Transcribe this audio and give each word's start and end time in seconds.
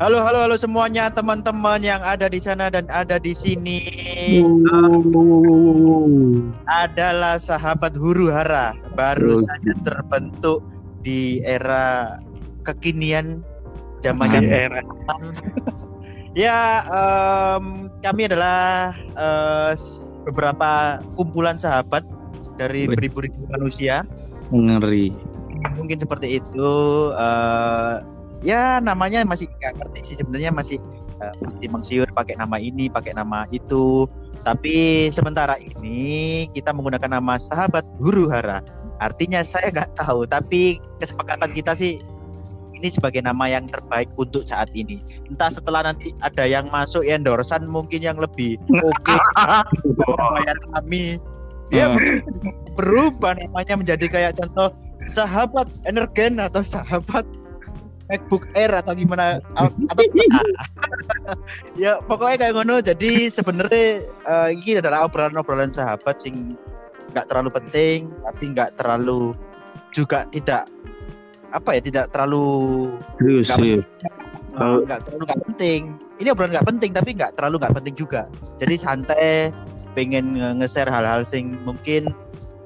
Halo, 0.00 0.24
halo, 0.24 0.40
halo 0.40 0.56
semuanya 0.56 1.12
teman-teman 1.12 1.84
yang 1.84 2.00
ada 2.00 2.24
di 2.24 2.40
sana 2.40 2.72
dan 2.72 2.88
ada 2.88 3.20
di 3.20 3.36
sini. 3.36 3.84
adalah 6.64 7.36
sahabat 7.36 7.92
huru 7.92 8.32
hara 8.32 8.72
baru 8.96 9.36
Oh. 9.36 9.44
saja 9.44 9.72
terbentuk 9.84 10.64
di 11.04 11.44
era 11.44 12.16
kekinian 12.64 13.44
zaman 14.00 14.40
era. 14.40 14.80
ya 16.32 16.60
em, 16.88 17.64
kami 18.00 18.24
adalah 18.24 18.96
s- 19.76 20.08
beberapa 20.24 21.04
kumpulan 21.12 21.60
sahabat 21.60 22.08
dari 22.56 22.88
beribu-ribu 22.88 23.44
manusia 23.52 24.08
Ngeri. 24.48 25.12
mungkin 25.76 26.00
seperti 26.00 26.40
itu 26.40 26.72
eh, 27.12 27.94
ya 28.40 28.80
namanya 28.82 29.24
masih 29.24 29.48
nggak 29.60 29.80
ngerti 29.80 30.00
sih. 30.12 30.16
Sebenarnya 30.20 30.50
masih 30.52 30.78
eh, 31.20 31.34
masih 31.40 31.68
mengsiur 31.70 32.08
pakai 32.12 32.36
nama 32.36 32.56
ini 32.60 32.88
pakai 32.88 33.16
nama 33.16 33.44
itu. 33.52 34.08
Tapi 34.40 35.08
sementara 35.12 35.60
ini 35.60 36.48
kita 36.56 36.72
menggunakan 36.72 37.20
nama 37.20 37.36
sahabat 37.36 37.84
huru 38.00 38.28
hara. 38.32 38.64
Artinya 39.00 39.40
saya 39.40 39.72
nggak 39.72 39.96
tahu 39.96 40.28
tapi 40.28 40.80
kesepakatan 41.00 41.52
kita 41.56 41.72
sih 41.72 42.00
ini 42.80 42.88
sebagai 42.88 43.20
nama 43.20 43.44
yang 43.44 43.68
terbaik 43.68 44.08
untuk 44.16 44.48
saat 44.48 44.72
ini. 44.72 45.04
Entah 45.28 45.52
setelah 45.52 45.92
nanti 45.92 46.16
ada 46.24 46.48
yang 46.48 46.72
masuk 46.72 47.04
endorsan 47.04 47.68
mungkin 47.68 48.00
yang 48.00 48.16
lebih 48.16 48.56
oke. 48.80 49.16
Bayar 50.40 50.56
kami. 50.72 51.20
Ya 51.70 51.86
Hmm. 51.86 52.26
berubah 52.74 53.38
namanya 53.38 53.78
menjadi 53.78 54.10
kayak 54.10 54.32
contoh 54.42 54.74
sahabat 55.06 55.70
energen 55.86 56.42
atau 56.42 56.66
sahabat 56.66 57.22
MacBook 58.10 58.44
Air 58.52 58.74
atau 58.74 58.92
gimana? 58.92 59.38
Atau 59.54 60.02
ya 61.82 62.02
pokoknya 62.02 62.36
kayak 62.36 62.54
ngono. 62.58 62.82
Jadi 62.82 63.30
sebenarnya 63.30 64.02
eh, 64.02 64.48
ini 64.52 64.82
adalah 64.82 65.06
obrolan-obrolan 65.06 65.70
sahabat 65.70 66.18
sing 66.18 66.58
nggak 67.10 67.26
terlalu 67.26 67.50
penting 67.50 68.06
tapi 68.22 68.54
nggak 68.54 68.78
terlalu 68.78 69.34
juga 69.90 70.30
tidak 70.30 70.70
apa 71.50 71.74
ya 71.74 71.80
tidak 71.82 72.06
terlalu 72.14 72.86
Serius, 73.18 73.50
Nggak 73.50 73.58
serius. 73.58 73.88
nggak 74.86 75.00
terlalu 75.06 75.22
nggak 75.26 75.42
penting. 75.46 75.80
Ini 76.18 76.28
obrolan 76.30 76.50
nggak 76.52 76.68
penting 76.68 76.90
tapi 76.92 77.10
nggak 77.14 77.32
terlalu 77.34 77.56
nggak 77.62 77.74
penting 77.78 77.94
juga. 77.94 78.22
Jadi 78.58 78.74
santai 78.74 79.50
pengen 79.94 80.38
nge- 80.38 80.54
nge-share 80.62 80.90
hal-hal 80.90 81.26
sing 81.26 81.58
mungkin 81.66 82.10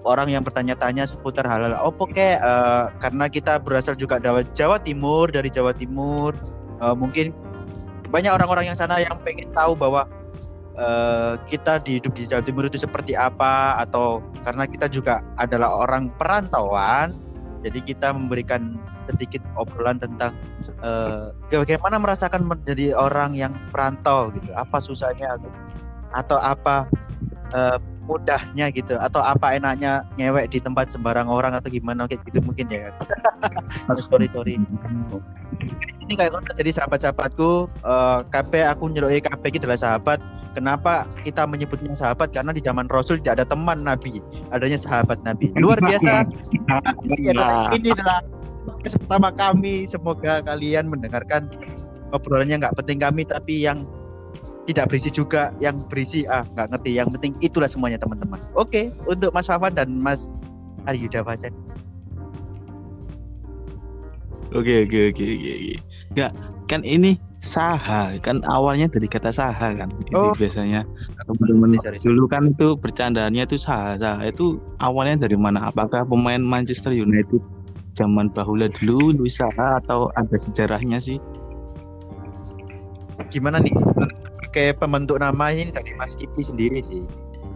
orang 0.05 0.29
yang 0.31 0.45
bertanya-tanya 0.45 1.09
seputar 1.09 1.49
hal-hal. 1.49 1.75
Opo 1.81 2.07
kek 2.07 2.39
eh, 2.39 2.85
karena 3.01 3.27
kita 3.27 3.59
berasal 3.59 3.97
juga 3.97 4.21
dari 4.21 4.45
Jawa 4.53 4.79
Timur 4.79 5.33
dari 5.33 5.49
Jawa 5.49 5.73
Timur 5.73 6.37
eh, 6.85 6.95
mungkin 6.95 7.33
banyak 8.13 8.31
orang-orang 8.31 8.71
yang 8.71 8.79
sana 8.79 9.03
yang 9.03 9.17
pengen 9.27 9.51
tahu 9.57 9.75
bahwa 9.75 10.07
eh, 10.77 11.35
kita 11.49 11.83
di 11.83 11.99
hidup 11.99 12.13
di 12.15 12.29
Jawa 12.29 12.45
Timur 12.45 12.69
itu 12.69 12.79
seperti 12.79 13.17
apa 13.17 13.81
atau 13.83 14.23
karena 14.45 14.69
kita 14.69 14.87
juga 14.87 15.25
adalah 15.41 15.83
orang 15.83 16.13
perantauan 16.21 17.17
jadi 17.65 17.81
kita 17.81 18.13
memberikan 18.13 18.77
sedikit 19.09 19.41
obrolan 19.57 19.97
tentang 19.97 20.37
eh, 20.85 21.33
bagaimana 21.49 21.97
merasakan 21.97 22.45
menjadi 22.45 22.93
orang 22.93 23.33
yang 23.33 23.57
perantau 23.73 24.29
gitu. 24.37 24.53
Apa 24.53 24.85
susahnya 24.85 25.41
atau 26.13 26.37
apa 26.37 26.85
eh, 27.57 27.81
mudahnya 28.05 28.69
gitu 28.73 28.95
atau 29.01 29.25
apa 29.25 29.57
enaknya 29.57 30.05
ngewek 30.21 30.53
di 30.53 30.59
tempat 30.61 30.93
sembarang 30.93 31.29
orang 31.29 31.57
atau 31.57 31.73
gimana 31.73 32.05
kayak 32.05 32.21
gitu 32.29 32.45
mungkin 32.45 32.69
ya. 32.69 32.93
Kan 33.89 33.97
story 33.97 34.29
story 34.29 34.61
ini 36.05 36.15
kayak 36.21 36.37
ngono 36.37 36.53
jadi 36.53 36.71
sahabat-sahabatku 36.77 37.51
eh 37.81 38.21
KB 38.29 38.53
aku 38.69 38.93
nyeloi 38.93 39.21
KB 39.25 39.43
iki 39.49 39.59
adalah 39.65 39.81
sahabat. 39.81 40.21
Kenapa 40.53 41.09
kita 41.27 41.49
menyebutnya 41.49 41.97
sahabat? 41.97 42.31
Karena 42.31 42.55
di 42.55 42.63
zaman 42.63 42.87
Rasul 42.93 43.19
tidak 43.19 43.43
ada 43.43 43.47
teman 43.49 43.83
Nabi 43.83 44.21
adanya 44.53 44.79
sahabat 44.79 45.19
Nabi. 45.25 45.51
Luar 45.59 45.81
biasa. 45.81 46.29
Ini 47.15 47.35
adalah, 47.35 47.73
ini 47.75 47.89
adalah 47.93 48.21
pertama 48.85 49.29
kami. 49.33 49.89
Semoga 49.89 50.45
kalian 50.45 50.89
mendengarkan 50.89 51.49
obrolannya 52.15 52.63
nggak 52.63 52.77
penting 52.79 52.99
kami 53.03 53.23
tapi 53.27 53.65
yang 53.67 53.83
tidak 54.65 54.89
berisi 54.89 55.13
juga 55.13 55.53
yang 55.61 55.77
berisi 55.89 56.25
ah 56.29 56.45
nggak 56.57 56.77
ngerti 56.77 56.91
yang 56.97 57.09
penting 57.13 57.33
itulah 57.45 57.69
semuanya 57.69 58.01
teman-teman 58.01 58.41
oke 58.57 58.93
untuk 59.05 59.31
Mas 59.37 59.49
Fafan 59.49 59.77
dan 59.77 59.89
Mas 60.01 60.41
Aryuda 60.89 61.25
Fasen 61.25 61.53
Oke, 64.55 64.87
oke, 64.87 65.11
oke, 65.11 65.25
oke. 65.35 65.51
oke. 65.51 65.75
Enggak, 66.15 66.31
kan 66.71 66.81
ini 66.87 67.19
saha, 67.43 68.15
kan 68.23 68.39
awalnya 68.47 68.87
dari 68.87 69.11
kata 69.11 69.35
saha 69.35 69.75
kan. 69.75 69.91
Ini 70.07 70.15
Oh. 70.15 70.31
biasanya 70.31 70.87
teman-teman 71.27 71.75
dulu 71.75 72.31
kan 72.31 72.47
itu 72.47 72.79
bercandaannya 72.79 73.51
itu 73.51 73.59
saha, 73.59 73.99
saha. 73.99 74.31
Itu 74.31 74.63
awalnya 74.79 75.27
dari 75.27 75.35
mana? 75.35 75.75
Apakah 75.75 76.07
pemain 76.07 76.39
Manchester 76.39 76.95
United 76.95 77.43
zaman 77.99 78.31
bahula 78.31 78.71
dulu 78.79 79.11
Luis 79.11 79.43
Saha 79.43 79.83
atau 79.83 80.07
ada 80.15 80.39
sejarahnya 80.39 81.03
sih? 81.03 81.19
gimana 83.31 83.59
nih 83.59 83.75
kayak 84.55 84.79
pembentuk 84.79 85.19
nama 85.19 85.51
ini 85.51 85.75
dari 85.75 85.91
Mas 85.99 86.15
Kipli 86.15 86.47
sendiri 86.47 86.79
sih. 86.79 87.03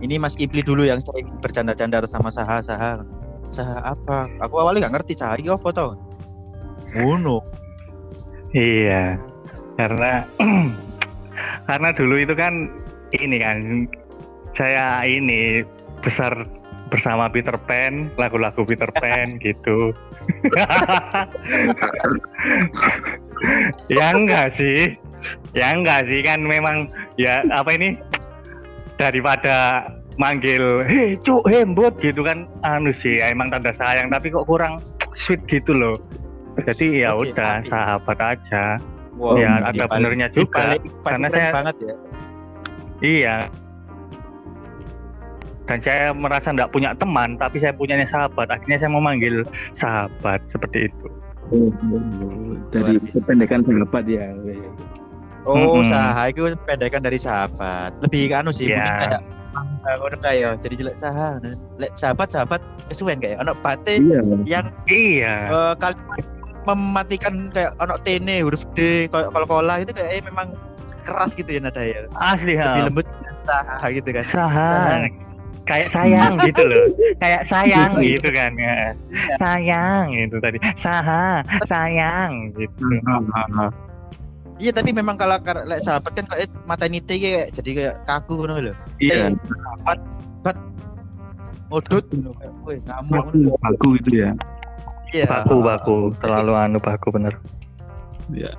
Ini 0.02 0.18
Mas 0.18 0.34
Kipli 0.34 0.66
dulu 0.66 0.82
yang 0.82 0.98
sering 0.98 1.30
bercanda-canda 1.38 2.02
sama 2.10 2.34
Saha 2.34 2.58
Saha. 2.58 3.06
Saha 3.48 3.94
apa? 3.94 4.26
Aku 4.42 4.58
awalnya 4.58 4.90
nggak 4.90 5.00
ngerti 5.00 5.14
Saha 5.16 5.38
ini 5.38 5.48
apa 5.48 5.70
tau 5.72 5.96
Ngono. 6.96 7.44
Iya, 8.56 9.20
karena 9.76 10.24
karena 11.68 11.88
dulu 11.92 12.16
itu 12.16 12.32
kan 12.32 12.72
ini 13.12 13.36
kan 13.40 13.84
saya 14.56 15.04
ini 15.04 15.64
besar 16.00 16.48
bersama 16.88 17.28
Peter 17.28 17.52
Pan, 17.68 18.08
lagu-lagu 18.16 18.64
Peter 18.64 18.88
Pan 18.96 19.36
gitu. 19.44 19.92
ya 23.92 24.16
enggak 24.16 24.56
sih, 24.56 24.96
ya 25.52 25.74
enggak 25.74 26.06
sih 26.06 26.20
kan 26.24 26.40
memang 26.42 26.90
ya 27.20 27.42
apa 27.52 27.74
ini? 27.74 27.98
Daripada 28.98 29.86
manggil 30.18 30.82
hei 30.82 31.14
cuk 31.22 31.46
hembot 31.46 31.94
gitu 32.02 32.26
kan 32.26 32.50
anu 32.66 32.90
sih 32.98 33.22
emang 33.22 33.54
tanda 33.54 33.70
sayang 33.78 34.10
tapi 34.10 34.34
kok 34.34 34.44
kurang 34.50 34.82
sweet 35.14 35.38
gitu 35.46 35.70
loh. 35.70 35.96
Jadi 36.58 37.06
ya 37.06 37.14
udah 37.14 37.62
sahabat 37.70 38.18
aja. 38.18 38.82
Wow, 39.18 39.34
ya 39.38 39.66
ada 39.66 39.86
benernya 39.90 40.30
juga 40.30 40.78
karena 41.02 41.26
saya- 41.30 41.54
banget 41.54 41.76
ya. 41.82 41.94
Iya. 42.98 43.36
Dan 45.68 45.78
saya 45.84 46.16
merasa 46.16 46.50
tidak 46.50 46.70
punya 46.72 46.90
teman 46.96 47.38
tapi 47.38 47.60
saya 47.62 47.74
punya 47.76 47.98
sahabat 48.08 48.48
akhirnya 48.50 48.78
saya 48.82 48.90
memanggil 48.90 49.46
sahabat 49.78 50.40
seperti 50.50 50.90
itu. 50.90 51.06
Dari 52.74 52.98
kependekan 53.10 53.62
sahabat 53.62 54.04
ya. 54.10 54.34
Oh 55.44 55.78
Mm-mm. 55.78 55.84
Saha 55.84 56.22
itu 56.28 56.42
pendekan 56.64 57.00
dari 57.00 57.16
sahabat. 57.16 57.94
Lebih 58.00 58.30
ke 58.30 58.36
anu 58.36 58.50
sih 58.50 58.66
Ya. 58.66 58.80
mungkin 58.80 58.94
kayak 58.98 59.20
ah, 59.54 59.94
ngono 59.96 60.16
kayak 60.18 60.50
jadi 60.60 60.74
jelek 60.76 60.96
Saha 60.96 61.28
lek 61.76 61.92
sahabat 61.94 62.28
sahabat 62.28 62.60
kesuwen 62.86 63.18
kayak 63.18 63.38
ono 63.38 63.54
bate 63.58 63.98
Iya. 63.98 64.20
yang 64.44 64.66
iya. 64.86 65.34
eh, 65.46 65.74
kalimat 65.76 66.24
mematikan 66.64 67.48
kayak 67.50 67.72
ono 67.78 67.96
tene 67.98 68.42
huruf 68.42 68.66
D 68.72 69.06
kalau 69.08 69.46
kola 69.46 69.80
itu 69.80 69.90
kayak 69.90 70.10
eh, 70.10 70.22
memang 70.22 70.52
keras 71.02 71.32
gitu 71.32 71.48
ya 71.48 71.60
nada 71.62 71.80
ya. 71.80 72.04
Asli 72.20 72.54
lebih 72.54 72.80
ha 72.82 72.86
lembut 72.86 73.06
saha 73.34 73.86
gitu 73.88 74.10
kan. 74.12 74.24
Saha. 74.28 74.68
Kayak 75.64 75.88
sayang 75.92 76.32
gitu 76.48 76.64
loh. 76.64 76.84
Kayak 77.16 77.42
sayang 77.48 77.96
Iya. 77.96 78.20
gitu 78.20 78.28
kan 78.32 78.52
ya. 78.56 78.76
sayang 79.40 80.06
itu 80.12 80.36
tadi. 80.40 80.58
Saha 80.80 81.40
sayang 81.64 82.52
gitu 82.52 82.84
iya 84.58 84.70
tapi 84.70 84.90
memang 84.90 85.14
kalau 85.14 85.38
kar- 85.40 85.64
lek 85.64 85.80
sahabat 85.80 86.12
kan 86.12 86.26
kayak 86.26 86.50
mata 86.66 86.86
nite 86.86 87.14
kayak 87.14 87.54
jadi 87.54 87.70
kayak 87.74 87.94
kaku 88.02 88.42
ngono 88.42 88.58
lho 88.60 88.74
Iya. 88.98 89.30
ngono 91.70 92.30
kayak 92.36 92.52
woi 92.64 92.76
ngamuk 92.82 93.22
ngono. 93.30 93.54
Baku 93.60 93.88
itu 93.96 94.10
ya. 94.24 94.30
iya 95.14 95.24
baku 95.24 95.64
baku 95.64 95.96
terlalu 96.20 96.52
anu 96.52 96.78
baku 96.78 97.08
bener 97.08 97.32
Iya. 98.28 98.52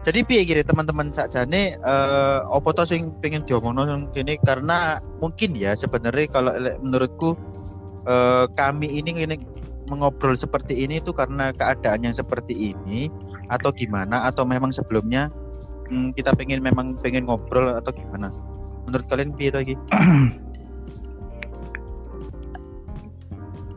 jadi 0.00 0.20
piye 0.24 0.42
kira 0.44 0.62
teman-teman 0.62 1.12
sakjane 1.12 1.76
eh 1.76 2.38
opo 2.48 2.72
to 2.72 2.84
sing 2.84 3.12
pengen 3.20 3.44
diomongno 3.44 3.84
nang 3.84 4.08
kene 4.10 4.40
karena 4.40 4.96
mungkin 5.20 5.52
ya 5.52 5.72
sebenarnya 5.74 6.28
kalau 6.30 6.52
menurutku 6.80 7.36
eh 8.04 8.44
kami 8.52 9.00
ini 9.00 9.12
ini 9.18 9.36
mengobrol 9.88 10.36
seperti 10.36 10.84
ini 10.84 11.00
itu 11.02 11.12
karena 11.12 11.52
keadaan 11.52 12.04
yang 12.04 12.14
seperti 12.16 12.74
ini 12.74 13.10
atau 13.52 13.70
gimana? 13.72 14.28
Atau 14.28 14.44
memang 14.48 14.72
sebelumnya 14.72 15.28
hmm, 15.92 16.12
kita 16.16 16.32
pengen 16.36 16.62
memang 16.64 16.96
pengen 17.00 17.28
ngobrol 17.28 17.76
atau 17.76 17.92
gimana? 17.92 18.32
Menurut 18.88 19.06
kalian 19.08 19.32
piye 19.36 19.50
iki? 19.52 19.74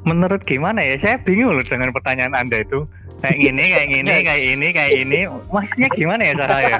Menurut 0.07 0.39
gimana 0.48 0.80
ya? 0.80 0.95
Saya 1.04 1.19
bingung 1.19 1.59
loh 1.59 1.65
dengan 1.68 1.92
pertanyaan 1.92 2.31
anda 2.31 2.63
itu. 2.63 2.88
Kayak 3.19 3.38
gini 3.44 3.63
kayak 3.74 3.88
gini 3.95 4.07
Yes. 4.07 4.24
kayak 4.24 4.44
ini 4.56 4.68
kayak 4.71 4.94
ini. 5.04 5.19
Maksudnya 5.51 5.89
gimana 5.92 6.21
ya 6.24 6.33
saya 6.39 6.80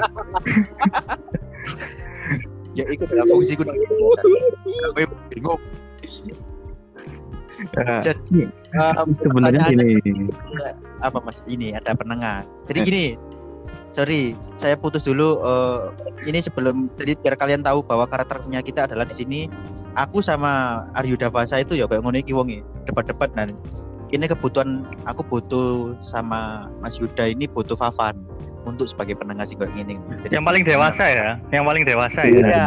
ya? 2.78 2.84
Itu 2.88 3.04
adalah 3.04 3.26
fungsiku 3.28 3.62
Gue 3.68 5.04
bingung 5.34 5.60
jadi 8.00 8.40
um, 8.96 9.10
sebenarnya 9.10 9.66
gini. 10.00 10.30
apa 11.00 11.18
mas? 11.20 11.42
Ini 11.44 11.74
ada 11.74 11.94
penengah. 11.94 12.46
Jadi 12.66 12.78
gini 12.82 13.04
sorry 13.88 14.36
saya 14.52 14.76
putus 14.76 15.00
dulu 15.00 15.40
eh, 15.40 15.80
ini 16.28 16.44
sebelum 16.44 16.92
jadi 16.94 17.16
biar 17.16 17.34
kalian 17.34 17.64
tahu 17.64 17.80
bahwa 17.80 18.04
karakternya 18.04 18.60
kita 18.60 18.84
adalah 18.84 19.08
di 19.08 19.16
sini 19.16 19.40
aku 19.96 20.20
sama 20.20 20.84
Aryu 20.92 21.16
Davasa 21.16 21.56
itu 21.56 21.72
ya 21.72 21.88
kayak 21.88 22.04
ngono 22.04 22.20
iki 22.20 22.36
wonge 22.36 22.60
debat-debat 22.84 23.32
dan 23.32 23.56
ini 24.12 24.28
kebutuhan 24.28 24.84
aku 25.08 25.24
butuh 25.24 25.96
sama 26.00 26.68
Mas 26.84 27.00
Yuda 27.00 27.32
ini 27.32 27.48
butuh 27.48 27.80
Fafan 27.80 28.12
untuk 28.68 28.84
sebagai 28.84 29.16
penengah 29.16 29.48
sih 29.48 29.56
kayak 29.56 29.72
gini 29.72 29.96
Jadi- 30.20 30.36
yang 30.36 30.44
paling 30.44 30.68
dewasa 30.68 31.04
ya? 31.08 31.28
Yang 31.48 31.64
paling 31.64 31.84
dewasa 31.88 32.20
Iya. 32.28 32.40
ya? 32.44 32.48
Ya 32.48 32.66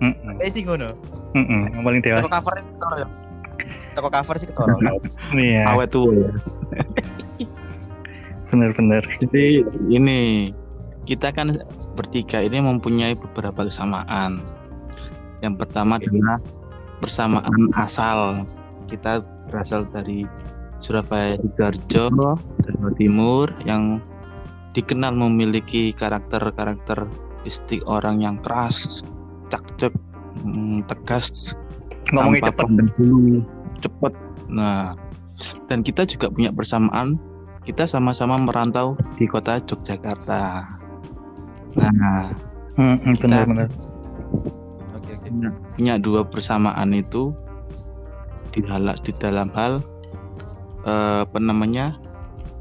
Mm-mm. 0.00 0.32
kayak 0.40 0.52
sih 0.52 0.62
ngono? 0.64 0.92
Mm-mm. 1.32 1.72
yang 1.72 1.82
paling 1.84 2.00
dewasa. 2.04 2.28
ya 2.28 3.06
toko 3.94 4.08
cover 4.10 4.36
sih 4.38 4.48
ketoro 4.48 4.76
iya. 5.36 5.66
Awet 5.72 5.90
tua 5.92 6.12
ya. 6.12 6.30
Bener-bener 8.50 9.02
Jadi 9.22 9.62
ini 9.90 10.50
kita 11.06 11.30
kan 11.34 11.58
bertiga 11.98 12.42
ini 12.42 12.62
mempunyai 12.62 13.14
beberapa 13.18 13.66
kesamaan. 13.66 14.42
Yang 15.40 15.54
pertama 15.66 15.98
adalah 15.98 16.38
persamaan 17.00 17.72
asal. 17.78 18.44
Kita 18.90 19.22
berasal 19.48 19.86
dari 19.90 20.26
Surabaya 20.80 21.36
Sidoarjo, 21.38 22.36
Jawa 22.64 22.90
Timur 22.96 23.46
yang 23.68 24.00
dikenal 24.72 25.14
memiliki 25.14 25.90
karakter-karakter 25.94 27.04
istik 27.44 27.82
orang 27.88 28.22
yang 28.22 28.36
keras, 28.40 29.08
cakcek, 29.48 29.92
mm, 30.44 30.84
tegas, 30.88 31.56
ngomongnya 32.12 32.52
cepet 32.52 32.68
cepet. 33.80 34.12
Nah, 34.52 34.94
dan 35.66 35.80
kita 35.80 36.04
juga 36.04 36.28
punya 36.28 36.52
persamaan. 36.52 37.16
Kita 37.64 37.84
sama-sama 37.84 38.40
merantau 38.40 38.96
di 39.20 39.28
kota 39.28 39.60
Yogyakarta. 39.60 40.64
Nah, 41.76 42.32
Mm-mm, 42.80 43.14
bener-bener 43.20 43.68
oke 44.96 45.12
oke 45.12 45.28
punya, 45.28 45.48
punya 45.76 45.94
dua 46.00 46.22
persamaan 46.24 46.96
itu 46.96 47.30
di 48.50 48.64
hal 48.66 48.90
di 49.04 49.12
dalam 49.14 49.52
hal 49.54 49.84
eh, 50.88 51.18
apa 51.28 51.38
namanya? 51.38 52.00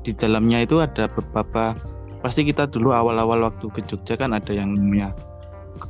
Di 0.04 0.16
dalamnya 0.16 0.64
itu 0.64 0.80
ada 0.84 1.08
beberapa 1.12 1.76
pasti 2.20 2.44
kita 2.44 2.68
dulu 2.68 2.92
awal-awal 2.92 3.48
waktu 3.48 3.72
ke 3.72 3.82
Jogja 3.88 4.20
kan 4.20 4.36
ada 4.36 4.52
yang 4.52 4.76
namanya 4.76 5.16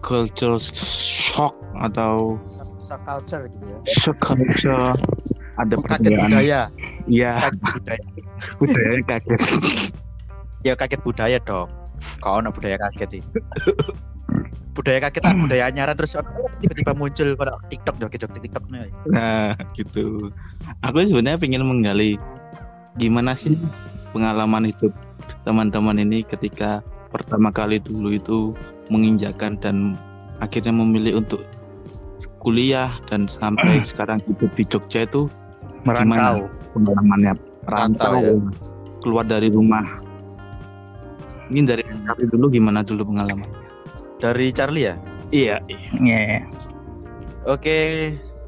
culture 0.06 0.62
shock 0.62 1.58
atau 1.82 2.38
Shock 2.46 2.69
culture 3.04 3.44
gitu 3.52 3.66
ya. 3.68 3.80
Culture. 4.18 4.90
Ada 5.60 5.76
kaget 5.86 6.12
budaya. 6.16 6.62
Iya, 7.06 7.32
kaget 7.52 7.62
budaya. 7.76 8.06
Budaya 8.60 9.00
kaget. 9.04 9.42
ya 10.64 10.74
kaget 10.80 11.02
budaya 11.04 11.38
dong. 11.44 11.70
Kau 12.24 12.40
anak 12.40 12.56
budaya 12.56 12.80
kaget 12.80 13.20
sih 13.20 13.24
budaya 14.80 15.00
kaget 15.04 15.24
lah 15.28 15.36
budaya 15.36 15.64
anyaran 15.68 15.96
terus 15.98 16.16
tiba-tiba 16.64 16.96
muncul 16.96 17.28
pada 17.36 17.60
TikTok 17.68 18.00
joget 18.00 18.20
joget 18.24 18.42
TikTok 18.48 18.64
nih 18.72 18.88
Nah, 19.12 19.52
gitu. 19.76 20.32
Aku 20.88 21.04
sebenarnya 21.04 21.36
pengen 21.36 21.68
menggali 21.68 22.16
gimana 22.96 23.36
sih 23.36 23.60
pengalaman 24.16 24.72
hidup 24.72 24.96
teman-teman 25.44 26.00
ini 26.00 26.24
ketika 26.24 26.80
pertama 27.12 27.52
kali 27.52 27.84
dulu 27.84 28.16
itu 28.16 28.40
menginjakan 28.88 29.60
dan 29.60 30.00
akhirnya 30.40 30.72
memilih 30.72 31.20
untuk 31.20 31.44
kuliah 32.40 32.92
dan 33.06 33.28
sampai 33.28 33.80
sekarang 33.90 34.20
hidup 34.26 34.52
di 34.56 34.64
Jogja 34.66 35.04
itu 35.04 35.28
merantau 35.84 36.48
pengalamannya 36.72 37.34
Merantau, 37.64 38.12
rantau 38.18 38.22
ya. 38.24 38.34
keluar 39.00 39.24
dari 39.24 39.48
rumah. 39.48 39.86
Ini 41.50 41.66
dari 41.66 41.82
Charlie 41.82 42.30
dulu 42.30 42.46
gimana 42.48 42.82
dulu 42.82 43.10
pengalaman? 43.10 43.50
dari 44.20 44.52
Charlie 44.52 44.84
ya 44.84 44.96
Iya, 45.30 45.56
Iya. 45.96 46.44
oke 47.46 47.78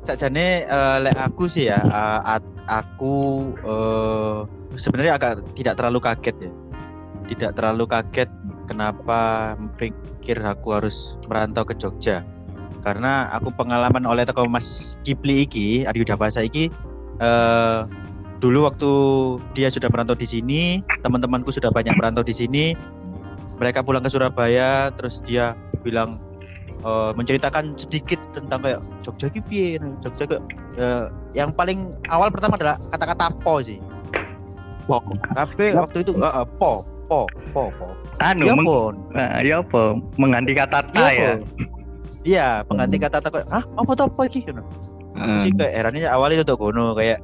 sajane 0.03 0.65
eh, 0.65 0.97
lek 0.99 1.15
aku 1.15 1.47
sih 1.47 1.71
ya 1.71 1.79
eh, 1.79 2.19
at- 2.35 2.51
aku 2.67 3.15
eh, 3.61 4.39
sebenarnya 4.75 5.15
agak 5.15 5.31
tidak 5.53 5.79
terlalu 5.79 5.99
kaget 6.01 6.35
ya 6.41 6.51
tidak 7.29 7.51
terlalu 7.55 7.87
kaget 7.87 8.29
kenapa 8.67 9.53
pikir 9.79 10.43
aku 10.43 10.75
harus 10.75 11.15
merantau 11.25 11.63
ke 11.63 11.71
Jogja 11.73 12.27
karena 12.81 13.29
aku 13.31 13.53
pengalaman 13.53 14.03
oleh 14.03 14.25
toko 14.25 14.45
Mas 14.49 14.97
Kipli 15.05 15.45
iki 15.45 15.85
Aryu 15.85 16.03
Davasa 16.03 16.41
iki 16.41 16.67
eh 17.21 17.79
dulu 18.41 18.65
waktu 18.65 18.91
dia 19.53 19.69
sudah 19.69 19.85
merantau 19.93 20.17
di 20.17 20.25
sini 20.25 20.81
teman-temanku 21.05 21.53
sudah 21.53 21.69
banyak 21.69 21.93
merantau 21.93 22.25
di 22.25 22.33
sini 22.33 22.73
mereka 23.61 23.85
pulang 23.85 24.01
ke 24.01 24.09
Surabaya 24.09 24.89
terus 24.97 25.21
dia 25.21 25.53
bilang 25.85 26.17
eh, 26.81 27.11
menceritakan 27.13 27.77
sedikit 27.77 28.17
tentang 28.33 28.65
kayak 28.65 28.81
Jogja 29.05 29.29
piye? 29.45 29.77
Jogja 30.01 30.25
kayak 30.25 30.43
eh, 30.81 31.05
yang 31.37 31.53
paling 31.53 31.93
awal 32.09 32.33
pertama 32.33 32.57
adalah 32.57 32.81
kata-kata 32.89 33.29
po 33.45 33.61
sih. 33.61 33.77
Wow. 34.89 35.05
tapi 35.37 35.77
waktu 35.77 36.01
itu 36.01 36.17
eh, 36.17 36.25
eh, 36.25 36.45
po 36.57 36.81
po 37.05 37.29
po 37.53 37.69
po. 37.77 37.93
Anu 38.17 38.49
ya 38.49 38.57
meng- 38.57 38.65
pun 38.65 38.93
Nah, 39.13 39.39
ya 39.45 39.61
apa? 39.61 40.01
Mengganti 40.17 40.57
kata 40.57 40.81
ta 40.89 41.13
ya 41.13 41.37
Iya, 42.21 42.61
pengganti 42.69 43.01
kata-kata 43.01 43.29
kayak, 43.33 43.47
ah 43.49 43.65
apa 43.65 43.91
tuh 43.97 44.05
apa 44.05 44.21
iki 44.29 44.45
gitu. 44.45 44.61
Aku 45.17 45.35
sih 45.41 45.51
kayak 45.57 45.73
herannya 45.73 46.05
awalnya 46.07 46.45
itu 46.45 46.53
gono 46.55 46.93
kayak 46.93 47.19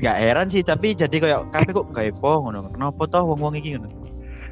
nggak 0.00 0.16
heran 0.16 0.48
sih 0.48 0.64
tapi 0.64 0.96
jadi 0.96 1.12
kayak 1.12 1.52
kabeh 1.52 1.72
kok 1.72 1.86
gak 1.92 2.06
epo 2.12 2.44
ngono. 2.44 2.68
Kenapa 2.72 3.02
toh 3.08 3.24
wong-wong 3.32 3.56
iki 3.56 3.76
ngono. 3.76 3.88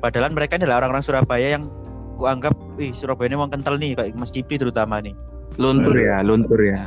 Padahal 0.01 0.33
mereka 0.33 0.57
adalah 0.57 0.85
orang-orang 0.85 1.05
Surabaya 1.05 1.49
yang 1.59 1.69
kuanggap 2.17 2.55
ih 2.81 2.93
Surabaya 2.97 3.29
ini 3.31 3.37
wong 3.37 3.51
kental 3.53 3.77
nih 3.77 3.93
kayak 3.95 4.17
Mas 4.17 4.33
Kipli 4.33 4.57
terutama 4.57 5.01
nih. 5.05 5.13
luntur 5.59 5.97
ya, 5.99 6.23
luntur 6.23 6.61
ya. 6.63 6.87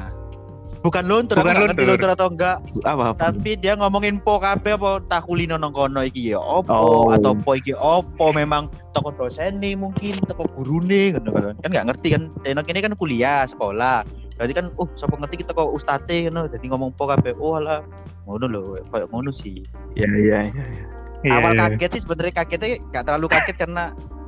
Bukan 0.79 1.03
luntur, 1.03 1.35
Bukan 1.35 1.51
aku 1.51 1.63
luntur. 1.67 1.85
luntur 1.85 2.09
atau 2.09 2.27
enggak, 2.27 2.57
Apa? 2.81 3.11
apa? 3.11 3.19
tapi 3.29 3.53
dia 3.53 3.75
ngomongin 3.75 4.17
po 4.17 4.37
kabeh 4.37 4.73
apa 4.73 5.03
takulino 5.05 5.53
nang 5.53 5.71
kono 5.71 5.99
iki 5.99 6.31
ya 6.31 6.39
opo 6.39 6.71
Oh. 6.71 7.11
atau 7.11 7.35
po 7.35 7.53
iki 7.53 7.71
opo 7.73 8.31
memang 8.31 8.65
toko 8.91 9.11
dosen 9.11 9.59
nih 9.59 9.75
mungkin 9.75 10.17
toko 10.25 10.47
guru 10.49 10.79
nih 10.81 11.15
gitu 11.15 11.29
kan 11.29 11.53
kan 11.55 11.69
nggak 11.69 11.85
ngerti 11.87 12.07
kan 12.11 12.23
enak 12.43 12.65
ini 12.65 12.79
kan 12.81 12.93
kuliah 12.93 13.43
sekolah 13.43 14.07
berarti 14.35 14.53
kan 14.53 14.65
oh 14.75 14.87
siapa 14.93 15.15
ngerti 15.15 15.35
kita 15.39 15.51
kok 15.51 15.69
ustate 15.69 16.25
gitu 16.25 16.39
jadi 16.47 16.65
ngomong 16.67 16.91
po 16.91 17.05
kabeh 17.05 17.35
oh 17.35 17.55
alah 17.55 17.83
ngono 18.23 18.45
lho 18.47 18.61
kayak 18.87 19.07
ngono 19.09 19.29
sih 19.29 19.61
Iya, 19.93 20.07
iya, 20.09 20.39
iya. 20.47 20.63
iya. 20.65 20.85
Iya, 21.21 21.37
awal 21.37 21.53
iya. 21.53 21.59
kaget 21.69 21.89
sih 21.93 22.01
sebenarnya 22.01 22.33
kagetnya 22.35 22.67
nggak 22.83 23.03
terlalu 23.05 23.27
kaget 23.29 23.55
karena 23.55 23.83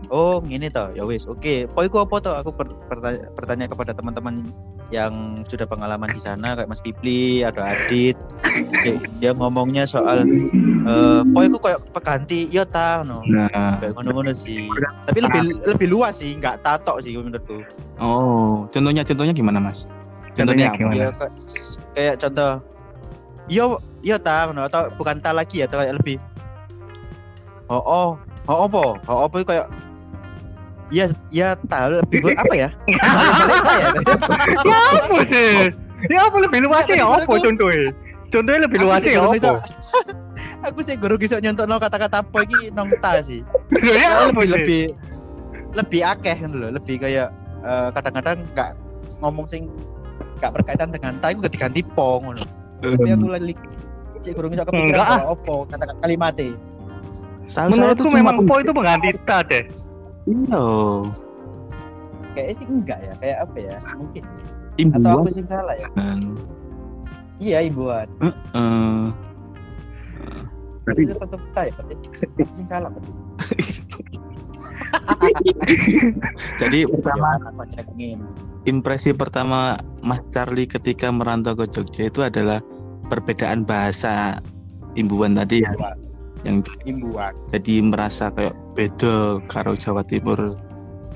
oh 0.09 0.43
gini 0.43 0.67
toh. 0.67 0.91
Ya 0.91 1.03
wis 1.07 1.23
oke. 1.29 1.67
Po 1.71 1.85
iku 1.85 2.03
apa 2.03 2.15
toh? 2.19 2.35
Aku 2.39 2.51
ber- 2.51 2.75
bertanya, 2.89 3.27
bertanya 3.37 3.65
kepada 3.69 3.91
teman-teman 3.95 4.43
yang 4.91 5.43
sudah 5.47 5.63
pengalaman 5.63 6.11
di 6.11 6.19
sana 6.19 6.57
kayak 6.57 6.67
Mas 6.67 6.83
Kipli 6.83 7.43
ada 7.45 7.77
Adit. 7.77 8.17
Dia, 8.83 8.99
dia 9.21 9.31
ngomongnya 9.31 9.87
soal 9.87 10.27
eh 10.83 11.21
po 11.31 11.39
iku 11.43 11.57
kayak 11.61 11.79
peganti 11.95 12.51
ya 12.51 12.67
ta 12.67 13.05
no 13.07 13.23
Nah, 13.29 13.79
kayak 13.79 13.95
ngono-ngono 13.95 14.35
sih. 14.35 14.67
Tapi 15.07 15.19
lebih 15.23 15.41
lebih 15.63 15.87
luas 15.87 16.19
sih 16.19 16.35
nggak 16.35 16.65
tatok 16.65 16.99
sih 16.99 17.15
menurutku. 17.15 17.63
Oh, 18.01 18.67
contohnya 18.73 19.07
contohnya 19.07 19.31
gimana, 19.31 19.63
Mas? 19.63 19.87
Contohnya 20.33 20.73
apa? 20.73 20.77
gimana? 20.81 20.95
ya 20.97 21.07
kayak, 21.13 21.33
kayak 21.93 22.15
contoh 22.19 22.51
yo 23.51 23.79
yo 23.99 24.15
ta 24.19 24.47
no 24.51 24.63
atau 24.67 24.87
bukan 24.95 25.19
ta 25.19 25.35
lagi 25.35 25.63
ya 25.63 25.67
atau 25.67 25.83
kayak 25.83 25.99
lebih 25.99 26.17
oh 27.67 27.83
oh 27.83 28.09
oh 28.47 28.57
apa 28.67 28.83
oh 29.07 29.19
apa 29.27 29.35
itu 29.39 29.47
kayak 29.51 29.67
ya 30.93 31.05
ya 31.33 31.57
ta 31.65 31.89
lebih 31.89 32.21
apa 32.37 32.53
ya? 32.53 32.69
Ya 32.93 33.01
ya 34.69 34.77
apa? 35.01 35.17
Sih 35.25 35.73
ya 36.07 36.19
apa? 36.29 36.37
Lebih 36.45 36.59
luas 36.69 36.85
ya 36.85 37.05
apa 37.09 37.33
contohnya? 37.33 37.89
Contohnya 38.29 38.61
lebih 38.69 38.77
Aku 38.81 38.85
luas 38.85 39.01
sih 39.01 39.13
ya 39.17 39.21
apa? 39.25 39.57
Aku 40.71 40.79
sih 40.85 40.95
guru 40.95 41.17
bisa 41.17 41.41
nyontok 41.41 41.65
no 41.67 41.81
kata-kata 41.81 42.21
apa 42.21 42.39
ini 42.45 42.69
nong 42.71 42.93
ta 43.01 43.17
sih. 43.25 43.41
Ya 43.81 44.29
apa 44.29 44.45
lebih 44.45 44.53
lebih 44.53 44.81
lebih 45.73 46.01
akeh 46.05 46.37
kan 46.37 46.51
loh 46.53 46.69
lebih 46.69 47.01
kayak 47.01 47.33
eh, 47.65 47.89
kadang-kadang 47.97 48.45
nggak 48.53 48.77
ngomong 49.25 49.49
sing 49.49 49.73
nggak 50.37 50.51
berkaitan 50.59 50.89
dengan 50.93 51.17
ta 51.17 51.33
itu 51.33 51.49
ganti 51.57 51.81
po 51.81 52.21
ngono 52.21 52.43
tapi 52.83 53.09
aku 53.15 53.27
lagi 53.31 53.55
cek 54.19 54.33
guru 54.35 54.47
bisa 54.51 54.63
kepikiran 54.67 55.07
ah. 55.07 55.31
opo 55.31 55.63
kata-kata 55.71 55.99
kalimatnya 56.03 56.55
saya 57.47 57.67
menurutku 57.71 58.07
cuma 58.07 58.19
memang 58.19 58.35
po 58.47 58.55
itu 58.59 58.71
pengganti 58.71 59.09
ta 59.23 59.39
deh 59.43 59.63
Iya. 60.23 60.63
kayaknya 62.33 62.53
sih 62.55 62.65
enggak 62.65 62.99
ya 62.99 63.13
kayak 63.19 63.37
apa 63.45 63.57
ya 63.59 63.75
mungkin 63.93 64.23
atau 64.23 64.79
Imbuan. 64.79 65.21
aku 65.21 65.29
sih 65.29 65.45
salah 65.45 65.75
ya 65.77 65.87
kan. 65.93 66.33
iya 67.37 67.59
ibuan 67.61 68.07
Eh, 68.23 69.05
Berarti 70.83 71.01
Itu 71.07 71.15
tetap 71.15 71.39
kita 71.39 71.61
ya, 71.63 71.71
berarti. 71.79 71.95
Salah 72.67 72.89
berarti. 72.91 73.11
jadi 76.61 76.79
pertama 76.87 77.27
impresi 78.63 79.11
pertama 79.11 79.79
Mas 79.99 80.23
Charlie 80.31 80.67
ketika 80.67 81.11
merantau 81.11 81.55
ke 81.55 81.65
Jogja 81.69 82.07
itu 82.07 82.19
adalah 82.23 82.59
perbedaan 83.07 83.63
bahasa 83.63 84.39
imbuan 84.95 85.35
tadi 85.35 85.63
ya 85.63 85.71
yang 86.43 86.59
Imbuan. 86.83 87.31
jadi 87.49 87.73
merasa 87.83 88.27
kayak 88.31 88.55
beda 88.75 89.39
karo 89.47 89.73
Jawa 89.79 90.03
Timur 90.03 90.59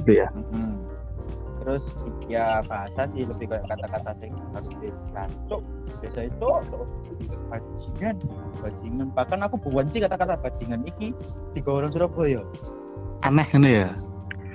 gitu 0.03 0.23
ya. 0.23 0.27
Mm-mm. 0.31 0.87
Terus 1.67 1.99
ya 2.31 2.63
bahasa 2.63 3.11
sih 3.11 3.27
lebih 3.27 3.51
kayak 3.51 3.67
kata-kata 3.67 4.15
yang 4.23 4.39
harus 4.55 4.71
dilantuk. 4.79 5.61
Biasa 5.99 6.19
itu 6.31 6.49
bajingan, 7.51 8.15
bajingan. 8.63 9.07
Bahkan 9.11 9.39
aku 9.43 9.55
bukan 9.59 9.91
sih 9.91 9.99
kata-kata 9.99 10.39
bajingan 10.39 10.87
iki 10.87 11.11
di 11.51 11.59
orang 11.67 11.91
Surabaya. 11.91 12.39
Aneh 13.27 13.47
ini 13.51 13.83
ya. 13.83 13.91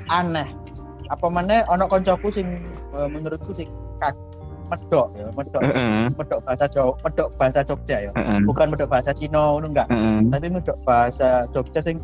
Aneh. 0.08 0.48
Apa 1.12 1.28
mana 1.28 1.68
ono 1.68 1.84
koncoku 1.84 2.32
sing 2.32 2.64
eh, 2.96 3.08
menurutku 3.12 3.52
sing 3.52 3.68
kak 4.00 4.16
medok 4.70 5.06
ya, 5.16 5.26
medok 5.34 5.62
Heeh, 5.62 6.06
medok 6.14 6.40
bahasa 6.46 6.64
Jawa, 6.70 6.92
medok 7.02 7.28
bahasa 7.38 7.60
Jogja 7.66 7.96
ya. 8.08 8.12
heeh, 8.14 8.38
Bukan 8.46 8.66
medok 8.70 8.88
bahasa 8.90 9.10
Cina 9.14 9.56
ngono 9.56 9.66
enggak. 9.72 9.88
heeh. 9.90 10.20
Tapi 10.30 10.46
medok 10.52 10.76
bahasa 10.86 11.44
Jogja 11.50 11.80
sing 11.82 11.98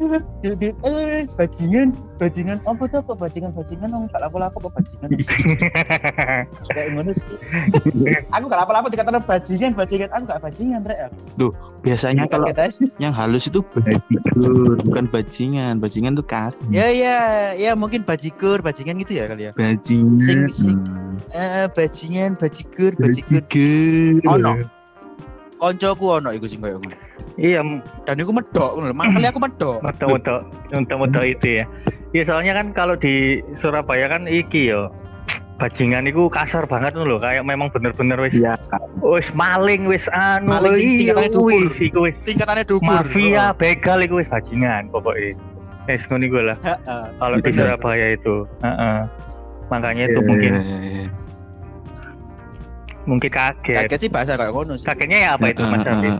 eh, 0.00 1.22
bajingan, 1.36 1.92
bajingan, 2.16 2.58
apa 2.64 2.82
tuh 2.88 2.98
apa 3.04 3.12
bajingan, 3.14 3.52
bajingan, 3.52 3.88
orang 3.92 4.08
gak 4.08 4.22
lapo-lapo 4.24 4.56
apa 4.64 4.70
bajingan, 4.80 5.08
kayak 6.72 6.86
ngono 6.96 7.10
sih. 7.12 7.28
aku 8.32 8.44
gak 8.48 8.60
lapo-lapo 8.64 8.86
dikatakan 8.88 9.22
bajingan, 9.22 9.72
bajingan, 9.76 10.08
aku 10.14 10.24
gak 10.28 10.42
bajingan, 10.42 10.80
rek. 10.86 11.10
Biasanya 11.82 12.30
kalau 12.30 12.46
yang 13.02 13.10
halus 13.10 13.50
itu 13.50 13.58
bajigur, 13.74 14.78
bukan 14.86 15.10
bajingan. 15.10 15.82
Bajingan 15.82 16.14
tuh 16.14 16.22
kaki. 16.22 16.54
ya 16.70 16.86
ya 16.94 17.18
ya 17.58 17.74
mungkin 17.74 18.06
bajigur, 18.06 18.62
bajingan 18.62 19.02
gitu 19.02 19.18
ya 19.18 19.26
kali 19.26 19.50
ya. 19.50 19.52
Bajingan. 19.58 20.22
Sing- 20.22 20.54
sing- 20.54 20.82
Eh, 21.32 21.66
bajingan, 21.72 22.36
bajigur, 22.36 22.92
bajigur. 22.98 23.42
Bajigur. 23.42 24.30
Ono. 24.36 24.52
Koncoku 25.58 26.06
ono 26.18 26.30
iku 26.34 26.46
sing 26.50 26.58
koyo 26.58 26.78
ngono. 26.82 26.98
Iya, 27.34 27.64
Dan 28.04 28.16
iku 28.18 28.30
medok 28.30 28.76
ngono. 28.76 28.86
lho. 28.86 28.94
Makanya 28.94 29.28
aku 29.30 29.40
medok. 29.40 29.78
moto-moto 29.80 30.34
moto-moto 30.70 31.20
itu 31.22 31.58
ya. 31.58 31.64
Iya 32.10 32.22
soalnya 32.26 32.52
kan 32.54 32.66
kalau 32.72 32.94
di 32.94 33.14
Surabaya 33.56 34.04
kan 34.06 34.26
iki 34.26 34.68
yo 34.68 34.92
bajingan 35.54 36.04
itu 36.04 36.26
kasar 36.26 36.66
banget 36.66 36.92
loh 36.92 37.16
kayak 37.16 37.40
memang 37.40 37.70
bener-bener 37.70 38.18
wis 38.18 38.34
Iya. 38.34 38.58
wis 38.98 39.24
maling 39.32 39.86
wis 39.86 40.02
anu 40.10 40.50
Maling 40.50 40.74
sing 40.74 40.90
iya, 40.90 40.98
tingkatannya 40.98 41.30
dhuwur. 41.30 41.52
wis 41.62 41.76
iku 41.80 41.98
wis 42.02 42.16
Tingkatannya 42.20 42.64
dukur. 42.66 42.84
mafia 42.84 43.44
begal 43.54 43.98
iku 44.00 44.14
wis 44.18 44.28
bajingan 44.28 44.90
pokoknya 44.90 45.38
wis 45.86 46.02
ngono 46.04 46.24
iku 46.26 46.38
lah 46.42 46.56
Heeh. 46.60 47.04
kalau 47.16 47.36
di. 47.38 47.50
Surabaya 47.50 48.06
itu 48.10 48.34
Heeh. 48.58 48.96
makanya 49.70 50.02
itu 50.04 50.12
Iya, 50.14 50.26
mungkin 50.26 50.52
iya, 50.52 51.04
mungkin 53.02 53.30
kaget 53.30 53.76
Kaget 53.82 53.98
sih 54.00 54.10
bahasa 54.10 54.32
kayak 54.34 54.52
ngono 54.52 54.74
sih. 54.74 54.84
kagetnya 54.84 55.18
ya 55.20 55.30
apa 55.34 55.46
itu 55.48 55.62
Mas 55.64 55.82
heeh. 55.82 56.14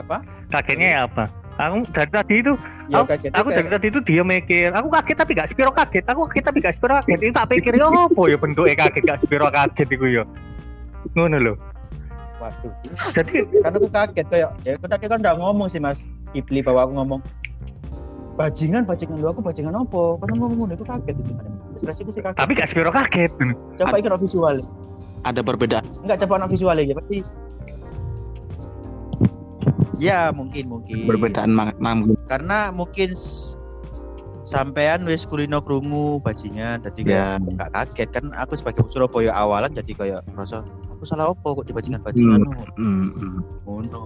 Apa? 0.00 0.16
kagetnya 0.48 0.88
ya 0.88 1.00
apa 1.06 1.24
aku 1.56 1.76
dari 1.92 2.10
tadi 2.10 2.34
itu 2.40 2.52
Ya 2.90 3.06
Aku- 3.06 3.08
kaget. 3.14 3.30
aku 3.30 3.48
dari 3.52 3.68
tadi 3.70 3.86
itu 3.86 4.00
dia 4.02 4.22
mikir 4.24 4.74
aku 4.74 4.88
kaget 4.90 5.16
tapi 5.16 5.30
gak 5.38 5.46
sepiro 5.46 5.70
kaget 5.70 6.04
aku 6.08 6.26
kaget 6.26 6.44
tapi 6.44 6.58
gak 6.58 6.74
sepiro 6.74 6.92
kaget 6.98 7.20
itu 7.22 7.32
tak 7.32 7.46
pikir 7.48 7.72
ya 7.76 7.86
apa 7.86 8.22
ya 8.26 8.36
bentuknya 8.36 8.74
kaget 8.76 9.02
gak 9.04 9.18
sepiro 9.22 9.46
kaget 9.46 9.88
iku 9.88 10.06
ya 10.08 10.24
ngono 11.14 11.38
lho 11.38 11.54
Waduh. 12.40 12.72
jadi 13.12 13.44
Karena 13.60 13.76
aku 13.76 13.88
kaget 13.92 14.26
kayak 14.26 14.50
ya 14.64 14.70
aku 14.74 14.86
tadi 14.88 15.04
kan 15.06 15.20
udah 15.20 15.34
ngomong 15.36 15.68
sih 15.68 15.76
Mas 15.76 16.08
Kipli 16.32 16.64
bahwa 16.64 16.88
aku 16.88 16.92
ngomong 16.96 17.20
bajingan 18.34 18.88
bajingan 18.88 19.20
lu 19.20 19.28
aku 19.28 19.44
bajingan 19.44 19.76
apa? 19.76 20.16
Kan 20.16 20.28
ngomong 20.32 20.50
ngono 20.56 20.72
itu 20.72 20.82
kaget 20.82 21.14
itu 21.14 21.32
kan. 21.36 21.50
Terus 21.80 21.96
aku 22.00 22.10
sih 22.10 22.22
kaget. 22.24 22.38
tapi 22.40 22.52
gak 22.56 22.68
sepiro 22.72 22.90
kaget 22.90 23.30
coba 23.76 23.94
ikut 23.94 24.12
visual. 24.18 24.56
Ada 25.20 25.40
perbedaan. 25.44 25.84
Enggak 26.00 26.24
coba 26.24 26.32
anak 26.40 26.48
visual 26.48 26.74
ya 26.74 26.96
pasti. 26.96 27.20
Ya 30.00 30.32
mungkin 30.32 30.72
mungkin. 30.72 31.04
Perbedaan 31.04 31.52
makna 31.52 31.92
Karena 32.28 32.72
mungkin 32.72 33.12
sampean 34.40 35.04
wis 35.04 35.28
kulino 35.28 35.60
krungu 35.60 36.18
bajingan 36.24 36.80
jadi 36.80 37.00
kayak 37.04 37.32
ya. 37.38 37.52
nggak 37.54 37.70
kaget 37.70 38.08
kan 38.08 38.24
aku 38.34 38.56
sebagai 38.56 38.82
Surabaya 38.88 39.30
awalan 39.36 39.70
jadi 39.76 39.92
kayak 39.92 40.20
rasa 40.32 40.64
aku 40.88 41.04
salah 41.04 41.28
apa 41.30 41.44
kok 41.44 41.68
di 41.68 41.72
bajingan 41.76 42.00
bajingan 42.00 42.40
Hmm, 42.74 43.12
hmm. 43.14 43.38
ngono 43.68 44.00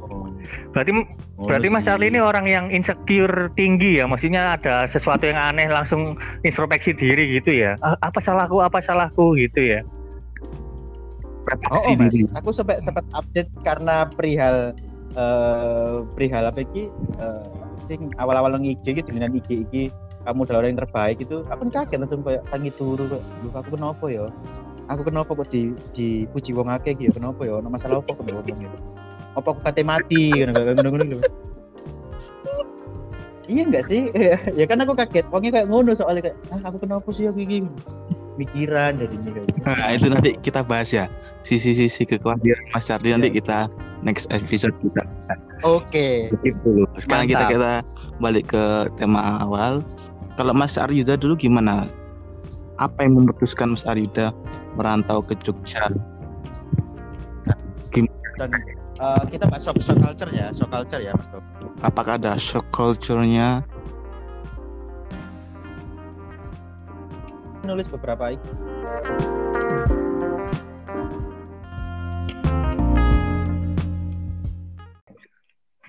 berarti 0.74 0.90
Ngono 0.90 1.46
berarti 1.46 1.68
Mas. 1.70 1.86
Charlie 1.86 2.10
ini 2.10 2.18
orang 2.18 2.44
yang 2.44 2.66
insecure 2.68 3.46
tinggi 3.54 4.02
ya 4.02 4.10
maksudnya 4.10 4.58
ada 4.58 4.90
sesuatu 4.90 5.24
yang 5.24 5.38
aneh 5.38 5.70
langsung 5.70 6.18
introspeksi 6.42 6.92
diri 6.92 7.38
gitu 7.38 7.54
ya 7.54 7.78
"Ah, 7.80 7.94
apa 8.02 8.18
salahku 8.20 8.58
apa 8.58 8.82
salahku 8.82 9.38
gitu 9.38 9.62
ya 9.62 9.80
Oh, 11.44 11.46
Refleksi 11.52 11.76
oh 11.84 11.94
mas, 11.94 12.12
diri. 12.16 12.24
aku 12.40 12.50
sempat 12.50 12.80
sempat 12.80 13.04
update 13.12 13.52
karena 13.60 14.08
perihal 14.08 14.72
eh 15.14 15.96
perihal 16.14 16.50
apa 16.50 16.60
iki? 16.62 16.90
Eh, 17.22 17.42
sing 17.86 18.10
awal-awal 18.18 18.56
IG 18.58 18.82
gitu 18.82 19.08
dengan 19.12 19.30
IG 19.34 19.68
iki 19.68 19.84
kamu 20.24 20.48
adalah 20.48 20.58
orang 20.64 20.70
yang 20.72 20.80
terbaik 20.80 21.16
itu 21.20 21.36
aku 21.52 21.62
kaget 21.68 21.98
langsung 22.00 22.24
kayak 22.24 22.42
tangi 22.48 22.72
turu 22.72 23.04
Duh, 23.06 23.20
aku 23.52 23.76
kenapa 23.76 24.04
ya? 24.08 24.24
Aku 24.88 25.00
kenapa 25.04 25.30
kok 25.32 25.48
di 25.52 25.72
dipuji 25.96 26.52
wong 26.56 26.68
akeh 26.72 26.96
gitu 26.96 27.12
kenapa 27.16 27.44
ya? 27.44 27.60
Ono 27.60 27.68
masalah 27.68 28.00
apa 28.00 28.10
kok 28.16 28.24
ngomong 28.24 28.44
gitu? 28.48 28.68
Apa 29.36 29.46
aku 29.52 29.60
kate 29.64 29.82
mati? 29.84 30.32
Ngono 30.40 30.52
ngono 30.56 30.88
ngono 30.88 31.04
lho. 31.12 31.18
iya 33.44 33.62
enggak 33.68 33.84
sih? 33.84 34.08
Ya 34.60 34.64
kan 34.64 34.80
aku 34.80 34.96
kaget 34.96 35.28
wongnya 35.28 35.60
kayak 35.60 35.68
ngono 35.68 35.92
soalnya 35.92 36.32
kayak 36.32 36.36
ah 36.52 36.60
aku 36.72 36.76
kenapa 36.80 37.08
sih 37.12 37.28
aku 37.28 37.44
iki? 37.44 37.64
Mikiran 38.40 38.98
kayak 38.98 39.12
gitu. 39.20 39.40
Nah, 39.62 39.94
itu 39.94 40.06
nanti 40.10 40.30
kita 40.40 40.64
bahas 40.64 40.90
ya. 40.90 41.06
Sisi-sisi 41.44 42.02
kekhawatiran 42.02 42.72
Mas 42.72 42.88
Charlie 42.88 43.12
nanti 43.12 43.28
Iya. 43.28 43.36
kita 43.38 43.58
next 44.00 44.26
episode 44.28 44.72
kita 44.80 45.04
oke 45.62 46.06
skip 46.32 46.56
dulu. 46.64 46.88
Sekarang 46.96 47.28
kita 47.28 47.44
Mantap. 47.44 47.52
kita 47.52 47.72
balik 48.18 48.44
ke 48.48 48.64
tema 48.96 49.38
awal. 49.38 49.84
Kalau 50.34 50.50
Mas 50.50 50.74
Aryuda 50.74 51.14
dulu 51.14 51.36
gimana? 51.36 51.84
Apa 52.74 53.04
yang 53.04 53.20
memutuskan 53.20 53.70
Mas 53.70 53.84
Aryuda 53.84 54.32
merantau 54.74 55.20
ke 55.20 55.36
Jogja? 55.38 55.86
dan 58.34 58.50
eh, 58.50 59.22
kita 59.30 59.46
bahas 59.46 59.62
shock, 59.62 59.78
shock 59.78 59.94
culture 60.02 60.26
ya 60.34 60.50
shock 60.50 60.66
culture 60.66 60.98
ya 60.98 61.14
mas 61.14 61.30
Tom 61.30 61.38
Apakah 61.86 62.18
ada 62.18 62.34
shock 62.34 62.66
culture-nya? 62.74 63.62
nulis 67.62 67.86
beberapa 67.86 68.28
iki. 68.28 68.50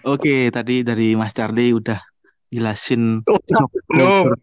Oke, 0.06 0.54
tadi 0.54 0.86
dari 0.86 1.18
Mas 1.18 1.34
Charlie 1.34 1.74
udah 1.74 1.98
jelasin 2.54 3.26
Oh, 3.26 3.42
shock 3.50 3.74
belum. 3.90 4.06
culture. 4.06 4.38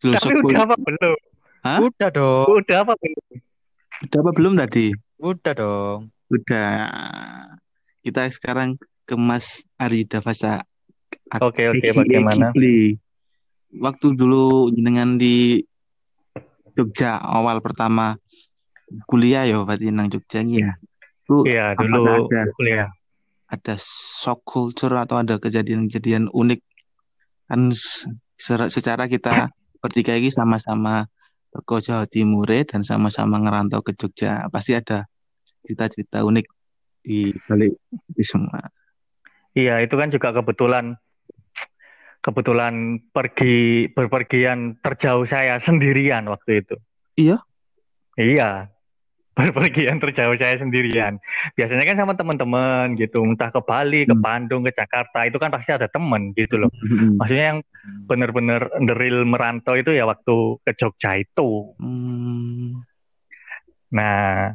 Loh, 0.00 0.12
tapi 0.16 0.40
udah 0.40 0.62
apa 0.64 0.76
belum 0.80 1.14
Hah? 1.60 1.78
udah 1.84 2.08
dong 2.08 2.48
udah 2.48 2.76
apa 2.80 2.92
belum 2.96 3.20
Udah 4.00 4.18
apa 4.24 4.30
belum 4.32 4.52
tadi? 4.56 4.86
udah 5.20 5.52
dong 5.52 6.00
Udah. 6.32 6.70
Kita 8.00 8.24
sekarang 8.32 8.80
ke 9.04 9.18
Mas 9.20 9.66
Aryuda 9.76 10.24
Fasa. 10.24 10.64
Oke, 11.44 11.68
oke, 11.68 11.84
bagaimana? 11.92 12.48
Kipli. 12.54 12.96
Waktu 13.76 14.06
dulu 14.16 14.72
jenengan 14.72 15.20
di 15.20 15.60
Jogja 16.72 17.20
awal 17.20 17.60
pertama 17.60 18.16
kuliah 19.04 19.44
ya 19.44 19.60
berarti 19.60 19.92
nang 19.92 20.08
Jogja 20.08 20.40
ini 20.40 20.64
ya. 20.64 20.72
Iya 21.28 21.76
dulu 21.76 22.32
kuliah 22.56 22.88
ada 23.50 23.74
shock 23.82 24.46
culture 24.46 24.94
atau 24.94 25.18
ada 25.18 25.42
kejadian-kejadian 25.42 26.30
unik 26.30 26.62
kan 27.50 27.74
secara 28.70 29.10
kita 29.10 29.50
bertiga 29.82 30.14
ini 30.14 30.30
sama-sama 30.30 31.10
teko 31.50 31.82
Jawa 31.82 32.06
Timur 32.06 32.46
dan 32.46 32.86
sama-sama 32.86 33.42
ngerantau 33.42 33.82
ke 33.82 33.98
Jogja 33.98 34.46
pasti 34.54 34.78
ada 34.78 35.10
cerita-cerita 35.66 36.22
unik 36.22 36.46
di 37.02 37.34
balik 37.50 37.74
itu 38.14 38.22
semua. 38.22 38.70
Iya, 39.50 39.82
itu 39.82 39.98
kan 39.98 40.14
juga 40.14 40.30
kebetulan 40.30 40.94
kebetulan 42.22 43.02
pergi 43.10 43.88
berpergian 43.90 44.78
terjauh 44.78 45.26
saya 45.26 45.58
sendirian 45.58 46.28
waktu 46.30 46.62
itu. 46.62 46.76
Iya? 47.18 47.36
Iya. 48.14 48.70
Berpergian 49.40 49.96
terjauh 50.04 50.36
saya 50.36 50.60
sendirian. 50.60 51.16
Biasanya 51.56 51.84
kan 51.88 51.96
sama 51.96 52.12
teman-teman 52.12 52.92
gitu, 53.00 53.24
entah 53.24 53.48
ke 53.48 53.60
Bali, 53.64 54.04
ke 54.04 54.12
Hmm. 54.12 54.20
Bandung, 54.20 54.62
ke 54.68 54.76
Jakarta, 54.76 55.24
itu 55.24 55.40
kan 55.40 55.48
pasti 55.48 55.72
ada 55.72 55.88
teman 55.88 56.36
gitu 56.36 56.60
loh. 56.60 56.68
Hmm. 56.84 57.16
Maksudnya 57.16 57.56
yang 57.56 57.60
bener-bener 58.04 58.68
the 58.84 58.92
real 58.92 59.24
merantau 59.24 59.80
itu 59.80 59.96
ya 59.96 60.04
waktu 60.04 60.60
ke 60.60 60.76
Jogja 60.76 61.16
itu. 61.16 61.72
Hmm. 61.80 62.84
Nah, 63.90 64.52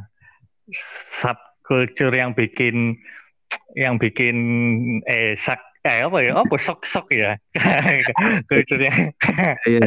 subculture 1.19 2.13
yang 2.13 2.37
bikin 2.37 2.95
yang 3.73 3.97
bikin 3.97 4.35
eh 5.05 5.37
sak 5.37 5.61
eh 5.85 6.01
apa 6.01 6.17
ya 6.17 6.41
apa 6.41 6.55
sok 6.65 6.81
sok 6.89 7.07
ya 7.13 7.37
kulturnya 8.49 9.13
Iya. 9.69 9.85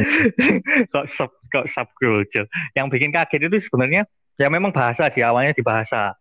kok 0.95 1.05
sub 1.11 1.31
kok 1.51 1.67
subculture 1.67 2.47
yang 2.73 2.87
bikin 2.87 3.11
kaget 3.11 3.51
itu 3.51 3.67
sebenarnya 3.67 4.07
ya 4.39 4.47
memang 4.47 4.71
bahasa 4.71 5.11
sih 5.11 5.19
awalnya 5.19 5.51
di 5.51 5.61
bahasa. 5.61 6.15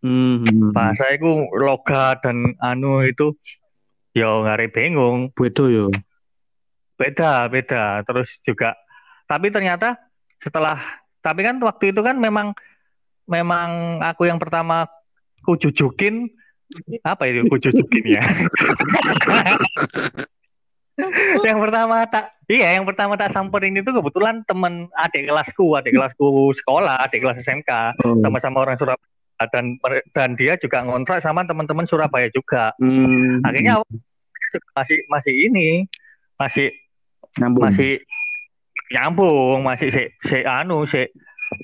Hmm, 0.00 0.72
bahasa 0.72 1.12
itu 1.12 1.50
logat 1.52 2.24
dan 2.24 2.56
anu 2.62 3.04
itu 3.04 3.34
yo 4.14 4.46
ngare 4.46 4.70
bingung. 4.70 5.34
Beda 5.34 5.66
yo. 5.66 5.90
beda 6.96 7.48
beda. 7.50 8.06
Terus 8.06 8.28
juga 8.46 8.78
tapi 9.26 9.50
ternyata 9.50 9.98
setelah 10.40 10.78
tapi 11.20 11.44
kan 11.44 11.60
waktu 11.60 11.92
itu 11.92 12.00
kan 12.00 12.16
memang 12.16 12.56
memang 13.28 14.00
aku 14.00 14.30
yang 14.30 14.40
pertama 14.40 14.88
ku 15.44 15.56
jujukin 15.56 16.28
apa 17.04 17.28
itu 17.28 17.46
ku 17.46 17.56
jujukin 17.60 18.04
ya 18.14 18.24
yang 21.48 21.58
pertama 21.62 22.04
tak 22.10 22.34
iya 22.50 22.76
yang 22.76 22.84
pertama 22.84 23.16
tak 23.16 23.32
samperin 23.32 23.78
itu 23.78 23.88
kebetulan 23.88 24.42
temen 24.44 24.90
adik 25.00 25.30
kelasku 25.30 25.76
adik 25.78 25.96
kelasku 25.96 26.52
sekolah 26.60 27.00
adik 27.06 27.24
kelas 27.24 27.40
SMK 27.40 27.70
Oh. 28.04 28.18
sama-sama 28.20 28.66
orang 28.66 28.76
Surabaya 28.76 29.10
dan 29.48 29.80
dan 30.12 30.36
dia 30.36 30.60
juga 30.60 30.84
ngontrak 30.84 31.24
sama 31.24 31.48
teman-teman 31.48 31.88
Surabaya 31.88 32.28
juga. 32.28 32.76
Hmm, 32.76 33.40
akhirnya 33.40 33.80
masih 34.76 34.98
masih 35.08 35.34
ini 35.48 35.88
masih 36.36 36.68
nyambung. 37.40 37.62
masih 37.64 37.92
nyambung 38.90 39.58
masih 39.64 39.88
si, 39.88 40.02
si 40.28 40.38
anu 40.44 40.84
si 40.90 41.08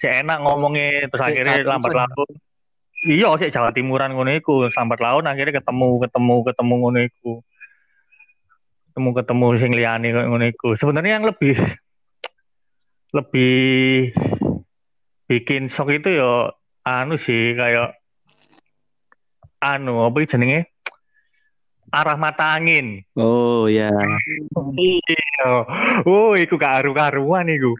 si 0.00 0.06
enak 0.09 0.40
ngomongnya 0.40 1.11
terus 1.12 1.21
Si 1.21 1.28
akhirnya 1.37 1.68
lambat 1.68 1.92
laun. 1.92 2.30
Iya 3.06 3.30
si 3.37 3.52
Jawa 3.52 3.76
Timuran 3.76 4.16
ngono 4.16 4.33
iku 4.33 4.73
lambat 4.73 5.00
laun 5.04 5.28
akhirnya 5.28 5.61
ketemu 5.61 6.00
ketemu 6.09 6.37
ketemu 6.49 6.75
ngono 6.80 6.99
iku 7.04 7.33
ketemu 8.96 9.12
ketemu 9.12 9.46
sing 9.60 9.72
liyane 9.76 10.08
koyo 10.08 10.24
ngono 10.24 10.44
iku 10.48 10.72
sebenarnya 10.80 11.20
yang 11.20 11.28
lebih 11.28 11.52
lebih 13.12 13.60
bikin 15.28 15.68
shock 15.68 15.92
itu 15.92 16.16
ya 16.16 16.48
anu 16.80 17.20
sih 17.20 17.52
kayak 17.52 17.92
anu 19.60 20.00
apa 20.00 20.16
iki 20.24 20.32
jenenge 20.32 20.72
arah 21.92 22.16
mata 22.16 22.56
angin 22.56 23.04
Oh 23.20 23.68
ya. 23.68 23.92
Iya. 24.80 25.44
Oh, 26.08 26.32
iku 26.32 26.56
gak 26.56 26.80
karu-karuan 26.80 27.52
iku. 27.52 27.76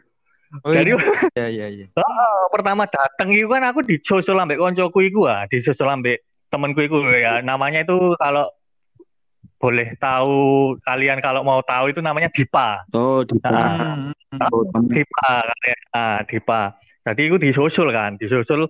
Oh, 0.61 0.69
Jadi 0.69 0.93
iya 1.33 1.47
iya 1.49 1.67
iya. 1.73 1.85
oh, 1.97 2.45
pertama 2.53 2.85
dateng 2.85 3.33
iku 3.33 3.57
kan 3.57 3.65
aku 3.65 3.81
disusul 3.81 4.37
ambek 4.37 4.61
koncoku 4.61 5.01
iku 5.01 5.25
ah, 5.25 5.49
disusul 5.49 5.89
ambek 5.89 6.21
temenku 6.53 6.85
iku 6.85 7.01
ya. 7.09 7.41
Namanya 7.41 7.81
itu 7.89 8.13
kalau 8.21 8.53
boleh 9.57 9.97
tahu 9.97 10.37
kalian 10.85 11.17
kalau 11.17 11.41
mau 11.41 11.65
tahu 11.65 11.89
itu 11.89 11.97
namanya 11.97 12.29
Dipa. 12.29 12.85
Oh, 12.93 13.25
di 13.25 13.41
Nah, 13.41 14.13
Hmm, 14.27 14.43
oh. 14.53 14.67
Dipa 14.85 15.29
kalian. 15.41 15.79
Ah, 15.91 16.19
Dipa. 16.21 16.77
Jadi 17.07 17.21
iku 17.25 17.39
disusul 17.39 17.89
kan, 17.89 18.19
disusul 18.19 18.67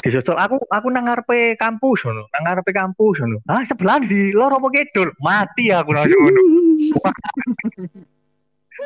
disusul 0.00 0.38
aku 0.38 0.56
aku 0.70 0.86
nang 0.88 1.04
ngarepe 1.04 1.58
kampus 1.58 2.06
ngono, 2.06 2.30
nang 2.30 2.42
ngarepe 2.46 2.70
kampus 2.72 3.20
ngono. 3.20 3.42
Ah, 3.44 3.60
sebelah 3.66 4.00
di 4.00 4.30
loro 4.30 4.56
apa 4.56 4.68
kidul? 4.70 5.10
Mati 5.18 5.74
aku 5.74 5.90
langsung 5.92 6.16
ngono. 6.16 6.40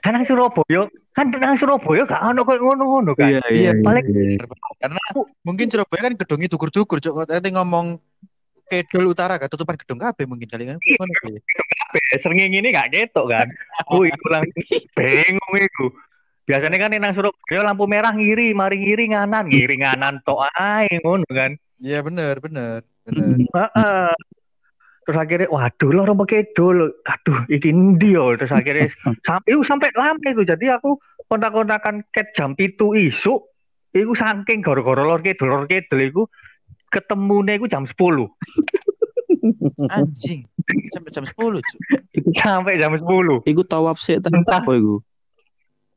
Kan 0.02 0.10
nang 0.18 0.26
Surabaya, 0.26 0.90
kan 1.14 1.30
nang 1.30 1.54
Surabaya 1.54 2.02
gak 2.02 2.22
ono 2.26 2.42
koyo 2.42 2.58
ngono-ngono 2.66 3.14
kan. 3.14 3.30
Iya, 3.30 3.40
iya. 3.54 3.72
Paling- 3.78 4.10
iya. 4.10 4.42
Karena 4.82 4.98
mungkin 5.46 5.70
Surabaya 5.70 6.10
kan 6.10 6.18
gedungnya 6.18 6.50
dukur-dukur, 6.50 6.98
cok. 6.98 7.14
Kok 7.14 7.26
nanti 7.30 7.54
ngomong 7.54 7.86
kedul 8.68 9.12
utara 9.12 9.36
gak 9.36 9.52
tutupan 9.52 9.76
gedung 9.78 10.00
kabeh 10.00 10.24
mungkin 10.24 10.48
kali 10.48 10.64
kan. 10.68 10.78
Kali. 10.80 11.38
sering 12.18 12.40
ini 12.40 12.68
gak 12.72 12.90
ketok 12.90 13.26
kan. 13.30 13.46
Aku 13.84 14.08
iku 14.08 14.26
langsung 14.32 14.64
bingung 14.96 15.54
iku. 15.56 15.86
Biasanya 16.44 16.76
kan 16.76 16.92
nang 16.92 17.12
Surabaya 17.16 17.64
lampu 17.64 17.88
merah 17.88 18.12
ngiri, 18.12 18.52
mari 18.52 18.76
ngiri 18.76 19.16
nganan, 19.16 19.48
ngiri 19.48 19.80
nganan 19.80 20.20
tok 20.28 20.44
ae 20.52 20.92
ngono 21.00 21.24
kan. 21.32 21.56
Iya 21.80 22.04
bener 22.04 22.36
bener 22.44 22.84
bener. 23.08 23.36
Heeh. 23.48 24.12
Terus 25.04 25.20
akhirnya, 25.20 25.52
waduh 25.52 25.90
loro 25.92 26.16
kidul, 26.24 26.88
aduh 27.04 27.38
iki 27.52 27.68
endi 27.68 28.16
yo. 28.16 28.36
Terus 28.36 28.52
akhirnya 28.52 28.88
sampai 29.28 29.48
itu 29.52 29.60
sampai 29.64 29.92
lama 29.96 30.20
itu. 30.20 30.44
Jadi 30.44 30.68
aku 30.72 30.96
kontak-kontakan 31.28 32.08
ket 32.12 32.32
jam 32.36 32.56
pitu 32.56 32.92
isu, 32.96 33.40
iku 33.92 34.12
saking 34.12 34.64
gara-gara 34.64 35.04
lor 35.04 35.20
kidul 35.20 35.48
lor 35.48 35.64
kidul 35.68 36.00
iku 36.00 36.22
ketemune 36.94 37.58
iku 37.58 37.66
jam 37.66 37.82
10. 37.82 38.30
Anjing. 39.90 40.46
Sampai 40.94 41.10
jam 41.10 41.24
10, 41.26 41.34
cok. 41.34 41.80
Sampai 42.38 42.78
jam 42.78 42.94
10. 42.94 43.02
Iku 43.44 43.62
tawaf 43.66 43.98
sih 43.98 44.16
Entah. 44.22 44.62
apa 44.62 44.72
iku? 44.78 45.02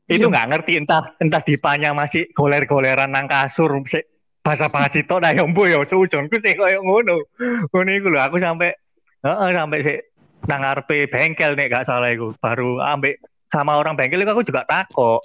itu 0.08 0.24
Iya. 0.24 0.32
nggak 0.32 0.48
ngerti 0.48 0.72
entah 0.80 1.04
entah 1.20 1.42
dipanya 1.44 1.92
masih 1.92 2.32
goler-goleran 2.32 3.12
nang 3.12 3.28
kasur 3.28 3.68
sik 3.84 4.08
bahasa 4.40 4.72
bahasa 4.72 5.04
itu 5.04 5.12
dah 5.20 5.36
yang 5.36 5.52
bu 5.52 5.68
ya 5.68 5.84
sujonku 5.84 6.40
sih 6.40 6.56
koyo 6.56 6.80
ngono 6.80 7.28
ngono 7.68 7.90
iku 7.92 8.08
lho 8.08 8.16
aku 8.16 8.40
sampai 8.40 8.72
heeh 9.20 9.50
sampai 9.52 9.78
sik 9.84 10.00
nang 10.48 10.64
ngarepe 10.64 11.12
bengkel 11.12 11.52
nek 11.52 11.68
gak 11.68 11.84
salah 11.84 12.08
iku 12.08 12.32
baru 12.40 12.80
ambek 12.80 13.20
sama 13.52 13.76
orang 13.76 14.00
bengkel 14.00 14.24
itu 14.24 14.32
aku 14.32 14.48
juga 14.48 14.64
takok 14.64 15.20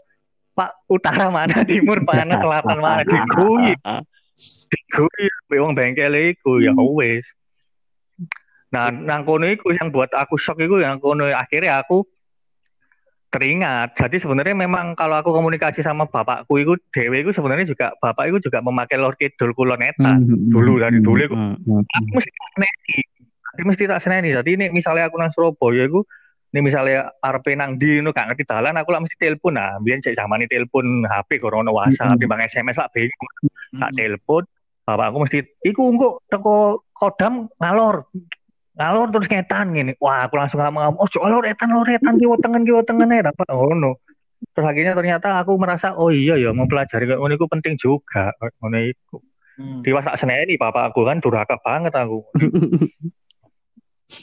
Pak 0.53 0.85
utara 0.91 1.31
mana 1.31 1.63
timur 1.63 2.03
mana 2.03 2.35
selatan 2.43 2.77
mana 2.83 3.07
digui 3.07 3.71
ambek 4.93 5.59
wong 5.59 5.73
bengkel 5.73 6.13
iku 6.13 6.61
ya 6.61 6.73
wis 6.77 7.25
nah 8.73 8.89
nang 8.89 9.25
kono 9.25 9.45
iku 9.45 9.73
yang 9.73 9.93
buat 9.93 10.09
aku 10.13 10.37
shock 10.37 10.57
iku 10.61 10.81
yang 10.81 10.97
kono 10.97 11.29
akhirnya 11.29 11.77
aku 11.81 12.05
teringat. 13.33 13.97
Jadi 13.97 14.21
sebenarnya 14.21 14.53
memang 14.53 14.93
kalau 14.93 15.17
aku 15.17 15.33
komunikasi 15.33 15.81
sama 15.81 16.05
bapakku 16.05 16.61
itu 16.61 16.77
dewe 16.93 17.25
itu 17.25 17.33
sebenarnya 17.33 17.65
juga 17.65 17.89
bapak 17.97 18.29
itu 18.29 18.45
juga 18.45 18.61
memakai 18.61 19.01
Lord 19.01 19.17
Kidul 19.17 19.57
kulon 19.57 19.81
eta. 19.81 20.21
dulu, 20.53 20.77
dari 20.77 21.01
dulu 21.01 21.21
iku. 21.25 21.33
Hmm, 21.33 21.57
hmm, 21.57 21.81
Aku 21.81 22.09
mesti 22.13 22.29
tak 22.29 22.49
seneni. 22.53 22.97
Aku 23.41 23.61
mesti 23.65 23.83
tak 23.89 24.01
seneni. 24.05 24.29
Jadi 24.37 24.49
ini 24.53 24.65
misalnya 24.69 25.09
aku 25.09 25.17
nang 25.17 25.33
Surabaya 25.33 25.89
iku 25.89 26.05
ini 26.53 26.69
misalnya 26.69 27.09
arep 27.25 27.49
nang 27.57 27.81
di 27.81 27.97
ngono 27.97 28.13
gak 28.13 28.29
ngerti 28.29 28.45
dalan 28.45 28.77
aku 28.77 28.93
lah 28.93 29.01
mesti 29.01 29.17
telepon 29.17 29.57
nah 29.57 29.81
biyen 29.81 30.05
cek 30.05 30.13
zamane 30.13 30.45
telepon 30.45 31.01
HP 31.01 31.41
corona 31.41 31.73
WhatsApp 31.73 32.13
Mm-mm. 32.13 32.21
timbang 32.21 32.45
SMS 32.45 32.77
lah 32.77 32.87
bingung 32.93 33.29
tak 33.73 33.89
Hmm. 33.97 33.97
Telepon 34.83 34.99
bapakku 34.99 35.17
mesti 35.23 35.39
iku 35.63 35.81
engko 35.91 36.09
teko 36.27 36.83
kodam 36.91 37.47
ngalor 37.59 38.07
ngalor 38.75 39.07
terus 39.15 39.27
ngetan 39.31 39.71
gini 39.71 39.93
wah 40.03 40.27
aku 40.27 40.35
langsung 40.35 40.59
ngomong 40.59 40.99
oh 40.99 41.07
cok 41.07 41.23
lor 41.29 41.45
etan 41.47 41.71
lor 41.71 41.87
etan 41.87 42.19
kiwa 42.19 42.35
tengen 42.43 42.67
kiwa 42.67 42.81
tengen 42.83 43.15
ya 43.15 43.31
dapat 43.31 43.47
oh 43.51 43.71
no 43.71 43.95
terus 44.51 44.67
akhirnya 44.67 44.93
ternyata 44.93 45.39
aku 45.39 45.55
merasa 45.55 45.95
oh 45.95 46.11
iya 46.11 46.35
ya 46.35 46.51
mempelajari 46.51 47.07
kayak 47.07 47.19
ngono 47.19 47.33
iku 47.39 47.47
penting 47.47 47.79
juga. 47.79 48.35
Ngono 48.59 48.77
iku. 48.83 49.17
Hmm. 49.55 49.81
Tiwas 49.85 50.03
tak 50.03 50.19
seneni 50.19 50.59
bapak 50.59 50.91
aku 50.91 51.07
kan 51.07 51.23
durhaka 51.23 51.55
banget 51.63 51.95
aku. 51.95 52.27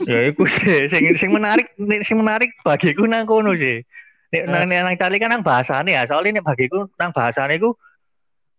Ya 0.07 0.23
iku 0.31 0.47
sih 0.47 0.87
sing 0.87 1.03
sing 1.19 1.35
menarik 1.35 1.67
sing 2.07 2.23
menarik 2.23 2.55
bagiku 2.63 3.11
nang 3.11 3.27
kono 3.27 3.59
sih. 3.59 3.83
Nek 4.31 4.45
nang 4.47 4.71
nang 4.71 4.87
nang 4.87 4.95
cari 4.95 5.19
kan 5.19 5.35
nang 5.35 5.43
bahasane 5.43 5.99
ya 5.99 6.07
soalnya 6.07 6.39
nek 6.39 6.47
bagiku 6.47 6.87
nang 6.95 7.11
bahasane 7.11 7.59
iku 7.59 7.75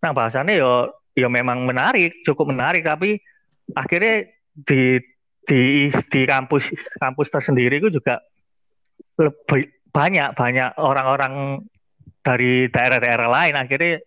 nang 0.04 0.12
bahasane 0.12 0.60
yo 0.60 0.92
yo 1.14 1.28
memang 1.28 1.64
menarik 1.64 2.24
cukup 2.24 2.52
menarik 2.52 2.84
tapi 2.84 3.20
akhirnya 3.72 4.28
di 4.54 5.00
di 5.44 5.62
di 5.90 6.22
kampus 6.24 6.64
kampus 6.98 7.28
tersendiri 7.30 7.80
itu 7.80 7.92
juga 7.92 8.22
lebih 9.20 9.68
banyak 9.92 10.34
banyak 10.34 10.80
orang-orang 10.80 11.60
dari 12.22 12.70
daerah-daerah 12.70 13.28
lain 13.28 13.56
akhirnya 13.58 14.00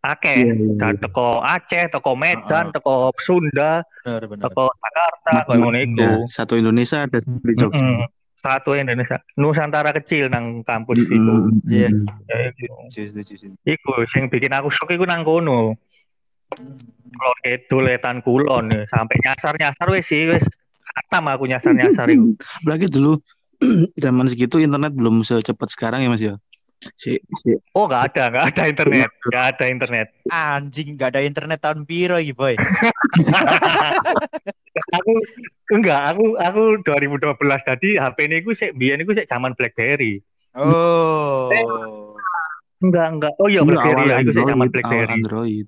akeh 0.00 0.38
Iya, 0.38 0.54
iya, 0.54 0.74
dan 0.78 0.94
iya. 0.94 1.02
teko 1.02 1.42
Aceh, 1.42 1.84
teko 1.90 2.12
Medan, 2.14 2.70
Heeh. 2.70 2.74
teko 2.78 3.10
Sunda, 3.18 3.82
Bener 4.06 4.22
bener. 4.30 4.42
teko 4.46 4.70
Jakarta, 4.70 5.32
koyo 5.50 5.66
ngono. 5.66 5.82
Ya, 5.98 6.12
satu 6.30 6.54
Indonesia 6.54 7.02
ada 7.02 7.18
di 7.18 7.52
Jogja. 7.58 7.82
Mm-mm. 7.82 8.06
Satu 8.38 8.78
Indonesia, 8.78 9.18
Nusantara 9.34 9.90
kecil 9.90 10.30
nang 10.30 10.62
kampus 10.62 11.02
Mm, 11.02 11.10
itu. 11.10 11.34
mm, 11.34 11.58
Iya. 11.66 11.88
mm. 11.90 12.06
Ya, 12.30 12.36
iku. 12.46 12.78
Setuju, 12.86 13.08
setuju, 13.18 13.34
setuju. 13.34 13.56
Iku 13.66 13.92
sing 14.06 14.30
bikin 14.30 14.54
aku 14.54 14.70
shock 14.70 14.94
iku 14.94 15.02
nang 15.02 15.26
kono. 15.26 15.74
Hmm. 16.56 16.80
Kulon 17.16 17.38
kidul 17.40 17.84
etan 17.88 18.20
kulon 18.20 18.68
ya. 18.68 18.84
sampai 18.92 19.16
nyasar-nyasar 19.24 19.88
wis 19.88 20.04
sih 20.04 20.28
wis 20.28 20.44
khatam 20.84 21.24
aku 21.32 21.48
nyasar-nyasar 21.48 22.12
iku. 22.12 22.36
Lagi 22.68 22.92
dulu 22.92 23.16
zaman 24.04 24.28
segitu 24.28 24.60
internet 24.60 24.92
belum 24.92 25.24
secepat 25.24 25.72
sekarang 25.72 26.04
ya 26.04 26.12
Mas 26.12 26.20
ya. 26.20 26.36
Si, 27.00 27.16
si 27.40 27.56
Oh, 27.72 27.88
nggak 27.88 28.12
ada, 28.12 28.28
nggak 28.28 28.44
ada 28.52 28.62
internet, 28.68 29.08
nggak 29.32 29.44
ada 29.56 29.64
internet. 29.64 30.06
Anjing 30.28 31.00
gak 31.00 31.16
ada 31.16 31.24
internet 31.24 31.56
tahun 31.64 31.88
piro 31.88 32.20
iki, 32.20 32.36
boy. 32.36 32.52
aku 35.00 35.12
enggak, 35.72 36.12
aku 36.12 36.36
aku 36.36 36.62
2012 36.84 37.32
tadi 37.64 37.96
HP 37.96 38.16
ini 38.28 38.44
ku 38.44 38.52
sik 38.52 38.76
biyen 38.76 39.00
iku 39.00 39.16
sik 39.16 39.24
zaman 39.24 39.56
BlackBerry. 39.56 40.20
Oh. 40.52 41.48
Enggak, 42.84 43.08
enggak. 43.08 43.32
Oh 43.40 43.48
iya 43.48 43.64
Iya, 43.64 43.68
BlackBerry 43.72 44.04
ya, 44.04 44.16
iku 44.20 44.30
sik 44.36 44.44
zaman 44.44 44.68
BlackBerry. 44.68 45.16
Android. 45.16 45.66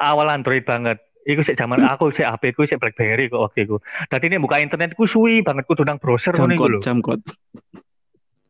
Awal 0.00 0.32
Android 0.32 0.64
banget. 0.64 0.98
Iku 1.28 1.44
sik 1.44 1.60
zaman 1.60 1.84
aku 1.84 2.16
sik 2.16 2.24
HP 2.24 2.56
ku 2.56 2.64
sik 2.64 2.80
BlackBerry 2.80 3.28
kok 3.28 3.44
waktu 3.44 3.68
itu. 3.68 3.76
Dadi 4.08 4.32
ini 4.32 4.40
buka 4.40 4.56
internet 4.56 4.96
ku 4.96 5.04
suwi 5.04 5.44
banget 5.44 5.68
kudu 5.68 5.84
nang 5.84 6.00
browser 6.00 6.32
ngono 6.32 6.56
iku 6.56 6.66
lho. 6.72 6.80
jam 6.80 7.04
kot 7.04 7.20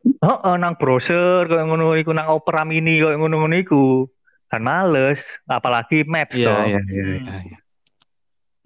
Heeh, 0.00 0.54
nang 0.56 0.78
browser 0.80 1.44
koyo 1.44 1.64
ngono 1.66 1.92
iku 1.98 2.14
nang 2.14 2.30
Opera 2.32 2.64
Mini 2.64 3.02
koyo 3.02 3.18
ngono-ngono 3.20 3.56
iku. 3.58 4.08
Kan 4.50 4.66
males, 4.66 5.22
apalagi 5.46 6.02
Maps 6.06 6.34
iya 6.34 6.46
toh. 6.50 6.62
iya 6.66 6.80
iya 6.90 7.04
iya 7.06 7.36
iya. 7.46 7.58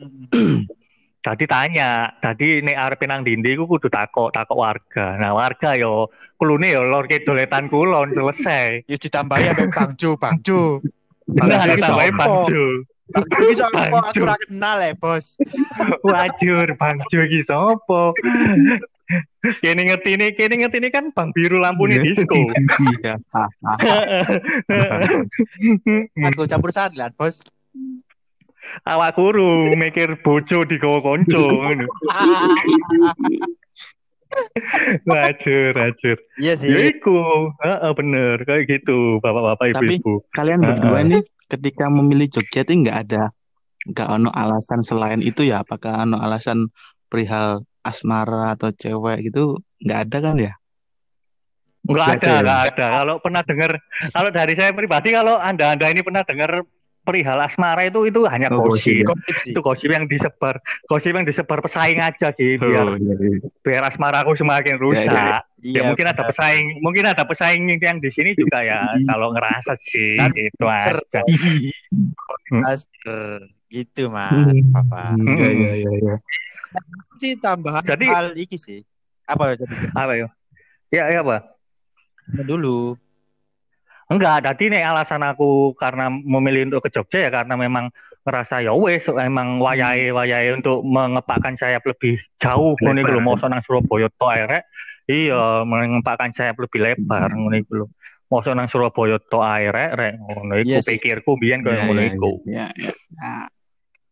Tadi 1.25 1.49
tanya, 1.49 2.21
tadi 2.21 2.61
nek 2.61 2.77
arep 2.77 3.01
nang 3.09 3.25
dindi 3.25 3.57
ku 3.57 3.65
kudu 3.65 3.89
takok, 3.89 4.29
takok 4.29 4.61
warga. 4.61 5.17
Nah, 5.17 5.33
warga 5.33 5.73
yo 5.73 6.13
kulune 6.37 6.69
yo 6.69 6.85
lor 6.85 7.09
kidoletan 7.09 7.73
kulon 7.73 8.13
selesai. 8.13 8.85
Ya 8.85 8.97
ditambahi 9.01 9.49
ambek 9.57 9.73
Bangjo, 9.73 10.21
Bangjo. 10.21 10.85
Nah, 10.85 11.04
Bangjo 11.29 11.71
iki. 11.73 11.83
Bangjo 12.15 12.67
iki 13.49 13.55
sapa? 13.57 13.99
Aku 14.13 14.23
ora 14.25 14.37
kenal 14.45 14.77
ya, 14.81 14.93
Bos. 14.97 15.37
Wajur, 16.05 16.69
Bangjo 16.77 17.19
iki 17.25 17.41
sapa? 17.49 18.13
Kene 19.61 19.85
ngerti 19.85 20.17
ini, 20.17 20.33
kene 20.33 20.65
ngerti 20.65 20.81
ini 20.81 20.89
kan 20.89 21.13
Bang 21.13 21.29
Biru 21.37 21.61
lampunya 21.61 22.01
disco. 22.01 22.33
iya 23.05 23.21
Ah, 23.37 23.49
ah. 23.69 23.79
Aku 26.33 26.49
campur 26.49 26.73
sadilan, 26.73 27.13
Bos. 27.17 27.45
Awak 28.85 29.15
guru 29.15 29.71
mikir 29.77 30.19
bojo 30.25 30.65
di 30.67 30.77
konco 30.81 31.45
ngono. 31.47 31.87
Wajur, 35.11 35.73
wajur. 35.73 36.17
Iya 36.37 36.55
sih. 36.55 36.69
Ya 36.69 36.81
iku, 36.89 37.17
heeh 37.59 37.93
bener 37.95 38.37
kayak 38.43 38.65
gitu, 38.69 39.19
bapak-bapak 39.19 39.75
Tapi- 39.75 39.99
ibu-ibu. 39.99 40.23
kalian 40.31 40.61
Ah, 40.61 40.67
berdua 40.73 40.99
ah. 40.99 41.05
nih 41.05 41.23
ketika 41.47 41.85
memilih 41.87 42.29
Jogja 42.29 42.63
itu 42.63 42.73
nggak 42.81 42.99
ada 43.05 43.25
nggak 43.85 44.09
ono 44.09 44.33
alasan 44.33 44.81
selain 44.81 45.21
itu 45.21 45.45
ya 45.45 45.61
apakah 45.61 46.03
ono 46.03 46.17
alasan 46.17 46.73
perihal 47.07 47.61
asmara 47.81 48.57
atau 48.57 48.73
cewek 48.73 49.29
gitu 49.29 49.61
nggak 49.79 50.09
ada 50.09 50.19
kan 50.21 50.37
ya 50.41 50.55
Enggak 51.85 52.01
Nggak 52.01 52.09
ada, 52.09 52.17
ada 52.17 52.25
ya? 52.25 52.41
enggak 52.41 52.63
ada. 52.65 52.87
Kalau 52.97 53.15
pernah 53.21 53.43
dengar, 53.45 53.71
kalau 54.09 54.31
dari 54.33 54.53
saya 54.57 54.73
pribadi, 54.73 55.09
kalau 55.13 55.37
anda-anda 55.37 55.87
ini 55.93 56.01
pernah 56.01 56.25
dengar 56.25 56.65
perihal 57.05 57.37
asmara 57.39 57.85
itu 57.85 58.09
itu 58.09 58.25
hanya 58.25 58.49
Oh, 58.49 58.65
gosip. 58.65 59.05
Gosip. 59.05 59.53
Itu 59.53 59.61
gosip 59.61 59.93
yang 59.93 60.09
disebar, 60.09 60.59
gosip 60.89 61.13
yang 61.13 61.23
disebar 61.23 61.61
pesaing 61.61 62.01
aja 62.01 62.33
sih, 62.33 62.57
biar 62.57 62.83
Oh, 62.83 62.97
iya, 62.97 63.15
iya. 63.15 63.39
biar 63.61 63.83
asmara 63.87 64.25
aku 64.25 64.33
semakin 64.35 64.81
rusak. 64.81 65.07
iya. 65.13 65.45
Ya, 65.65 65.81
mungkin 65.85 66.05
ada 66.05 66.25
pesaing, 66.25 66.81
mungkin 66.81 67.05
ada 67.05 67.25
pesaing 67.25 67.65
yang 67.77 67.97
di 67.97 68.09
sini 68.09 68.33
juga 68.33 68.61
ya. 68.61 68.85
kalau 69.09 69.33
ngerasa 69.33 69.77
sih, 69.81 70.17
Dan 70.17 70.33
itu 70.33 70.65
aja. 70.65 71.01
Master. 72.51 73.49
Gitu, 73.69 74.07
Mas, 74.07 74.55
Papa. 74.71 75.13
Hmm. 75.13 75.35
Iya, 75.35 75.51
iya, 75.51 75.73
iya, 75.75 75.91
iya. 75.99 76.15
Sih 77.19 77.35
tambahan 77.37 77.83
Jadi- 77.83 78.07
hal 78.07 78.35
iki 78.35 78.55
sih. 78.55 78.83
Apa 79.25 79.57
jadi 79.57 79.73
Apa 79.97 80.13
ya? 80.15 80.29
Ya, 80.93 81.05
ya 81.11 81.21
apa? 81.21 81.49
dulu? 82.45 82.97
Enggak, 84.05 84.45
tadi 84.45 84.69
nih 84.69 84.85
alasan 84.85 85.25
aku 85.25 85.73
karena 85.81 86.13
memilih 86.13 86.69
untuk 86.69 86.85
ke 86.85 86.93
Jogja 86.93 87.25
ya 87.25 87.31
karena 87.33 87.57
memang 87.57 87.89
ngerasa 88.25 88.65
ya 88.65 88.73
wes 88.73 89.05
emang 89.09 89.61
wayahe 89.61 90.09
wayahe 90.13 90.57
untuk 90.57 90.81
mengepakkan 90.81 91.61
sayap 91.61 91.85
lebih 91.85 92.17
jauh 92.41 92.73
ngono 92.81 92.99
iku 93.05 93.13
lho 93.13 93.21
mosok 93.21 93.49
nang 93.53 93.61
Surabaya 93.65 94.09
tok 94.17 94.33
ae 94.33 94.61
Iya, 95.05 95.69
mengepakkan 95.69 96.33
sayap 96.33 96.57
lebih 96.57 96.81
lebar 96.81 97.29
ngono 97.37 97.57
iku 97.61 97.73
lho. 97.85 97.87
Mosok 98.33 98.57
nang 98.57 98.73
Surabaya 98.73 99.21
tok 99.21 99.45
ae 99.45 99.69
rek 99.69 100.13
ngono 100.17 100.57
iku 100.57 100.81
sih. 100.81 100.97
pikirku 100.97 101.37
biyen 101.37 101.61
koyo 101.61 101.77
Iya, 101.77 101.85
ngono 101.85 102.01
iya, 102.01 102.09
iku. 102.17 102.31
iya, 102.49 102.67
iya. 102.81 102.93
Nah, 103.21 103.45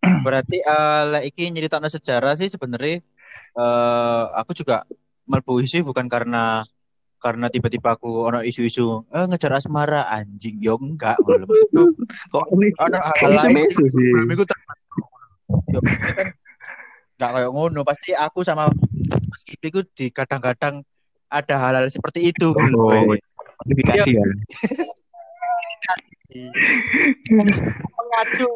Berarti 0.26 0.58
eh 0.60 1.02
lek 1.08 1.24
iki 1.32 1.48
nyeritakno 1.48 1.88
sejarah 1.88 2.34
sih 2.36 2.50
sebenarnya 2.52 3.00
eh 3.56 4.24
aku 4.36 4.52
juga 4.52 4.84
mlebu 5.24 5.62
isu 5.64 5.86
bukan 5.86 6.10
karena 6.10 6.66
karena 7.22 7.46
tiba-tiba 7.46 7.94
aku 7.94 8.26
ono 8.26 8.42
isu-isu 8.42 9.06
eh 9.14 9.24
ngejar 9.30 9.54
asmara 9.54 10.10
anjing. 10.10 10.58
Yo 10.58 10.74
enggak 10.74 11.14
lho. 11.22 11.46
Maksudku 11.46 11.82
kok 12.34 12.46
ini 12.58 12.74
ono 12.82 12.98
hal 12.98 13.30
lain? 13.30 13.70
sih. 13.70 13.86
Yo 15.70 15.78
kan 15.78 16.26
enggak 17.14 17.30
kayak 17.38 17.50
ngono. 17.54 17.86
Pasti 17.86 18.10
aku 18.10 18.42
sama 18.42 18.66
Mas 19.30 19.46
Kipli 19.46 19.70
ku 19.70 19.86
di 19.94 20.10
kadang-kadang 20.10 20.82
ada 21.30 21.54
hal-hal 21.62 21.86
seperti 21.86 22.34
itu. 22.34 22.50
Oh. 22.50 23.14
Modifikasi 23.62 24.10
ya? 24.18 24.26
Mengacu 27.94 28.48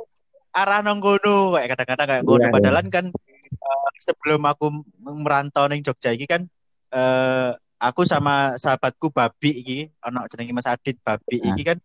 arah 0.50 0.83
nang 0.83 0.98
kono. 0.98 1.55
Kayak 1.55 1.79
kadang-kadang 1.79 2.07
kayak 2.11 2.22
ngono. 2.26 2.42
Iya, 2.42 2.50
padahal 2.50 2.83
kan 2.90 3.07
eh, 3.46 3.90
sebelum 4.02 4.42
aku 4.42 4.74
merantau 5.07 5.70
ning 5.70 5.87
Jogja 5.87 6.11
iki 6.11 6.26
kan 6.26 6.50
eh 6.90 7.55
aku 7.87 8.03
sama 8.03 8.59
sahabatku 8.59 9.14
Babi 9.14 9.51
iki 9.62 9.79
anak 10.03 10.27
jenenge 10.35 10.53
Mas 10.53 10.66
Adit 10.66 10.99
Babi 11.01 11.38
Nah. 11.42 11.55
iki 11.55 11.62
kan 11.62 11.79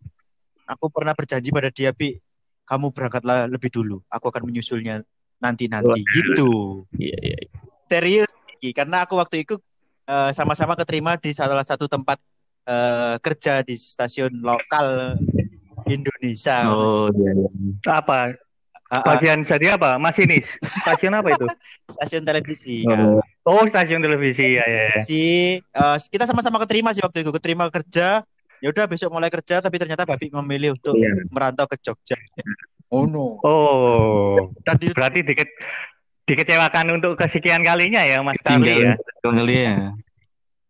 aku 0.65 0.89
pernah 0.89 1.13
berjanji 1.13 1.53
pada 1.53 1.69
dia 1.69 1.93
Bi 1.93 2.17
kamu 2.65 2.89
berangkatlah 2.95 3.45
lebih 3.45 3.69
dulu 3.69 4.01
aku 4.09 4.25
akan 4.31 4.47
menyusulnya 4.49 5.05
nanti-nanti 5.41 6.01
gitu 6.05 6.83
iya 6.97 7.17
iya 7.21 7.37
iya. 7.37 7.57
serius 7.89 8.31
iki 8.57 8.73
karena 8.73 9.03
aku 9.05 9.17
waktu 9.17 9.45
itu 9.45 9.57
eh, 10.07 10.31
sama-sama 10.33 10.73
keterima 10.77 11.17
di 11.17 11.33
salah 11.33 11.65
satu 11.65 11.85
tempat 11.85 12.17
eh, 12.65 13.15
kerja 13.21 13.61
di 13.61 13.75
stasiun 13.77 14.41
lokal 14.41 15.17
Indonesia 15.89 16.69
oh 16.71 17.09
iya 17.13 17.31
iya 17.35 17.49
Apa? 17.89 18.31
Ah, 18.91 18.99
ah, 18.99 19.03
Bagian 19.15 19.39
jadi 19.39 19.79
apa? 19.79 19.95
Masinis. 19.95 20.43
Stasiun 20.83 21.15
apa 21.15 21.31
itu? 21.31 21.47
stasiun 21.95 22.27
televisi 22.27 22.83
Oh, 22.83 23.23
Oh, 23.41 23.65
stasiun 23.65 24.05
televisi 24.05 24.53
ya 24.53 24.61
ya. 24.61 24.83
ya. 24.93 25.01
si 25.01 25.21
eh, 25.57 25.97
kita 26.13 26.29
sama-sama 26.29 26.61
keterima 26.61 26.93
sih 26.93 27.01
waktu 27.01 27.25
itu 27.25 27.33
keterima 27.33 27.65
kerja 27.73 28.21
ya 28.61 28.67
udah 28.69 28.85
besok 28.85 29.09
mulai 29.09 29.33
kerja 29.33 29.57
tapi 29.65 29.81
ternyata 29.81 30.05
Babi 30.05 30.29
memilih 30.29 30.77
untuk 30.77 30.93
iya. 30.93 31.09
merantau 31.33 31.65
ke 31.65 31.81
Jogja 31.81 32.13
oh 32.93 33.09
no 33.09 33.41
Oh, 33.41 34.53
dan 34.61 34.77
di, 34.77 34.93
berarti 34.93 35.25
dikit 35.25 35.49
dikecewakan 36.29 37.01
untuk 37.01 37.17
kesekian 37.17 37.65
kalinya 37.65 38.05
ya 38.05 38.21
Mas 38.21 38.37
Kali 38.45 38.77
ya. 38.77 38.93
Kali 39.25 39.57
ya 39.57 39.75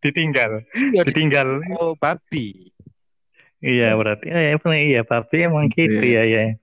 Ditinggal, 0.02 0.66
iya, 0.74 1.06
di 1.06 1.14
ditinggal. 1.14 1.62
oh, 1.78 1.94
Babi 1.94 2.72
Iya 3.62 3.94
berarti 3.94 4.26
eh, 4.34 4.58
iya 4.90 5.06
tapi 5.06 5.46
emang 5.46 5.70
gitu 5.70 6.02
ya 6.02 6.26
ya. 6.26 6.58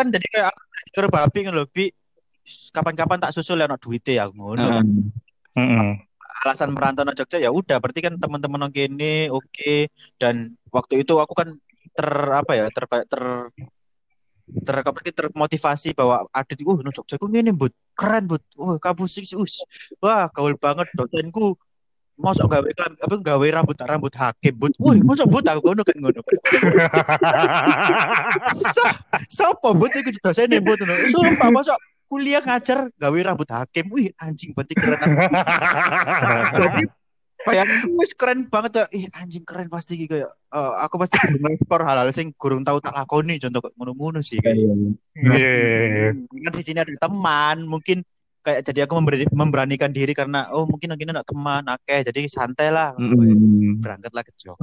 kan 0.00 0.08
jadi 0.08 0.26
kayak 0.32 0.48
aku 0.48 0.60
kira 0.96 1.08
Babi 1.12 1.38
kan 1.44 1.52
loh 1.52 1.68
Bi 1.68 1.92
kapan-kapan 2.74 3.18
tak 3.22 3.34
susul 3.34 3.60
ya 3.60 3.70
no 3.70 3.78
duitnya 3.78 4.12
ya 4.12 4.24
ngono 4.30 4.66
kan. 4.80 4.86
Alasan 6.42 6.74
merantau 6.74 7.06
ke 7.06 7.22
Jogja 7.22 7.38
ya 7.38 7.54
udah 7.54 7.78
berarti 7.78 8.02
kan 8.02 8.18
teman-teman 8.18 8.66
nang 8.66 8.72
kene 8.74 9.30
oke. 9.30 9.86
Dan 10.18 10.58
waktu 10.74 11.06
itu 11.06 11.14
aku 11.22 11.34
kan 11.38 11.54
ter 11.92 12.10
apa 12.32 12.52
ya 12.58 12.66
ter 12.72 12.84
ter 13.06 13.22
ter 14.52 14.76
apa 14.82 14.98
termotivasi 15.06 15.94
bahwa 15.94 16.26
Adit 16.34 16.66
uh 16.66 16.78
no 16.82 16.90
Jogja 16.90 17.14
ku 17.14 17.30
ngene 17.30 17.54
but 17.54 17.70
keren 17.94 18.26
but 18.26 18.42
wah 18.58 18.74
kampus 18.82 19.22
sih 19.22 19.38
us. 19.38 19.62
Wah 20.02 20.26
gaul 20.34 20.58
banget 20.58 20.90
dosenku. 20.98 21.54
Mosok 22.12 22.44
gawe 22.44 22.68
apa 23.02 23.14
gawe 23.18 23.46
rambut 23.50 23.78
rambut 23.78 24.14
hakim 24.18 24.54
but 24.58 24.74
wah 24.82 24.98
mosok 24.98 25.30
but 25.30 25.46
aku 25.46 25.62
ngono 25.62 25.82
kan 25.86 25.96
ngono. 25.96 26.20
So 28.74 28.82
sopo 29.30 29.78
but 29.78 29.94
iku 29.94 30.10
dosene 30.18 30.58
but 30.58 30.82
ngono. 30.82 31.06
Sumpah 31.06 31.54
mosok 31.54 31.78
kuliah 32.12 32.44
ngajar 32.44 32.92
gawe 32.92 33.18
rambut 33.24 33.48
hakim 33.48 33.88
wih 33.88 34.12
anjing 34.20 34.52
berarti 34.52 34.76
keren 34.76 35.00
Jadi 36.60 36.84
kayak 37.42 37.66
wis 37.98 38.12
keren 38.14 38.46
banget 38.46 38.72
ya. 38.78 38.84
Ih 38.92 39.04
anjing 39.16 39.42
keren 39.48 39.72
pasti 39.72 39.96
iki 39.96 40.06
kayak 40.12 40.28
eh, 40.28 40.72
aku 40.84 41.00
pasti 41.00 41.16
ngekspor 41.18 41.80
hal-hal 41.82 42.12
sing 42.12 42.36
gurung 42.36 42.62
tahu 42.62 42.78
tak 42.84 42.94
lakoni 42.94 43.40
contoh 43.40 43.64
ngono-ngono 43.80 44.20
sih 44.20 44.38
kayak. 44.38 44.60
Iya. 45.16 46.12
Kan 46.28 46.52
di 46.52 46.62
sini 46.62 46.78
ada 46.84 46.92
teman, 46.92 47.66
mungkin 47.66 48.04
kayak 48.42 48.66
jadi 48.66 48.90
aku 48.90 48.98
memberi, 48.98 49.24
memberanikan 49.30 49.94
diri 49.94 50.12
karena 50.18 50.50
oh 50.50 50.66
mungkin 50.66 50.90
lagi 50.94 51.06
ada 51.06 51.22
teman, 51.22 51.62
oke 51.66 51.94
jadi 52.02 52.20
santai 52.28 52.68
lah. 52.74 52.94
Mm-mm. 52.98 53.78
Berangkatlah 53.82 54.22
ke 54.26 54.32
Jogja. 54.38 54.58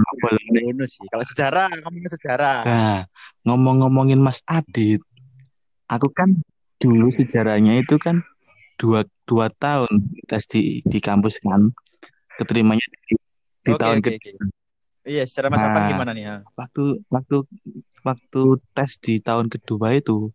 Ngono 0.70 0.86
sih. 0.88 1.04
Kalau 1.08 1.26
sejarah, 1.26 1.68
ngomongin 1.84 2.12
sejarah. 2.12 2.60
Nah, 2.64 3.00
ngomong-ngomongin 3.44 4.20
Mas 4.20 4.40
Adit, 4.48 5.04
aku 5.88 6.12
kan 6.12 6.40
dulu 6.80 7.08
sejarahnya 7.12 7.84
itu 7.84 7.96
kan 8.00 8.24
dua, 8.80 9.04
dua 9.28 9.52
tahun 9.52 9.92
tes 10.26 10.48
di, 10.48 10.80
di 10.88 11.00
kampus 11.04 11.44
kan, 11.44 11.72
keterimanya 12.40 12.84
di, 13.08 13.16
di 13.68 13.72
Oke, 13.76 13.82
tahun 13.84 13.98
oke, 14.00 14.10
ke 14.10 14.12
oke. 14.16 14.32
Iya, 15.08 15.24
secara 15.28 15.48
Mas 15.52 15.64
Afan 15.64 15.84
Nah. 15.84 15.90
gimana 15.92 16.12
nih? 16.16 16.24
ya? 16.28 16.36
waktu 16.56 16.84
waktu 17.08 17.36
waktu 18.04 18.42
tes 18.76 18.92
di 19.00 19.20
tahun 19.20 19.48
kedua 19.52 19.96
itu 19.96 20.32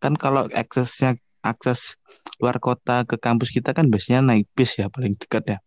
kan 0.00 0.16
kalau 0.16 0.48
aksesnya 0.48 1.16
akses 1.44 1.96
luar 2.40 2.56
kota 2.60 3.04
ke 3.04 3.16
kampus 3.20 3.52
kita 3.52 3.72
kan 3.76 3.88
biasanya 3.88 4.20
naik 4.32 4.48
bis 4.56 4.76
ya 4.80 4.88
paling 4.88 5.16
dekat 5.16 5.56
ya 5.56 5.58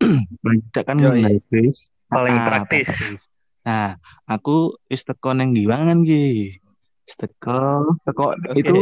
paling 0.44 0.60
dekat 0.68 0.84
kan 0.88 0.96
Yoi. 1.00 1.20
naik 1.24 1.44
bis 1.52 1.92
Paling 2.08 2.40
Ah, 2.40 2.64
praktis. 2.64 3.28
Nah, 3.68 4.00
aku 4.24 4.80
wis 4.88 5.04
teko 5.04 5.36
nang 5.36 5.52
Giwangan 5.52 6.00
ki. 6.08 6.56
teko 7.04 7.84
teko 8.08 8.32
itu 8.56 8.72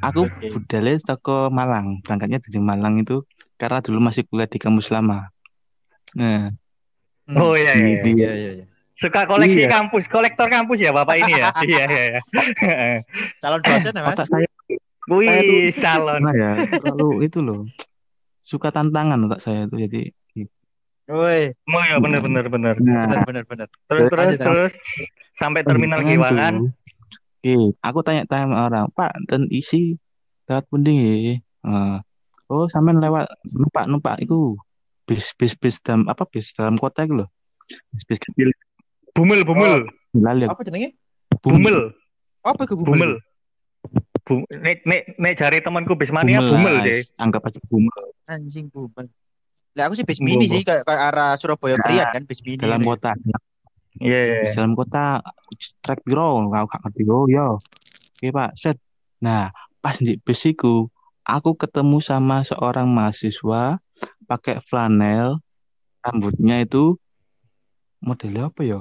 aku 0.00 0.26
Oke. 0.26 0.48
budalnya 0.52 0.96
teko 1.00 1.48
Malang 1.52 2.00
berangkatnya 2.04 2.40
dari 2.40 2.60
Malang 2.60 3.00
itu 3.00 3.22
karena 3.56 3.78
dulu 3.84 3.98
masih 4.00 4.24
kuliah 4.26 4.48
di 4.48 4.58
kampus 4.58 4.88
lama 4.90 5.28
nah. 6.16 6.50
Oh 7.30 7.54
iya 7.54 7.78
iya. 7.78 8.02
di, 8.02 8.10
Iya 8.18 8.30
iya 8.34 8.50
iya. 8.58 8.64
Suka 8.98 9.22
koleksi 9.22 9.64
Iya. 9.64 9.70
kampus, 9.70 10.04
kolektor 10.10 10.50
kampus 10.50 10.82
ya 10.82 10.90
Bapak 10.90 11.14
ini 11.22 11.38
ya. 11.38 11.54
iya 11.70 11.84
iya 11.86 12.04
iya. 12.10 12.20
Calon 13.42 13.62
dosen 13.62 13.94
ya, 13.94 14.02
Mas? 14.02 14.18
otak 14.18 14.26
saya 14.26 14.46
Wih, 15.06 15.70
calon. 15.78 16.20
Nah 16.26 16.34
ya, 16.34 16.50
terlalu 16.82 17.30
itu 17.30 17.38
loh. 17.38 17.62
Suka 18.42 18.74
tantangan 18.74 19.18
otak 19.30 19.40
saya 19.42 19.70
itu 19.70 19.78
jadi. 19.78 20.00
Woi, 21.10 21.50
Oh 21.54 21.82
ya 21.86 21.98
benar 21.98 22.22
benar 22.22 22.44
benar. 22.46 22.74
Nah, 22.78 23.10
benar 23.10 23.22
benar 23.26 23.44
benar. 23.46 23.66
Terus 23.90 24.02
terus 24.10 24.34
terus 24.38 24.72
sampai 25.38 25.66
terminal 25.66 26.02
Giwangan. 26.06 26.70
Eh, 27.40 27.72
aku 27.80 27.98
tanya-tanya 28.04 28.44
sama 28.44 28.56
orang, 28.68 28.86
Pak, 28.92 29.12
dan 29.28 29.48
isi 29.48 29.96
lewat 30.44 30.64
punding 30.68 30.98
ya. 31.00 31.12
Eh, 31.40 31.96
oh, 32.52 32.66
sampean 32.68 33.00
lewat 33.00 33.30
numpak 33.48 33.84
numpak 33.88 34.14
itu 34.20 34.58
bis 35.08 35.32
bis 35.34 35.56
bis 35.56 35.80
dalam 35.80 36.04
apa 36.06 36.28
bis 36.28 36.52
dalam 36.52 36.76
kota 36.76 37.08
itu 37.08 37.24
loh. 37.24 37.28
Bis 37.96 38.04
bis 38.04 38.20
kecil. 38.20 38.52
Bumel 39.16 39.42
bumel 39.42 39.88
Lali 40.14 40.46
aku. 40.46 40.58
Apa 40.58 40.62
jenenge? 40.66 40.94
bumel 41.42 41.94
Apa 42.44 42.62
ke 42.66 42.74
bumel. 42.76 43.18
Bu, 44.28 44.44
nek 44.52 44.84
nek 44.84 45.16
nek 45.16 45.32
jari 45.40 45.64
temanku 45.64 45.96
Bismania 45.96 46.44
bumel 46.44 46.78
lah, 46.78 46.84
deh. 46.84 47.00
Anggap 47.16 47.48
aja 47.48 47.58
bumel 47.66 48.02
Anjing 48.28 48.68
bumel. 48.68 49.08
Lah 49.78 49.86
aku 49.88 49.94
sih 49.96 50.06
bis 50.06 50.20
mini 50.20 50.44
Bumel. 50.46 50.54
sih 50.60 50.62
kayak 50.66 50.82
kayak 50.84 51.02
arah 51.14 51.32
Surabaya 51.38 51.78
Nah, 51.78 51.84
Priat 51.86 52.06
kan 52.12 52.22
bis 52.26 52.42
mini. 52.42 52.60
dalam 52.60 52.82
kota. 52.82 53.14
Iya. 53.98 54.20
iya. 54.22 54.40
Bis 54.46 54.54
dalam 54.54 54.78
kota 54.78 55.24
trek 55.82 56.06
biro, 56.06 56.46
kau 56.46 56.66
gak 56.70 56.80
ngerti 56.86 57.02
oh 57.10 57.26
ya. 57.26 57.58
Oke 58.20 58.28
Pak, 58.30 58.54
set. 58.54 58.78
Nah, 59.18 59.50
pas 59.82 59.96
di 59.98 60.14
bis 60.20 60.44
iku, 60.46 60.86
aku 61.26 61.58
ketemu 61.58 61.98
sama 61.98 62.46
seorang 62.46 62.86
mahasiswa 62.86 63.82
pakai 64.30 64.62
flanel, 64.62 65.42
rambutnya 66.04 66.62
itu 66.62 66.94
modelnya 67.98 68.48
apa 68.48 68.62
ya? 68.62 68.80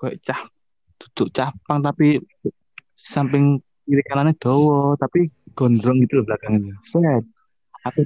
Kayak 0.00 0.16
cah 0.24 0.40
duduk 0.96 1.28
capang 1.36 1.84
tapi 1.84 2.20
samping 2.96 3.60
kiri 3.84 4.02
kanannya 4.08 4.34
dowo 4.40 4.96
tapi 4.96 5.28
gondrong 5.52 6.00
gitu 6.02 6.22
loh 6.22 6.24
belakangnya. 6.32 6.74
Set. 6.82 7.22
Aku 7.86 8.02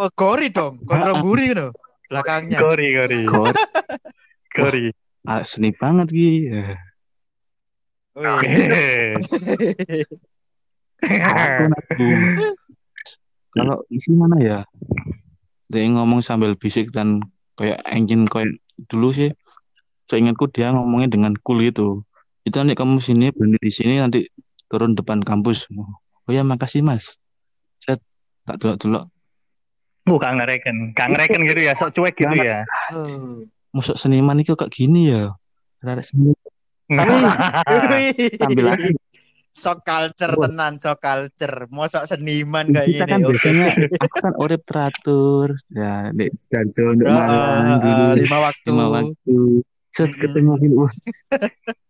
Oh, 0.00 0.08
gori 0.16 0.48
dong. 0.48 0.80
Kontrol 0.88 1.16
ah. 1.18 1.20
guri 1.20 1.52
gitu. 1.52 1.68
Belakangnya. 2.08 2.58
Gori 2.62 2.88
gori 2.96 3.20
god, 3.28 3.56
gori. 4.56 4.84
ah, 5.26 5.42
seni 5.44 5.74
banget. 5.74 6.08
Woi. 6.10 6.34
Aku 11.00 11.64
aku. 11.72 12.06
Kalau 13.50 13.76
isi 13.90 14.14
mana 14.14 14.36
ya? 14.38 14.58
Dia 15.70 15.86
ngomong 15.86 16.22
sambil 16.22 16.54
bisik 16.54 16.94
dan 16.94 17.22
kayak 17.58 17.82
engine 17.88 18.28
kayak 18.28 18.60
dulu 18.90 19.10
sih. 19.10 19.30
Seingatku 20.10 20.50
dia 20.50 20.74
ngomongnya 20.74 21.10
dengan 21.10 21.32
cool 21.46 21.62
gitu. 21.62 22.02
Itu 22.42 22.58
nanti 22.58 22.74
kamu 22.74 22.98
sini 22.98 23.30
berhenti 23.30 23.58
di 23.62 23.72
sini 23.72 23.94
nanti 24.02 24.26
turun 24.66 24.98
depan 24.98 25.22
kampus. 25.22 25.70
Oh 25.70 26.30
ya 26.30 26.42
makasih 26.42 26.82
mas. 26.82 27.18
Set 27.78 28.02
tak 28.42 28.58
dulu 28.58 28.74
dulu. 28.78 29.00
Bukan 30.00 30.42
ngereken, 30.42 30.96
kang 30.96 31.14
ngereken 31.14 31.46
gitu 31.46 31.60
ya, 31.60 31.72
sok 31.78 31.94
cuek 31.94 32.18
gitu 32.18 32.42
ya. 32.42 32.66
Oh. 32.90 33.46
Masuk 33.70 33.96
seniman 33.98 34.38
itu 34.42 34.58
kayak 34.58 34.72
gini 34.74 35.14
ya. 35.14 35.34
Rada 35.80 36.02
seni 36.02 36.34
Sambil 38.36 38.64
lagi. 38.66 38.90
Sok 39.50 39.82
culture 39.82 40.34
Wah. 40.38 40.46
tenan, 40.46 40.78
sok 40.78 40.98
culture. 41.02 41.56
Mosok 41.70 42.06
seniman 42.06 42.70
kayak 42.70 42.86
kita 42.86 43.04
gini. 43.06 43.12
kan 43.12 43.20
oke. 43.22 43.30
biasanya 43.34 43.66
aku 43.98 44.16
kan 44.22 44.34
urip 44.38 44.62
teratur. 44.66 45.48
Ya 45.70 46.10
di 46.14 46.30
Sidoarjo 46.34 46.82
untuk 46.94 47.06
dulu 47.06 47.18
ah, 47.18 48.14
lima 48.14 48.38
waktu. 48.42 48.68
lima 48.70 48.86
waktu. 48.90 49.38
Set 49.90 50.10
ketemu 50.14 50.52
gitu 50.62 50.76
wah 50.86 50.92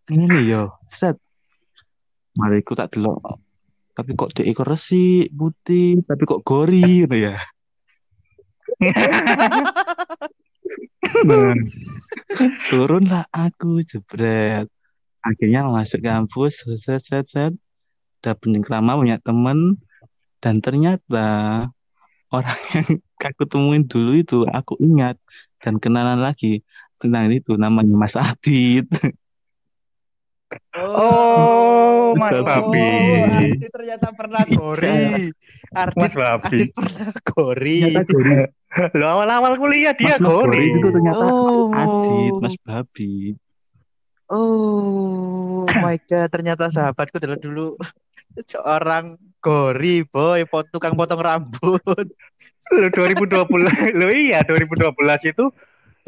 ini 0.09 0.39
yo. 0.49 0.73
Set. 0.89 1.21
Mari 2.41 2.65
ku 2.65 2.73
tak 2.73 2.97
delok. 2.97 3.21
Tapi 4.01 4.17
kok 4.17 4.33
dia 4.33 4.49
ikut 4.49 4.65
resi 4.65 5.29
putih 5.29 6.01
tapi 6.09 6.25
kok 6.25 6.41
gori 6.41 6.81
gitu 7.05 7.17
ya 7.21 7.37
nah, 11.27 11.55
turunlah 12.71 13.25
aku 13.33 13.83
jebret 13.83 14.67
akhirnya 15.21 15.69
masuk 15.69 16.01
kampus 16.01 16.65
set 16.81 17.03
set 17.03 17.27
set 17.29 17.53
udah 18.21 18.35
penyekrama 18.37 18.97
punya 18.97 19.17
temen 19.21 19.81
dan 20.41 20.61
ternyata 20.61 21.27
orang 22.33 22.61
yang 22.77 22.89
aku 23.21 23.45
temuin 23.45 23.85
dulu 23.85 24.13
itu 24.17 24.39
aku 24.49 24.77
ingat 24.81 25.17
dan 25.61 25.77
kenalan 25.77 26.21
lagi 26.21 26.65
tentang 27.01 27.29
itu 27.33 27.57
namanya 27.57 27.95
Mas 27.97 28.17
Adit 28.17 28.89
Oh, 30.75 32.11
Mas 32.19 32.43
Babi. 32.43 32.43
Babi. 32.43 32.83
Ardi 33.55 33.69
ternyata 33.71 34.11
pernah 34.11 34.43
gori. 34.51 35.31
Ardi, 35.71 35.95
Mas 35.95 36.11
Babi. 36.11 36.43
Ardi 36.43 36.65
pernah 36.75 37.07
gori. 37.23 37.79
ternyata 37.87 38.03
gori 38.11 38.35
Lo 38.99 39.07
awal-awal 39.07 39.59
kuliah 39.59 39.93
dia 39.95 40.15
Mas 40.15 40.23
Mas 40.23 40.31
Gori 40.31 40.47
gori. 40.47 40.67
itu 40.79 40.89
ternyata 40.95 41.25
Oh. 41.27 41.71
Mas 41.71 41.83
Adit 41.83 42.35
Mas 42.39 42.57
Babi 42.63 43.13
Oh 44.31 45.67
my 45.67 45.99
god, 46.07 46.31
ternyata 46.31 46.71
sahabatku 46.71 47.19
adalah 47.19 47.35
dulu 47.35 47.75
seorang 48.47 49.19
gori 49.43 50.07
boy, 50.07 50.47
pot 50.47 50.71
tukang 50.71 50.95
potong 50.95 51.19
rambut. 51.19 51.83
Lo 52.71 52.87
2020, 52.95 53.51
lo 53.99 54.07
iya 54.15 54.47
2012 54.47 55.35
itu 55.35 55.51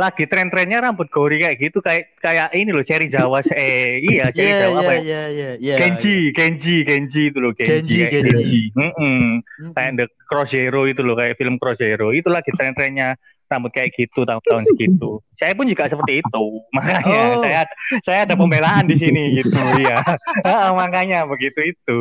lagi 0.02 0.26
tren-trennya 0.26 0.82
rambut 0.82 1.06
gori 1.06 1.38
kayak 1.38 1.56
gitu 1.56 1.78
kayak 1.78 2.10
kayak 2.18 2.50
ini 2.50 2.74
loh 2.74 2.82
Cherry 2.82 3.06
Jawa 3.06 3.38
eh 3.48 4.02
iya 4.02 4.26
Cherry 4.28 4.50
Iya 4.50 4.60
Jawa 4.66 4.76
apa 4.80 4.92
iya 4.92 4.98
ya? 4.98 4.98
iya 4.98 5.22
iya 5.30 5.50
iya. 5.62 5.74
Genji, 5.78 6.16
Genji, 6.34 6.76
Genji 6.82 7.22
itu 7.30 7.38
loh 7.38 7.54
Genji, 7.54 7.70
Genji, 7.70 7.96
kayak 8.02 8.12
Genji. 8.26 8.60
Mm-mm. 8.74 8.90
Mm-mm. 9.38 9.72
Kayak 9.72 9.90
The 9.94 10.06
Cross 10.26 10.50
Zero 10.50 10.80
itu 10.84 11.00
loh 11.00 11.14
kayak 11.14 11.38
film 11.38 11.54
Cross 11.56 11.78
Zero 11.78 12.10
itu 12.10 12.26
lagi 12.26 12.50
tren-trennya 12.50 13.14
rambut 13.46 13.68
kayak 13.70 13.92
gitu 13.92 14.24
tahun-tahun 14.24 14.64
segitu. 14.66 15.20
Saya 15.36 15.52
pun 15.52 15.68
juga 15.68 15.84
seperti 15.84 16.18
itu. 16.18 16.44
Makanya 16.74 17.20
Oh. 17.36 17.42
saya 17.44 17.62
saya 18.00 18.18
ada 18.24 18.34
pembelaan 18.34 18.88
di 18.88 18.96
sini 18.96 19.36
gitu 19.36 19.52
ya. 19.78 20.00
Makanya 20.80 21.22
begitu 21.24 21.60
itu. 21.62 22.00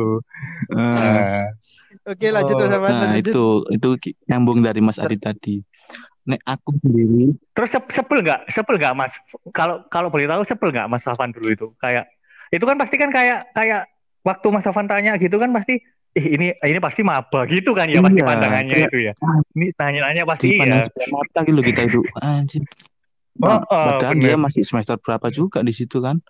Ah. 0.72 1.52
Oke 2.02 2.32
lanjut 2.32 2.56
Oh, 2.56 2.66
sama 2.66 2.88
nah 2.88 3.14
itu 3.14 3.68
itu 3.68 3.88
ki- 4.00 4.16
nyambung 4.24 4.58
dari 4.58 4.80
Mas 4.80 4.96
Adit 4.96 5.20
tadi 5.20 5.60
Nek 6.22 6.40
aku 6.42 6.78
sendiri 6.78 7.34
Terus 7.50 7.70
sep- 7.70 7.90
sebel 7.90 8.22
nggak? 8.22 8.46
Sebel 8.48 8.78
nggak 8.78 8.94
Mas? 8.94 9.14
Kalau 9.50 9.82
kalau 9.86 10.06
boleh 10.06 10.26
tahu 10.26 10.46
sebel 10.46 10.70
nggak 10.70 10.86
Mas 10.86 11.02
Safan 11.02 11.34
dulu 11.34 11.50
itu? 11.50 11.66
Kayak 11.76 12.06
itu 12.48 12.62
kan 12.62 12.76
pasti 12.78 12.94
kan 12.94 13.10
kayak 13.10 13.50
kayak 13.50 13.90
waktu 14.22 14.46
Mas 14.48 14.62
Safan 14.62 14.86
tanya 14.86 15.18
gitu 15.18 15.34
kan 15.36 15.50
pasti 15.50 15.82
ih 16.12 16.26
ini 16.36 16.52
ini 16.52 16.78
pasti 16.78 17.00
maba 17.00 17.48
gitu 17.48 17.72
kan 17.72 17.88
ya 17.88 17.98
pasti 17.98 18.20
Iya, 18.20 18.28
pandangannya 18.28 18.74
kayak- 18.76 18.90
itu 18.92 18.98
ya. 19.02 19.12
Ini 19.52 19.66
tanya-tanya 19.74 20.22
pasti 20.22 20.46
di 20.52 20.58
ya. 20.60 20.84
mata 21.08 21.40
gitu 21.42 21.60
kita 21.60 21.80
itu 21.84 22.00
anjir 22.16 22.62
Oh, 23.40 23.48
oh, 23.48 23.96
padahal 23.96 24.12
bener. 24.12 24.28
dia 24.28 24.36
masih 24.36 24.60
semester 24.60 25.00
berapa 25.00 25.32
juga 25.32 25.64
di 25.64 25.72
situ 25.72 25.98
kan 25.98 26.20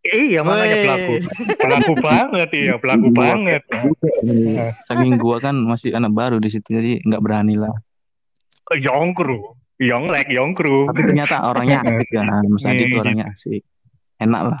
Iya 0.00 0.40
makanya 0.40 0.76
pelaku 0.80 1.14
pelaku 1.58 1.92
banget 1.98 2.48
iya 2.56 2.74
pelaku 2.80 3.08
banget. 3.12 3.62
saking 4.86 5.18
gua 5.18 5.36
kan 5.36 5.52
masih 5.52 5.92
anak 5.92 6.14
baru 6.14 6.38
di 6.38 6.48
situ 6.48 6.70
jadi 6.70 7.04
nggak 7.04 7.20
berani 7.20 7.58
lah 7.58 7.74
Yongkru, 8.72 9.38
Yonglek, 9.76 10.30
Yongkru. 10.30 10.86
tapi 10.86 11.00
ternyata 11.04 11.42
orangnya 11.42 11.82
asik 11.84 12.08
kan 12.08 12.26
Mas 12.46 12.64
Adit 12.64 12.86
Iya. 12.86 13.00
orangnya 13.00 13.24
asik 13.28 13.62
enak 14.16 14.42
lah 14.46 14.60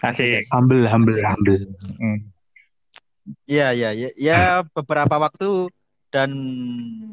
Asik. 0.00 0.44
humble 0.50 0.84
humble 0.84 1.14
Asik, 1.14 1.24
humble 1.24 1.58
Hmm. 1.96 2.18
Iya 3.44 3.70
iya 3.72 3.90
iya 3.92 4.10
ya 4.16 4.38
beberapa 4.66 5.16
waktu 5.16 5.68
dan 6.08 6.32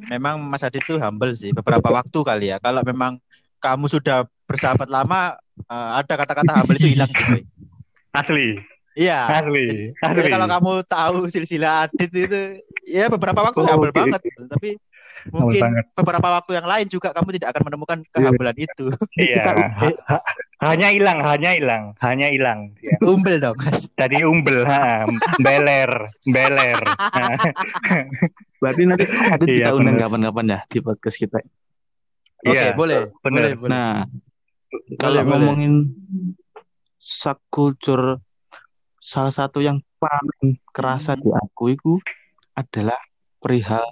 memang 0.03 0.39
Mas 0.41 0.63
Adit 0.63 0.81
itu 0.81 0.95
humble 0.97 1.31
sih 1.31 1.51
beberapa 1.51 1.87
waktu 1.87 2.15
kali 2.17 2.49
ya. 2.49 2.57
Kalau 2.57 2.81
memang 2.81 3.19
kamu 3.59 3.85
sudah 3.85 4.23
bersahabat 4.43 4.87
lama 4.87 5.35
eh, 5.61 5.89
ada 5.95 6.13
kata-kata 6.15 6.63
humble 6.63 6.75
itu 6.75 6.89
hilang 6.89 7.11
sih. 7.11 7.43
Asli, 8.09 8.57
Iya. 8.95 9.45
asli, 9.45 9.93
Jadi 9.93 10.19
asli. 10.25 10.31
kalau 10.31 10.47
kamu 10.49 10.71
tahu 10.83 11.17
silsilah 11.27 11.85
Adit 11.85 12.09
itu 12.09 12.39
ya 12.83 13.05
beberapa 13.07 13.43
waktu 13.43 13.61
Oh, 13.61 13.67
humble 13.67 13.91
oke. 13.91 13.99
banget 13.99 14.21
tapi 14.47 14.69
mungkin 15.31 15.61
banget. 15.61 15.85
beberapa 15.93 16.27
waktu 16.35 16.51
yang 16.55 16.67
lain 16.67 16.87
juga 16.87 17.09
kamu 17.11 17.29
tidak 17.35 17.49
akan 17.51 17.63
menemukan 17.65 17.97
kehambelan 18.09 18.57
itu. 18.57 18.85
Iya. 19.17 19.43
Ha- 19.73 20.01
ha- 20.13 20.25
hanya 20.57 20.89
hilang, 20.89 21.19
hanya 21.21 21.51
hilang, 21.53 21.83
hanya 21.99 22.27
hilang. 22.27 22.59
Ya. 22.79 22.97
Umbel 23.01 23.37
dong, 23.37 23.57
Mas. 23.57 23.89
Tadi 23.93 24.21
umbel, 24.21 24.65
ha, 24.65 25.05
beler, 25.37 25.91
beler. 26.25 26.79
Berarti 28.57 28.81
nanti 28.83 29.05
Adit 29.05 29.47
Iya, 29.47 29.57
kita 29.63 29.71
undang 29.73 29.97
kapan-kapan 29.97 30.45
ya 30.49 30.59
di 30.65 30.79
podcast 30.79 31.17
kita 31.17 31.37
Oke, 32.41 32.53
Iya, 32.53 32.73
boleh. 32.73 33.13
bener. 33.21 33.41
Boleh, 33.41 33.53
boleh. 33.53 33.69
nah 33.69 33.93
kalau 34.97 35.21
boleh. 35.21 35.29
ngomongin 35.29 35.73
subculture 36.97 38.19
salah 38.97 39.31
satu 39.31 39.61
yang 39.61 39.79
paling 39.97 40.57
kerasa 40.69 41.13
Hmm. 41.13 41.21
di 41.21 41.29
aku 41.31 41.63
itu 41.71 41.93
adalah 42.53 42.97
perihal 43.37 43.85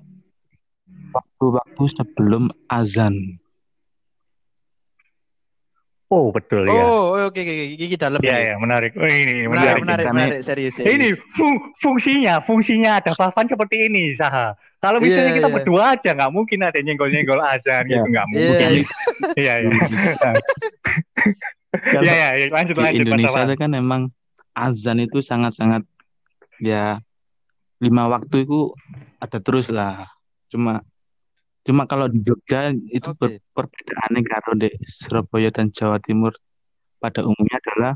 waktu-waktu 1.15 1.83
sebelum 1.95 2.43
azan. 2.67 3.39
Oh 6.05 6.29
betul 6.29 6.69
ya. 6.69 6.85
Oh, 6.85 7.17
oke 7.17 7.33
oke 7.33 7.49
oke 7.49 7.65
gigi 7.75 7.97
dalam 7.97 8.21
Ya 8.21 8.37
ini. 8.37 8.49
ya 8.53 8.55
menarik. 8.61 8.91
Oh, 8.93 9.09
ini 9.09 9.49
Menarik, 9.49 9.81
menarik. 9.81 9.81
menarik, 9.81 10.05
menarik, 10.13 10.39
serius, 10.45 10.77
serius. 10.77 10.93
Ini 10.93 11.07
fung- 11.33 11.73
fungsinya, 11.81 12.45
fungsinya 12.45 13.01
ada 13.01 13.11
papan 13.17 13.49
seperti 13.49 13.89
ini, 13.89 14.13
Saha. 14.13 14.53
Kalau 14.77 15.01
misalnya 15.01 15.33
Iya, 15.33 15.37
kita 15.41 15.49
iya. 15.49 15.55
berdua 15.57 15.81
aja, 15.97 16.09
nggak 16.13 16.29
mungkin 16.31 16.59
ada 16.61 16.77
nyenggol-nyenggol 16.77 17.41
azan 17.41 17.83
gitu, 17.89 18.05
nggak 18.05 18.27
Iya, 18.29 18.37
mungkin. 18.37 18.69
iya. 18.69 18.85
Iya, 19.35 19.53
iya. 19.65 19.71
Iya, 21.75 22.11
iya, 22.13 22.27
iya. 22.37 22.45
lanjut, 22.53 22.75
Di 22.77 22.83
lanjut, 22.85 23.01
Indonesia 23.01 23.41
itu 23.41 23.55
kan 23.57 23.71
emang 23.73 24.01
azan 24.53 25.01
itu 25.01 25.19
sangat-sangat 25.19 25.83
ya 26.61 27.01
lima 27.81 28.07
waktu 28.07 28.45
itu 28.45 28.71
ada 29.17 29.41
terus 29.41 29.67
lah. 29.67 30.05
Cuma 30.47 30.85
cuma 31.65 31.89
kalau 31.89 32.05
di 32.05 32.21
Jogja 32.21 32.69
itu 32.93 33.09
Oke. 33.09 33.17
ber- 33.17 33.41
perbedaannya 33.57 34.21
karo 34.21 34.53
di 34.53 34.69
Surabaya 34.85 35.49
dan 35.49 35.73
Jawa 35.73 35.97
Timur 35.97 36.37
pada 37.01 37.25
umumnya 37.25 37.57
adalah 37.57 37.93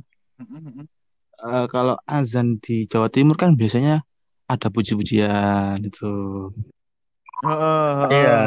eh, 1.39 1.65
kalau 1.69 1.95
azan 2.10 2.58
di 2.58 2.89
Jawa 2.89 3.13
Timur 3.13 3.38
kan 3.38 3.53
biasanya 3.53 4.01
ada 4.49 4.67
puji-pujian 4.73 5.77
itu. 5.86 6.12
Iya. 8.10 8.38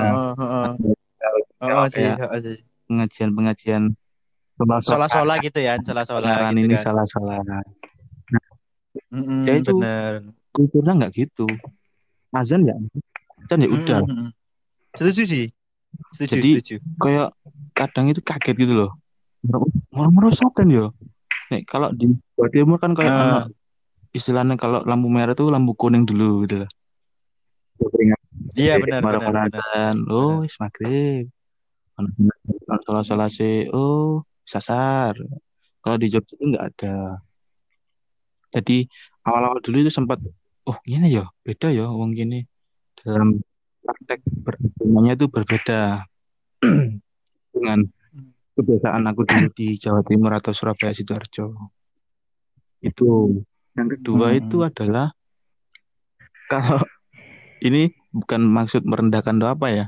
pengajian-pengajian 2.91 3.95
Sola-sola 4.85 5.41
gitu 5.41 5.59
ya, 5.59 5.81
sola-sola 5.81 6.29
Pengaran 6.29 6.55
gitu 6.55 6.67
ini 6.69 6.75
kan. 6.77 6.85
salah-salah. 6.93 7.41
Mm-mm, 9.09 9.49
Ya 9.49 9.53
itu. 9.59 9.73
bener. 9.81 10.13
Kulturnya 10.53 10.93
nggak 11.01 11.13
gitu. 11.17 11.49
Azan 12.37 12.69
ya, 12.69 12.77
azan 13.49 13.65
ya 13.65 13.69
udah. 13.73 14.01
Mm-mm. 14.05 14.29
Setuju 14.93 15.23
sih. 15.25 15.47
Setuju, 16.13 16.33
Jadi, 16.37 16.51
setuju. 16.61 16.77
kayak 17.01 17.29
kadang 17.73 18.09
itu 18.09 18.21
kaget 18.21 18.57
gitu 18.57 18.75
loh. 18.77 18.91
Moro-moro 19.93 20.33
sopan 20.33 20.69
yo. 20.69 20.93
Nek 21.53 21.69
kalau 21.69 21.93
di 21.93 22.09
Jawa 22.37 22.49
Timur 22.49 22.79
kan 22.81 22.93
kayak 22.97 23.13
Ah. 23.13 23.21
ono 23.21 23.41
istilahnya 24.13 24.57
kalau 24.57 24.85
lampu 24.85 25.09
merah 25.09 25.33
tuh 25.33 25.49
lampu 25.49 25.73
kuning 25.73 26.05
dulu 26.05 26.45
gitu 26.45 26.65
loh. 26.65 26.71
Iya 28.53 28.77
benar 28.79 29.01
benar 29.01 29.21
Moro-moro 29.21 29.41
benar. 29.49 29.95
Oh, 30.09 30.45
wis 30.45 30.57
maghrib. 30.61 31.29
Ono 31.97 32.09
salah-salah 32.85 33.29
sih. 33.29 33.69
Oh, 33.73 34.25
sasar. 34.45 35.17
Kalau 35.83 35.97
di 35.99 36.07
Jogja 36.09 36.37
itu 36.37 36.45
nggak 36.53 36.65
ada. 36.73 37.21
Jadi 38.53 38.85
awal-awal 39.25 39.59
dulu 39.65 39.77
itu 39.83 39.93
sempat 39.93 40.21
oh 40.63 40.77
gini 40.85 41.11
ya 41.11 41.27
beda 41.43 41.75
ya 41.75 41.91
wong 41.91 42.15
gini 42.15 42.47
dalam 43.03 43.41
praktek 43.83 44.21
beragamanya 44.25 45.13
itu 45.15 45.27
berbeda 45.27 46.07
dengan 47.53 47.79
kebiasaan 48.55 49.03
aku 49.11 49.27
dulu 49.27 49.49
di 49.53 49.75
Jawa 49.77 50.01
Timur 50.07 50.33
atau 50.33 50.55
Surabaya 50.55 50.95
Sidoarjo 50.95 51.51
itu 52.81 53.43
yang 53.75 53.89
kedua 53.89 54.35
Hmm. 54.35 54.39
itu 54.39 54.57
adalah 54.63 55.11
kalau 56.47 56.79
ini 57.67 57.91
bukan 58.13 58.45
maksud 58.45 58.85
merendahkan 58.85 59.41
atau 59.41 59.51
apa 59.51 59.67
ya 59.73 59.87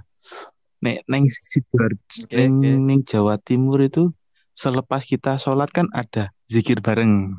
nek 0.80 1.04
neng 1.06 1.28
Sidoarjo 1.28 2.24
Oke, 2.24 2.34
neng, 2.34 2.54
oke. 2.58 2.70
neng 2.82 3.00
Jawa 3.04 3.36
Timur 3.38 3.78
itu 3.80 4.10
selepas 4.54 5.02
kita 5.02 5.36
sholat 5.36 5.68
kan 5.70 5.90
ada 5.90 6.30
zikir 6.46 6.78
bareng 6.78 7.34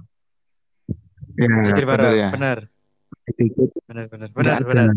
ya 1.36 1.52
Zikir 1.68 1.84
bareng, 1.84 2.16
ya 2.16 2.30
benar. 2.32 2.58
Itu 3.28 3.68
Benar 3.90 4.06
benar 4.08 4.30
benar 4.32 4.60
benar. 4.64 4.88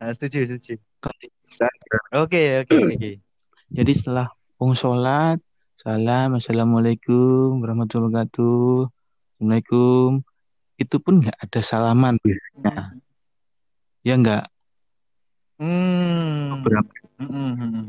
Nah, 0.00 0.16
setuju 0.16 0.48
setuju. 0.48 0.80
Oke 2.16 2.64
oke 2.64 2.76
oke. 2.88 3.10
Jadi 3.68 3.92
setelah 3.92 4.32
pung 4.56 4.72
sholat, 4.72 5.36
salam, 5.76 6.40
assalamualaikum 6.40 7.60
warahmatullahi 7.60 8.08
wabarakatuh, 8.08 8.88
assalamualaikum, 9.36 10.24
itu 10.80 10.96
pun 11.04 11.20
nggak 11.20 11.36
ada 11.36 11.60
salaman 11.60 12.16
biasanya, 12.24 12.96
ya 14.00 14.14
nggak 14.16 14.44
Hmm. 15.60 16.64
beberapa 16.64 16.88
Mm-mm, 17.20 17.48
mm-mm. 17.60 17.84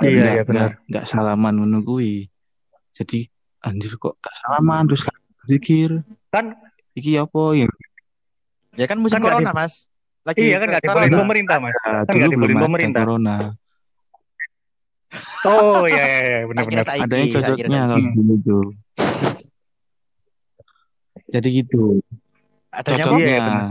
nggak 0.00 0.08
iya, 0.08 0.42
benar. 0.48 0.48
nggak 0.48 0.72
nggak 0.88 1.04
salaman 1.04 1.54
menunggui. 1.60 2.32
Jadi 2.96 3.28
anjir 3.60 4.00
kok 4.00 4.16
gak 4.24 4.32
salaman 4.40 4.88
terus 4.88 5.04
gak 5.04 5.12
zikir, 5.44 6.00
Kan, 6.32 6.56
iki 6.96 7.20
apa 7.20 7.52
ya? 7.52 7.68
Ya 8.80 8.88
kan 8.88 8.96
musim 8.96 9.20
Kan 9.20 9.28
corona 9.28 9.52
mas. 9.52 9.92
Lagi 10.24 10.40
iya 10.40 10.56
kan 10.56 10.66
nggak 10.72 10.82
dibolehin 10.82 11.12
corona. 11.12 11.22
pemerintah, 11.28 11.56
Mas. 11.60 11.72
Nah, 11.76 11.80
Kan 12.08 12.12
dulu 12.16 12.16
nggak 12.16 12.16
belum 12.16 12.32
dibolehin 12.32 12.56
ada 12.56 12.64
pemerintah. 12.64 13.02
corona. 13.04 13.36
Oh, 15.44 15.84
iya, 15.84 16.02
iya, 16.02 16.18
iya, 16.24 16.38
benar-benar. 16.48 16.84
saiki, 16.88 17.04
Ada 17.04 17.14
yang 17.20 17.28
cocoknya 17.30 17.82
kalau 17.84 18.08
dulu 18.16 18.34
tuh. 18.40 18.64
Jadi 21.28 21.48
gitu. 21.52 21.82
Adanya 22.72 23.04
apa? 23.04 23.12
Cocoknya 23.12 23.26
Iya, 23.28 23.38
benar. 23.44 23.70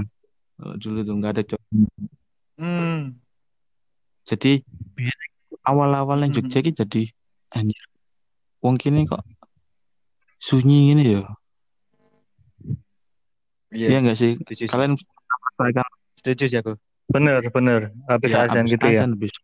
Kalau 0.54 0.76
dulu 0.78 1.00
tuh 1.02 1.14
nggak 1.18 1.32
ada 1.34 1.44
cocok. 1.44 1.62
Hmm. 2.62 3.00
Jadi 4.24 4.52
awal-awal 5.66 6.18
yang 6.24 6.32
Mhm. 6.32 6.38
Jogja 6.38 6.60
ki 6.62 6.72
jadi 6.72 7.04
anjir. 7.52 7.84
Wong 8.64 8.80
kini 8.80 9.04
kok 9.04 9.26
sunyi 10.40 10.94
gini 10.94 11.04
ya. 11.18 11.24
Iya. 13.74 13.88
Iya 13.90 13.98
enggak 14.00 14.16
sih. 14.16 14.32
Kalian 14.70 14.96
merasakan 14.96 15.84
Setuju 16.24 16.46
sih 16.48 16.60
aku. 16.64 16.74
Bener, 17.12 17.44
bener. 17.52 17.92
Habis 18.08 18.32
ya 18.32 18.48
azan 18.48 18.64
gitu 18.64 18.88
ya. 18.88 19.04
azan 19.04 19.12
habis. 19.20 19.36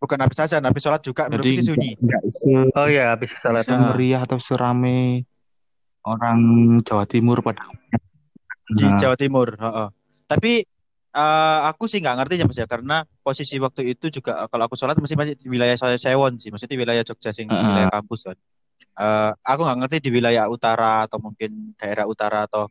Bukan 0.00 0.18
habis 0.24 0.38
azan, 0.40 0.64
habis 0.64 0.80
sholat 0.80 1.04
juga 1.04 1.28
Jadi 1.28 1.60
sih 1.60 1.64
sunyi. 1.68 1.92
enggak 2.00 2.22
se 2.32 2.48
Oh 2.72 2.88
iya, 2.88 3.12
habis 3.12 3.28
salat. 3.44 3.68
semeriah 3.68 4.24
atau 4.24 4.40
serame 4.40 5.28
orang 6.00 6.40
Jawa 6.80 7.04
Timur 7.04 7.44
pada 7.44 7.60
di 8.72 8.88
Nah, 8.88 8.96
Jawa 8.96 9.16
Timur. 9.20 9.52
heeh. 9.52 9.88
Tapi 10.26 10.52
eh, 11.12 11.58
aku 11.68 11.84
sih 11.84 12.00
nggak 12.00 12.24
ngerti 12.24 12.34
ya 12.40 12.44
mas 12.48 12.56
ya 12.56 12.64
karena 12.64 13.04
posisi 13.20 13.60
waktu 13.60 13.92
itu 13.92 14.08
juga 14.08 14.48
kalau 14.48 14.64
aku 14.64 14.76
sholat 14.80 14.96
mesti 14.96 15.12
masih 15.12 15.34
di 15.36 15.48
wilayah 15.52 15.76
saya 15.76 16.00
Sewon 16.00 16.40
sih, 16.40 16.48
maksudnya 16.48 16.72
di 16.72 16.80
wilayah 16.80 17.04
Jogja 17.04 17.36
sing 17.36 17.52
Heeh. 17.52 17.68
wilayah 17.68 17.92
kampus 17.92 18.32
kan. 18.32 18.36
Eh, 18.96 19.32
aku 19.44 19.60
nggak 19.60 19.78
ngerti 19.84 19.96
di 20.04 20.10
wilayah 20.12 20.48
utara 20.48 21.04
atau 21.04 21.20
mungkin 21.20 21.76
daerah 21.76 22.08
utara 22.08 22.44
atau 22.48 22.64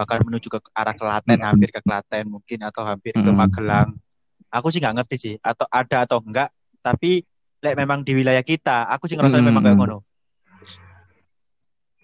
bahkan 0.00 0.24
menuju 0.24 0.48
ke 0.48 0.58
arah 0.72 0.96
Klaten, 0.96 1.36
Mm-mm. 1.36 1.48
hampir 1.52 1.68
ke 1.68 1.84
Klaten 1.84 2.24
mungkin 2.32 2.64
atau 2.64 2.88
hampir 2.88 3.12
ke 3.12 3.20
Mm-mm. 3.20 3.36
Magelang. 3.36 3.92
Aku 4.48 4.72
sih 4.72 4.80
nggak 4.80 4.96
ngerti 4.96 5.16
sih 5.20 5.34
atau 5.44 5.68
ada 5.68 6.08
atau 6.08 6.24
enggak. 6.24 6.48
Tapi 6.80 7.20
lek 7.60 7.76
memang 7.76 8.00
di 8.00 8.16
wilayah 8.16 8.40
kita, 8.40 8.88
aku 8.88 9.04
sih 9.04 9.20
ngerasa 9.20 9.44
memang 9.44 9.60
kayak 9.60 9.76
Mm-mm. 9.76 10.00
ngono. 10.00 10.08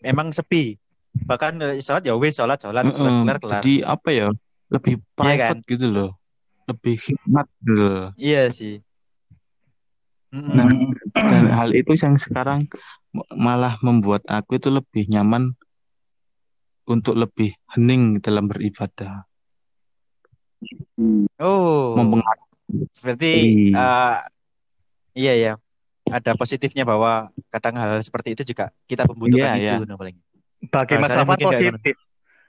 Memang 0.04 0.28
sepi. 0.28 0.76
Bahkan 1.24 1.80
sholat 1.80 2.04
ya 2.04 2.12
wis 2.20 2.36
sholat 2.36 2.60
sholat 2.60 2.84
Heeh. 2.84 2.96
sholat 3.00 3.12
kelar 3.24 3.38
kelar. 3.40 3.62
Jadi 3.64 3.80
apa 3.80 4.08
ya? 4.12 4.28
Lebih 4.68 5.00
Iya 5.00 5.04
private 5.16 5.64
kan? 5.64 5.70
gitu 5.72 5.86
loh. 5.88 6.10
Lebih 6.68 6.94
khidmat 7.00 7.46
gitu 7.64 7.72
loh. 7.72 8.04
Iya 8.20 8.52
sih. 8.52 8.84
Nah, 10.36 10.68
dan 11.16 11.48
hal 11.48 11.72
itu 11.72 11.96
yang 11.96 12.20
sekarang 12.20 12.68
malah 13.32 13.80
membuat 13.80 14.20
aku 14.28 14.60
itu 14.60 14.68
lebih 14.68 15.08
nyaman 15.08 15.56
untuk 16.86 17.18
lebih 17.18 17.50
hening 17.74 18.22
dalam 18.22 18.46
beribadah. 18.46 19.26
Oh, 21.42 21.94
Mempengaruhi. 21.98 22.44
berarti 23.02 23.32
Iya. 23.70 23.78
eh, 23.78 24.16
iya 25.18 25.34
ya. 25.34 25.52
Ada 26.06 26.38
positifnya 26.38 26.86
bahwa 26.86 27.34
kadang 27.50 27.74
hal 27.82 27.98
seperti 27.98 28.38
itu 28.38 28.54
juga 28.54 28.70
kita 28.86 29.10
membutuhkan 29.10 29.58
Iya, 29.58 29.82
itu 29.82 29.82
iya. 29.82 29.90
nah, 29.90 29.98
paling. 29.98 30.16
Bagi 30.70 30.94
Mas 31.02 31.10
kayak 31.10 31.42
positif. 31.42 31.94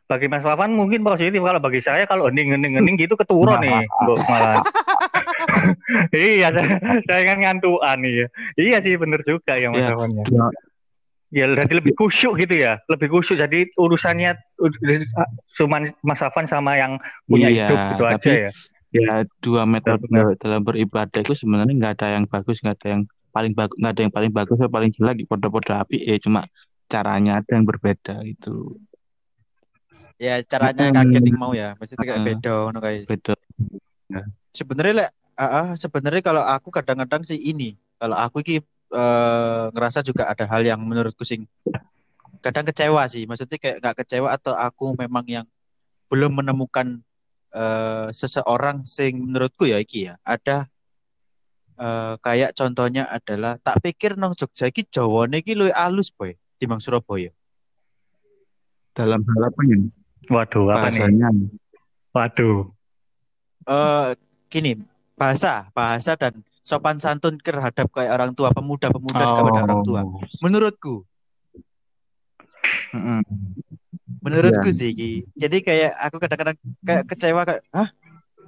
Bagi 0.08 0.28
Mas 0.32 0.46
mungkin 0.72 1.02
positif 1.04 1.42
kalau 1.42 1.60
bagi 1.60 1.82
saya 1.84 2.06
kalau 2.08 2.30
hening 2.32 2.54
hening 2.56 2.80
hening 2.80 2.96
gitu 2.96 3.18
keturun 3.18 3.60
nih, 3.60 3.84
malah. 4.30 4.62
iya, 6.16 6.48
saya, 6.54 6.80
saya 7.10 7.22
kan 7.28 7.38
ngantuan 7.44 8.00
iya. 8.06 8.26
Iya 8.56 8.78
sih 8.86 8.94
bener 8.96 9.20
juga 9.26 9.58
ya 9.58 9.74
Mas 9.74 9.84
Lafan 9.90 10.16
ya. 10.16 10.24
Ya 11.28 11.44
jadi 11.44 11.84
lebih 11.84 11.92
kusyuk 12.00 12.40
gitu 12.40 12.56
ya, 12.56 12.80
lebih 12.88 13.12
kusyuk. 13.12 13.36
Jadi 13.36 13.68
urusannya 13.76 14.40
cuma 15.60 15.84
Mas 16.00 16.20
Lafan 16.24 16.48
sama 16.48 16.80
yang 16.80 16.96
punya 17.28 17.52
Iya, 17.52 17.68
hidup 17.68 17.80
gitu 17.92 18.04
aja 18.08 18.16
tapi 18.16 18.30
ya. 18.48 18.52
ya 18.96 19.14
dua 19.44 19.68
metode 19.68 20.08
Benar. 20.08 20.40
dalam 20.40 20.62
beribadah 20.64 21.20
itu 21.20 21.36
sebenarnya 21.36 21.74
nggak 21.76 21.94
ada 22.00 22.08
yang 22.16 22.26
bagus, 22.32 22.64
nggak 22.64 22.76
ada 22.80 22.88
yang 22.96 23.04
paling 23.36 23.54
bagus, 23.54 23.76
nggak 23.76 23.92
ada 23.92 24.02
yang 24.08 24.14
paling 24.16 24.32
bagus 24.32 24.56
atau 24.56 24.72
paling 24.72 24.92
jelek, 24.96 25.28
podo-podo 25.28 25.76
api, 25.76 26.00
eh 26.08 26.16
cuma 26.24 26.48
caranya 26.88 27.44
ada 27.44 27.52
yang 27.60 27.68
berbeda 27.68 28.24
itu 28.24 28.80
Ya 30.18 30.42
caranya 30.42 30.90
Mm-mm. 30.90 30.98
kaget 30.98 31.24
yang 31.30 31.38
mau 31.38 31.54
ya. 31.54 31.78
Maksudnya 31.78 32.06
kayak 32.10 32.18
Heeh. 32.18 32.28
beda 32.34 32.52
ngono 32.66 32.80
kayak. 32.82 33.02
beda. 33.06 33.34
Sebenarnya 34.56 34.94
lek 35.06 35.10
ah, 35.38 35.46
ah, 35.46 35.68
sebenarnya 35.78 36.22
kalau 36.26 36.42
aku 36.42 36.74
kadang-kadang 36.74 37.22
sih 37.22 37.38
ini, 37.38 37.78
kalau 38.02 38.18
aku 38.18 38.42
ki 38.42 38.58
eh, 38.92 39.66
ngerasa 39.74 40.00
juga 40.06 40.30
ada 40.32 40.46
hal 40.48 40.64
yang 40.64 40.80
menurutku 40.84 41.28
sing 41.28 41.46
kadang 42.40 42.66
kecewa 42.68 43.04
sih. 43.10 43.26
Maksudnya 43.28 43.58
kayak 43.60 43.78
nggak 43.84 43.96
kecewa 44.04 44.32
atau 44.32 44.54
aku 44.56 44.96
memang 44.96 45.26
yang 45.28 45.46
belum 46.08 46.40
menemukan 46.44 47.04
eh, 47.52 48.08
seseorang 48.16 48.88
sing 48.88 49.20
menurutku 49.20 49.68
ya 49.68 49.82
iki 49.82 50.12
ya 50.12 50.16
ada 50.24 50.68
eh, 51.76 52.16
kayak 52.22 52.56
contohnya 52.56 53.08
adalah 53.12 53.60
tak 53.60 53.84
pikir 53.84 54.16
nang 54.16 54.38
Jogja 54.38 54.72
iki 54.72 54.88
Jawane 54.88 55.44
iki 55.44 55.58
luwih 55.58 55.76
alus 55.76 56.14
boy 56.14 56.36
timbang 56.58 56.82
Surabaya. 56.82 57.32
Dalam 58.98 59.22
hal 59.22 59.42
apa 59.46 59.62
ya? 59.62 59.78
Waduh, 60.28 60.66
apa 60.74 60.90
nih? 60.90 61.06
Bahasanya. 61.06 61.30
Waduh. 62.18 62.58
Eh 63.68 64.10
gini, 64.50 64.72
bahasa, 65.14 65.70
bahasa 65.72 66.18
dan 66.18 66.34
sopan 66.68 67.00
santun 67.00 67.40
terhadap 67.40 67.88
kayak 67.96 68.12
orang 68.12 68.36
tua, 68.36 68.52
pemuda-pemuda 68.52 69.24
kepada 69.24 69.60
orang 69.64 69.82
tua. 69.88 70.04
Oh. 70.04 70.20
Menurutku, 70.44 71.08
Mm-mm. 72.92 73.24
menurutku 74.20 74.68
Iya. 74.68 74.76
sih 74.76 74.92
Ki. 74.92 75.12
Jadi 75.32 75.64
kayak 75.64 75.96
aku 75.96 76.20
kadang-kadang 76.20 76.58
kayak 76.84 77.04
kecewa 77.08 77.48
kayak, 77.48 77.64
hah? 77.72 77.88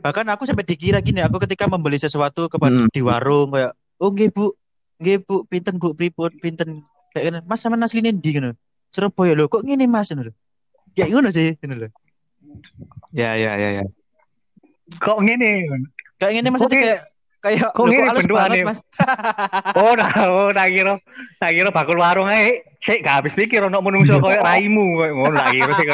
Bahkan 0.04 0.28
aku 0.36 0.44
sampai 0.44 0.68
dikira 0.68 1.00
gini, 1.00 1.24
aku 1.24 1.40
ketika 1.48 1.72
membeli 1.72 1.96
sesuatu 1.96 2.52
kepada 2.52 2.76
Mm. 2.76 2.92
di 2.92 3.02
warung 3.04 3.56
kayak, 3.56 3.72
oh 4.04 4.12
nggih 4.12 4.32
Bu, 4.36 4.52
nggih 5.00 5.24
Bu, 5.24 5.48
pinten 5.48 5.80
Bu 5.80 5.96
pripun, 5.96 6.36
pinten 6.44 6.84
kayak 7.16 7.24
gini, 7.24 7.40
Mas 7.48 7.64
sama 7.64 7.80
asline 7.80 8.12
ndi 8.12 8.36
ngono. 8.36 8.52
Surabaya 8.92 9.32
lho, 9.32 9.48
kok 9.48 9.64
ngene 9.64 9.88
Mas 9.88 10.12
ngono 10.12 10.28
lho. 10.28 10.34
Kayak 10.92 11.10
ngono 11.16 11.28
sih, 11.32 11.56
ngono 11.64 11.76
lho. 11.84 11.90
Ya 13.16 13.36
ya 13.40 13.56
ya 13.56 13.70
ya. 13.80 13.84
Kok 15.00 15.20
ngene? 15.24 15.68
Kayak 16.20 16.32
ngene 16.36 16.48
maksudnya 16.52 16.76
ngene? 16.76 16.84
kayak 16.84 17.00
kayak 17.40 17.72
Kok 17.72 17.86
ngene 17.88 18.22
banget 18.28 18.68
Mas. 18.68 18.80
Oh, 19.80 19.94
nah, 19.96 20.12
oh, 20.28 20.50
tak 20.52 20.76
kira, 20.76 21.00
tak 21.40 21.52
kira 21.56 21.70
bakul 21.72 21.98
warung 22.00 22.28
ae. 22.28 22.64
Sik 22.84 23.04
gak 23.04 23.24
habis 23.24 23.34
pikir 23.36 23.64
ono 23.64 23.80
menungso 23.80 24.20
koyo 24.20 24.40
raimu 24.44 25.00
koyo 25.00 25.12
ngono 25.16 25.36
tak 25.40 25.50
kira 25.56 25.72
sih. 25.76 25.88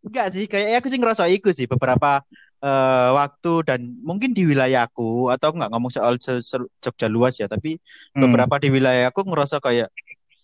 Enggak 0.00 0.26
sih, 0.32 0.44
kayak 0.48 0.80
aku 0.80 0.88
sih 0.88 0.98
ngerasa 1.00 1.28
iku 1.28 1.52
sih 1.52 1.68
beberapa 1.68 2.24
eh, 2.60 3.10
waktu 3.16 3.52
dan 3.64 3.80
mungkin 4.00 4.32
di 4.32 4.44
wilayahku 4.48 5.28
atau 5.32 5.52
nggak 5.52 5.72
ngomong 5.72 5.92
soal 5.92 6.16
Jogja 6.80 7.08
luas 7.08 7.36
ya, 7.40 7.48
tapi 7.48 7.76
Hmm. 8.12 8.28
beberapa 8.28 8.56
di 8.60 8.68
wilayahku 8.72 9.20
ngerasa 9.24 9.60
kayak 9.60 9.88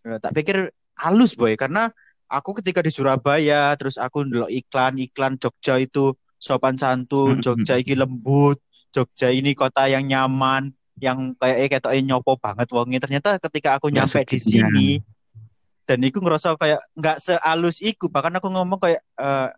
eh, 0.05 0.19
tak 0.21 0.33
pikir 0.37 0.69
halus 0.97 1.37
boy 1.37 1.57
karena 1.57 1.93
aku 2.29 2.57
ketika 2.61 2.81
di 2.81 2.89
Surabaya 2.89 3.73
terus 3.77 3.97
aku 3.97 4.25
ndelok 4.25 4.49
iklan-iklan 4.49 5.37
Jogja 5.41 5.81
itu 5.81 6.13
sopan 6.37 6.77
santun, 6.77 7.41
Mm-mm. 7.41 7.45
Jogja 7.45 7.81
iki 7.81 7.97
lembut, 7.97 8.61
Jogja 8.93 9.29
ini 9.31 9.53
kota 9.53 9.87
yang 9.87 10.05
nyaman, 10.05 10.71
yang 10.99 11.35
kayak 11.37 11.79
ketoknya 11.79 12.15
nyopo 12.15 12.37
banget 12.37 12.69
wongnya. 12.73 13.01
Ternyata 13.03 13.37
ketika 13.39 13.77
aku 13.77 13.93
nyampe 13.93 14.25
di 14.25 14.39
sini 14.39 14.89
dan 15.85 16.03
iku 16.03 16.19
ngerasa 16.19 16.57
kayak 16.57 16.81
nggak 16.97 17.17
sealus 17.21 17.79
iku, 17.79 18.09
bahkan 18.09 18.35
aku 18.35 18.49
ngomong 18.49 18.81
kayak 18.81 19.03
eh, 19.21 19.49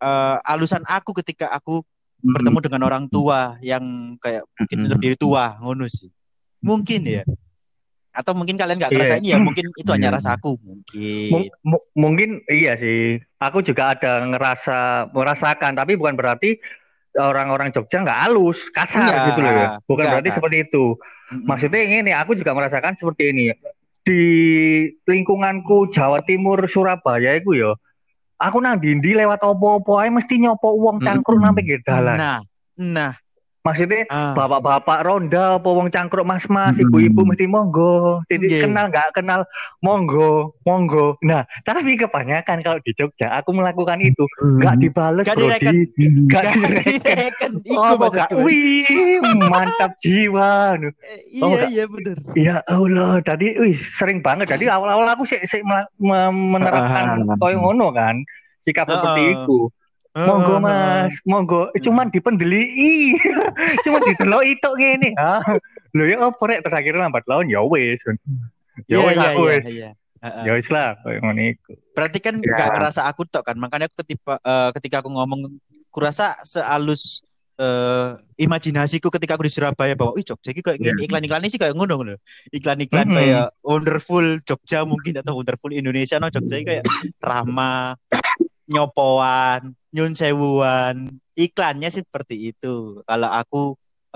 eh, 0.00 0.36
alusan 0.46 0.84
aku 0.84 1.16
ketika 1.22 1.50
aku 1.50 1.80
bertemu 2.22 2.58
dengan 2.62 2.82
orang 2.86 3.04
tua 3.10 3.58
yang 3.66 4.14
kayak 4.22 4.46
mungkin 4.54 4.78
Mm-mm. 4.86 4.92
lebih 4.94 5.18
tua 5.18 5.58
ngono 5.58 5.90
sih 5.90 6.06
mungkin 6.62 7.02
ya 7.02 7.26
atau 8.14 8.30
mungkin 8.38 8.54
kalian 8.54 8.78
nggak 8.78 8.94
Iya. 8.94 8.98
ngerasain 9.02 9.24
ya 9.26 9.38
mungkin 9.42 9.66
itu 9.74 9.90
hanya 9.90 10.14
Iya. 10.14 10.16
rasaku 10.22 10.54
Mung- 10.62 10.86
mungkin 10.86 11.50
mu- 11.66 11.86
mungkin 11.98 12.30
iya 12.46 12.78
sih. 12.78 13.18
Aku 13.42 13.58
juga 13.66 13.98
ada 13.98 14.22
ngerasa 14.22 15.10
merasakan, 15.10 15.74
tapi 15.74 15.98
bukan 15.98 16.14
berarti 16.14 16.62
orang-orang 17.16 17.72
Jogja 17.72 18.00
nggak 18.02 18.20
halus, 18.28 18.58
kasar 18.72 19.04
Enggak, 19.04 19.26
gitu 19.32 19.40
loh 19.44 19.52
ya. 19.52 19.68
Bukan 19.84 20.02
enggak, 20.04 20.12
berarti 20.16 20.28
Kak. 20.28 20.36
seperti 20.40 20.56
itu. 20.68 20.84
Maksudnya 21.32 21.80
ini 21.84 22.12
aku 22.12 22.32
juga 22.36 22.52
merasakan 22.52 22.94
seperti 22.96 23.22
ini. 23.32 23.44
Di 24.02 24.22
lingkunganku 25.06 25.92
Jawa 25.94 26.20
Timur 26.26 26.58
Surabaya 26.66 27.38
itu 27.38 27.54
ya. 27.54 27.72
Aku 28.42 28.58
nang 28.58 28.82
dindi 28.82 29.14
lewat 29.14 29.38
opo-opo 29.46 30.02
ae 30.02 30.10
mesti 30.10 30.42
nyopo 30.42 30.74
uang 30.74 30.98
cangkruk 30.98 31.38
Mm-mm. 31.38 31.46
nang 31.46 31.54
pinggir 31.54 31.78
dalan. 31.86 32.18
nah 32.18 32.38
nah 32.74 33.12
Maksudnya 33.62 34.10
ah, 34.10 34.34
bapak-bapak 34.34 35.06
ronda 35.06 35.54
apa 35.54 35.68
wong 35.70 35.86
cangkruk 35.86 36.26
mas-mas, 36.26 36.74
Mm-mm. 36.74 36.82
ibu-ibu 36.82 37.22
mesti 37.22 37.46
monggo. 37.46 38.18
Jadi 38.26 38.50
Nggih. 38.50 38.62
kenal 38.66 38.90
nggak 38.90 39.08
kenal 39.14 39.40
monggo, 39.78 40.58
monggo. 40.62 41.14
Nah, 41.22 41.46
tapi 41.62 41.94
kebanyakan 41.94 42.58
kalau 42.58 42.82
di 42.82 42.90
Jogja 42.92 43.30
aku 43.32 43.54
melakukan 43.54 44.02
itu 44.02 44.26
nggak 44.58 44.76
dibales 44.76 45.22
bro 45.24 45.46
direken. 45.46 45.74
gak 46.26 46.44
direken. 46.50 47.50
Oh, 47.78 47.94
gak? 48.02 48.34
Wih, 48.34 48.82
mantap 49.46 49.94
jiwa. 50.02 50.74
Eh, 50.82 50.90
Oh, 51.38 51.54
iya 51.54 51.64
iya 51.70 51.84
bener 51.86 52.16
Ya 52.34 52.56
Allah, 52.66 53.22
tadi 53.22 53.54
wih 53.56 53.78
sering 53.94 54.20
banget. 54.20 54.50
Jadi 54.50 54.66
awal-awal 54.66 55.06
aku 55.06 55.22
sih 55.22 55.38
menerapkan 56.02 57.24
Ah. 57.24 57.38
koyo 57.38 57.56
ngono 57.58 57.94
kan. 57.94 58.18
Sikap 58.62 58.86
seperti 58.86 59.22
Ah. 59.22 59.32
itu. 59.38 59.58
Monggo 60.12 60.60
Mas, 60.60 61.12
monggo. 61.24 61.62
Cuman 61.80 62.12
dipendeli. 62.12 63.16
Cuman 63.84 64.00
didelok 64.04 64.42
itu 64.44 64.68
ngene. 64.76 65.10
Ah. 65.20 65.40
Lho 65.92 66.04
ya 66.04 66.16
opo 66.24 66.44
rek 66.44 66.64
terus 66.64 66.72
akhirnya 66.72 67.04
lambat 67.04 67.24
laun 67.24 67.48
ya 67.48 67.60
wis. 67.64 68.00
iya 68.88 68.96
Ya 68.96 68.98
wis 69.04 69.16
iya 69.16 69.28
aku 69.28 69.42
iya 69.44 69.52
wis. 69.52 69.64
iya. 69.68 69.90
Ya 70.44 70.52
wis 70.54 70.68
lah 70.68 70.96
iku. 71.34 71.72
berarti 71.92 72.18
kan 72.20 72.34
Ya. 72.38 72.48
nggak 72.56 72.68
ngerasa 72.76 73.00
aku 73.04 73.24
tok 73.26 73.44
kan 73.48 73.56
makanya 73.56 73.88
aku 73.88 74.00
ketika 74.00 74.36
eh, 74.38 74.70
ketika 74.76 74.96
aku 75.00 75.12
ngomong 75.12 75.60
kurasa 75.88 76.36
sealus 76.42 77.20
eh, 77.56 78.16
imajinasiku 78.38 79.12
ketika 79.12 79.36
aku 79.36 79.44
di 79.44 79.52
Surabaya 79.52 79.92
bahwa 79.92 80.16
ih 80.16 80.24
Jogja 80.24 80.52
iki 80.52 80.64
kayak 80.64 80.80
Iya. 80.80 80.96
gini 80.96 81.00
iklan-iklan 81.04 81.44
ini 81.44 81.52
sih 81.52 81.60
kayak 81.60 81.76
ngono 81.76 82.00
ngono 82.00 82.14
iklan-iklan 82.48 83.12
Mm-mm. 83.12 83.18
kayak 83.20 83.46
wonderful 83.60 84.24
Jogja 84.44 84.84
mungkin 84.84 85.20
atau 85.20 85.36
wonderful 85.36 85.68
Indonesia 85.68 86.16
no 86.16 86.28
Jogja 86.28 86.56
kayak 86.64 86.84
ramah 87.20 88.00
nyopoan 88.66 89.76
nyun 89.92 90.16
sewuan 90.16 91.20
iklannya 91.36 91.88
sih 91.92 92.02
seperti 92.04 92.52
itu 92.52 93.04
kalau 93.04 93.28
aku 93.28 93.60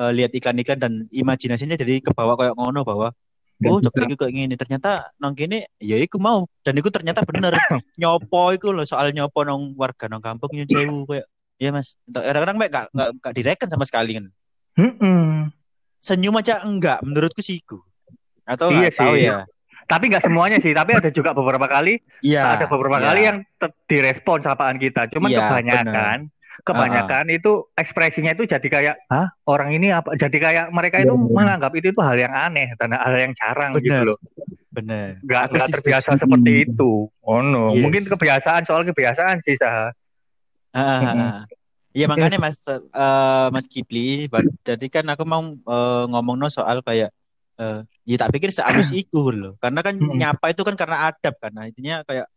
eh, 0.01 0.13
lihat 0.17 0.33
iklan-iklan 0.33 0.81
dan 0.81 0.93
imajinasinya 1.13 1.77
jadi 1.77 2.01
kebawa 2.01 2.37
kayak 2.37 2.57
ngono 2.57 2.83
bahwa 2.83 3.13
Dan 3.57 3.73
Oh, 3.73 3.81
Jogja 3.81 4.05
iku 4.05 4.21
kayak 4.21 4.37
gini. 4.37 4.55
Ternyata 4.61 5.17
nang 5.17 5.33
kene 5.33 5.73
ya 5.81 5.97
iku 5.97 6.21
mau 6.21 6.45
dan 6.61 6.77
iku 6.77 6.93
ternyata 6.93 7.25
bener. 7.25 7.57
nyopo 8.01 8.53
iku 8.53 8.69
loh 8.77 8.85
soal 8.85 9.17
nyopo 9.17 9.49
nang 9.49 9.73
warga 9.81 10.13
nang 10.13 10.21
kampung 10.21 10.53
nyun 10.53 10.69
sewu 10.69 11.09
kayak 11.09 11.25
Iya 11.57 11.73
mas, 11.73 11.97
kadang-kadang 12.05 12.69
gak, 12.69 12.93
gak, 12.93 13.11
gak 13.17 13.33
direken 13.33 13.69
sama 13.73 13.89
sekali 13.89 14.21
kan. 14.21 14.29
Mm-mm. 14.77 15.49
Senyum 16.05 16.37
aja 16.37 16.61
enggak, 16.61 17.01
menurutku 17.01 17.41
sih 17.41 17.65
iku. 17.65 17.81
Atau 18.45 18.77
Iya 18.77 18.93
tahu 18.93 19.17
ya. 19.17 19.49
Tapi 19.87 20.11
nggak 20.11 20.25
semuanya 20.27 20.59
sih, 20.59 20.75
tapi 20.75 20.99
ada 20.99 21.11
juga 21.15 21.31
beberapa 21.31 21.71
kali 21.71 22.03
Iya. 22.21 22.59
ada 22.59 22.67
beberapa 22.67 22.99
iya. 22.99 23.07
kali 23.07 23.21
yang 23.23 23.39
direspon 23.87 24.43
sapaan 24.43 24.83
kita. 24.83 25.07
Cuman 25.15 25.31
Iya, 25.31 25.47
kebanyakan 25.47 26.19
kebanyakan 26.67 27.31
itu 27.31 27.69
ekspresinya 27.79 28.33
itu 28.33 28.49
jadi 28.49 28.67
kayak 28.67 28.97
hah 29.07 29.29
orang 29.47 29.77
ini 29.77 29.93
apa 29.93 30.17
jadi 30.19 30.35
kayak 30.35 30.67
mereka 30.75 30.99
itu 30.99 31.15
Iya. 31.15 31.31
menganggap 31.31 31.73
itu 31.77 31.93
itu 31.95 32.01
hal 32.01 32.17
yang 32.19 32.33
aneh 32.35 32.73
dan 32.81 32.97
hal 32.97 33.15
yang 33.15 33.33
jarang 33.37 33.71
Bener. 33.77 33.85
gitu 33.85 34.03
loh 34.03 34.19
bener. 34.73 35.21
nggak 35.25 35.45
sih 35.53 35.73
terbiasa 35.73 36.17
seperti 36.17 36.53
itu 36.67 37.07
oh 37.13 37.41
no 37.45 37.71
Yes. 37.71 37.81
mungkin 37.87 38.03
kebiasaan 38.09 38.63
soal 38.67 38.83
kebiasaan 38.89 39.45
sih 39.45 39.55
sah 39.61 39.93
Ah, 40.77 40.81
ah, 40.81 41.01
ah, 41.01 41.15
ah. 41.17 41.43
Iya 41.97 42.05
makanya 42.13 42.37
Mas 42.37 42.61
eh, 42.69 43.49
Mas 43.49 43.65
Kipli, 43.65 44.29
jadi 44.61 44.87
kan 44.93 45.09
aku 45.09 45.25
mau 45.25 45.41
eh, 45.41 46.05
ngomong 46.13 46.37
no 46.37 46.53
soal 46.53 46.85
kayak 46.85 47.09
eh 47.57 47.81
ya 48.07 48.17
tak 48.17 48.31
pikir 48.33 48.55
sehalus 48.55 48.95
iku 48.95 49.35
loh. 49.35 49.55
Karena 49.59 49.83
kan 49.83 49.99
Mm-mm. 49.99 50.15
nyapa 50.15 50.55
itu 50.55 50.63
kan 50.63 50.79
karena 50.79 51.11
adab 51.11 51.35
kan. 51.43 51.53
Nah, 51.53 51.67
intinya 51.67 52.07
kayak 52.07 52.31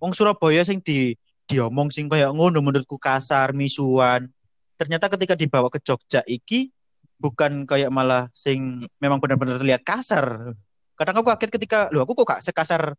wong 0.00 0.16
Surabaya 0.16 0.64
sing 0.64 0.80
di 0.80 1.12
diomong 1.44 1.92
sing 1.92 2.08
kayak 2.08 2.32
ngono 2.32 2.64
menurutku 2.64 2.96
kasar, 2.96 3.52
misuan. 3.52 4.32
Ternyata 4.80 5.12
ketika 5.12 5.36
dibawa 5.36 5.68
ke 5.68 5.78
Jogja 5.84 6.24
iki 6.24 6.72
bukan 7.20 7.68
kayak 7.68 7.92
malah 7.92 8.32
sing 8.32 8.88
memang 8.98 9.20
benar-benar 9.20 9.60
terlihat 9.60 9.84
kasar. 9.84 10.56
Kadang 10.94 11.20
aku 11.20 11.26
kaget 11.34 11.50
ketika, 11.58 11.78
loh 11.90 12.06
aku 12.06 12.14
kok 12.14 12.38
gak 12.38 12.42
sekasar 12.42 12.94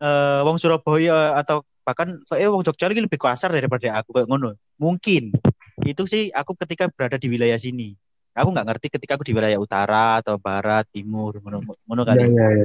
eh, 0.00 0.40
wong 0.42 0.56
Surabaya 0.56 1.34
atau 1.38 1.66
bahkan 1.84 2.16
kayak 2.24 2.48
wong 2.48 2.64
Jogja 2.64 2.88
lagi 2.88 3.04
lebih 3.04 3.20
kasar 3.20 3.52
daripada 3.52 4.00
aku 4.00 4.16
kayak 4.16 4.28
ngono. 4.32 4.56
Mungkin 4.80 5.36
itu 5.84 6.02
sih 6.08 6.32
aku 6.32 6.56
ketika 6.56 6.88
berada 6.88 7.20
di 7.20 7.28
wilayah 7.28 7.60
sini. 7.60 7.94
Aku 8.34 8.50
nggak 8.50 8.66
ngerti 8.66 8.86
ketika 8.90 9.14
aku 9.14 9.22
di 9.22 9.30
wilayah 9.30 9.62
utara 9.62 10.18
atau 10.18 10.34
barat, 10.42 10.82
timur, 10.90 11.38
ngono 11.38 12.02
Iya, 12.02 12.02
kali. 12.02 12.26
iya, 12.26 12.46
iya. 12.58 12.64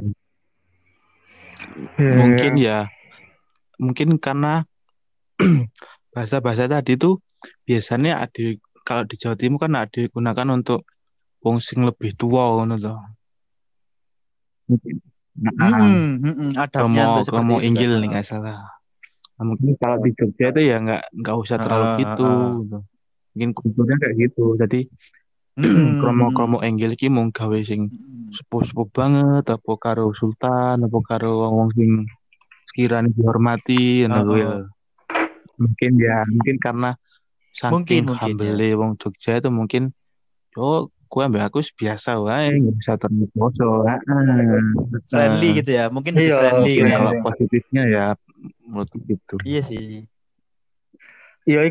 Mungkin 2.18 2.52
ya, 2.58 2.78
mungkin 3.78 4.18
karena 4.18 4.66
bahasa-bahasa 6.14 6.66
tadi 6.66 6.98
tuh 6.98 7.22
biasanya 7.62 8.26
ada 8.26 8.44
kalau 8.82 9.06
di 9.06 9.14
Jawa 9.14 9.36
Timur 9.38 9.62
kan 9.62 9.72
ada 9.78 9.94
digunakan 9.94 10.48
untuk 10.50 10.82
wong 11.40 11.62
sing 11.62 11.86
lebih 11.86 12.18
tua 12.18 12.50
ngono. 12.58 12.76
Mungkin. 14.66 14.94
Nah, 15.40 15.54
Hmm, 15.56 16.20
hmm, 16.20 16.34
hmm, 16.36 16.50
adabnya 16.58 17.02
Romo 17.06 17.14
untuk 17.14 17.24
seperti 17.24 17.38
Romo 17.38 17.56
itu, 17.56 17.66
Inggil 17.70 17.90
kan. 17.94 18.00
nih 18.02 18.08
nggak 18.10 18.26
salah. 18.26 18.58
Nah, 19.40 19.44
mungkin 19.48 19.72
kalau 19.80 19.96
di 20.04 20.10
Jogja 20.12 20.46
itu 20.52 20.60
ya 20.68 20.76
nggak 20.84 21.02
nggak 21.16 21.36
usah 21.38 21.56
terlalu 21.56 21.86
Ah, 21.86 21.96
gitu. 21.96 22.26
ah, 22.26 22.34
ah. 22.34 22.52
gitu. 22.60 22.78
Mungkin 23.30 23.50
kulturnya 23.56 23.96
kayak 24.02 24.14
gitu. 24.20 24.44
Jadi 24.58 24.80
Hmm, 25.60 26.00
kromo 26.00 26.26
hmm, 26.30 26.36
kromo 26.36 26.58
Inggil 26.64 26.96
ki 26.96 27.12
mung 27.12 27.28
gawe 27.30 27.58
sing 27.60 27.92
hmm. 27.92 28.32
sepuh-sepuh 28.32 28.88
banget 28.90 29.44
apa 29.50 29.72
karo 29.76 30.10
sultan 30.16 30.80
apa 30.80 30.98
karo 31.04 31.44
wong-wong 31.44 31.70
sing 31.76 31.90
sekiranya 32.72 33.10
dihormati 33.12 34.06
ngono 34.08 34.20
Oh, 34.20 34.24
kuwi 34.30 34.42
oh. 34.42 34.48
lho. 34.48 34.60
mungkin 35.60 35.90
ya 36.00 36.24
mungkin 36.24 36.56
karena 36.56 36.90
Mungkin, 37.50 38.06
saking 38.06 38.14
mungkin, 38.14 38.34
humble 38.40 38.68
wong 38.78 38.92
Jogja 38.96 39.32
itu 39.42 39.50
mungkin 39.50 39.82
oh 40.56 40.88
kue 41.10 41.26
ambek 41.26 41.42
aku 41.50 41.58
biasa 41.74 42.22
wae 42.22 42.54
nggak 42.54 42.74
bisa 42.78 42.92
terlalu 42.94 43.26
bosok 43.34 43.82
friendly 45.10 45.48
gitu 45.58 45.70
ya 45.74 45.90
mungkin 45.90 46.14
lebih 46.14 46.30
Iya, 46.30 46.38
friendly 46.38 46.54
mungkin 46.62 46.78
gitu 46.78 46.86
ya. 46.86 46.94
kalau 46.94 47.12
positifnya 47.26 47.82
ya 47.90 48.04
menurutku 48.62 48.96
gitu 49.10 49.36
iya 49.42 49.60
sih 49.60 50.06
Ya, 51.48 51.66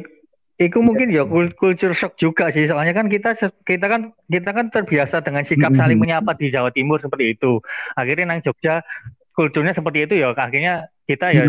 Iku 0.60 0.84
mungkin 0.84 1.08
ya 1.08 1.24
kul- 1.24 1.56
culture 1.56 1.96
shock 1.96 2.20
juga 2.20 2.52
sih. 2.52 2.68
Soalnya 2.68 2.92
kan 2.92 3.08
kita 3.08 3.32
kita 3.64 3.86
kan 3.88 4.12
kita 4.28 4.50
kan 4.52 4.68
terbiasa 4.68 5.24
dengan 5.24 5.48
sikap 5.48 5.72
saling 5.72 5.96
menyapa 5.96 6.36
di 6.36 6.52
Jawa 6.52 6.68
Timur 6.70 7.00
seperti 7.00 7.32
itu. 7.32 7.64
Akhirnya 7.96 8.28
nang 8.28 8.44
Jogja 8.44 8.84
kulturnya 9.32 9.72
seperti 9.72 10.04
itu 10.04 10.20
ya. 10.20 10.36
Akhirnya 10.36 10.92
kita 11.08 11.32
ya 11.32 11.48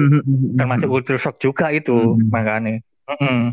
termasuk 0.54 0.86
culture 0.86 1.18
shock 1.18 1.36
juga 1.36 1.74
itu 1.74 1.90
Mm. 1.90 2.30
makanya. 2.30 2.78
Mm-mm. 3.10 3.50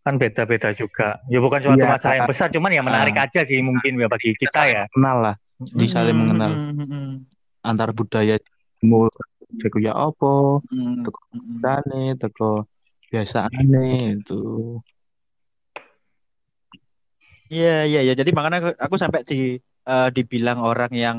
Kan 0.00 0.16
beda-beda 0.16 0.72
juga. 0.72 1.20
Ya 1.28 1.36
bukan 1.36 1.60
suatu 1.60 1.78
Iya. 1.78 1.92
masalah 1.92 2.16
yang 2.16 2.28
besar, 2.28 2.48
cuman 2.48 2.72
ya 2.72 2.80
menarik 2.80 3.12
aja 3.14 3.40
sih 3.44 3.60
mungkin 3.60 4.00
ya 4.00 4.08
bagi 4.08 4.32
kita 4.32 4.62
ya. 4.66 4.82
kenal 4.88 5.20
lah 5.20 5.36
Jadi 5.60 5.86
saling 5.86 6.16
mengenal. 6.16 6.52
antar 7.60 7.92
budaya 7.92 8.36
timur 8.80 9.08
Jago 9.60 9.78
ya 9.78 9.92
apa 9.92 10.60
mm-mm, 10.64 11.04
Teko 11.04 11.20
tane 11.60 12.02
teko 12.16 12.50
biasa 13.08 13.48
aneh 13.48 14.18
itu 14.18 14.40
Iya 17.54 17.86
iya 17.86 18.00
iya. 18.02 18.12
Jadi 18.18 18.30
makanya 18.34 18.58
aku, 18.60 18.70
aku 18.74 18.96
sampai 18.98 19.20
di 19.22 19.38
eh, 19.62 20.08
dibilang 20.10 20.58
orang 20.58 20.90
yang 20.90 21.18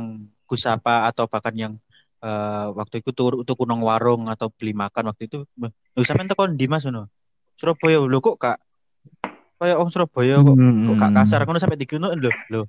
kusapa 0.49 1.07
atau 1.09 1.25
bahkan 1.31 1.55
yang 1.55 1.73
eh, 2.19 2.67
waktu 2.75 2.99
itu 2.99 3.15
tur 3.15 3.33
tuku 3.47 3.63
nang 3.63 3.79
warung 3.79 4.27
atau 4.27 4.51
beli 4.51 4.75
makan 4.75 5.15
waktu 5.15 5.31
itu, 5.31 5.37
lu 5.95 6.03
sampean 6.03 6.27
tekan 6.27 6.59
di 6.59 6.67
Mas 6.67 6.83
ngono. 6.83 7.07
Surabaya 7.55 8.03
lho 8.03 8.19
kok 8.19 8.35
kak 8.35 8.57
kayak 9.55 9.79
om 9.79 9.87
Surabaya 9.87 10.43
kok 10.43 10.55
kok 10.59 10.95
gak 10.99 11.11
kasar 11.15 11.39
ngono 11.47 11.59
sampai 11.63 11.79
dikino 11.79 12.11
lho 12.11 12.31
lho. 12.51 12.61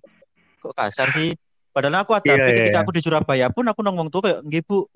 Kok 0.63 0.75
kasar 0.79 1.11
sih? 1.11 1.35
Padahal 1.75 2.07
aku 2.07 2.17
ada 2.17 2.25
Iya, 2.25 2.41
iya, 2.41 2.49
ketika 2.55 2.79
iya. 2.81 2.85
aku 2.87 2.91
di 2.95 3.03
Surabaya 3.03 3.47
pun 3.53 3.67
aku 3.67 3.83
nang 3.83 3.99
wong 3.99 4.09
tuh 4.09 4.23
kayak 4.25 4.41
nggih 4.47 4.63
Bu. 4.65 4.87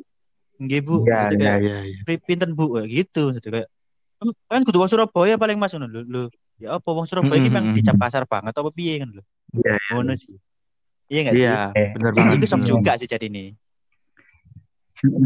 Nggih 0.63 0.81
Bu. 0.87 0.97
ya 1.11 1.27
Gitu 1.27 1.35
ya 1.43 1.59
kayak 1.59 1.59
ya 1.61 1.79
ya 1.91 2.01
"Pri- 2.07 2.23
pinten 2.23 2.51
Bu 2.55 2.79
gitu 2.87 3.35
jadi 3.37 3.49
kayak 3.51 3.69
"Oh, 4.23 4.33
kan 4.49 4.63
kudu 4.63 4.87
Surabaya 4.87 5.35
paling 5.37 5.59
Mas 5.59 5.75
ngono 5.75 5.91
lho. 5.91 6.01
lho. 6.07 6.23
Ya 6.61 6.77
apa 6.77 6.89
wong 6.93 7.09
Surabaya 7.09 7.41
iki 7.41 7.49
Mm, 7.49 7.53
memang 7.53 7.65
mm, 7.65 7.73
mm. 7.73 7.77
dicap 7.81 7.97
kasar 7.97 8.25
banget 8.29 8.53
apa 8.53 8.71
piye 8.71 9.01
kan 9.01 9.09
lho. 9.11 9.23
Iya, 9.57 9.75
Ngono 9.97 10.13
sih. 10.15 10.37
Iya 11.11 11.21
gak 11.27 11.35
sih? 11.35 11.47
iya 11.49 11.61
benar 11.97 12.13
Itu, 12.13 12.21
banget 12.21 12.35
itu 12.37 12.47
Hmm. 12.47 12.69
juga 12.69 12.93
sih 13.01 13.09
jadi 13.09 13.27
ini. 13.27 13.45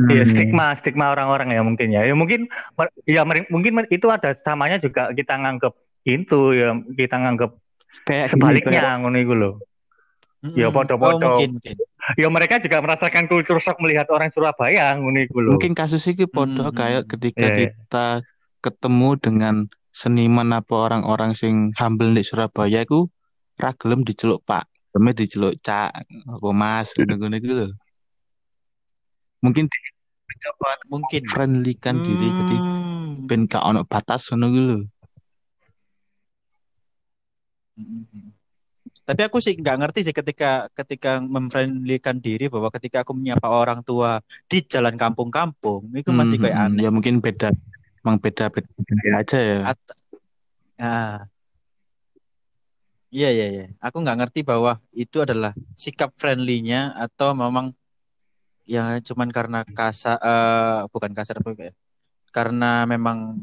Iya 0.07 0.23
Hmm. 0.23 0.31
stigma 0.31 0.67
stigma 0.79 1.11
orang-orang 1.11 1.51
ya 1.51 1.61
mungkin 1.67 1.89
ya. 1.91 2.07
Ya 2.07 2.15
mungkin 2.15 2.47
ya 3.11 3.27
mungkin 3.27 3.73
itu 3.91 4.07
ada 4.07 4.39
samanya 4.47 4.79
juga 4.79 5.11
kita 5.11 5.35
nganggep 5.35 5.75
itu 6.07 6.41
ya 6.55 6.79
kita 6.95 7.17
nganggep 7.19 7.51
kayak 8.07 8.27
sebaliknya 8.31 9.03
ngono 9.03 9.19
iku 9.19 9.35
lho. 9.35 9.51
Ya, 10.55 10.69
Mm-mm. 10.69 10.77
podo-podo. 10.77 11.25
Oh, 11.25 11.41
mungkin 11.41 11.57
mungkin. 11.59 11.77
Ya 12.21 12.29
mereka 12.29 12.61
juga 12.61 12.77
merasakan 12.85 13.25
kultur 13.27 13.57
shock 13.65 13.81
melihat 13.81 14.07
orang 14.13 14.29
Surabaya 14.31 14.93
ngono 14.95 15.19
iku 15.25 15.41
lho. 15.43 15.51
mungkin 15.57 15.73
kasus 15.75 16.05
ini 16.07 16.29
podo 16.29 16.69
Hmm, 16.69 16.77
kayak 16.77 17.03
hmm. 17.03 17.11
ketika 17.11 17.47
Iya, 17.49 17.57
iya. 17.57 17.71
kita 17.75 18.07
ketemu 18.61 19.09
dengan 19.19 19.55
seniman 19.95 20.51
apa 20.51 20.75
orang-orang 20.75 21.33
sing 21.33 21.71
humble 21.79 22.11
di 22.11 22.27
Surabaya 22.27 22.83
itu 22.83 23.07
ra 23.55 23.71
gelem 23.79 24.03
diceluk 24.03 24.43
Pak 24.43 24.67
gelem 24.91 25.15
diceluk 25.15 25.55
Cak 25.63 25.91
apa 26.27 26.49
Mas 26.51 26.91
ngono-ngono 26.99 27.37
iku 27.39 27.51
lho 27.55 27.69
mungkin 29.39 29.65
di- 29.71 29.93
mencoba 30.25 30.71
Mungkin. 30.91 31.23
friendly 31.31 31.73
kan 31.79 32.03
diri 32.03 32.35
jadi 32.35 32.59
Hmm. 32.59 33.29
ben 33.29 33.47
gak 33.47 33.63
ono 33.63 33.87
batas 33.87 34.27
ngono 34.29 34.47
iku 34.51 34.61
lho 34.67 34.79
Mm-mm. 37.75 38.31
Tapi 39.05 39.21
aku 39.21 39.37
sih 39.41 39.53
nggak 39.57 39.77
ngerti 39.81 40.01
sih 40.07 40.15
ketika 40.17 40.69
ketika 40.73 41.21
memfriendlykan 41.21 42.21
diri 42.21 42.49
bahwa 42.49 42.69
ketika 42.73 43.05
aku 43.05 43.13
menyapa 43.13 43.49
orang 43.49 43.81
tua 43.85 44.21
di 44.49 44.65
jalan 44.65 44.97
kampung-kampung 44.97 45.93
itu 45.93 46.09
masih 46.13 46.41
kayak 46.41 46.57
Hmm, 46.57 46.67
aneh. 46.73 46.81
ya 46.85 46.91
mungkin 46.93 47.21
beda 47.21 47.53
emang 48.05 48.21
beda 48.21 48.53
beda 48.53 48.69
budaya 48.77 49.13
aja 49.19 49.39
ya 49.41 49.59
At- 49.73 49.97
Ah. 50.75 51.31
Iya 53.15 53.31
iya 53.31 53.47
iya. 53.47 53.65
Aku 53.79 54.03
nggak 54.03 54.19
ngerti 54.27 54.43
bahwa 54.43 54.83
itu 54.91 55.23
adalah 55.23 55.55
sikap 55.79 56.11
friendly-nya 56.19 56.91
atau 56.99 57.31
memang 57.31 57.71
ya 58.67 58.99
cuman 58.99 59.31
karena 59.31 59.63
kasar 59.63 60.19
eh, 60.19 60.83
bukan 60.91 61.15
kasar 61.15 61.39
apa 61.39 61.55
ya. 61.55 61.73
Karena 62.35 62.83
memang 62.91 63.39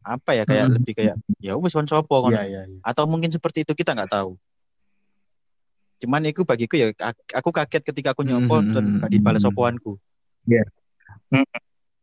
apa 0.00 0.32
ya 0.32 0.48
kayak 0.48 0.72
Mm. 0.72 0.74
lebih 0.80 0.92
kayak 0.96 1.16
ya 1.36 1.52
wis 1.60 1.76
kon 1.76 1.84
sopo 1.84 2.24
ngono. 2.24 2.32
Iya, 2.32 2.48
iya. 2.48 2.62
Atau 2.80 3.04
mungkin 3.04 3.28
seperti 3.28 3.68
itu 3.68 3.76
kita 3.76 3.92
nggak 3.92 4.08
tahu. 4.08 4.40
Cuman 6.00 6.24
itu 6.24 6.40
bagiku 6.48 6.80
ya 6.80 6.88
ak- 6.96 7.36
aku 7.36 7.52
kaget 7.52 7.84
ketika 7.84 8.16
aku 8.16 8.24
nyopo 8.24 8.64
Mm, 8.64 8.72
dan 8.72 8.84
mm, 8.88 8.98
gak 9.04 9.12
dibalas 9.12 9.44
mm. 9.44 9.52
sopoanku. 9.52 10.00
Iya. 10.48 10.64
Mm. 11.28 11.44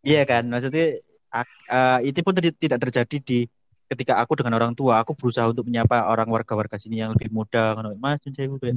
Iya 0.05 0.22
kan? 0.30 0.45
Maksudnya 0.53 1.01
eh, 1.36 1.99
itu 2.07 2.19
pun 2.23 2.34
tidak 2.36 2.80
terjadi 2.80 3.17
di 3.19 3.39
ketika 3.88 4.19
aku 4.19 4.36
dengan 4.36 4.59
orang 4.59 4.75
tua, 4.75 4.99
aku 4.99 5.15
berusaha 5.15 5.47
untuk 5.47 5.63
menyapa 5.63 6.11
orang 6.11 6.28
warga-warga 6.28 6.75
sini 6.75 6.99
yang 6.99 7.15
lebih 7.15 7.32
muda. 7.32 7.75
Ngono. 7.75 7.95
Mas, 7.99 8.19
nyun 8.23 8.36
sewu 8.36 8.55
kayak 8.59 8.75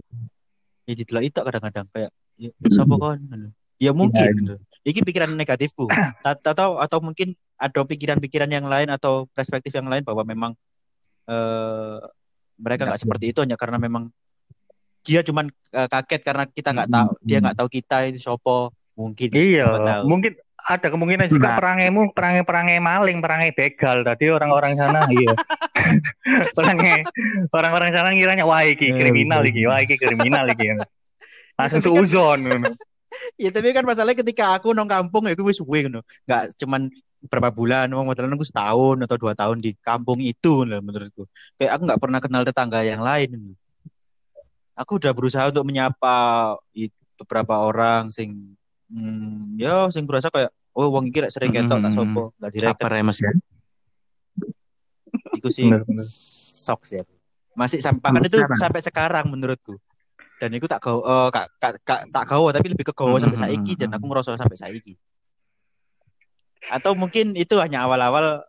ya 0.87 0.95
didelok 0.95 1.23
itu 1.27 1.39
kadang-kadang 1.39 1.87
kayak 1.91 2.11
ya, 2.39 2.51
sapa 2.71 2.95
kon 2.95 3.19
ngono. 3.27 3.49
Ya 3.81 3.91
mungkin 3.97 4.29
Iya, 4.29 4.37
gitu. 4.37 4.55
Iki 4.87 5.01
pikiran 5.09 5.31
negatifku. 5.35 5.89
Ta- 6.25 6.37
Atau 6.37 6.79
atau 6.79 6.99
mungkin 7.03 7.35
ada 7.57 7.81
pikiran-pikiran 7.83 8.51
yang 8.53 8.69
lain 8.69 8.89
atau 8.93 9.27
perspektif 9.33 9.73
yang 9.75 9.89
lain 9.89 10.05
bahwa 10.07 10.23
memang 10.23 10.53
eh 11.27 12.01
mereka 12.61 12.85
nggak 12.85 13.01
seperti 13.01 13.33
itu 13.33 13.41
hanya 13.41 13.57
karena 13.57 13.81
memang 13.81 14.13
dia 15.01 15.25
cuman 15.25 15.49
eh, 15.49 15.89
kaget 15.89 16.23
karena 16.23 16.45
kita 16.47 16.71
nggak 16.77 16.91
tahu. 16.93 17.11
Dia 17.25 17.39
nggak 17.41 17.57
tahu 17.57 17.69
kita 17.73 17.97
itu 18.13 18.21
sopo 18.21 18.71
mungkin. 18.95 19.33
Iya, 19.33 19.81
siapa 19.81 20.05
mungkin 20.05 20.33
ada 20.63 20.87
kemungkinan 20.87 21.29
juga 21.29 21.53
Nah. 21.53 21.57
perangaimu 21.57 22.01
perangai 22.13 22.45
perangai 22.45 22.79
maling, 22.79 23.19
perangai 23.19 23.51
begal. 23.53 24.03
Tadi 24.03 24.29
orang-orang 24.29 24.73
sana 24.75 25.07
iya. 25.15 25.33
perangai 26.53 27.05
orang-orang 27.51 27.91
sana 27.91 28.09
ngiranya 28.13 28.45
wah 28.45 28.63
iki 28.63 28.91
Eh, 28.91 28.97
kriminal 28.97 29.43
iki, 29.43 29.65
wah 29.67 29.81
iki 29.81 29.97
kriminal 29.97 30.47
iki. 30.49 30.75
Langsung 31.59 31.81
kan- 31.83 31.87
seuzon. 32.09 32.39
ngono. 32.45 32.69
Ya 33.37 33.51
tapi 33.51 33.75
kan 33.75 33.83
masalahnya 33.83 34.23
ketika 34.23 34.55
aku 34.55 34.71
nong 34.71 34.87
kampung 34.87 35.27
ya 35.27 35.35
aku 35.35 35.51
wis 35.51 35.59
suwe 35.59 35.85
ngono. 35.85 36.01
Enggak 36.25 36.55
cuman 36.57 36.89
berapa 37.21 37.53
bulan, 37.53 37.91
wong 37.93 38.07
modelan 38.09 38.33
aku 38.33 38.49
setahun 38.49 38.97
atau 39.05 39.17
dua 39.21 39.37
tahun 39.37 39.61
di 39.61 39.77
kampung 39.83 40.23
itu 40.25 40.65
lah 40.65 40.81
menurutku. 40.81 41.29
Kayak 41.59 41.77
aku 41.77 41.83
nggak 41.85 42.01
pernah 42.01 42.21
kenal 42.23 42.43
tetangga 42.47 42.81
yang 42.81 43.05
lain. 43.05 43.53
Aku 44.73 44.97
udah 44.97 45.13
berusaha 45.13 45.53
untuk 45.53 45.69
menyapa 45.69 46.57
beberapa 47.21 47.61
orang 47.61 48.09
sing 48.09 48.57
hmm, 48.91 49.57
ya 49.57 49.87
sing 49.89 50.05
berasa 50.05 50.29
kayak 50.29 50.51
oh 50.75 50.91
wong 50.91 51.09
iki 51.11 51.23
rek 51.23 51.33
sering 51.33 51.51
ketok 51.51 51.79
tak 51.83 51.93
sopo, 51.95 52.35
enggak 52.39 52.51
direken. 52.55 52.75
sabar 52.77 52.91
ya 52.95 53.03
mas 53.03 53.19
ya 53.19 53.31
Iku 55.31 55.49
sih 55.49 55.67
sok 56.61 56.81
sih 56.83 56.99
aku. 57.01 57.15
Masih 57.55 57.79
sampai 57.83 58.11
Sampai 58.11 58.29
itu 58.29 58.37
sekarang? 58.39 58.59
sampai 58.59 58.81
sekarang 58.83 59.25
menurutku. 59.31 59.75
Dan 60.41 60.57
itu 60.57 60.65
tak 60.65 60.81
gawe 60.81 60.97
eh, 60.97 61.29
kak, 61.29 61.47
kak, 61.61 61.73
kak- 61.85 62.05
tak 62.09 62.25
gawe 62.25 62.49
tapi 62.51 62.67
lebih 62.73 62.87
ke 62.89 62.95
gawe 62.97 63.13
sampai 63.21 63.37
Hmm, 63.37 63.45
hmm, 63.45 63.61
saiki 63.61 63.73
dan 63.77 63.89
hmm. 63.93 63.97
aku 64.01 64.05
ngerasa 64.09 64.41
sampai 64.41 64.57
saiki. 64.57 64.95
Atau 66.71 66.95
mungkin 66.95 67.35
itu 67.35 67.59
hanya 67.61 67.85
awal-awal 67.85 68.41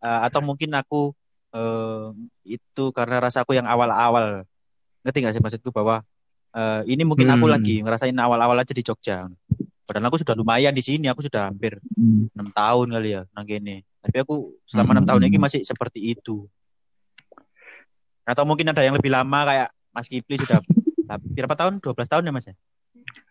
eh, 0.00 0.20
atau 0.28 0.40
mungkin 0.44 0.70
aku 0.76 1.10
eh, 1.50 2.06
itu 2.46 2.84
karena 2.94 3.18
rasaku 3.18 3.56
yang 3.58 3.66
awal-awal. 3.66 4.44
Ngerti 5.02 5.18
gak 5.24 5.32
sih 5.34 5.42
maksudku 5.42 5.72
bahwa 5.74 6.04
eh, 6.54 6.82
ini 6.86 7.02
mungkin 7.02 7.26
aku 7.32 7.50
Hmm. 7.50 7.54
lagi 7.58 7.82
ngerasain 7.82 8.14
awal-awal 8.14 8.56
aja 8.60 8.70
di 8.70 8.84
Jogja. 8.84 9.26
Padahal 9.90 10.06
aku 10.06 10.22
sudah 10.22 10.38
lumayan 10.38 10.70
di 10.70 10.86
sini, 10.86 11.10
aku 11.10 11.26
sudah 11.26 11.50
hampir 11.50 11.82
Hmm. 11.98 12.30
enam 12.30 12.54
tahun 12.54 12.94
kali 12.94 13.10
ya 13.10 13.26
nang 13.34 13.42
kene. 13.42 13.82
Tapi 13.98 14.22
aku 14.22 14.54
selama 14.62 14.94
enam 14.94 15.02
Hmm. 15.02 15.10
tahun 15.18 15.22
ini 15.26 15.38
masih 15.42 15.66
seperti 15.66 16.14
itu. 16.14 16.46
Atau 18.22 18.46
mungkin 18.46 18.70
ada 18.70 18.86
yang 18.86 18.94
lebih 18.94 19.10
lama 19.10 19.42
kayak 19.42 19.68
Mas 19.90 20.06
Kipli 20.06 20.38
sudah 20.38 20.62
berapa 21.34 21.58
tahun? 21.58 21.82
12 21.82 22.06
tahun 22.06 22.22
ya 22.22 22.30
Mas 22.30 22.46
ya? 22.46 22.54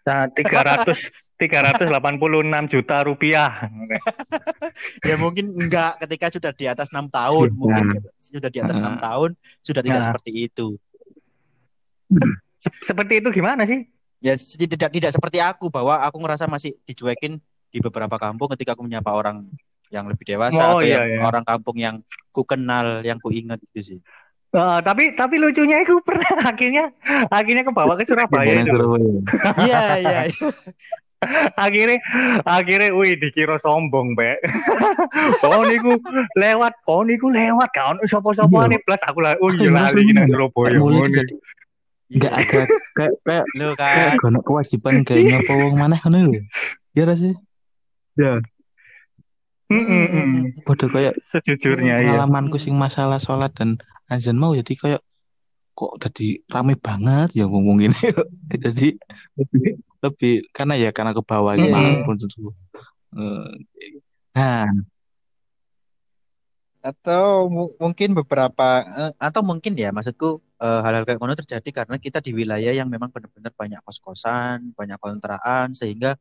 Nah, 0.03 0.27
300 0.35 0.99
386 1.39 2.67
juta 2.67 3.07
rupiah. 3.07 3.51
Ya 5.07 5.15
mungkin 5.15 5.55
enggak 5.55 5.95
ketika 6.03 6.27
sudah 6.27 6.51
di 6.51 6.67
atas 6.67 6.91
enam 6.91 7.07
tahun, 7.07 7.55
Iya. 7.55 7.55
mungkin 7.55 7.85
sudah 8.19 8.51
di 8.51 8.59
atas 8.59 8.75
enam 8.75 8.99
Nah. 8.99 9.01
tahun 9.01 9.29
sudah 9.63 9.79
tidak 9.79 10.03
Nah. 10.03 10.07
seperti 10.11 10.31
itu. 10.43 10.67
Seperti 12.83 13.23
itu 13.23 13.31
gimana 13.31 13.63
sih? 13.63 13.87
Ya 14.19 14.35
tidak 14.35 14.91
tidak 14.91 15.11
seperti 15.15 15.39
aku 15.39 15.71
bahwa 15.71 16.03
aku 16.03 16.19
ngerasa 16.19 16.43
masih 16.51 16.75
dicuekin 16.83 17.39
di 17.71 17.79
beberapa 17.79 18.19
kampung 18.19 18.51
ketika 18.55 18.75
aku 18.75 18.83
menyapa 18.83 19.15
orang 19.15 19.47
yang 19.89 20.05
lebih 20.05 20.27
dewasa 20.27 20.59
Oh, 20.59 20.77
atau 20.77 20.85
iya, 20.85 21.01
yang 21.01 21.05
iya. 21.17 21.21
orang 21.23 21.43
kampung 21.47 21.77
yang 21.79 21.95
ku 22.29 22.43
kenal, 22.43 23.01
yang 23.01 23.17
ku 23.17 23.31
ingat 23.31 23.57
gitu 23.71 23.95
sih. 23.95 23.99
Eh, 24.49 24.79
tapi 24.81 25.13
tapi 25.13 25.37
lucunya 25.37 25.81
itu 25.85 26.01
pernah 26.01 26.25
akhirnya 26.51 26.89
akhirnya 27.29 27.63
ke 27.63 27.73
bawah 27.73 27.95
ke 27.95 28.03
Surabaya 28.09 28.59
itu. 28.59 28.73
Iya, 29.65 29.81
iya. 30.01 30.19
iya. 30.25 30.49
akhirnya 31.59 31.99
akhirnya 32.47 32.95
wih 32.95 33.19
dikira 33.19 33.59
sombong 33.59 34.15
be 34.15 34.39
oh 35.43 35.67
niku 35.67 35.99
lewat 36.39 36.71
oh 36.87 37.03
niku 37.03 37.27
lewat 37.27 37.67
kan 37.75 37.99
sopo 38.07 38.31
sopo 38.31 38.63
Iya. 38.63 38.71
nih 38.71 38.79
plus 38.87 39.01
aku 39.03 39.19
lah 39.19 39.35
oh 39.43 39.51
iya 39.51 39.67
Iya, 39.67 39.71
lali 39.91 40.15
nang 40.15 40.31
Surabaya 40.31 40.79
mulai 42.09 42.17
ngono. 42.17 42.17
jadi 42.17 42.17
nggak 42.17 42.33
ada 42.33 42.61
kayak 42.95 43.13
kayak 43.21 43.45
Lo 43.53 43.67
kayak 43.75 44.09
kan. 44.09 44.17
gono 44.17 44.39
kewajiban 44.41 44.93
kayak 45.03 45.23
nyapa 45.25 45.51
wong 45.53 45.73
maneh 45.77 45.99
ngono 46.01 46.17
lho. 46.25 46.41
Ya 46.91 47.03
ra 47.05 47.13
sih? 47.13 47.33
Ya, 48.17 48.41
Mm, 49.69 49.85
mm, 49.85 50.07
mm. 50.09 50.65
padha 50.65 50.89
kayak 50.89 51.13
sejujurnya 51.29 52.01
ya 52.01 52.17
pengalamanku 52.17 52.57
sing 52.57 52.73
masalah 52.73 53.21
sholat 53.21 53.53
dan 53.53 53.77
azan 54.09 54.33
mau 54.33 54.57
jadi 54.57 54.73
kayak 54.73 55.01
kok 55.77 55.93
jadi 56.01 56.41
rame 56.49 56.73
banget 56.73 57.37
ya 57.37 57.45
ngomong 57.45 57.77
ini 57.85 57.93
jadi 58.65 58.97
lebih 59.37 59.77
lebih 60.01 60.33
karena 60.51 60.73
ya 60.73 60.89
karena 60.89 61.13
ke 61.13 61.21
bawah 61.21 61.53
Iya. 61.53 61.69
gitu 61.69 62.01
pun 62.01 62.15
tentu. 62.17 62.49
Eh, 63.13 63.51
nah 64.33 64.65
atau 66.79 67.51
mu- 67.51 67.75
mungkin 67.75 68.15
beberapa 68.15 68.87
eh, 68.87 69.11
atau 69.19 69.43
mungkin 69.43 69.75
ya 69.75 69.91
maksudku 69.91 70.39
eh, 70.63 70.79
hal-hal 70.83 71.03
kayak 71.03 71.19
ngono 71.19 71.35
terjadi 71.35 71.83
karena 71.83 71.99
kita 71.99 72.23
di 72.23 72.31
wilayah 72.31 72.71
yang 72.71 72.87
memang 72.87 73.11
benar-benar 73.11 73.51
banyak 73.51 73.79
kos-kosan, 73.83 74.71
banyak 74.79 74.95
kontrakan 74.95 75.75
sehingga 75.75 76.15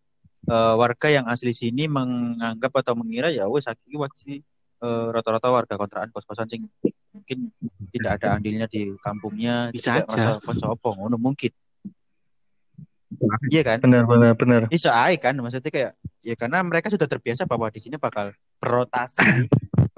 eh, 0.50 0.74
warga 0.74 1.08
yang 1.14 1.30
asli 1.30 1.54
sini 1.54 1.86
menganggap 1.86 2.74
atau 2.74 2.98
mengira 2.98 3.30
ya 3.30 3.46
wes 3.46 3.70
iki 3.86 3.94
wajib 3.94 4.42
eh, 4.82 5.06
rata-rata 5.14 5.48
warga 5.50 5.74
kontrakan 5.78 6.10
kos-kosan 6.10 6.50
sing 6.50 6.66
mungkin 7.14 7.50
tidak 7.94 8.18
ada 8.22 8.34
andilnya 8.38 8.66
di 8.66 8.94
kampungnya 8.98 9.70
Bisa 9.70 10.02
aja. 10.02 10.42
konco 10.42 10.74
opo 10.74 10.94
ngono 10.98 11.16
mungkin. 11.18 11.50
Iya 13.48 13.64
kan? 13.64 13.78
benar 13.80 14.04
benar 14.04 14.36
benar 14.36 14.60
Bisa 14.68 14.92
aja 14.92 15.16
kan 15.16 15.34
maksudnya 15.40 15.72
kayak 15.72 15.92
ya 16.20 16.34
karena 16.36 16.60
mereka 16.60 16.92
sudah 16.92 17.08
terbiasa 17.08 17.48
bahwa 17.48 17.72
di 17.72 17.80
sini 17.80 17.96
bakal 17.96 18.36
berotasi 18.60 19.48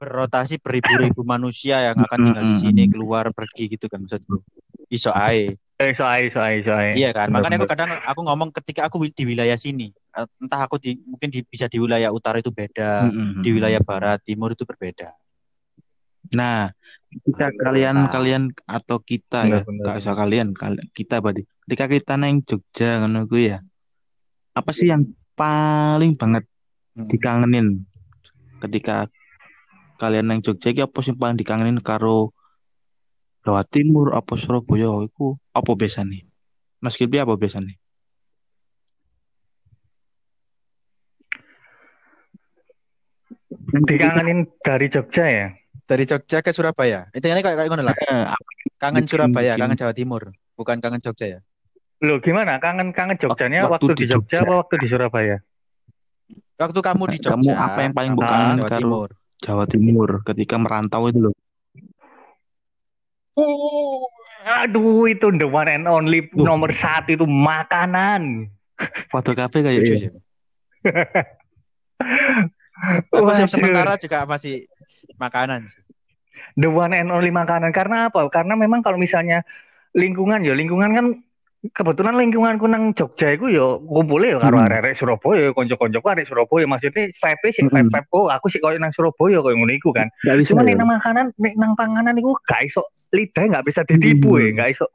berotasi 0.01 0.57
beribu-ribu 0.57 1.21
manusia 1.29 1.93
yang 1.93 1.97
akan 2.01 2.19
tinggal 2.25 2.45
di 2.49 2.57
sini 2.57 2.83
keluar 2.89 3.29
pergi 3.37 3.77
gitu 3.77 3.85
kan 3.85 4.01
maksudku. 4.01 4.41
Iso 4.89 5.13
ae. 5.13 5.61
eh 5.81 5.93
soai 5.97 6.29
soai 6.29 6.61
soai 6.65 6.93
Iya 6.97 7.13
kan? 7.13 7.29
Benar, 7.29 7.41
Makanya 7.41 7.57
aku 7.61 7.65
benar. 7.69 7.73
kadang 7.77 7.91
aku 8.05 8.21
ngomong 8.25 8.49
ketika 8.53 8.89
aku 8.89 9.05
di 9.09 9.25
wilayah 9.29 9.57
sini, 9.57 9.93
eh, 9.93 10.27
entah 10.41 10.65
aku 10.65 10.77
di 10.81 10.97
mungkin 11.05 11.29
di, 11.29 11.41
bisa 11.45 11.69
di 11.69 11.77
wilayah 11.81 12.09
utara 12.13 12.41
itu 12.41 12.49
beda, 12.53 13.09
mm-mm. 13.09 13.41
di 13.45 13.49
wilayah 13.53 13.81
barat, 13.81 14.21
timur 14.25 14.53
itu 14.53 14.65
berbeda. 14.65 15.13
Nah, 16.37 16.69
kita 17.25 17.49
kalian 17.57 17.97
nah. 17.97 18.11
kalian 18.13 18.43
atau 18.69 19.01
kita 19.01 19.49
ya, 19.49 19.61
Bener, 19.61 19.65
bener, 19.65 19.85
gak 19.89 19.97
usah 20.05 20.15
kalian, 20.17 20.49
kal- 20.53 20.85
kita 20.93 21.17
berarti. 21.21 21.49
Ketika 21.65 21.85
kita 21.87 22.13
neng 22.21 22.43
Jogja 22.45 23.01
ngono 23.01 23.25
kuwi 23.25 23.57
ya. 23.57 23.59
Apa 24.53 24.75
sih 24.75 24.91
yang 24.91 25.09
paling 25.37 26.17
banget 26.17 26.45
Hmm. 26.91 27.07
dikangenin 27.07 27.87
ketika 28.59 29.07
kalian 30.01 30.33
neng 30.33 30.41
Jogja 30.41 30.73
iki 30.73 30.81
apa 30.81 30.99
sih 31.05 31.13
paling 31.13 31.37
dikangenin 31.37 31.77
karo 31.85 32.33
Jawa 33.45 33.61
Timur 33.69 34.17
apa 34.17 34.33
Surabaya 34.41 34.89
iku 35.05 35.37
apa 35.53 35.71
biasane? 35.77 36.25
Mas 36.81 36.97
Gilby 36.97 37.21
apa 37.21 37.37
biasane? 37.37 37.77
dikangenin 43.71 44.51
dari 44.65 44.87
Jogja 44.91 45.25
ya 45.27 45.49
Dari 45.87 46.07
Jogja 46.07 46.39
ke 46.39 46.55
Surabaya. 46.55 47.11
Itu 47.11 47.27
kayak 47.27 47.43
kayak 47.43 47.67
ngono 47.67 47.83
lah. 47.83 47.95
Eh, 47.99 48.31
Kangen 48.79 49.11
Surabaya, 49.11 49.59
kangen 49.59 49.75
Jawa 49.75 49.91
Timur, 49.91 50.31
bukan 50.55 50.79
kangen 50.79 51.03
Jogja 51.03 51.27
ya. 51.27 51.41
Lo 52.01 52.23
gimana? 52.23 52.63
Kangen 52.63 52.95
kangen 52.95 53.19
Jogjanya 53.19 53.67
Waktu 53.67 53.91
waktu, 53.91 53.99
di 53.99 54.05
Jogja 54.07 54.39
Jogja. 54.39 54.47
apa 54.47 54.55
waktu 54.65 54.75
di 54.79 54.87
Surabaya? 54.87 55.37
Waktu 56.63 56.81
kamu 56.81 57.03
di 57.11 57.19
Kamu 57.19 57.43
Jogja, 57.43 57.59
apa 57.59 57.79
yang 57.83 57.93
paling 57.93 58.13
kamu 58.15 58.21
bukan 58.23 58.31
kangen 58.39 58.55
Jawa 58.57 58.71
Timur. 58.79 59.09
Jawa 59.41 59.65
Timur 59.65 60.21
ketika 60.25 60.61
merantau 60.61 61.09
itu 61.09 61.19
loh. 61.29 61.35
Oh, 63.39 64.05
aduh 64.45 65.09
itu 65.09 65.33
the 65.39 65.47
one 65.49 65.71
and 65.71 65.89
only 65.89 66.29
Uh. 66.33 66.45
nomor 66.45 66.73
satu 66.77 67.17
itu 67.17 67.25
makanan. 67.25 68.51
Foto 69.13 69.33
kafe 69.37 69.63
kayak 69.65 69.77
gitu. 69.81 69.95
sih. 69.97 70.11
Aku 73.13 73.29
sementara 73.37 74.01
juga 74.01 74.25
masih 74.25 74.65
makanan 75.21 75.69
sih. 75.69 75.81
the 76.59 76.67
one 76.67 76.91
and 76.97 77.13
only 77.13 77.31
makanan 77.31 77.71
karena 77.71 78.11
apa? 78.11 78.27
Karena 78.33 78.59
memang 78.59 78.83
kalau 78.83 78.99
misalnya 78.99 79.47
lingkungan 79.95 80.43
ya 80.43 80.57
lingkungan 80.57 80.91
kan 80.93 81.07
kebetulan 81.61 82.17
lingkunganku 82.17 82.65
nang 82.65 82.97
Jogja 82.97 83.37
itu 83.37 83.53
ya 83.53 83.77
kumpulnya 83.85 84.37
ya 84.37 84.39
karo 84.41 84.57
Hmm. 84.57 84.65
arek-arek 84.65 84.95
Surabaya, 84.97 85.53
konco-koncoku 85.53 86.07
arek 86.09 86.25
Surabaya. 86.25 86.65
Maksudnya 86.65 87.13
vibe 87.13 87.49
sing 87.53 87.69
Hmm. 87.69 87.93
vibe 87.93 88.09
oh 88.17 88.33
aku 88.33 88.49
sih 88.49 88.65
koyo 88.65 88.81
nang 88.81 88.97
Surabaya 88.97 89.45
koyo 89.45 89.61
ngono 89.61 89.73
iku 89.77 89.93
kan. 89.93 90.09
Gak. 90.25 90.41
Cuman 90.49 90.65
ya? 90.65 90.69
nek 90.73 90.77
nang 90.81 90.89
makanan, 90.97 91.27
nek 91.37 91.55
nang 91.61 91.73
panganan 91.77 92.17
iku 92.17 92.33
gak 92.49 92.65
iso 92.65 92.89
lidah 93.13 93.45
nggak 93.45 93.65
bisa 93.69 93.85
ditipu 93.85 94.41
Hmm. 94.41 94.41
ya, 94.41 94.49
gak 94.57 94.69
iso 94.73 94.87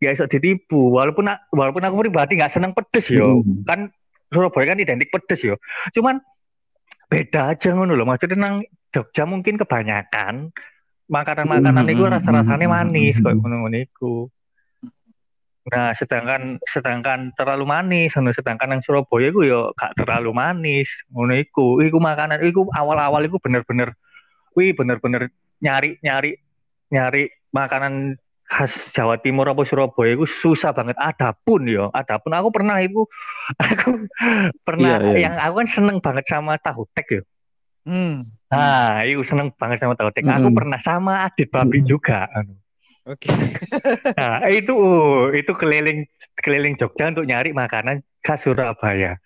gak 0.00 0.12
iso 0.16 0.24
ditipu. 0.24 0.80
Walaupun 0.96 1.28
walaupun 1.52 1.82
aku 1.84 1.94
pribadi 2.08 2.40
gak 2.40 2.56
seneng 2.56 2.72
pedes 2.72 3.04
yo. 3.12 3.44
Hmm. 3.44 3.68
Kan 3.68 3.80
Surabaya 4.32 4.72
kan 4.72 4.80
identik 4.80 5.12
pedes 5.12 5.44
yo. 5.44 5.60
Cuman 5.92 6.24
beda 7.12 7.52
aja 7.52 7.68
ngono 7.76 7.92
loh. 7.92 8.08
Maksudnya 8.08 8.40
nang 8.40 8.64
Jogja 8.88 9.28
mungkin 9.28 9.60
kebanyakan 9.60 10.56
makanan-makanan 11.08 11.84
Hmm, 11.84 11.92
itu 11.92 12.02
rasa-rasanya 12.04 12.64
hmm, 12.68 12.76
manis 12.80 13.16
hmm, 13.16 13.24
kok 13.24 13.32
hmm. 13.32 13.40
ngono-ngono 13.44 13.76
iku. 13.84 14.14
Nah, 15.68 15.92
sedangkan 15.92 16.56
sedangkan 16.64 17.36
terlalu 17.36 17.68
manis, 17.68 18.16
sedangkan 18.16 18.72
yang 18.72 18.82
Surabaya 18.84 19.28
iku 19.28 19.44
yo 19.44 19.60
gak 19.76 20.00
terlalu 20.00 20.32
manis, 20.32 20.88
ngono 21.12 21.36
iku. 21.36 21.84
Iku 21.84 22.00
makanan 22.00 22.40
iku 22.40 22.68
awal-awal 22.72 23.20
iku 23.28 23.36
bener-bener 23.36 23.92
wih 24.56 24.72
bener-bener 24.72 25.28
nyari 25.60 26.00
nyari 26.88 27.28
makanan 27.52 28.16
khas 28.48 28.72
Jawa 28.96 29.20
Timur 29.20 29.44
apa 29.44 29.60
Surabaya 29.68 30.16
itu 30.16 30.24
susah 30.24 30.72
banget. 30.72 30.96
Adapun 30.96 31.68
yo, 31.68 31.92
adapun 31.92 32.32
aku 32.32 32.48
pernah 32.48 32.80
itu 32.80 33.04
aku 33.60 34.08
pernah 34.64 34.96
Iya, 35.04 35.12
iya. 35.12 35.18
yang 35.28 35.34
aku 35.36 35.54
kan 35.64 35.68
seneng 35.68 35.98
banget 36.00 36.24
sama 36.32 36.56
tahu 36.56 36.88
tek 36.96 37.06
yo. 37.12 37.22
Hmm. 37.84 38.24
Nah, 38.48 39.04
itu 39.04 39.20
seneng 39.28 39.52
banget 39.52 39.84
sama 39.84 40.00
tahu 40.00 40.08
tek. 40.16 40.24
Aku 40.24 40.48
Mm-mm. 40.48 40.56
pernah 40.56 40.80
sama 40.80 41.28
adit 41.28 41.52
babi 41.52 41.84
juga. 41.84 42.24
Oke. 43.08 43.28
Nah, 44.20 44.44
itu 44.52 44.72
uh, 44.76 45.32
itu 45.32 45.52
keliling 45.56 46.04
keliling 46.44 46.76
Jogja 46.76 47.08
untuk 47.08 47.24
nyari 47.24 47.56
makanan 47.56 48.04
khas 48.20 48.44
Surabaya. 48.44 49.16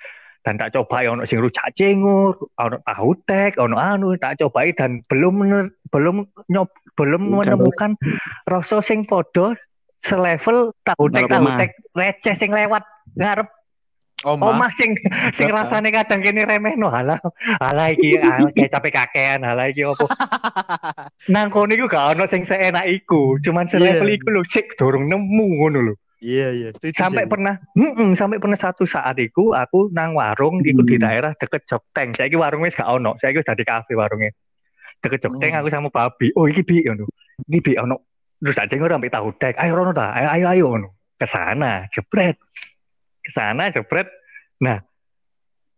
Dan 0.42 0.58
tak 0.58 0.74
coba 0.74 1.06
ono 1.06 1.22
sing 1.22 1.38
rujak 1.38 1.70
cingur, 1.78 2.34
ono 2.58 2.82
tahu 2.82 3.14
tek, 3.26 3.58
ono 3.62 3.78
anu 3.78 4.18
tak 4.18 4.42
cobai 4.42 4.74
dan 4.74 4.98
belum 5.06 5.38
belum 5.90 6.26
nyob, 6.50 6.70
belum 6.98 7.22
menemukan 7.30 7.94
rasa 8.50 8.82
sing 8.82 9.06
podo 9.06 9.54
selevel 10.02 10.74
tahu 10.82 11.06
tek 11.14 11.30
tahu 11.30 11.46
tek 11.54 11.70
receh 11.94 12.34
sing 12.34 12.50
lewat 12.50 12.82
ngarep 13.14 13.46
Oma. 14.22 14.54
omah 14.54 14.70
sing 14.74 14.94
sing 15.34 15.48
rasane 15.48 15.90
kadang 15.90 16.20
kene 16.20 16.42
remeh 16.42 16.74
no 16.74 16.88
halah 16.88 17.18
halah 17.58 17.90
iki 17.90 18.14
ah, 18.22 18.38
kecap 18.48 18.86
kakean 18.86 19.42
halah 19.42 19.66
iki 19.66 19.82
opo 19.82 20.06
nang 21.34 21.48
kono 21.48 21.70
iku 21.70 21.86
gak 21.86 22.14
ono 22.14 22.24
sing 22.26 22.42
seenak 22.44 22.86
iku 22.86 23.38
cuman 23.38 23.66
selevel 23.66 24.06
Iya. 24.06 24.16
iku 24.16 24.26
lho 24.30 24.42
sik 24.46 24.74
durung 24.74 25.06
nemu 25.06 25.46
ngono 25.58 25.80
lho 25.82 25.94
Iya 26.22 26.54
iya. 26.54 26.68
Setuju 26.70 26.94
sampai 26.94 27.26
sih. 27.26 27.30
pernah 27.34 27.54
mm 27.74 28.14
sampai 28.14 28.38
pernah 28.38 28.54
satu 28.54 28.86
saat 28.86 29.18
iku 29.18 29.50
aku 29.52 29.90
nang 29.90 30.14
warung 30.14 30.62
iku 30.62 30.86
di 30.86 30.94
Hmm. 30.94 31.02
daerah 31.02 31.32
deket 31.34 31.66
Jokteng 31.66 32.14
saiki 32.14 32.38
warung 32.38 32.62
wis 32.62 32.78
gak 32.78 32.86
ono 32.86 33.18
saiki 33.18 33.42
wis 33.42 33.48
dadi 33.50 33.66
kafe 33.66 33.98
warungnya 33.98 34.30
deket 35.02 35.18
Jokteng 35.18 35.50
Hmm. 35.50 35.58
aku 35.58 35.68
sama 35.68 35.90
babi 35.90 36.30
oh 36.38 36.46
iki 36.46 36.62
bi 36.62 36.86
ngono 36.86 37.10
iki 37.42 37.58
bi 37.58 37.72
ono 37.74 38.06
terus 38.38 38.54
aja 38.54 38.70
ngono 38.70 39.02
ambek 39.02 39.10
tahu 39.10 39.34
dek 39.34 39.58
ayo 39.58 39.74
rono 39.74 39.90
ta 39.90 40.14
ayo 40.14 40.28
ayo 40.30 40.46
ayo 40.54 40.64
ngono 40.70 40.88
ke 41.18 41.26
sana 41.26 41.90
jebret 41.90 42.38
ke 43.22 43.30
sana 43.30 43.70
jebret. 43.70 44.10
Nah 44.60 44.82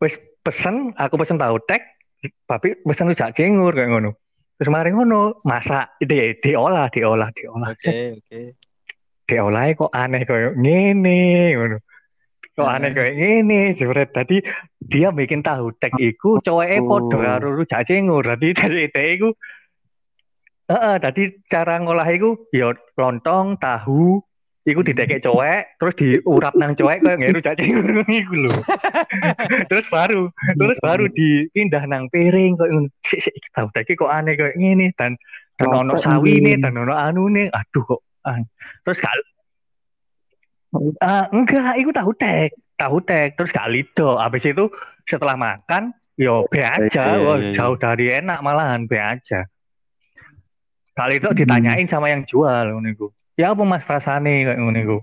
wis 0.01 0.13
pesen 0.41 0.93
aku 0.97 1.15
pesen 1.17 1.37
tahu 1.37 1.61
dek 1.65 1.81
babi 2.45 2.75
pesen 2.81 3.13
rujak 3.13 3.37
cingur 3.37 3.73
kayak 3.73 3.93
ngono. 3.93 4.17
Terus 4.57 4.71
mari 4.71 4.91
ngono 4.91 5.45
masak 5.45 5.95
di 6.01 6.35
diolah 6.41 6.89
diolah 6.89 7.29
diolah. 7.31 7.71
Oke 7.71 8.17
oke. 8.17 8.41
diolah 9.25 9.73
kok 9.73 9.93
aneh 9.93 10.23
kayak 10.25 10.57
ngene 10.57 11.21
ngono. 11.57 11.77
Kok 12.55 12.69
aneh 12.71 12.91
Ah. 12.91 12.95
kayak 12.95 13.15
ngene 13.17 13.61
jebret. 13.75 14.11
Tadi 14.13 14.37
dia 14.79 15.09
bikin 15.11 15.41
tahu 15.41 15.75
tek 15.77 15.97
iku 15.97 16.39
cowoknya 16.39 16.79
Oh. 16.81 16.87
podo 16.87 17.17
karo 17.19 17.49
rujak 17.57 17.83
cingur 17.85 18.23
tadi 18.23 18.53
dari 18.59 18.89
ide 18.89 19.05
iku 19.17 19.31
Heeh, 20.65 20.97
tadi 20.97 21.29
cara 21.45 21.77
ngolah 21.77 22.09
iku 22.09 22.49
ya 22.49 22.73
lontong, 22.97 23.61
tahu, 23.61 24.17
iku 24.65 24.81
didekek 24.81 25.21
cowek, 25.21 25.77
terus 25.77 25.95
diurap 26.01 26.57
nang 26.57 26.73
cowek 26.73 27.05
kayak 27.05 27.17
nggak 27.21 27.33
rujak 27.37 27.55
cingur 27.61 27.85
iku 28.09 28.35
lho. 28.45 28.53
terus 29.71 29.87
baru, 29.93 30.33
terus 30.57 30.77
baru 30.81 31.05
dipindah 31.13 31.85
nang 31.85 32.09
piring 32.09 32.57
kayak 32.57 32.71
ngono. 32.73 32.89
Sik 33.05 33.21
sik 33.29 33.35
iki 33.37 33.49
tahu 33.53 33.69
tek 33.77 33.89
kok 33.93 34.09
aneh 34.09 34.35
kayak 34.35 34.57
ngene 34.57 34.91
dan 34.97 35.21
dan 35.61 35.69
ono 35.69 36.01
ini. 36.25 36.57
dan 36.57 36.75
ono 36.75 36.97
anu 36.97 37.29
nih. 37.29 37.53
Aduh 37.53 37.85
kok. 37.85 38.01
ah. 38.25 38.41
Terus 38.89 38.99
kal 38.99 39.21
Ah, 40.99 41.31
enggak, 41.31 41.79
iku 41.79 41.95
tahu 41.95 42.11
tek. 42.19 42.51
tahu 42.75 42.99
tek 43.07 43.39
terus 43.39 43.55
gak 43.55 43.71
lido 43.71 44.19
habis 44.19 44.43
itu 44.43 44.67
setelah 45.07 45.39
makan 45.39 45.95
yo 46.19 46.43
be 46.51 46.59
aja 46.63 46.91
Iya, 46.91 47.23
iya, 47.23 47.35
iya. 47.39 47.53
jauh 47.55 47.77
dari 47.79 48.11
enak 48.11 48.43
malahan 48.43 48.91
be 48.91 48.99
aja 48.99 49.47
kali 50.95 51.23
itu 51.23 51.31
ditanyain 51.35 51.87
sama 51.87 52.11
yang 52.11 52.27
jual 52.27 52.75
ngono 52.75 52.91
iku 52.91 53.07
ya 53.35 53.53
apa 53.53 53.63
mas 53.63 53.83
rasane 53.83 54.47
kayak 54.47 54.59
ngono 54.59 54.79
iku? 54.79 54.99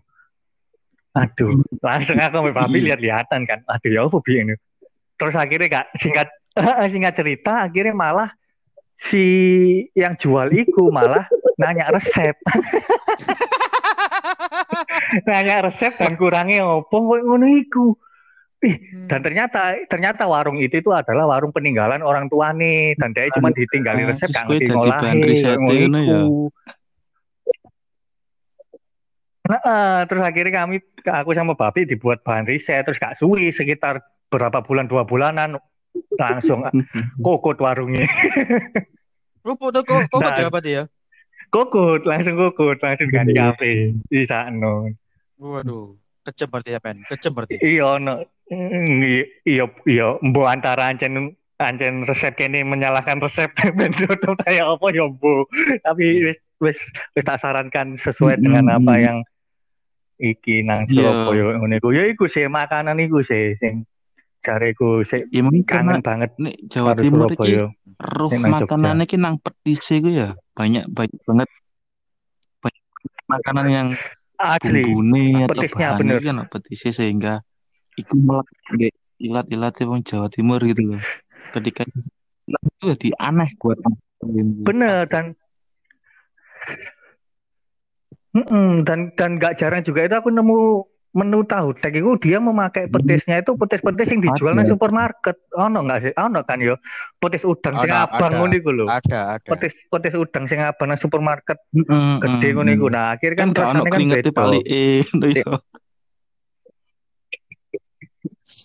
Aduh 1.11 1.51
langsung 1.85 2.15
aku 2.15 2.35
sama 2.39 2.51
babi 2.51 2.77
Iya. 2.79 2.85
lihat-lihatan 2.95 3.43
kan. 3.43 3.59
Aduh 3.67 3.89
ya 3.91 4.01
apa 4.07 4.17
bi 4.23 4.33
ini? 4.39 4.55
Terus 5.15 5.35
akhirnya 5.35 5.67
gak 5.69 5.87
singkat 5.99 6.27
singkat 6.93 7.13
cerita 7.13 7.67
akhirnya 7.67 7.93
malah 7.93 8.29
si 9.01 9.25
yang 9.93 10.13
jual 10.15 10.47
iku 10.49 10.89
malah 10.89 11.25
nanya 11.57 11.89
resep. 11.89 12.35
Nanya 15.27 15.67
resep 15.67 15.93
dan 15.97 16.15
kurangnya 16.15 16.63
opo 16.63 17.11
kok 17.11 17.21
ngono 17.23 17.47
iku. 17.47 17.95
Dan 19.09 19.25
ternyata 19.25 19.73
ternyata 19.89 20.29
warung 20.29 20.61
itu 20.61 20.77
itu 20.77 20.93
adalah 20.93 21.25
warung 21.25 21.49
peninggalan 21.49 22.05
orang 22.05 22.29
tua 22.29 22.53
nih 22.53 22.93
dan 22.93 23.09
dia 23.09 23.25
cuma 23.33 23.49
ditinggali 23.49 24.05
Ah, 24.05 24.09
resep 24.13 24.29
kowe 24.29 24.53
ngerti 24.53 24.69
ya? 26.05 26.21
Nah, 29.51 29.59
terus 30.05 30.23
akhirnya 30.23 30.63
kami 30.63 30.79
aku 31.03 31.35
sama 31.35 31.53
Babi 31.53 31.83
dibuat 31.83 32.23
bahan 32.23 32.47
riset 32.47 32.81
terus 32.81 32.95
gak 32.95 33.19
suwi 33.19 33.51
sekitar 33.51 33.99
berapa 34.27 34.63
bulan 34.63 34.87
dua 34.87 35.03
bulanan 35.03 35.59
langsung 36.15 36.63
kokot 37.19 37.59
warungnya 37.59 38.07
Lu 39.43 39.57
foto 39.57 39.81
kok 39.81 40.07
kok 40.07 40.21
Nah. 40.21 40.47
apa 40.47 40.59
dia? 40.59 40.83
kokot 41.49 42.05
langsung 42.05 42.39
kokot 42.39 42.79
langsung 42.79 43.11
ganti 43.11 43.33
Iya. 43.33 43.51
kafe 43.51 43.71
di 44.07 44.23
sana 44.23 44.87
Waduh, 45.35 45.97
kecem 46.21 46.47
berarti 46.47 46.71
ya, 46.71 46.79
Pen. 46.79 47.01
Kecem 47.03 47.33
berarti. 47.33 47.59
iya 47.59 47.97
no 47.97 48.23
Mm, 48.47 48.99
iya 49.47 49.63
iya 49.87 50.19
mbok 50.19 50.43
antara 50.43 50.91
ancen 50.91 51.31
ancen 51.55 52.03
resep 52.03 52.35
kene 52.35 52.67
menyalahkan 52.67 53.23
resep 53.23 53.47
ben 53.79 53.95
tutup 53.95 54.35
kayak 54.43 54.67
apa 54.67 54.87
ya 54.91 55.07
bu 55.07 55.47
tapi 55.79 56.19
wis 56.19 56.37
wis 56.59 56.75
wis 57.15 57.23
tak 57.23 57.39
sarankan 57.39 57.95
sesuai 57.95 58.43
dengan 58.43 58.67
apa 58.67 58.91
yang 58.99 59.23
iki 60.21 60.61
nang 60.61 60.85
Iya. 60.85 61.09
Surabaya 61.09 61.57
ngene 61.57 61.75
iku. 61.81 61.89
Ya 61.91 62.05
iku 62.05 62.29
sih 62.29 62.45
makanan 62.45 63.01
iku 63.01 63.25
sih 63.25 63.57
sing 63.57 63.89
jareku 64.45 65.01
sih 65.05 65.25
Ya 65.29 65.41
mungkin 65.41 65.65
kangen 65.65 66.01
banget 66.01 66.31
nih 66.37 66.55
Jawa 66.69 66.97
Timur 66.97 67.29
iki 67.29 67.61
roh 68.01 68.29
Yang 68.29 68.41
nang 68.41 68.53
makanannya 68.65 69.05
ki 69.05 69.17
nang 69.17 69.35
petise 69.37 70.01
ku 70.01 70.09
ya 70.09 70.37
banyak 70.53 70.85
banyak 70.89 71.19
banget. 71.25 71.49
Banyak 72.61 72.83
makanan 73.29 73.65
yang 73.69 73.87
asli. 74.41 74.81
bumbune 74.85 75.45
atau 75.45 75.53
Petisnya 75.53 75.87
bahannya 75.97 76.17
kan 76.21 76.37
petise 76.49 76.89
sehingga 76.89 77.45
iku 77.97 78.17
di 78.73 78.89
ilat-ilat 79.21 79.77
wong 79.85 80.01
Jawa 80.01 80.29
Timur 80.33 80.57
gitu 80.65 80.97
loh. 80.97 81.01
Ketika 81.53 81.85
itu 81.85 82.83
jadi 82.97 83.09
aneh 83.21 83.49
buat 83.61 83.77
bener 84.65 85.05
dan 85.05 85.37
Mm-mm, 88.31 88.87
dan 88.87 89.11
dan 89.19 89.35
gak 89.35 89.59
jarang 89.59 89.83
juga 89.83 90.07
itu 90.07 90.15
aku 90.15 90.31
nemu 90.31 90.87
menu 91.11 91.43
tahu 91.43 91.75
tek 91.75 91.91
itu 91.99 92.15
dia 92.23 92.39
memakai 92.39 92.87
petisnya 92.87 93.43
itu 93.43 93.51
petis-petis 93.59 94.15
yang 94.15 94.23
dijual 94.23 94.55
di 94.55 94.63
supermarket. 94.63 95.35
Ono 95.59 95.83
nggak 95.83 95.99
sih? 96.07 96.11
Ono 96.15 96.39
kan 96.47 96.63
yo. 96.63 96.79
Petis 97.19 97.43
udang 97.43 97.83
sing 97.83 97.91
Ada, 97.91 98.07
abang 98.07 98.31
ada. 98.31 98.39
ngono 98.39 98.53
iku 98.55 98.71
lho. 98.71 98.85
Ada, 98.87 99.19
ada. 99.35 99.49
petis 99.51 99.75
petis 99.91 100.15
udang 100.15 100.47
sing 100.47 100.63
abang 100.63 100.87
nang 100.87 100.99
supermarket. 101.03 101.59
Mm-mm, 101.75 102.23
gede 102.23 102.47
ngono 102.55 102.69
iku. 102.71 102.87
Nah 102.87 103.11
akhirnya 103.11 103.43
kan 103.43 103.51
kan 103.51 103.75
ono 103.75 103.81
kan 103.91 103.99
eh 103.99 105.03
ngono 105.11 105.27
ya. 105.35 105.45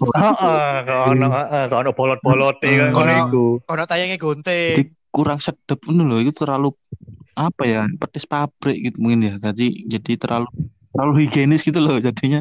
heeh 0.06 1.64
ono 1.66 1.74
ono 1.74 1.90
bolot-bolote 1.90 2.68
kan 2.70 2.94
ngono 2.94 3.12
iku. 3.26 3.46
Kono 3.66 3.82
tayangnya 3.90 4.22
gonte. 4.22 4.78
Jadi 4.78 4.84
kurang 5.10 5.42
sedap 5.42 5.82
ngono 5.82 6.14
loh 6.14 6.22
itu 6.22 6.30
terlalu 6.30 6.70
apa 7.36 7.62
ya 7.68 7.84
petis 8.00 8.24
pabrik 8.24 8.80
gitu 8.80 8.96
mungkin 8.96 9.20
ya 9.22 9.34
jadi 9.38 9.66
jadi 9.84 10.12
terlalu 10.16 10.48
terlalu 10.90 11.12
higienis 11.28 11.60
gitu 11.62 11.76
loh 11.78 12.00
jadinya 12.00 12.40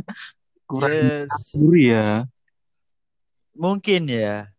kurang 0.65 0.95
Yes. 0.95 1.51
gurih 1.53 1.87
ya 1.91 2.07
Mungkin 3.55 4.11
ya. 4.11 4.51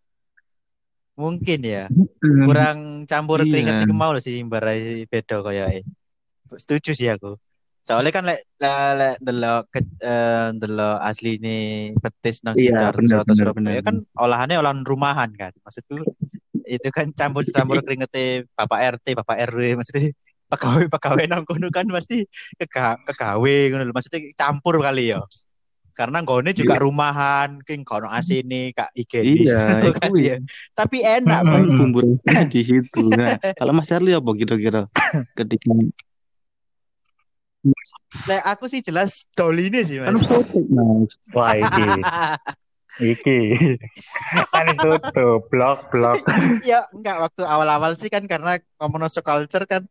Mungkin 1.16 1.60
ya. 1.60 1.84
Kurang 2.20 3.04
campur 3.04 3.44
Iya. 3.44 3.48
keringet 3.52 3.76
mau 3.92 4.12
lho 4.12 4.20
sih 4.20 4.40
barai 4.44 5.04
beda 5.04 5.44
koyoke. 5.44 5.84
Setuju 6.56 6.96
sih 6.96 7.08
aku. 7.12 7.36
Soalnya 7.84 8.08
kan 8.08 8.24
lek 8.24 8.40
lek 8.60 9.16
delok 9.20 9.68
ke- 9.68 10.00
eh, 10.00 10.48
delok 10.56 10.96
asli 11.00 11.36
ini 11.36 11.56
petis 12.00 12.40
nang 12.40 12.56
Iya, 12.56 12.88
Sidoarjo 12.92 13.16
atau 13.20 13.34
Surabaya 13.36 13.80
kan 13.84 14.00
olahannya 14.16 14.56
olahan 14.64 14.80
rumahan 14.82 15.30
kan. 15.36 15.52
Maksudku 15.60 16.02
itu 16.66 16.88
kan 16.90 17.06
campur-campur 17.14 17.78
keringetnya 17.86 18.42
Bapak 18.58 18.98
RT, 18.98 19.06
Bapak 19.14 19.36
RW 19.54 19.78
maksudnya 19.78 20.10
pegawai 20.46 20.86
pegawai 20.90 21.24
nang 21.26 21.42
kono 21.42 21.70
kan 21.70 21.86
pasti 21.90 22.26
kegawe 22.58 23.56
ngono 23.70 23.82
lho. 23.86 23.92
Maksudnya 23.94 24.20
campur 24.34 24.82
kali 24.82 25.14
ya. 25.14 25.22
Karena 25.96 26.20
nggone 26.20 26.52
juga 26.52 26.76
rumahan, 26.76 27.64
king 27.64 27.80
kono 27.80 28.12
asine 28.12 28.74
kak 28.76 28.92
higienis 28.92 29.48
Iya, 29.48 29.80
itu 29.80 29.90
kan 29.96 30.10
ya. 30.20 30.36
Tapi 30.76 31.00
enak. 31.00 31.40
Pak. 31.40 31.52
Kan 31.56 31.64
bumbu 31.72 32.00
di 32.52 32.60
situ 32.60 33.02
nah 33.16 33.38
kalau 33.56 33.72
Mas 33.72 33.88
Charlie 33.88 34.12
apa 34.12 34.30
kira-kira 34.36 34.90
ketika 35.38 35.72
Lek 38.30 38.42
aku 38.46 38.70
sih 38.70 38.78
jelas 38.78 39.26
doline 39.34 39.82
sih, 39.82 39.98
Mas. 39.98 40.14
kan 40.14 40.14
Mas 40.22 41.10
wah 41.34 41.52
iki. 43.00 43.38
Kan 44.54 44.66
tutup 44.80 45.48
blok 45.52 45.78
blok. 45.92 46.20
Ya 46.70 46.88
enggak 46.92 47.28
waktu 47.28 47.42
awal-awal 47.44 47.92
sih 47.98 48.08
kan 48.08 48.24
karena 48.24 48.58
ngomong 48.80 49.08
so 49.12 49.20
culture 49.20 49.68
kan 49.68 49.84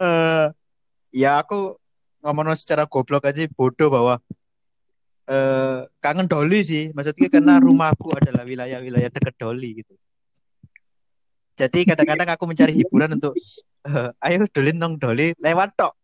eh 0.00 0.46
ya 1.14 1.40
aku 1.42 1.76
ngomong 2.24 2.52
secara 2.56 2.84
goblok 2.84 3.28
aja 3.28 3.46
bodoh 3.54 3.88
bahwa 3.92 4.14
eh 5.30 5.86
kangen 6.02 6.26
Doli 6.26 6.60
sih. 6.66 6.90
Maksudnya 6.90 7.28
karena 7.30 7.54
rumahku 7.62 8.10
adalah 8.16 8.42
wilayah-wilayah 8.42 9.10
dekat 9.12 9.34
Doli 9.38 9.84
gitu. 9.84 9.94
Jadi 11.60 11.84
kadang-kadang 11.84 12.28
aku 12.32 12.44
mencari 12.48 12.72
hiburan 12.72 13.20
untuk 13.20 13.36
eh, 13.84 14.10
ayo 14.24 14.48
dolin 14.48 14.76
nong 14.80 14.96
Doli 14.96 15.36
lewat 15.36 15.76
tok 15.76 15.99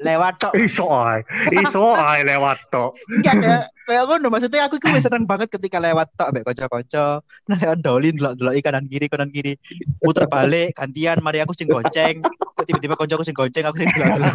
lewat 0.00 0.34
tok 0.40 0.52
iso 0.56 0.88
ae. 0.88 1.20
Iso 1.52 1.92
ae 1.92 2.24
lewat 2.24 2.58
tok. 2.72 2.96
Enggak 3.12 3.34
kayak 3.40 3.64
kayak 3.84 4.04
ngono 4.08 4.26
maksudnya 4.32 4.64
aku 4.64 4.80
wis 4.90 5.04
seneng 5.04 5.28
banget 5.28 5.52
ketika 5.52 5.76
lewat 5.76 6.08
tok 6.16 6.32
mbek 6.32 6.44
kanca-kanca. 6.48 7.20
Nah 7.48 7.56
lewat 7.60 7.78
dolin 7.84 8.16
delok-delok 8.16 8.54
kanan 8.64 8.88
kiri 8.88 9.06
kanan 9.12 9.28
kiri. 9.28 9.60
Muter 10.00 10.24
balik 10.24 10.72
gantian 10.72 11.20
mari 11.20 11.44
aku 11.44 11.52
sing 11.52 11.68
gonceng. 11.68 12.24
Tiba-tiba 12.64 12.96
kancaku 12.96 13.22
sing 13.28 13.36
gonceng 13.36 13.64
aku 13.68 13.76
sing 13.84 13.88
delok-delok 13.92 14.34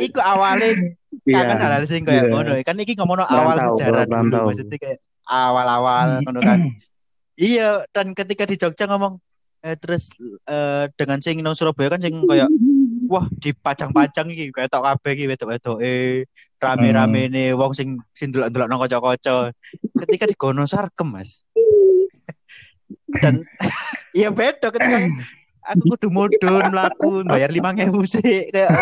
iku 0.00 0.20
awalnya 0.24 0.72
kangen 1.28 1.56
Iya. 1.60 1.60
hal-hal 1.60 1.84
sing 1.84 2.02
kayak 2.08 2.26
Iya. 2.26 2.32
ngono. 2.32 2.50
Kan 2.64 2.76
iki 2.80 2.96
ngomongno 2.96 3.24
awal 3.28 3.56
sejarah 3.76 4.08
dulu 4.08 4.48
maksudnya 4.48 4.76
kayak 4.80 4.98
awal-awal 5.28 6.24
ngono 6.24 6.40
kan. 6.40 6.58
Iya 7.36 7.84
dan 7.92 8.16
ketika 8.16 8.48
di 8.48 8.56
Jogja 8.56 8.88
ngomong 8.88 9.20
eh, 9.60 9.76
terus 9.76 10.08
eh, 10.48 10.88
dengan 10.96 11.20
sing 11.20 11.44
nang 11.44 11.52
Surabaya 11.52 11.92
kan 11.92 12.00
sing 12.00 12.16
kayak 12.24 12.48
wah 13.10 13.26
dipajang-pajang 13.42 14.30
iki 14.30 14.54
kayak 14.54 14.70
tok 14.70 14.86
kabeh 14.86 15.10
iki 15.18 15.24
wedok-wedoke. 15.26 15.98
Rame-rame 16.62 17.26
nih 17.26 17.50
wong 17.58 17.74
sing 17.74 17.98
sing 18.14 18.30
delok-delok 18.30 18.70
nang 18.70 18.78
kanca-kanca. 18.78 19.50
Ketika 20.06 20.30
di 20.30 20.38
Gono 20.38 20.62
Sarkem 20.62 21.10
Mas. 21.10 21.42
Dan 23.10 23.42
ya 24.20 24.30
beda 24.30 24.70
ketika 24.70 25.10
aku 25.66 25.98
kudu 25.98 26.08
mudun 26.14 26.70
mlaku 26.70 27.26
bayar 27.26 27.50
5000 27.50 27.90
sih 28.06 28.48
kayak. 28.54 28.70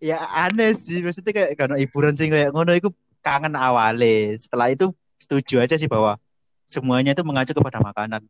Ya 0.00 0.16
aneh 0.32 0.72
sih 0.72 1.04
maksudnya 1.04 1.28
kayak 1.28 1.60
kalau 1.60 1.76
hiburan 1.76 2.16
sih 2.16 2.32
kayak 2.32 2.56
ngono 2.56 2.72
itu 2.72 2.88
kangen 3.20 3.52
awale. 3.52 4.32
Setelah 4.40 4.72
itu 4.72 4.96
setuju 5.20 5.60
aja 5.60 5.76
sih 5.76 5.92
bahwa 5.92 6.16
semuanya 6.64 7.12
itu 7.12 7.20
mengacu 7.20 7.52
kepada 7.52 7.84
makanan. 7.84 8.24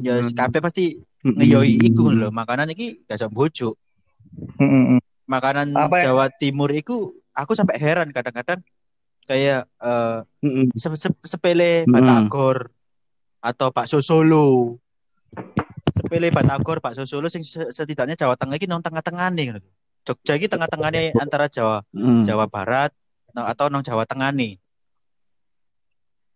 Ya 0.00 0.24
kabeh 0.32 0.64
pasti 0.64 0.96
ngeyoi 1.22 1.78
iku 1.80 2.10
lho 2.10 2.28
makanan 2.28 2.70
iki 2.70 3.06
sama 3.14 3.30
bojo 3.30 3.78
makanan 5.24 5.70
Apa 5.72 6.02
ya? 6.02 6.10
Jawa 6.10 6.26
Timur 6.28 6.68
iku 6.74 7.14
aku 7.32 7.54
sampai 7.54 7.78
heran 7.78 8.10
kadang-kadang 8.10 8.60
kayak 9.24 9.70
eh, 9.78 10.18
se- 10.74 10.98
se- 10.98 11.22
sepele 11.22 11.86
Mm. 11.86 11.94
batagor 11.94 12.68
atau 13.38 13.70
bakso 13.70 14.02
Solo. 14.02 14.76
Sepele 15.94 16.28
batagor 16.28 16.82
bakso 16.82 17.06
Solo 17.06 17.30
sing 17.30 17.42
se- 17.42 17.70
setidaknya 17.70 18.18
Jawa 18.18 18.34
Tengah 18.34 18.58
iki 18.58 18.66
nang 18.66 18.82
tengah-tengah 18.82 19.30
nih 19.30 19.62
Jogja 20.02 20.34
iki 20.34 20.50
tengah-tengahnya 20.50 21.14
antara 21.16 21.46
Jawa 21.46 21.86
Jawa 22.26 22.50
Barat 22.50 22.90
atau 23.32 23.70
nang 23.70 23.86
Jawa 23.86 24.02
Tengah 24.02 24.34
nih. 24.34 24.58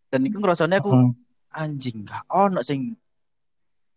Dan 0.06 0.22
itu 0.22 0.38
ngerasanya 0.38 0.78
aku 0.78 0.94
anjing 1.50 2.06
gak 2.06 2.22
ono 2.30 2.62
sing 2.62 2.94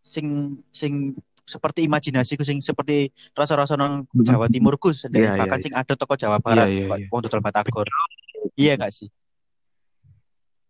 sing 0.10 0.26
sing 0.74 1.14
seperti 1.46 1.86
imajinasiku 1.86 2.42
sing 2.42 2.62
seperti 2.62 3.10
rasa-rasa 3.34 3.74
nang 3.74 4.06
Mm. 4.10 4.26
Jawa 4.26 4.46
Timurku 4.46 4.90
sendiri 4.90 5.26
Iya, 5.26 5.34
iya, 5.34 5.40
bahkan 5.42 5.58
iya. 5.58 5.66
sing 5.66 5.74
ada 5.74 5.94
toko 5.94 6.14
Jawa 6.14 6.38
Barat 6.38 6.66
iya, 6.70 6.86
kok 6.86 6.98
iya. 6.98 7.08
wong 7.10 7.22
dodol 7.22 7.42
batagor 7.42 7.88
iya 8.54 8.74
gak 8.74 8.90
sih 8.90 9.10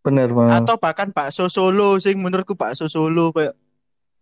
Bener 0.00 0.32
banget. 0.32 0.64
atau 0.64 0.76
bahkan 0.76 1.08
bakso 1.10 1.44
Solo 1.48 1.96
sing 1.96 2.16
menurutku 2.16 2.56
bakso 2.56 2.88
Solo 2.88 3.28
kayak 3.30 3.52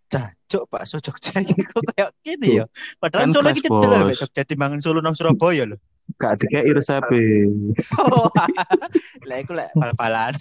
jancuk 0.08 0.66
bakso 0.66 0.98
Jogja 0.98 1.38
kok 1.70 1.82
kayak 1.88 2.10
gini 2.18 2.58
ya 2.58 2.64
padahal 2.98 3.26
Kan 3.26 3.30
Solo 3.30 3.48
iki 3.50 3.62
cedel 3.62 3.78
bos. 4.02 4.10
lho 4.10 4.14
Jogja 4.16 4.42
dimangan 4.42 4.80
Solo 4.80 4.98
nang 4.98 5.14
Surabaya 5.14 5.62
lho 5.64 5.78
Gak 6.16 6.40
dikei 6.40 6.72
resepe. 6.72 7.20
Oh, 8.00 8.32
lah 9.22 9.36
iku 9.38 9.52
lek 9.52 9.68
bal-balan. 9.76 10.32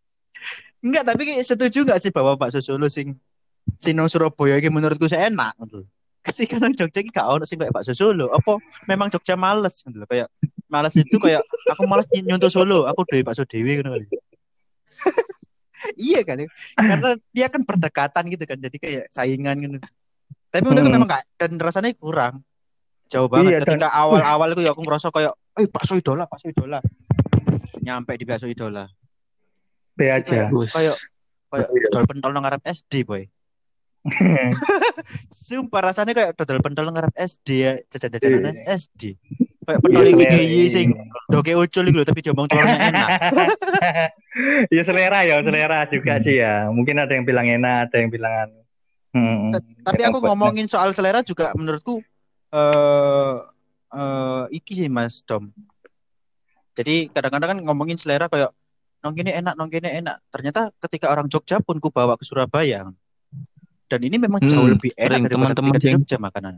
Enggak, 0.86 1.02
tapi 1.04 1.42
setuju 1.42 1.82
enggak 1.82 1.98
sih 1.98 2.14
bahwa 2.14 2.38
bakso 2.38 2.62
Solo 2.62 2.86
sing 2.86 3.18
nang 3.92 4.06
Surabaya 4.06 4.56
iki 4.56 4.68
menurutku 4.68 5.06
saya 5.06 5.26
enak 5.26 5.54
ngono. 5.56 5.84
Ketika 6.20 6.56
nang 6.56 6.72
Jogja 6.72 6.98
iki 6.98 7.08
gak 7.08 7.24
ono 7.24 7.42
sing 7.42 7.56
kayak 7.56 7.70
bakso 7.70 7.92
Solo. 7.92 8.28
Apa 8.28 8.58
memang 8.84 9.08
Jogja 9.08 9.34
males 9.34 9.82
ngono 9.82 10.04
kayak 10.04 10.26
males 10.66 10.94
itu 10.94 11.16
kayak 11.16 11.40
aku 11.68 11.84
males 11.84 12.06
ny- 12.10 12.24
nyontoh 12.24 12.48
Solo, 12.48 12.84
aku 12.84 13.02
dhewe 13.04 13.22
bakso 13.22 13.42
dhewe 13.42 13.76
ngono 13.76 13.94
kali. 13.94 14.06
iya 15.98 16.20
kan 16.20 16.40
karena 16.74 17.10
dia 17.30 17.46
kan 17.46 17.62
berdekatan 17.62 18.24
gitu 18.26 18.42
kan 18.42 18.58
jadi 18.58 18.76
kayak 18.76 19.04
saingan 19.06 19.54
gitu 19.60 19.76
tapi 20.48 20.62
menurutku 20.64 20.88
Hmm. 20.88 20.96
memang 20.96 21.08
gak 21.08 21.22
dan 21.36 21.52
rasanya 21.60 21.92
kurang 21.94 22.42
jauh 23.06 23.28
banget 23.28 23.54
Iya, 23.54 23.58
dan- 23.60 23.76
ketika 23.76 23.88
awal-awal 23.92 24.50
itu 24.50 24.62
ya 24.62 24.72
aku 24.72 24.82
ngerasa 24.82 25.12
kayak 25.12 25.30
eh 25.54 25.68
bakso 25.68 25.94
idola 25.94 26.24
bakso 26.24 26.48
idola 26.48 26.80
nyampe 27.78 28.12
di 28.14 28.24
bakso 28.24 28.46
idola 28.46 28.88
Be 29.92 30.10
Itu 30.10 30.32
aja. 30.32 30.48
Kayak 30.50 30.96
kayak 31.46 31.68
Iya. 31.70 31.86
dodol 31.86 32.04
pentol 32.04 32.30
nang 32.32 32.42
ngarep 32.42 32.62
SD 32.64 32.92
boy 33.02 33.22
sumpah 35.34 35.80
rasanya 35.90 36.12
kayak 36.14 36.32
dodol 36.38 36.62
pentol 36.62 36.88
ngarep 36.94 37.14
SD 37.16 37.48
ya 37.58 37.72
jajan-jajanan 37.90 38.54
SD 38.66 39.18
kayak 39.66 39.80
pentol 39.82 40.02
Iya, 40.06 40.14
iki 40.14 40.24
selera. 40.24 40.42
iki 40.46 40.64
sing 40.70 40.88
doke 41.26 41.52
ucul 41.58 41.84
lho 41.90 42.02
tapi 42.06 42.20
diomong 42.22 42.46
telurnya 42.46 42.78
enak 42.94 43.08
ya 44.70 44.82
selera 44.86 45.18
ya, 45.26 45.42
selera 45.42 45.88
juga 45.88 46.20
sih 46.22 46.38
ya. 46.38 46.68
Mungkin 46.70 47.00
ada 47.00 47.12
yang 47.16 47.24
bilang 47.24 47.48
enak, 47.48 47.88
ada 47.88 47.96
yang 47.98 48.10
bilang 48.12 48.32
anu. 48.46 48.60
Hmm. 49.16 49.48
tapi 49.80 50.04
aku 50.04 50.20
ngomongin 50.20 50.68
soal 50.68 50.92
selera 50.92 51.24
juga 51.24 51.48
menurutku 51.56 52.04
eh 52.52 53.36
eh 53.96 54.44
iki 54.52 54.76
sih 54.76 54.92
Mas 54.92 55.24
Dom. 55.24 55.48
Jadi 56.76 57.08
kadang-kadang 57.08 57.56
kan 57.56 57.58
ngomongin 57.64 57.96
selera 57.96 58.28
kayak 58.28 58.52
nong 59.00 59.16
ini 59.16 59.32
enak, 59.32 59.56
nong 59.56 59.72
ini 59.72 59.88
enak. 60.04 60.20
Ternyata 60.28 60.68
ketika 60.84 61.08
orang 61.08 61.32
Jogja 61.32 61.64
pun 61.64 61.80
ku 61.80 61.88
bawa 61.88 62.20
ke 62.20 62.28
Surabaya. 62.28 62.92
Dan 63.86 64.00
ini 64.02 64.16
memang 64.18 64.42
Hmm, 64.42 64.50
jauh 64.50 64.66
lebih 64.66 64.90
enak 64.98 65.30
teman-teman 65.30 65.70
ketika 65.78 65.78
di 65.78 65.92
Jogja 65.94 66.18
makanan. 66.18 66.54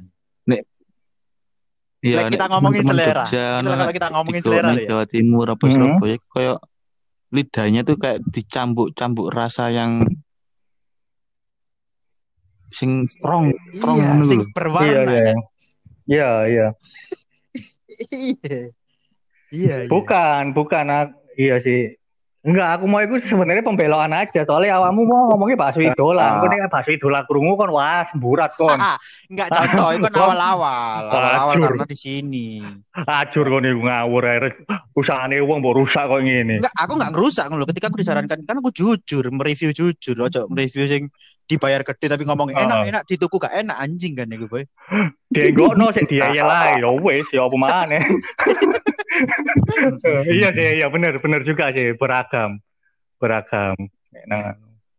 Iya, 1.98 2.22
Like 2.22 2.38
kita 2.38 2.46
nek 2.46 2.50
ngomongin 2.54 2.82
selera. 2.86 3.26
Jogja, 3.26 3.46
Itulah 3.58 3.74
nah, 3.74 3.78
kalau 3.82 3.94
kita 3.98 4.08
ngomongin 4.14 4.42
selera 4.46 4.68
nang 4.70 4.78
ya. 4.78 4.86
Jawa 4.86 5.04
Timur 5.10 5.46
apa 5.50 5.64
Hmm. 5.66 5.74
Surabaya 5.74 6.16
kayak 6.30 6.58
lidahnya 7.28 7.80
tuh 7.84 7.96
kayak 7.98 8.18
dicampuk-campuk 8.30 9.26
rasa 9.34 9.68
yang 9.74 10.06
sing 12.70 13.02
strong, 13.10 13.50
strong 13.74 13.98
Iya, 13.98 14.14
sing 14.30 14.40
berwarna. 14.54 14.86
Iya, 14.86 15.00
iya. 15.02 15.20
kan? 15.26 15.36
Iya, 16.06 16.30
iya. 16.54 16.66
Iya. 18.14 18.60
Iya, 19.50 19.76
iya. 19.84 19.90
Bukan, 19.90 20.54
bukan. 20.54 20.86
Iya 21.34 21.56
sih. 21.66 21.97
Enggak, 22.48 22.80
aku 22.80 22.84
mau 22.88 23.04
itu 23.04 23.20
sebenarnya 23.28 23.60
pembelaan 23.60 24.08
aja. 24.16 24.40
Soalnya 24.48 24.80
awakmu 24.80 25.04
mau 25.04 25.28
ngomongnya 25.28 25.68
bakso 25.68 25.84
idola. 25.84 26.40
Aku 26.40 26.48
nih 26.48 26.64
bakso 26.72 26.90
idola 26.96 27.20
krungu 27.28 27.60
kan 27.60 27.68
wah 27.68 28.08
semburat 28.08 28.56
kon. 28.56 28.80
Enggak 29.28 29.52
contoh, 29.52 29.88
itu 29.92 30.08
kan 30.08 30.16
awal-awal. 30.16 31.02
Awal-awal 31.12 31.54
karena 31.60 31.84
di 31.84 31.98
sini. 32.00 32.64
Acur 32.96 33.52
kon 33.52 33.68
iku 33.68 33.84
ngawur 33.84 34.24
ae. 34.24 34.48
Usahane 34.96 35.36
wong 35.44 35.60
mbok 35.60 35.76
rusak 35.76 36.08
kok 36.08 36.24
ngene. 36.24 36.56
Enggak, 36.64 36.72
aku 36.72 36.92
enggak 36.96 37.12
ngerusak 37.12 37.44
ngono. 37.52 37.64
Ketika 37.68 37.92
aku 37.92 38.00
disarankan 38.00 38.38
kan 38.48 38.56
aku 38.64 38.72
jujur, 38.72 39.24
mereview 39.28 39.70
jujur, 39.76 40.16
ojo 40.16 40.48
mereview 40.48 40.88
sing 40.88 41.12
dibayar 41.48 41.80
gede 41.80 42.12
tapi 42.12 42.28
ngomong 42.28 42.52
Oh. 42.52 42.60
enak 42.60 42.78
enak 42.86 43.02
di 43.08 43.16
tuku 43.16 43.40
gak 43.40 43.56
enak 43.56 43.74
anjing 43.74 44.12
kan 44.12 44.28
iku 44.28 44.46
boy. 44.46 44.62
Dienggokno 45.34 45.90
sik 45.90 46.06
diayel 46.06 46.44
ae. 46.44 46.84
Ya 46.84 46.92
wis, 46.92 47.26
ya 47.32 47.48
apa 47.48 47.56
maneh. 47.56 48.04
iya 50.28 50.48
sih, 50.52 50.68
iya 50.78 50.86
bener 50.92 51.18
bener 51.18 51.40
juga 51.42 51.72
sih 51.72 51.96
beragam. 51.96 52.60
Beragam. 53.18 53.74
Nah. 54.28 54.54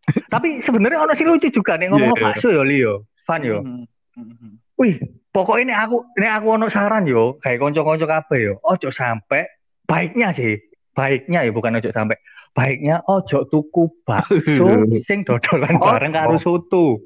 Tapi 0.33 0.59
sebenarnya 0.65 1.05
ono 1.05 1.13
sih 1.13 1.25
lucu 1.25 1.47
juga 1.53 1.77
nih 1.77 1.93
ngomong 1.93 2.17
Iya. 2.17 2.23
bakso 2.33 2.49
ya 2.49 2.63
Leo. 2.65 3.05
Fan 3.29 3.45
yo. 3.45 3.61
Mhm. 3.61 3.85
Mhm. 4.17 4.49
Wih, 4.79 4.95
pokoknya 5.29 5.63
ini 5.69 5.73
aku 5.75 5.97
ini 6.17 6.27
aku 6.27 6.47
ono 6.49 6.65
saran 6.71 7.05
yo, 7.05 7.37
kayak 7.43 7.61
konco-konco 7.61 8.09
kabeh 8.09 8.39
yo. 8.41 8.53
Ojo 8.65 8.89
sampai 8.89 9.45
baiknya 9.85 10.33
sih, 10.33 10.57
baiknya 10.97 11.45
ya 11.45 11.51
bukan 11.53 11.77
ojo 11.77 11.93
sampai. 11.93 12.17
Baiknya 12.51 13.05
ojo 13.05 13.45
tuku 13.45 13.83
bakso 14.03 14.65
sing 15.07 15.23
dodolan 15.23 15.77
Oh. 15.77 15.85
bareng 15.87 16.11
karo 16.11 16.35
soto. 16.37 16.99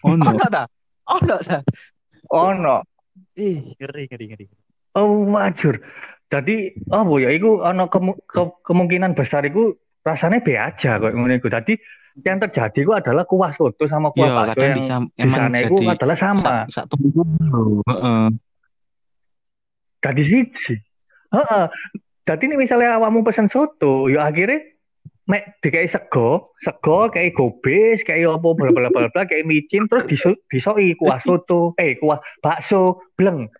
Oh 0.00 0.14
no. 0.14 0.24
Ono 0.26 0.46
ta? 0.48 0.64
Ono 1.06 1.36
ta? 1.38 1.58
Ono. 2.28 2.76
Ih, 3.34 3.74
ngeri 3.74 4.04
ngeri 4.06 4.24
ngeri. 4.28 4.46
Oh, 4.94 5.22
majur. 5.24 5.78
Jadi, 6.26 6.56
oh 6.88 7.02
bu 7.02 7.18
ya, 7.18 7.30
itu 7.30 7.58
ono 7.58 7.86
kemu- 7.86 8.18
ke- 8.22 8.58
kemungkinan 8.62 9.14
besar 9.14 9.42
itu 9.42 9.74
rasanya 10.00 10.38
be 10.38 10.54
aja 10.54 10.96
kok 10.96 11.10
ngono 11.10 11.32
iku. 11.32 11.46
Jadi 11.46 11.78
yang 12.18 12.36
terjadi 12.38 12.78
itu 12.78 12.92
adalah 12.92 13.22
kuah 13.22 13.52
soto 13.52 13.86
sama 13.86 14.10
kuah 14.10 14.26
Iya, 14.26 14.34
bakso 14.34 14.50
kadang 14.50 14.66
yang 14.66 14.76
bisa 14.76 14.96
di 15.14 15.28
sana 15.30 15.58
itu 15.58 15.74
adalah 15.86 16.16
sama. 16.16 16.54
tunggu 16.86 17.22
lho. 17.22 17.62
Heeh. 17.86 18.26
Jadi 19.98 20.22
siji. 20.24 20.74
Heeh. 21.28 21.64
Jadi 22.22 22.42
ini 22.44 22.56
misalnya 22.58 22.98
awakmu 22.98 23.22
pesen 23.22 23.48
soto, 23.48 24.06
ya 24.06 24.26
akhirnya 24.26 24.60
mek 25.28 25.60
dikai 25.60 25.92
sego, 25.92 26.48
sego 26.64 27.12
kayak 27.12 27.36
gobes, 27.36 28.00
kayak 28.00 28.32
apa 28.32 28.48
bla 28.56 28.72
bla 28.72 28.88
bla 28.88 29.12
bla, 29.12 29.22
kayak 29.28 29.44
micin 29.44 29.84
terus 29.84 30.08
disu, 30.08 30.32
disoi 30.48 30.96
kuah 30.96 31.20
soto, 31.20 31.72
eh 31.82 32.00
kuah 32.00 32.16
bakso, 32.40 33.04
bleng. 33.12 33.52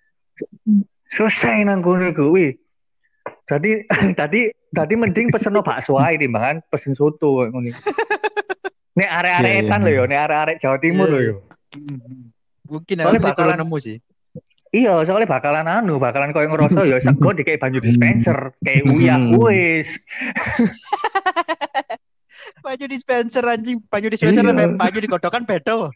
Selesai 1.12 1.68
nang 1.68 1.84
kono 1.84 2.08
iku. 2.08 2.32
Wih. 2.32 2.56
Jadi 3.44 3.84
tadi 4.20 4.48
tadi 4.72 4.94
mending 4.96 5.28
pesen 5.28 5.60
bakso 5.60 6.00
ae 6.00 6.16
timbangan 6.16 6.64
pesen 6.72 6.96
soto 6.96 7.44
ngono. 7.52 7.68
Nek 8.98 9.10
arek-arek 9.14 9.52
Iya, 9.52 9.60
iya, 9.62 9.68
etan 9.68 9.80
lho 9.86 9.90
iya. 9.94 9.98
yo, 10.00 10.04
nek 10.10 10.20
arek-arek 10.26 10.56
Jawa 10.58 10.76
Timur 10.82 11.06
lho 11.06 11.20
yo. 11.20 11.36
Mhm. 11.76 12.34
Mungkin 12.68 12.96
aku 13.00 13.08
sih 13.08 13.20
kurang 13.20 13.28
bakalan- 13.32 13.60
nemu 13.62 13.76
sih. 13.78 13.96
Iya, 14.68 15.00
soalnya 15.02 15.24
bakalan 15.26 15.64
anu, 15.64 15.96
bakalan 15.96 16.30
koyo 16.30 16.48
ngerasa 16.48 16.84
ya 16.84 17.00
sego 17.00 17.32
di 17.32 17.40
kayak 17.40 17.56
banyu 17.58 17.80
dispenser, 17.80 18.52
kayak 18.60 18.84
uyah 18.84 19.16
Hmm. 19.16 19.40
wis. 19.40 19.88
Baju 22.58 22.84
dispenser 22.84 23.44
anjing, 23.44 23.80
baju 23.82 24.06
dispenser 24.08 24.42
Iya. 24.42 24.72
baju 24.74 24.98
digodokan 24.98 25.44
beda. 25.44 25.88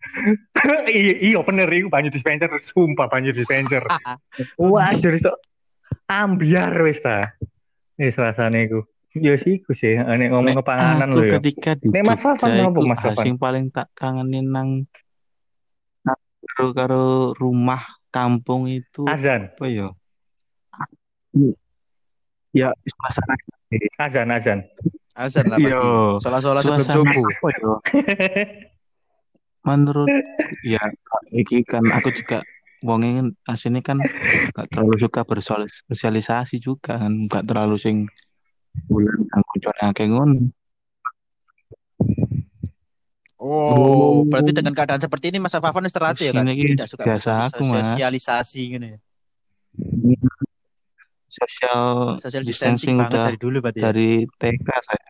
iya, 0.89 1.15
iya 1.21 1.39
bener 1.41 1.69
iku 1.69 1.89
banyu 1.89 2.09
dispenser, 2.09 2.49
sumpah 2.65 3.09
banyu 3.09 3.31
dispenser. 3.31 3.83
Waduh 4.61 5.13
itu 5.13 5.33
ambiar 6.07 6.73
wis 6.83 7.01
ta. 7.01 7.33
Wis 7.97 8.15
rasane 8.15 8.69
iku. 8.69 8.85
Ya 9.13 9.37
sih 9.37 9.61
iku 9.61 9.77
sih, 9.77 9.97
nek 9.97 10.33
ngomong 10.33 10.57
ke 10.57 10.65
panganan 10.65 11.13
lho 11.13 11.29
ya. 11.29 11.33
ketika 11.37 11.77
di 11.77 11.93
Nek 11.93 12.03
Mas 12.09 12.17
Fafan 12.17 12.49
apa, 12.57 12.81
Mas 12.81 12.97
hal 12.97 13.13
Fafan? 13.13 13.25
sing 13.29 13.37
paling 13.37 13.65
tak 13.69 13.93
kangenin 13.93 14.49
nang 14.49 14.69
nang 16.01 16.17
karo 16.49 16.73
karo 16.73 17.05
rumah 17.37 17.85
kampung 18.13 18.69
itu 18.69 19.09
Azan, 19.09 19.49
apa 19.49 19.65
ya? 19.67 19.89
Ya, 22.53 22.69
suasana 22.85 23.35
azan, 23.97 24.29
azan. 24.29 24.59
Azan 25.17 25.45
lah 25.49 25.57
Iya. 25.57 25.81
pasti. 25.81 26.23
Sholat-sholat 26.29 26.63
sebelum 26.63 26.89
subuh. 26.93 27.27
ya? 27.33 27.73
Menurut 29.65 30.11
ya 30.67 30.83
iki 31.33 31.65
kan 31.65 31.87
aku 31.89 32.13
juga 32.13 32.43
kan 32.83 33.27
aslinya 33.47 33.81
kan 33.81 34.03
gak 34.53 34.67
terlalu 34.75 34.95
suka 34.99 35.23
bersosialisasi 35.23 36.59
juga 36.59 36.99
kan 36.99 37.31
gak 37.31 37.47
terlalu 37.47 37.79
sing 37.79 37.97
bulan 38.91 39.23
nang 39.31 39.43
koncone 39.49 39.81
akeh 39.87 40.07
ngono. 40.11 40.51
Oh, 43.43 43.75
Oh. 43.75 44.15
berarti 44.23 44.55
dengan 44.55 44.71
keadaan 44.71 45.03
seperti 45.03 45.35
ini 45.35 45.43
Mas 45.43 45.51
Afafan 45.51 45.83
wis 45.83 45.91
terlatih 45.91 46.31
ya 46.31 46.33
kan? 46.33 46.47
Tidak 46.47 46.87
suka 46.87 47.03
biasa 47.05 47.31
aku, 47.51 47.67
Mas. 47.67 47.91
sosialisasi 47.91 48.63
gitu 48.71 48.87
ya. 48.87 48.99
Sosial 51.27 52.21
Social 52.21 52.45
distancing 52.45 52.95
distancing 52.95 52.95
banget 52.95 53.11
udah 53.11 53.25
dari 53.27 53.39
dulu 53.41 53.57
berarti. 53.59 53.79
ya? 53.79 53.85
dari 53.85 54.11
TK 54.31 54.69
saya. 54.79 55.07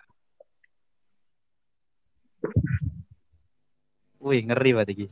Wih, 4.23 4.41
ngeri 4.47 4.71
berarti 4.73 4.93
iki. 4.95 5.07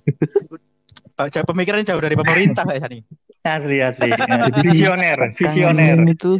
Baca 1.13 1.41
pemikiran 1.43 1.83
jauh 1.83 1.99
dari 1.99 2.15
pemerintah 2.15 2.63
kayak 2.63 2.89
nih. 2.89 3.03
Asli, 3.43 3.77
asli. 3.81 4.11
Visioner, 4.63 5.19
visioner. 5.33 5.97
Kangenin 5.97 6.09
itu 6.09 6.37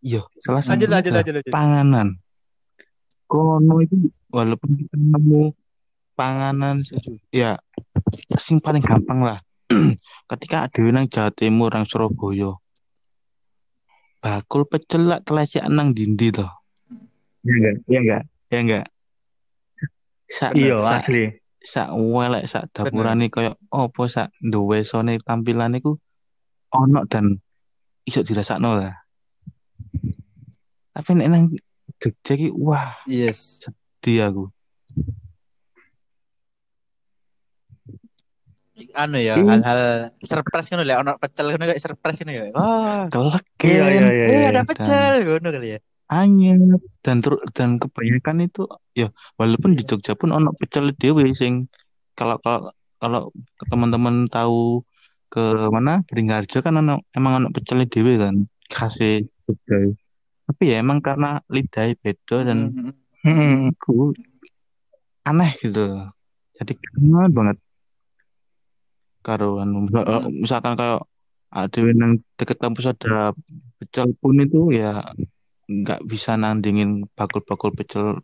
iya 0.00 0.18
salah 0.38 0.60
satu 0.60 0.74
Lanjut 0.76 0.88
lanjut 0.90 1.12
lanjut 1.14 1.34
lanjut. 1.38 1.50
panganan. 1.50 2.08
Kono 3.24 3.78
itu 3.78 3.96
walaupun 4.28 4.70
kita 4.76 4.94
nemu 4.94 5.54
panganan 6.20 6.84
ya 7.32 7.56
sing 8.36 8.60
paling 8.60 8.84
gampang 8.84 9.24
lah. 9.24 9.40
Ketika 10.28 10.68
ada 10.68 10.82
nang 10.92 11.08
Jawa 11.08 11.32
Timur 11.32 11.72
nang 11.72 11.88
Surabaya. 11.88 12.60
Bakul 14.20 14.68
pecel 14.68 15.08
lah 15.08 15.24
nang 15.72 15.96
dindi 15.96 16.28
toh. 16.28 16.52
Iya 17.40 17.56
enggak? 17.56 17.76
Iya 17.88 17.98
enggak? 18.04 18.22
Iya 18.52 18.58
enggak? 18.60 18.86
Sak 20.28 20.50
Iya 20.52 20.76
sak 20.84 21.02
asli. 21.08 21.24
sak 21.60 21.88
welek 21.96 22.44
sak 22.44 22.64
dapurane 22.76 23.32
koyo 23.32 23.56
opo 23.72 24.04
sak 24.12 24.28
duwe 24.40 24.84
sone 24.84 25.16
tampilan 25.24 25.76
iku 25.76 25.96
ono 26.70 27.08
dan 27.08 27.40
iso 28.04 28.20
dirasakno 28.20 28.76
lah. 28.76 28.92
Tapi 30.92 31.10
nek 31.16 31.28
nang 31.32 31.44
Jogja 32.00 32.32
ki 32.36 32.48
wah 32.52 32.92
Yes. 33.08 33.64
dia 34.04 34.28
aku. 34.28 34.48
Anu 38.94 39.18
ya, 39.18 39.34
Iya. 39.38 39.44
hal-hal 39.62 39.80
surprise 40.22 40.68
ngono 40.70 40.82
lek 40.86 40.98
ono 41.00 41.12
pecel 41.16 41.46
ngono 41.50 41.64
kayak 41.70 41.82
surprise 41.82 42.18
ngono 42.22 42.32
ya. 42.32 42.44
Wah. 42.54 43.02
Keleken. 43.08 43.68
Iya 43.70 43.84
iya 43.90 44.00
iya. 44.10 44.24
Eh, 44.24 44.38
iya. 44.42 44.48
ada 44.50 44.62
pecel 44.64 45.12
ngono 45.22 45.48
kali 45.50 45.68
ya. 45.76 45.80
anyep 46.10 46.82
dan 47.06 47.22
ter 47.22 47.38
dan 47.54 47.78
kebanyakan 47.78 48.42
itu 48.42 48.66
ya 48.98 49.06
walaupun 49.38 49.78
di 49.78 49.86
Jogja 49.86 50.18
pun 50.18 50.34
ono 50.34 50.50
pecel 50.58 50.90
dewe 50.98 51.22
sing 51.38 51.70
kalau 52.18 52.34
kalau 52.42 52.74
kalau 52.98 53.30
teman-teman 53.70 54.26
tahu 54.26 54.82
ke 55.30 55.38
mana 55.70 56.02
Beringharjo 56.10 56.66
kan 56.66 56.74
ono 56.82 57.06
emang 57.14 57.38
ono 57.38 57.48
pecel 57.54 57.86
dewe 57.86 58.18
kan 58.18 58.42
khas 58.66 58.98
Jogja 58.98 59.94
tapi 60.50 60.74
ya 60.74 60.82
emang 60.82 60.98
karena 60.98 61.38
lidahnya 61.46 61.94
beda 62.02 62.36
dan. 62.42 62.58
Hmm. 63.22 63.70
aku 63.70 64.10
aneh 65.22 65.54
gitu 65.62 66.10
jadi 66.58 66.72
kangen 66.74 67.30
banget 67.30 67.56
karo 69.20 69.60
anu 69.60 69.88
misal- 69.88 70.32
misalkan 70.32 70.74
kayak 70.76 71.04
ada 71.50 71.78
yang 71.82 72.22
deket 72.38 72.56
kampus 72.62 72.94
ada 72.94 73.34
pecel 73.76 74.14
pun 74.16 74.38
itu 74.38 74.70
ya 74.70 75.02
nggak 75.70 76.02
bisa 76.06 76.38
nandingin 76.38 77.06
bakul-bakul 77.14 77.74
pecel 77.74 78.22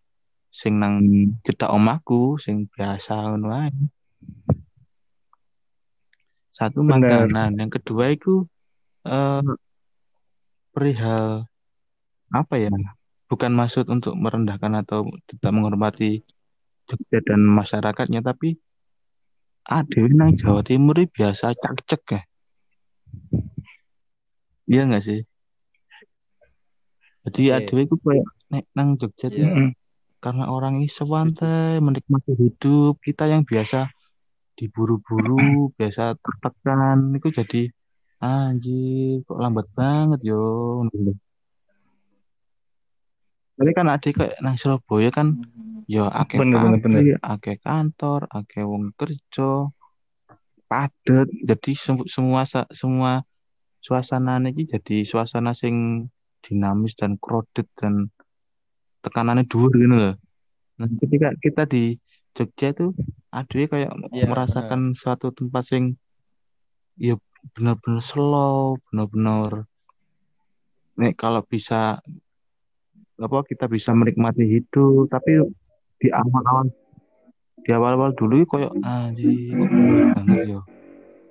sing 0.50 0.80
nang 0.80 1.02
cedak 1.44 1.68
omahku 1.68 2.40
sing 2.40 2.64
biasa 2.72 3.34
ngono 3.34 3.52
ae. 3.52 3.70
Satu 6.48 6.80
Bener. 6.80 7.28
makanan, 7.28 7.60
yang 7.60 7.68
kedua 7.68 8.08
itu 8.08 8.48
eh 9.04 9.44
perihal 10.72 11.44
apa 12.32 12.54
ya? 12.56 12.72
Bukan 13.28 13.52
maksud 13.52 13.84
untuk 13.92 14.16
merendahkan 14.16 14.80
atau 14.80 15.04
tidak 15.28 15.50
menghormati 15.52 16.24
Jogja 16.86 17.18
dan 17.26 17.42
masyarakatnya, 17.42 18.22
tapi 18.22 18.56
ada 19.66 20.00
nang 20.14 20.32
Jawa 20.38 20.62
Timur 20.62 20.96
biasa 21.10 21.52
cak-cek 21.58 22.02
ya. 22.14 22.20
Iya 24.66 24.82
nggak 24.90 25.02
sih? 25.02 25.20
Jadi 27.26 27.42
Oke. 27.50 27.56
ada 27.58 27.74
itu 27.82 27.96
kayak 27.98 28.26
nek 28.54 28.64
nang 28.78 28.88
Jogja 28.94 29.26
tuh 29.26 29.42
Mm-mm. 29.42 29.74
karena 30.22 30.44
orang 30.46 30.78
ini 30.78 30.86
sewantai 30.86 31.82
menikmati 31.82 32.38
hidup 32.38 33.02
kita 33.02 33.26
yang 33.26 33.42
biasa 33.42 33.90
diburu-buru 34.54 35.74
biasa 35.74 36.14
tertekan 36.22 37.12
itu 37.18 37.28
jadi 37.34 37.62
anjir 38.22 39.26
kok 39.26 39.38
lambat 39.42 39.66
banget 39.74 40.20
yo 40.24 40.40
tapi 43.56 43.70
kan 43.72 43.88
adik 43.88 44.12
kayak 44.20 44.36
nang 44.44 44.56
Surabaya 44.60 45.08
kan 45.08 45.32
Mhm. 45.32 45.88
ya 45.88 46.12
akeh 46.12 46.38
Bener, 46.44 47.16
akeh 47.24 47.56
kantor 47.56 48.28
akeh 48.28 48.62
wong 48.62 48.92
kerja 48.92 49.72
padet 50.66 51.28
jadi 51.46 51.72
sem- 51.72 52.08
semua 52.10 52.42
semua 52.74 53.24
suasana 53.80 54.42
ini 54.42 54.66
jadi 54.66 55.06
suasana 55.06 55.54
sing 55.54 56.06
dinamis 56.42 56.98
dan 56.98 57.16
crowded 57.16 57.66
dan 57.78 58.10
tekanannya 59.02 59.46
dhuwur 59.46 59.70
gitu 59.78 59.94
loh. 59.94 60.14
Nah, 60.82 60.88
ketika 61.00 61.28
kita 61.38 61.62
di 61.64 61.94
Jogja 62.34 62.74
itu 62.74 62.92
aduh 63.30 63.66
kayak 63.70 63.90
Iya, 64.12 64.26
merasakan 64.28 64.92
suatu 64.92 65.30
tempat 65.32 65.64
sing 65.70 65.94
ya 66.98 67.14
benar-benar 67.54 68.02
slow, 68.02 68.76
benar-benar 68.90 69.64
nek 70.96 71.14
kalau 71.14 71.44
bisa 71.46 72.00
apa 73.16 73.38
kita 73.42 73.64
bisa 73.66 73.90
menikmati 73.90 74.44
hidup, 74.44 75.08
tapi 75.08 75.40
di 75.96 76.08
awal-awal 76.12 76.68
di 77.56 77.70
awal-awal 77.72 78.12
dulu 78.12 78.44
kayak 78.46 78.72
anjir 78.80 79.32
kok 79.50 79.68
banget 79.72 80.38
ya. 80.46 80.60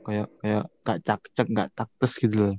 Kayak 0.06 0.28
kayak 0.38 0.64
gak 0.82 1.00
cak-cak, 1.02 1.48
gak 1.50 1.70
taktes 1.74 2.14
gitu 2.18 2.36
loh. 2.38 2.56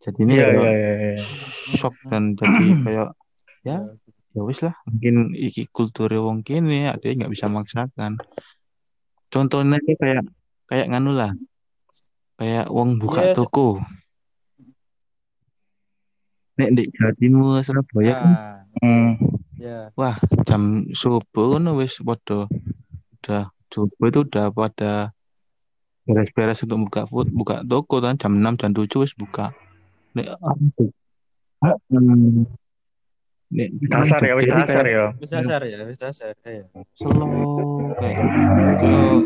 Jadi 0.00 0.18
ini 0.20 0.32
Iya 0.36 0.44
kayak 0.44 0.60
iya 0.60 0.70
iya. 0.70 0.92
iya. 1.16 1.24
shock 1.74 1.94
dan 2.04 2.36
jadi 2.36 2.64
kayak 2.84 3.08
ya 3.64 3.76
ya 4.36 4.42
wis 4.44 4.60
lah 4.60 4.76
mungkin 4.84 5.32
iki 5.32 5.64
kultur 5.72 6.12
wong 6.12 6.44
kene 6.44 6.92
ada 6.92 7.00
nggak 7.00 7.32
bisa 7.32 7.48
maksakan 7.48 8.20
contohnya 9.32 9.80
kayak 9.80 10.28
kayak 10.68 10.86
nganu 10.92 11.16
lah 11.16 11.32
kayak 12.36 12.68
wong 12.68 13.00
buka 13.00 13.32
Yes. 13.32 13.36
toko 13.38 13.80
nek 16.54 16.68
di 16.74 16.82
Jawa 16.94 17.12
Timur 17.18 17.58
Surabaya 17.66 18.14
kan 18.14 18.32
Ah, 18.34 18.58
Hmm. 18.82 19.14
ya. 19.54 19.94
wah 19.94 20.18
jam 20.44 20.90
subuh 20.90 21.22
kan 21.54 21.66
wis 21.78 22.02
padha 22.02 22.50
udah 23.22 23.44
subuh 23.70 24.06
itu 24.10 24.20
udah 24.26 24.50
pada 24.50 25.14
beres-beres 26.04 26.60
untuk 26.66 26.90
buka 26.90 27.02
food 27.06 27.30
buka 27.30 27.62
toko 27.62 28.02
kan 28.02 28.18
jam 28.18 28.34
6 28.42 28.58
jam 28.58 28.70
7 28.74 29.02
wis 29.06 29.14
buka 29.14 29.54
nek 30.18 30.26
hmm, 31.62 32.44
nek 33.54 33.68
Dasar 33.86 34.20
ya 34.26 34.34
wis 34.34 34.42
Jogja 34.44 34.58
ini 34.58 34.62
dasar 34.66 34.84
kayak 34.84 34.90
ya. 34.90 35.06
Wis 35.14 35.30
dasar 35.30 35.60
ya, 35.62 35.78
wis 35.86 35.98
dasar. 36.02 36.32
Slow 36.98 37.94
kayak 38.02 38.16
kayak 38.82 39.22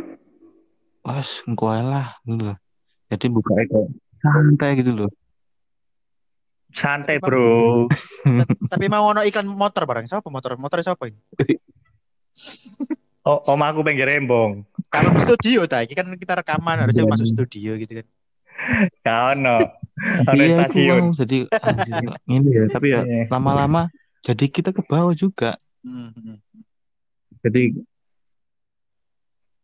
was 1.09 1.41
engko 1.49 1.72
ae 1.72 1.81
lah 1.81 2.20
gitu 2.29 2.53
loh. 2.53 2.57
Jadi 3.09 3.26
buka 3.33 3.57
kayak 3.57 3.89
santai 4.20 4.70
gitu 4.76 4.93
loh. 4.93 5.11
Santai 6.71 7.16
Tapi, 7.16 7.25
bro. 7.25 7.89
Tapi, 7.89 7.97
tapi 8.73 8.85
mau 8.87 9.09
ono 9.09 9.21
iklan 9.21 9.47
motor 9.47 9.83
barang. 9.83 10.05
Siapa 10.05 10.29
motor? 10.29 10.55
Motor 10.55 10.79
siapa 10.81 11.09
ini? 11.09 11.16
Oh, 13.23 13.41
om 13.47 13.61
aku 13.61 13.81
pengen 13.83 14.05
rembong. 14.05 14.53
Kalau 14.89 15.11
di 15.11 15.21
studio 15.21 15.64
ta, 15.64 15.81
ini 15.81 15.93
kan 15.93 16.09
kita 16.11 16.33
rekaman 16.35 16.81
harusnya 16.81 17.05
Iya. 17.05 17.11
masuk 17.11 17.27
studio 17.27 17.73
gitu 17.77 17.93
kan. 17.95 18.07
Kau 19.01 19.33
no. 19.35 19.59
Ono 20.25 20.33
Iya 20.35 20.57
stasiun. 20.64 21.03
mau 21.03 21.12
jadi 21.12 21.39
ini 22.27 22.49
ya. 22.49 22.62
Tapi 22.69 22.87
ya 22.89 23.01
Iya. 23.03 23.23
lama-lama 23.29 23.89
jadi 24.21 24.45
kita 24.47 24.71
ke 24.71 24.81
bawah 24.83 25.12
juga. 25.12 25.57
Hmm, 25.81 26.11
hmm. 26.11 26.37
Jadi 27.41 27.62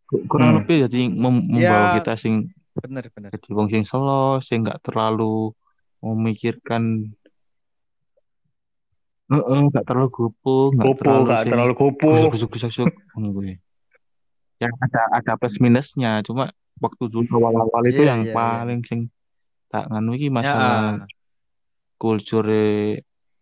ku- 0.04 0.24
kurang 0.26 0.50
Hmm. 0.50 0.58
lebih 0.60 0.76
jadi 0.84 1.00
mem- 1.08 1.46
membawa 1.46 1.86
Ya. 1.90 1.96
kita 1.98 2.12
sing 2.14 2.48
Bener 2.74 3.06
bener. 3.08 3.30
jadi 3.30 3.48
wong 3.50 3.68
sing 3.68 3.84
slow, 3.84 4.40
sing 4.40 4.60
nggak 4.62 4.82
terlalu 4.82 5.54
memikirkan 6.12 7.08
Heeh, 9.24 9.60
nggak 9.72 9.88
terlalu 9.88 10.08
gopo, 10.12 10.68
nggak 10.76 10.84
Gopo 10.84 11.00
terlalu 11.00 11.24
gak 11.32 11.40
sing 11.42 11.52
terlalu 11.56 11.72
gopo. 11.72 12.08
gusuk-gusuk-gusuk 12.12 12.88
ngono 13.16 13.28
kuwi. 13.32 13.56
Ya 14.60 14.68
ada 14.68 15.00
ada 15.16 15.32
plus 15.40 15.56
minusnya, 15.58 16.20
cuma 16.20 16.52
waktu 16.76 17.04
dulu 17.08 17.26
awal-awal 17.40 17.82
itu 17.88 18.04
Iya, 18.04 18.10
yang 18.12 18.20
iya, 18.20 18.30
iya. 18.30 18.36
paling 18.36 18.80
sing 18.84 19.00
tak 19.72 19.88
nganu 19.88 20.12
iki 20.14 20.28
Ya, 20.28 20.36
masalah 20.36 20.76
ah. 20.76 21.08
kultur 21.96 22.44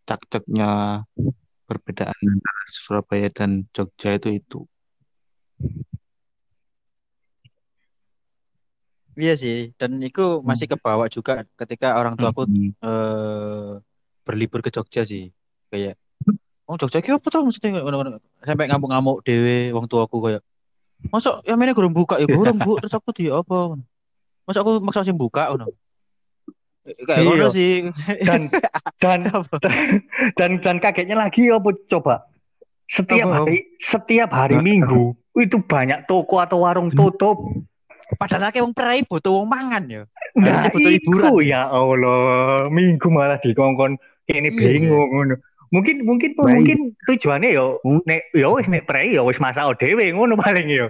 cak-caknya 0.06 1.02
perbedaan 1.66 2.14
antara 2.14 2.62
Surabaya 2.70 3.28
dan 3.28 3.66
Jogja 3.74 4.14
itu 4.16 4.38
itu. 4.38 4.60
Iya 9.12 9.34
sih, 9.36 9.76
dan 9.76 10.00
itu 10.00 10.40
masih 10.40 10.64
kebawa 10.64 11.04
juga 11.12 11.44
ketika 11.60 12.00
orang 12.00 12.16
tuaku 12.16 12.48
Mm-mm. 12.48 12.72
eh 12.80 13.70
berlibur 14.24 14.64
ke 14.64 14.72
Jogja 14.72 15.04
sih. 15.04 15.28
Kayak 15.68 16.00
Oh 16.64 16.78
Jogja 16.80 17.04
ki 17.04 17.12
apa 17.12 17.26
tau 17.28 17.44
maksudnya 17.44 17.84
sampai 18.40 18.66
ngamuk-ngamuk 18.70 19.20
dewe 19.26 19.74
wong 19.76 19.84
tuaku 19.90 20.24
kayak 20.24 20.42
masa 21.10 21.42
ya 21.42 21.58
mana 21.58 21.74
gurung 21.74 21.92
buka 21.92 22.16
ya 22.22 22.30
gurung 22.30 22.56
bu 22.62 22.78
terus 22.78 22.94
aku 22.94 23.10
di 23.10 23.26
apa 23.26 23.74
masa 24.46 24.62
aku 24.62 24.78
maksa 24.78 25.02
sih 25.02 25.10
buka 25.10 25.50
ngono 25.50 25.66
kayak 26.86 27.18
Iya. 27.18 27.26
ngono 27.26 27.46
sih 27.50 27.72
Dan 28.22 28.40
dan 29.02 29.18
dan 30.38 30.50
dan 30.62 30.76
kagetnya 30.78 31.18
lagi 31.18 31.50
apa 31.50 31.74
coba? 31.90 32.26
Setiap 32.86 33.26
Apa? 33.26 33.46
hari 33.46 33.58
setiap 33.82 34.30
hari 34.30 34.58
Minggu 34.62 35.18
itu 35.38 35.58
banyak 35.58 36.06
toko 36.06 36.38
atau 36.38 36.62
warung 36.62 36.90
tutup. 36.90 37.38
Padahal 38.14 38.48
kayak 38.48 38.64
wong 38.64 38.74
perai 38.74 39.02
butuh 39.02 39.32
wong 39.32 39.48
mangan 39.48 39.84
ya 39.86 40.02
Nah, 40.32 40.64
butuh 40.72 40.88
hiburan. 40.88 41.44
ya 41.44 41.68
Allah, 41.68 42.64
Minggu 42.66 43.04
malah 43.06 43.36
dikongkon 43.38 44.00
ini 44.26 44.48
Iya. 44.48 44.56
bingung 44.80 45.08
ngono. 45.08 45.36
mungkin 45.68 46.04
mungkin 46.04 46.36
Baik. 46.36 46.52
mungkin 46.52 46.78
tujuannya 47.04 47.48
yo 47.50 47.80
Hmm. 47.80 48.00
nek 48.04 48.28
yo 48.32 48.52
wis 48.52 48.68
nek 48.68 48.84
prei 48.84 49.12
yo 49.12 49.24
wis 49.24 49.36
masak 49.36 49.64
dhewe 49.76 50.04
ngono 50.08 50.36
paling 50.36 50.68
yo 50.68 50.88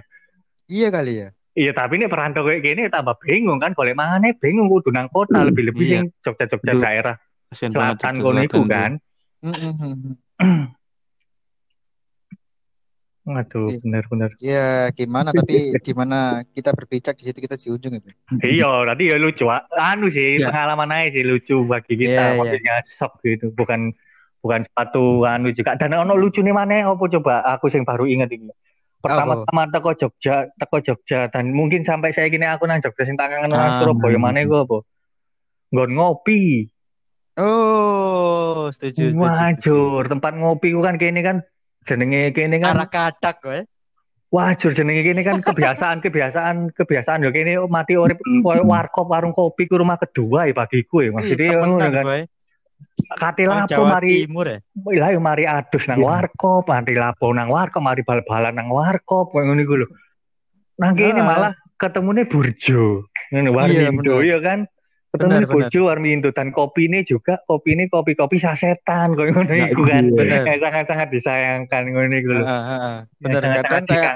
Iya 0.67 0.87
kali 0.89 1.23
ya. 1.23 1.27
Iya 1.53 1.71
tapi 1.71 1.99
nek 1.99 2.07
perantau 2.07 2.43
kayak 2.43 2.63
gini 2.63 2.87
tambah 2.87 3.15
bingung 3.19 3.59
kan 3.59 3.71
golek 3.71 3.93
mangane 3.93 4.35
bingung 4.35 4.67
kudu 4.67 4.91
nang 4.91 5.07
kota 5.07 5.39
Hmm, 5.39 5.47
lebih-lebih 5.51 5.83
iya. 5.83 5.99
sing 5.99 6.11
Jogja-Jogja 6.19 6.73
daerah 6.77 7.15
selatan 7.51 8.13
kono 8.19 8.39
iku 8.41 8.63
kan. 8.63 8.99
Waduh, 13.23 13.71
Iya. 13.71 13.79
bener-bener. 13.87 14.29
Ya 14.43 14.67
gimana 14.91 15.31
tapi 15.39 15.71
gimana 15.79 16.43
kita 16.51 16.75
berpijak 16.75 17.15
di 17.15 17.23
situ 17.23 17.39
kita 17.39 17.55
di 17.55 17.71
ujung 17.71 17.95
ya. 17.95 18.01
Bro? 18.03 18.13
Iya, 18.43 18.71
tadi 18.91 19.03
ya 19.07 19.15
lucu. 19.15 19.45
Anu 19.79 20.11
sih, 20.11 20.43
Iya. 20.43 20.51
pengalaman 20.51 20.91
aja 20.91 21.09
sih 21.15 21.23
lucu 21.23 21.63
bagi 21.63 21.95
kita. 21.95 22.11
Iya, 22.11 22.23
iya. 22.35 22.39
Maksudnya 22.39 22.75
shock 22.99 23.23
gitu, 23.23 23.55
bukan 23.55 23.95
bukan 24.43 24.67
sepatu 24.67 25.23
anu 25.23 25.55
juga. 25.55 25.79
Dan 25.79 25.95
ono 25.95 26.19
lucu 26.19 26.43
nih 26.43 26.51
mana? 26.51 26.83
Apa 26.83 27.07
coba? 27.07 27.47
Aku 27.55 27.71
yang 27.71 27.87
baru 27.87 28.03
ingat 28.03 28.27
ini. 28.35 28.51
Pertama-tama 29.03 29.67
teko 29.67 29.91
Jogja, 29.99 30.47
teko 30.55 30.79
Jogja 30.79 31.27
dan 31.27 31.51
mungkin 31.51 31.83
sampai 31.83 32.15
saya 32.15 32.31
gini 32.31 32.47
aku 32.47 32.63
nang 32.67 32.79
Jogja 32.79 33.03
sing 33.03 33.19
tangan 33.19 33.51
nang 33.51 33.55
Ah, 33.55 33.83
Surabaya 33.83 34.15
hmm. 34.15 34.23
mana 34.23 34.47
gue 34.47 34.59
apa? 34.63 34.77
Nggon 35.75 35.91
ngopi. 35.91 36.71
Oh, 37.35 38.71
setuju, 38.71 39.11
setuju, 39.11 40.07
tempat 40.07 40.37
ngopi 40.39 40.71
ku 40.71 40.79
kan 40.79 40.95
kene 40.95 41.19
kan 41.19 41.43
jenenge 41.83 42.31
kene 42.31 42.57
kan 42.59 42.75
Arah 42.75 42.89
kadak 42.89 43.35
gue. 43.39 43.59
Wajur 44.33 44.73
jenenge 44.73 45.05
kene 45.05 45.21
kan 45.21 45.37
kebiasaan 45.39 46.01
kebiasaan 46.01 46.55
kebiasaan 46.73 47.21
yo 47.21 47.29
kene 47.29 47.53
mati 47.69 47.93
urip 47.93 48.17
koyo 48.17 48.65
warkop 48.65 49.05
warung 49.05 49.31
kopi 49.31 49.69
ku 49.69 49.77
rumah 49.77 50.01
kedua 50.01 50.49
ya 50.49 50.53
bagiku 50.53 51.05
ya 51.05 51.13
maksudnya 51.13 51.61
ngono 51.61 51.77
temenan 51.77 51.93
kan 51.93 52.05
kate 53.13 53.45
Orang 53.45 53.65
lapo 53.69 53.83
mari 53.85 54.25
Timur 54.25 54.45
ya. 54.49 54.57
lah 54.99 55.09
yo 55.13 55.19
mari 55.21 55.43
adus 55.45 55.83
nang 55.85 56.01
Iya. 56.01 56.07
warkop 56.09 56.65
mari 56.65 56.93
lapo 56.93 57.27
nang 57.29 57.47
warkop 57.47 57.81
mari 57.81 58.01
bal-balan 58.01 58.53
nang 58.53 58.73
warkop 58.73 59.29
koyo 59.29 59.45
ngono 59.47 59.61
iku 59.61 59.75
lho 59.81 59.87
nang 60.81 60.97
kene 60.97 61.21
Ah. 61.21 61.25
malah 61.25 61.53
ketemune 61.77 62.25
burjo 62.25 63.05
Iya, 63.29 63.49
warmindo 63.49 64.17
bener. 64.17 64.25
ya 64.25 64.37
kan 64.41 64.59
ketemu 65.13 65.29
benar. 65.29 65.45
burjo 65.45 65.79
warmindo 65.85 66.29
dan 66.29 66.49
kopi 66.49 66.89
ini 66.89 67.05
juga 67.05 67.37
kopi 67.45 67.77
ini 67.77 67.85
kopi-kopi 67.85 68.41
sasetan 68.41 69.13
koyo 69.13 69.29
ngono 69.29 69.45
Nah, 69.47 69.69
iku 69.69 69.85
kan 69.85 70.09
dia. 70.09 70.17
Benar. 70.17 70.41
Yang 70.43 70.59
sangat-sangat 70.59 71.07
disayangkan 71.13 71.81
ngono 71.85 72.09
iku 72.11 72.27
lho 72.27 72.41
Benar 73.21 73.41
kadang 73.45 73.53
sangat-sangat 73.53 73.83
kayak 73.85 74.13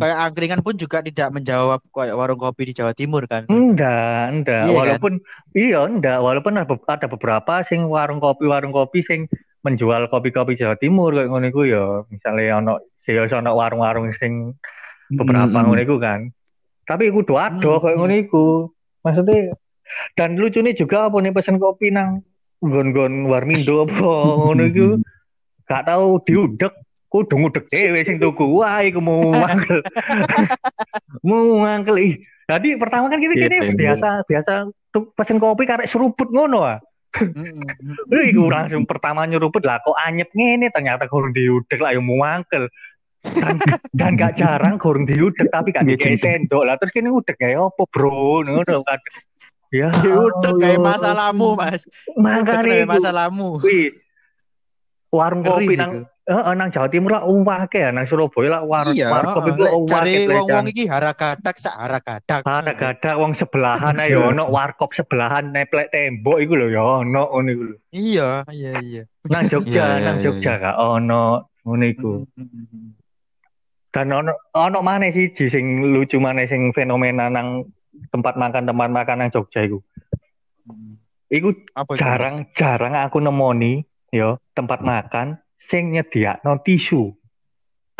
kayak 0.00 0.18
angkringan 0.18 0.60
pun 0.64 0.74
juga 0.74 1.04
tidak 1.04 1.28
menjawab 1.30 1.84
kayak 1.86 2.16
warung 2.16 2.40
kopi 2.40 2.62
di 2.64 2.72
Jawa 2.72 2.92
Timur 2.92 3.28
kan. 3.28 3.44
Enggak, 3.46 4.24
enggak. 4.32 4.62
Iya 4.62 4.72
kan? 4.72 4.78
walaupun 4.80 5.12
iya 5.52 5.80
enggak, 5.84 6.18
walaupun 6.18 6.52
ada 6.54 6.64
be- 6.66 6.88
ada 6.88 7.06
beberapa 7.06 7.54
sing 7.62 7.84
warung 7.84 8.16
kopi 8.16 8.44
warung 8.44 8.72
kopi 8.72 9.04
sing 9.04 9.28
menjual 9.60 10.08
kopi-kopi 10.08 10.56
Jawa 10.56 10.74
Timur 10.74 11.12
kayak 11.12 11.28
ngono 11.28 11.44
iku 11.44 11.62
ya. 11.62 11.84
Misalnya 12.08 12.56
ono 12.56 12.72
ya 13.04 13.20
ono 13.20 13.52
warung-warung 13.52 14.16
sing 14.16 14.56
beberapa 15.10 15.44
Hmm. 15.54 15.68
ngono 15.68 15.80
iku 15.82 16.00
kan. 16.00 16.32
Tapi 16.82 17.12
iku 17.12 17.20
doa 17.20 17.52
ado 17.52 17.76
Hmm. 17.76 17.82
kayak 17.84 17.96
ngono 17.96 18.14
iku. 18.16 18.46
Maksudnya 18.98 19.52
dan 20.14 20.38
lucunya 20.38 20.72
juga 20.74 21.08
apa 21.08 21.16
nih 21.20 21.32
pesen 21.34 21.56
kopi 21.56 21.92
nang 21.92 22.22
nggon-nggon 22.62 23.30
Warmindo 23.30 23.86
apa 23.86 24.10
ngono 24.42 24.62
iku. 24.66 24.86
Gak 25.68 25.84
tahu 25.84 26.24
diudek 26.24 26.72
kudu 27.12 27.34
ngudek 27.36 27.64
dhewe 27.68 28.00
sing 28.04 28.16
tuku. 28.20 28.44
Wah, 28.56 28.80
iku 28.84 29.00
mau 29.00 29.20
mangkel. 29.20 29.80
mau 31.28 31.60
mangkel 31.60 31.96
ih. 32.00 32.14
Jadi 32.48 32.80
pertama 32.80 33.12
kan 33.12 33.20
kita 33.20 33.36
Iya, 33.36 33.44
kini 33.44 33.56
iya. 33.60 33.72
biasa 33.76 34.08
biasa 34.24 34.52
tuh 34.88 35.12
pesen 35.12 35.36
kopi 35.36 35.68
karek 35.68 35.88
seruput 35.88 36.32
ngono 36.32 36.64
ah. 36.64 36.80
Lu 38.08 38.20
iku 38.24 38.48
langsung 38.48 38.88
pertama 38.88 39.28
nyeruput 39.28 39.64
lah 39.64 39.80
kok 39.84 39.96
anyep 40.00 40.32
ngene 40.32 40.72
ternyata 40.72 41.04
kurang 41.08 41.36
diudek 41.36 41.80
lah 41.80 41.92
yang 41.92 42.04
mau 42.08 42.24
mangkel. 42.24 42.68
Dan, 43.18 43.58
dan 43.92 44.12
gak 44.14 44.38
jarang 44.38 44.78
kurang 44.78 45.04
diudek 45.04 45.50
tapi 45.52 45.74
gak 45.74 45.84
Iya, 45.84 45.98
dikei 45.98 46.16
sendok 46.16 46.64
lah 46.64 46.80
terus 46.80 46.94
kini 46.94 47.12
udek 47.12 47.36
kayak 47.36 47.60
apa 47.60 47.82
bro 47.92 48.40
ngono 48.46 48.80
kan. 48.86 49.00
Ya. 49.68 49.92
Ya 50.00 50.14
udah 50.16 50.52
kayak 50.56 50.80
masalahmu 50.80 51.48
mas. 51.52 51.84
Makanya 52.16 52.64
kayak 52.64 52.88
masalahmu. 52.88 53.60
Wih, 53.60 53.92
warung 55.12 55.44
kopi 55.44 55.76
nang 55.76 55.92
itu. 56.04 56.08
eh 56.28 56.52
nang 56.56 56.68
Jawa 56.68 56.88
Timur 56.92 57.16
lah 57.16 57.24
umwake 57.24 57.80
ya 57.80 57.88
nang 57.88 58.04
Surabaya 58.04 58.60
lah 58.60 58.62
warung 58.64 58.92
Iya, 58.96 59.08
warung 59.08 59.32
kopi 59.36 59.50
ku 59.56 59.64
umwake 59.64 59.92
cari 59.92 60.12
wong-wong 60.28 60.66
iki 60.72 60.84
harakadak 60.88 61.56
sak 61.56 61.76
harakadak. 61.76 62.44
Ada 62.44 62.72
gada 62.76 63.12
wong 63.16 63.32
sebelahan 63.36 63.96
ayo 64.00 64.32
ono 64.32 64.48
warkop 64.48 64.92
sebelahan 64.92 65.52
neplek 65.52 65.88
tembok 65.88 66.40
iku 66.40 66.52
lho 66.56 66.68
ya 66.72 67.04
ono 67.04 67.28
ngono 67.32 67.48
iku 67.48 67.62
lho. 67.72 67.76
Iya, 67.92 68.44
iya, 68.52 68.72
iya. 68.80 69.02
Nang 69.28 69.48
Jogja, 69.48 69.68
Iya, 69.68 69.84
iya, 69.84 70.04
nang 70.04 70.16
iya, 70.20 70.24
Jogja 70.24 70.52
gak 70.60 70.76
ono 70.76 71.24
ngono 71.64 71.84
iku. 71.84 72.12
Mm-mm. 72.36 72.96
Dan 73.88 74.12
ono 74.12 74.32
ono 74.52 74.78
mana 74.84 75.08
sih 75.08 75.32
sing 75.32 75.64
lucu 75.92 76.20
mana 76.20 76.44
sing 76.44 76.72
fenomena 76.76 77.32
nang 77.32 77.64
tempat 78.08 78.34
makan 78.34 78.62
tempat 78.64 78.88
makan 78.88 79.16
nang 79.18 79.30
Jogja 79.30 79.62
iku. 79.62 79.78
Iku 81.28 81.48
Apa 81.76 81.92
itu, 81.92 82.00
jarang 82.00 82.36
jarang 82.56 82.94
aku 82.96 83.20
nemoni 83.20 83.84
yo 84.08 84.40
tempat 84.56 84.80
makan 84.80 85.36
sing 85.68 85.92
nyediakno 85.92 86.60
tisu. 86.64 87.12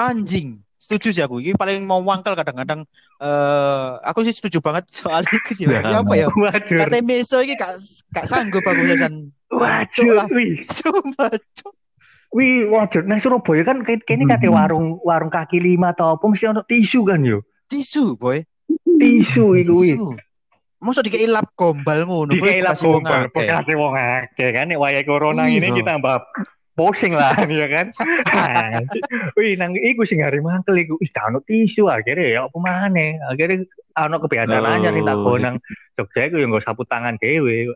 Anjing. 0.00 0.64
Setuju 0.78 1.10
sih 1.10 1.22
aku. 1.26 1.42
Ini 1.42 1.58
paling 1.58 1.82
mau 1.82 1.98
wangkel 2.00 2.38
kadang-kadang. 2.38 2.86
eh 3.18 3.90
aku 4.06 4.22
sih 4.22 4.30
setuju 4.30 4.62
banget 4.62 4.86
soal 4.88 5.26
itu 5.26 5.50
sih. 5.52 5.66
Ya. 5.66 5.82
Ya, 5.82 5.98
apa 6.00 6.14
ya? 6.14 6.30
Kata 6.30 7.02
meso 7.02 7.42
ini 7.42 7.58
gak, 7.58 7.74
gak 8.14 8.30
sanggup 8.30 8.62
aku 8.62 8.86
kan. 8.94 9.12
Waduh. 9.50 10.22
Sumpah. 10.78 11.34
Wih, 12.30 12.68
waduh, 12.68 13.02
nang 13.08 13.18
Surabaya 13.18 13.64
kan 13.64 13.82
kayak 13.82 14.04
kene 14.04 14.28
kate 14.28 14.46
Hmm. 14.46 14.54
warung 14.54 14.86
warung 15.00 15.32
kaki 15.32 15.58
lima 15.58 15.96
atau 15.96 16.14
apa 16.14 16.24
mesti 16.28 16.44
ono 16.44 16.60
tisu 16.62 17.00
kan 17.08 17.24
yo. 17.24 17.40
Tisu, 17.66 18.20
boy. 18.20 18.44
Tisu 18.98 19.44
iku 19.56 19.74
wih. 19.78 19.94
Tisu. 19.96 20.08
Masa 20.78 21.02
dikei 21.02 21.26
lap 21.26 21.50
gombal 21.54 22.06
ngono. 22.06 22.30
Dikei 22.30 22.62
wong 22.62 23.02
gombal, 23.02 23.26
akeh. 23.26 23.46
kasih 23.46 23.74
wong 23.74 23.94
akeh 23.94 24.48
kan 24.52 24.70
nek 24.70 24.78
wayahe 24.78 25.02
corona 25.02 25.50
Iya. 25.50 25.58
ini 25.58 25.68
kita 25.74 25.98
tambah 25.98 26.22
pusing 26.74 27.10
lah 27.10 27.34
ya 27.50 27.66
kan. 27.66 27.86
Wih, 29.38 29.58
nang 29.58 29.74
iku 29.74 30.06
sing 30.06 30.22
hari 30.22 30.38
mantel 30.38 30.78
iku 30.78 30.94
wis 30.98 31.10
ono 31.18 31.42
tisu 31.42 31.90
akhirnya 31.90 32.26
ya 32.30 32.40
apa 32.46 32.56
maneh. 32.56 33.18
Akhirnya 33.26 33.66
ono 33.98 34.16
kebiasaan 34.22 34.62
Oh, 34.62 34.70
anyar 34.70 34.94
kita 34.94 35.12
go 35.14 35.34
gitu. 35.34 35.42
nang 35.42 35.54
Jogja 35.98 36.20
iku 36.30 36.36
ya 36.38 36.46
nggo 36.46 36.60
sapu 36.62 36.86
tangan 36.86 37.18
dhewe. 37.18 37.74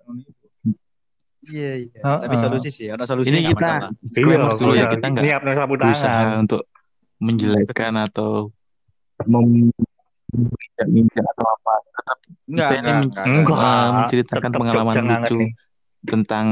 Iya, 1.43 1.71
iya. 1.83 1.99
Heeh. 1.99 2.19
Tapi 2.23 2.37
solusi 2.39 2.71
sih, 2.71 2.87
ada 2.87 3.03
solusi 3.03 3.35
Ini 3.35 3.51
kita 3.51 3.59
masalah. 3.83 3.91
disclaimer 3.99 4.55
dulu 4.55 4.73
ya 4.73 4.79
iya, 4.79 4.87
kita 4.95 5.07
nggak 5.11 5.67
berusaha 5.67 6.07
tangan. 6.07 6.47
untuk 6.47 6.63
menjelekkan 7.19 7.95
atau 7.99 8.55
mem- 9.27 9.75
menginjak 10.33 11.25
atau 11.37 11.47
apa. 11.47 11.73
Tetap 11.93 12.19
Enggak, 12.49 12.69
kita 12.69 12.75
ini 12.75 12.81
enggak, 12.81 12.93
men- 12.93 13.03
enggak, 13.09 13.25
Enggak. 13.29 13.47
enggak. 13.47 13.63
eh, 13.63 13.89
menceritakan 13.93 14.51
pengalaman 14.53 14.95
lucu 15.05 15.37
nih. 15.39 15.51
tentang 16.03 16.47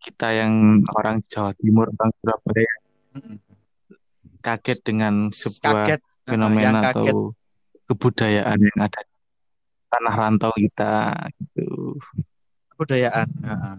kita 0.00 0.28
yang 0.32 0.52
orang 0.96 1.16
Jawa 1.28 1.52
Timur, 1.60 1.86
orang 1.92 2.10
Surabaya 2.16 2.72
kaget 4.40 4.78
dengan 4.80 5.28
sebuah 5.28 5.84
Kaget. 5.84 6.00
Yang 6.00 6.30
fenomena 6.36 6.80
kaget. 6.80 6.94
atau 6.94 7.34
kebudayaan 7.90 8.58
yang 8.60 8.78
ada 8.80 9.00
di 9.02 9.14
tanah 9.90 10.14
rantau 10.14 10.52
kita 10.54 10.94
gitu. 11.36 11.98
Kebudayaan. 12.72 13.28
Heeh. 13.44 13.78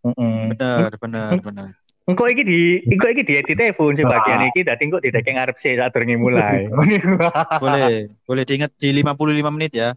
Heeh. 0.00 0.40
Bener, 0.56 0.92
bener, 1.00 1.32
bener. 1.40 1.68
Engko 2.10 2.26
iki 2.26 2.42
di 2.42 2.60
engko 2.90 3.06
iki 3.14 3.22
di 3.22 3.38
edit 3.38 3.54
telepon 3.54 3.94
sing 3.94 4.10
bagian 4.10 4.50
iki 4.50 4.66
dadi 4.66 4.82
engko 4.90 4.98
didekeng 4.98 5.38
arep 5.38 5.54
sih 5.62 5.78
saat 5.78 5.94
durunge 5.94 6.18
mulai. 6.18 6.66
Boleh, 7.62 8.10
boleh 8.26 8.42
diingat 8.42 8.74
di 8.74 8.90
55 8.90 9.54
menit 9.54 9.70
ya. 9.70 9.94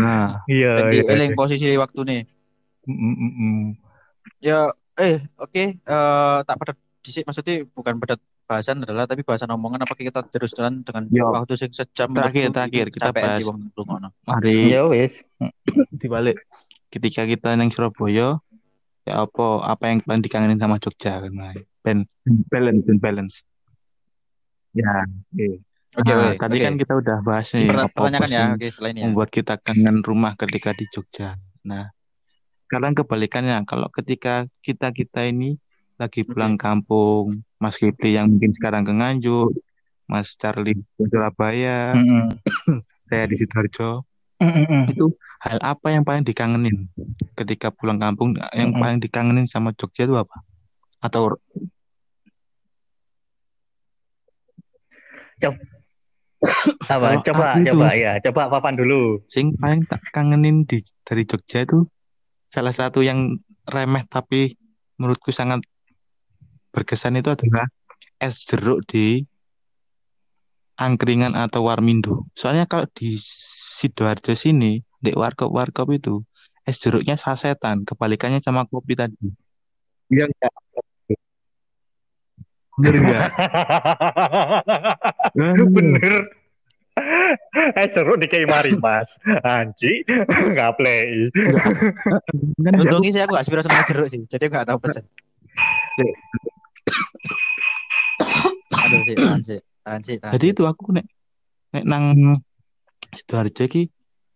Nah, 0.00 0.40
Iya, 0.48 0.72
Dan 0.80 0.84
di 0.88 0.98
iya. 1.04 1.12
eling 1.12 1.32
posisi 1.36 1.68
waktu 1.76 2.00
nih. 2.08 2.20
Mm, 2.88 2.96
mm, 2.96 3.14
mm, 3.16 3.32
mm. 3.36 3.64
Ya, 4.40 4.68
eh, 4.96 5.20
oke, 5.36 5.64
eh, 5.76 6.38
tak 6.44 6.56
pada 6.56 6.72
disik 7.04 7.24
maksudnya 7.28 7.68
bukan 7.68 8.00
pada 8.00 8.16
bahasan 8.44 8.84
adalah 8.84 9.08
tapi 9.08 9.24
bahasan 9.24 9.48
omongan 9.52 9.84
apa 9.84 9.92
kita 9.96 10.20
terus 10.28 10.52
jalan 10.52 10.84
dengan 10.84 11.08
Yo. 11.08 11.32
waktu 11.32 11.56
sing 11.56 11.72
sejam 11.72 12.12
Terakhir, 12.12 12.52
terakhir, 12.52 12.86
kita 12.92 13.08
bahas. 13.12 13.40
di 13.40 13.44
wong 13.48 13.72
mari 14.28 14.68
Ya 14.68 14.84
wis. 14.84 15.12
dibalik. 15.96 16.36
Ketika 16.92 17.24
kita 17.24 17.56
neng 17.56 17.72
Surabaya, 17.72 18.38
ya 19.04 19.28
apa 19.28 19.44
apa 19.62 19.84
yang 19.92 20.00
paling 20.00 20.24
dikangenin 20.24 20.58
sama 20.60 20.80
Jogja 20.80 21.20
kan? 21.20 21.32
Ben 21.84 21.98
balance 22.48 22.88
and 22.88 23.00
balance. 23.00 23.44
Ya, 24.74 25.06
oke. 25.06 25.48
Oke, 25.94 26.10
Nah, 26.10 26.34
oke, 26.34 26.42
tadi 26.42 26.56
oke. 26.58 26.64
kan 26.66 26.74
kita 26.74 26.92
udah 26.98 27.18
bahas 27.22 27.46
nih 27.54 27.70
Pertanyakan 27.70 28.30
ya, 28.34 28.44
oke, 28.58 28.66
setelah 28.66 28.90
ini 28.90 28.98
ya. 28.98 29.04
membuat 29.06 29.30
kita 29.30 29.54
kangen 29.62 30.02
rumah 30.02 30.34
ketika 30.34 30.74
di 30.74 30.90
Jogja. 30.90 31.38
Nah, 31.62 31.94
sekarang 32.66 32.98
kebalikannya, 32.98 33.62
kalau 33.62 33.86
ketika 33.94 34.50
kita 34.58 34.90
kita 34.90 35.30
ini 35.30 35.54
lagi 35.94 36.26
pulang 36.26 36.58
kampung, 36.58 37.46
Mas 37.62 37.78
Kipli 37.78 38.18
yang 38.18 38.26
mungkin 38.26 38.50
sekarang 38.50 38.82
ke 38.82 38.90
Nganjuk, 38.90 39.54
Mas 40.10 40.34
Charlie 40.34 40.82
di 40.82 41.04
Surabaya, 41.06 41.94
Mm, 41.94 42.34
mm. 42.34 42.78
saya 43.06 43.24
di 43.30 43.36
Sidoarjo. 43.38 44.02
Mm-mm. 44.44 44.82
itu 44.92 45.06
hal 45.40 45.58
apa 45.64 45.86
yang 45.88 46.04
paling 46.04 46.22
dikangenin 46.22 46.88
ketika 47.32 47.72
pulang 47.72 47.96
kampung 47.96 48.36
yang 48.52 48.70
Mm-mm. 48.72 48.82
paling 48.82 48.98
dikangenin 49.00 49.48
sama 49.48 49.72
Jogja 49.72 50.04
itu 50.04 50.14
apa 50.14 50.44
atau 51.00 51.36
Apa? 56.92 57.24
Kalau 57.24 57.24
Coba, 57.24 57.46
aku 57.56 57.60
itu- 57.64 57.72
coba 57.72 57.88
ya. 57.96 58.12
Coba 58.20 58.42
papan 58.52 58.76
dulu. 58.76 59.24
sing 59.32 59.56
paling 59.56 59.84
tak 59.88 60.04
kangenin 60.12 60.68
di 60.68 60.84
dari 61.02 61.24
Jogja 61.24 61.64
itu 61.64 61.88
salah 62.52 62.72
satu 62.72 63.00
yang 63.00 63.40
remeh 63.64 64.04
tapi 64.06 64.54
menurutku 65.00 65.32
sangat 65.32 65.64
berkesan 66.70 67.16
itu 67.18 67.32
adalah 67.32 67.66
es 68.20 68.44
jeruk 68.44 68.84
di 68.84 69.24
angkringan 70.76 71.32
atau 71.32 71.64
warmindo. 71.66 72.28
Soalnya 72.36 72.66
kalau 72.68 72.84
di 72.92 73.16
Sidoarjo 73.74 74.38
sini, 74.38 74.78
di 75.02 75.10
warkop-warkop 75.10 75.90
itu 75.90 76.22
es 76.62 76.78
jeruknya 76.78 77.18
sasetan, 77.18 77.82
kebalikannya 77.82 78.38
sama 78.38 78.62
kopi 78.70 78.94
tadi. 78.94 79.28
Iya 80.14 80.30
enggak? 80.30 80.52
Bener 82.78 82.94
enggak? 83.02 83.30
Bener. 85.74 86.14
Eh 87.74 87.88
jeruk 87.90 88.22
di 88.22 88.26
kayak 88.30 88.46
mari 88.46 88.72
mas. 88.78 89.10
Anji, 89.42 90.06
nggak 90.54 90.78
play. 90.78 91.26
Untungnya 92.62 93.10
sih 93.10 93.22
aku 93.26 93.34
gak 93.34 93.44
sepiro 93.44 93.66
sama 93.66 93.82
jeruk 93.82 94.06
sih, 94.06 94.22
jadi 94.30 94.46
aku 94.46 94.54
gak 94.54 94.68
tahu 94.70 94.78
pesen. 94.78 95.04
Aduh 98.70 99.00
sih, 99.02 99.14
tahan 99.18 99.42
sih, 99.42 99.58
tahan 99.82 100.00
sih, 100.06 100.16
tahan. 100.22 100.32
Jadi 100.38 100.46
itu 100.54 100.62
aku 100.62 100.94
nek 100.94 101.06
nek 101.74 101.84
nang 101.84 102.04
Sidoarjo 103.14 103.64
iki 103.64 103.82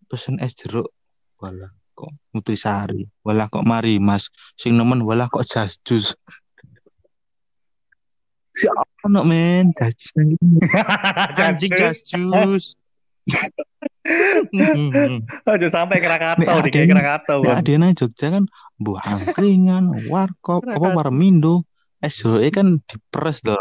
pesen 0.09 0.39
es 0.41 0.55
jeruk. 0.55 0.89
Walah 1.39 1.71
kok 1.95 2.11
Nutrisari. 2.35 3.07
Walah 3.27 3.47
kok 3.51 3.67
mari 3.67 3.99
Mas. 3.99 4.31
Sing 4.55 4.75
nemen 4.79 5.03
walah 5.03 5.29
kok 5.31 5.47
jas 5.47 5.79
jus. 5.83 6.15
Si 8.55 8.67
ono 9.07 9.23
men 9.23 9.71
jas 9.75 9.95
jus 9.95 10.13
nang. 10.17 10.35
Anjing 11.47 11.73
just 11.75 12.07
juice. 12.11 12.75
Hmm. 14.09 15.21
Aduh 15.45 15.69
sampai 15.69 16.01
Krakatau 16.01 16.65
di 16.65 16.71
Krakatau. 16.73 17.45
Nek 17.45 17.51
kan. 17.53 17.61
adene 17.61 17.87
Jogja 17.93 18.27
kan 18.33 18.45
buah 18.81 19.05
angkringan, 19.05 20.09
warkop, 20.09 20.65
apa 20.65 20.89
warmindo. 20.97 21.69
Es 21.99 22.23
jeruknya 22.23 22.49
kan 22.55 22.69
diperes 22.87 23.43
loh. 23.45 23.59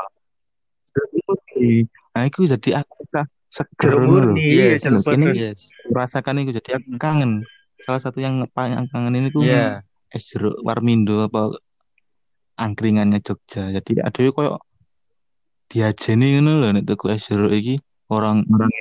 Nah, 2.13 2.23
itu 2.29 2.45
jadi 2.45 2.85
aku 2.85 3.01
seger 3.47 3.89
Jeruk 3.89 4.01
ngono 4.01 4.11
lho. 4.11 4.33
murni, 4.35 4.43
Yes, 4.51 4.83
jeruk 4.83 5.03
ini- 5.09 5.27
pedes. 5.31 5.39
Yes. 5.39 5.59
rasakan 5.89 6.35
itu 6.39 6.51
jadi 6.55 6.69
aku 6.77 6.89
kangen 6.97 7.31
salah 7.77 8.01
satu 8.01 8.19
yang 8.19 8.43
paling 8.49 8.87
kangen 8.87 9.13
ini 9.13 9.29
tuh 9.29 9.41
Iya. 9.41 9.81
es 10.09 10.23
jeruk 10.25 10.59
warmindo 10.61 11.21
apa 11.21 11.55
angkringannya 12.55 13.19
Jogja 13.19 13.69
jadi 13.71 14.03
ada 14.03 14.17
yang 14.17 14.33
koyo 14.33 14.57
diajeni 15.67 16.35
ngono 16.35 16.51
lho 16.57 16.67
nek 16.73 16.85
tuku 16.85 17.05
es 17.09 17.23
jeruk 17.23 17.51
iki 17.51 17.75
orang 18.07 18.43
orang 18.47 18.71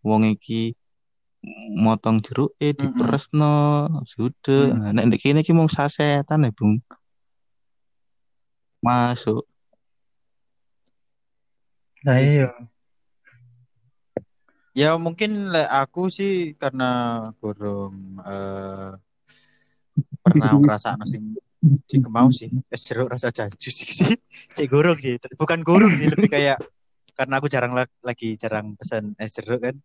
wong 0.00 0.22
iki 0.26 0.72
motong 1.74 2.20
jeruk 2.20 2.54
eh 2.56 2.70
diperesno 2.70 3.52
sudah 4.04 4.70
Mm. 4.70 4.94
nek 4.94 5.04
nek 5.08 5.18
kene 5.18 5.40
iki 5.40 5.50
mau 5.50 5.66
sasetan 5.66 6.46
ya 6.46 6.50
Bung 6.50 6.80
masuk 8.80 9.44
Nah 12.02 12.18
iya. 12.18 12.50
Ya 14.72 14.96
mungkin 14.96 15.52
le- 15.52 15.68
aku 15.68 16.08
sih 16.08 16.56
karena 16.56 17.20
gorong 17.44 17.92
eh, 18.24 18.90
pernah 20.24 20.56
ngerasa 20.56 20.96
sing 21.04 21.36
di 21.62 21.96
kemau 22.00 22.32
sih 22.32 22.48
es 22.72 22.82
jeruk 22.88 23.12
rasa 23.12 23.28
jaju 23.28 23.54
sih 23.54 23.86
sih 23.86 24.16
cek 24.56 24.66
gorong 24.66 24.98
sih 24.98 25.20
bukan 25.38 25.60
gorong 25.62 25.94
sih 25.94 26.08
lebih 26.10 26.26
kayak 26.26 26.58
karena 27.14 27.38
aku 27.38 27.46
jarang 27.46 27.76
la- 27.76 28.00
lagi 28.02 28.34
jarang 28.34 28.74
pesan 28.74 29.12
es 29.20 29.36
jeruk 29.38 29.60
kan 29.62 29.76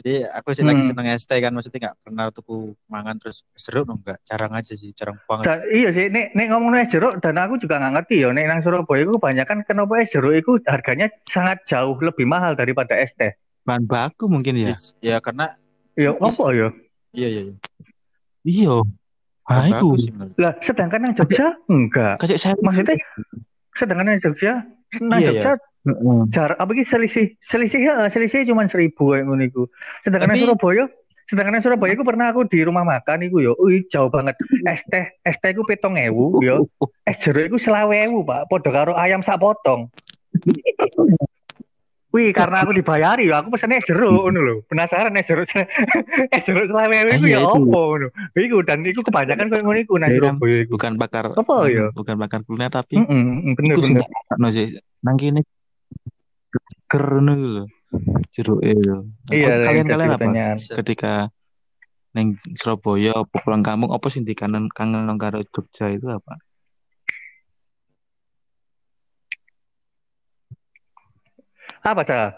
jadi 0.00 0.26
aku 0.30 0.56
sih 0.56 0.64
lagi 0.66 0.82
Hmm. 0.82 0.90
seneng 0.90 1.06
es 1.12 1.22
teh 1.22 1.38
kan 1.38 1.52
maksudnya 1.54 1.90
nggak 1.90 1.98
pernah 2.02 2.24
tuku 2.32 2.74
mangan 2.88 3.14
terus 3.20 3.44
es 3.54 3.62
jeruk 3.68 3.86
no, 3.86 4.00
enggak 4.00 4.18
jarang 4.24 4.50
aja 4.56 4.72
sih 4.74 4.90
jarang 4.90 5.20
banget 5.28 5.44
Dan, 5.52 5.58
iya 5.70 5.88
sih, 5.92 6.06
nek, 6.10 6.32
nek 6.34 6.46
ngomong 6.50 6.72
es 6.80 6.90
jeruk 6.90 7.20
dan 7.20 7.36
aku 7.38 7.60
juga 7.60 7.78
nggak 7.78 7.92
ngerti 7.94 8.16
ya. 8.22 8.30
Nek 8.34 8.46
nang 8.46 8.60
Surabaya 8.62 9.02
itu 9.06 9.12
kebanyakan 9.14 9.58
kenapa 9.66 9.92
es 10.02 10.10
jeruk 10.10 10.34
itu 10.34 10.52
harganya 10.66 11.06
sangat 11.28 11.62
jauh 11.66 11.94
lebih 11.98 12.26
mahal 12.26 12.54
daripada 12.58 12.94
es 12.98 13.10
teh. 13.14 13.34
Bahan 13.68 13.84
baku 13.84 14.24
mungkin 14.26 14.56
ya 14.56 14.72
It's- 14.72 14.96
ya 14.98 15.20
karena 15.20 15.52
Ya 15.92 16.16
apa 16.16 16.44
ya? 16.50 16.68
iya 17.12 17.28
iya 17.28 17.42
iya 17.44 17.54
iya 18.42 18.76
nah 19.44 19.64
itu 19.66 19.88
sih 19.98 20.12
Lah, 20.36 20.56
sedangkan 20.60 21.04
yang 21.04 21.14
Jogja 21.14 21.46
enggak. 21.66 22.14
kayak 22.20 22.40
saya 22.40 22.54
Maksudnya 22.58 22.96
sedangkan 23.74 24.06
yang 24.08 24.20
Jogja, 24.20 24.52
nang 25.00 25.20
Iya, 25.20 25.28
Jogja 25.30 25.52
Heeh. 25.84 26.20
jar 26.28 26.50
apa 26.54 26.68
ki 26.70 26.84
selisih 26.84 27.26
selisih 27.42 27.80
ya, 27.80 27.94
selisih 28.08 28.44
cuma 28.44 28.64
seribu 28.66 29.08
kayak 29.08 29.24
ngono 29.24 29.40
iku. 29.42 29.62
Sedangkan 30.02 30.28
Tapi- 30.28 30.36
yang 30.36 30.48
Surabaya 30.48 30.84
Sedangkan 31.24 31.52
yang 31.54 31.64
Surabaya 31.64 31.92
iku 31.92 32.04
pernah 32.04 32.26
aku 32.28 32.40
di 32.44 32.60
rumah 32.60 32.82
makan 32.82 33.20
iku 33.22 33.36
yo, 33.38 33.52
wih 33.60 33.84
jauh 33.86 34.08
banget. 34.08 34.32
Es 34.64 34.80
teh, 34.88 35.12
es 35.22 35.36
teh 35.36 35.52
iku 35.52 35.60
petong 35.62 36.00
ewu 36.00 36.40
yo. 36.40 36.64
Es 37.04 37.20
jeruk 37.20 37.44
iku 37.46 37.56
selawe 37.58 37.92
ewu 38.04 38.24
pak, 38.24 38.48
podo 38.48 38.68
karo 38.68 38.96
ayam 38.96 39.20
sak 39.20 39.36
potong. 39.36 39.92
Wih, 42.08 42.32
karena 42.32 42.64
aku 42.64 42.72
dibayari 42.72 43.28
aku 43.28 43.52
pesennya 43.52 43.76
es 43.76 43.84
jeruk 43.84 44.08
ngono 44.08 44.40
lho. 44.40 44.54
Penasaran 44.64 45.12
es 45.12 45.24
jeruk 45.24 45.44
es 46.32 46.42
jeruk 46.42 46.64
selawe 46.66 46.88
ewu 46.88 47.10
iku 47.14 47.26
Iya, 47.26 47.36
ya 47.36 47.46
opo 47.46 47.60
ngono. 47.92 48.08
Iku 48.32 48.56
dan 48.62 48.80
iku 48.80 49.00
kebanyakan 49.02 49.46
koyo 49.46 49.62
ngono 49.62 49.78
iku 49.78 49.94
nang 49.94 50.10
Surabaya 50.10 50.56
iku. 50.62 50.70
bukan 50.72 50.92
bakar 50.96 51.24
Apa 51.30 51.56
ya? 51.68 51.92
bukan 51.92 52.16
bakar 52.16 52.40
kuliner 52.42 52.70
tapi 52.70 52.96
Heeh, 52.96 53.52
bener 53.52 53.74
iku 53.74 53.82
sing 53.82 53.94
bener. 53.94 54.08
tak 54.24 54.36
no 54.36 54.48
sih 54.48 54.72
nang 54.98 55.16
kene 55.16 55.44
keren 56.86 57.28
lho 57.28 57.64
jeruk 58.32 58.60
itu 58.62 59.04
Iya, 59.28 59.68
kalian 59.68 59.86
kalian 59.86 60.10
apa 60.10 60.28
ketika 60.80 61.12
neng 62.10 62.36
Surabaya 62.54 63.12
pulang 63.28 63.60
kampung 63.60 63.92
apa 63.92 64.08
sing 64.08 64.24
dikangen 64.24 64.72
kangen 64.72 65.04
nang 65.04 65.20
karo 65.20 65.44
Jogja 65.46 65.92
itu 65.92 66.08
apa 66.08 66.40
Apa 71.82 72.02
dah? 72.04 72.30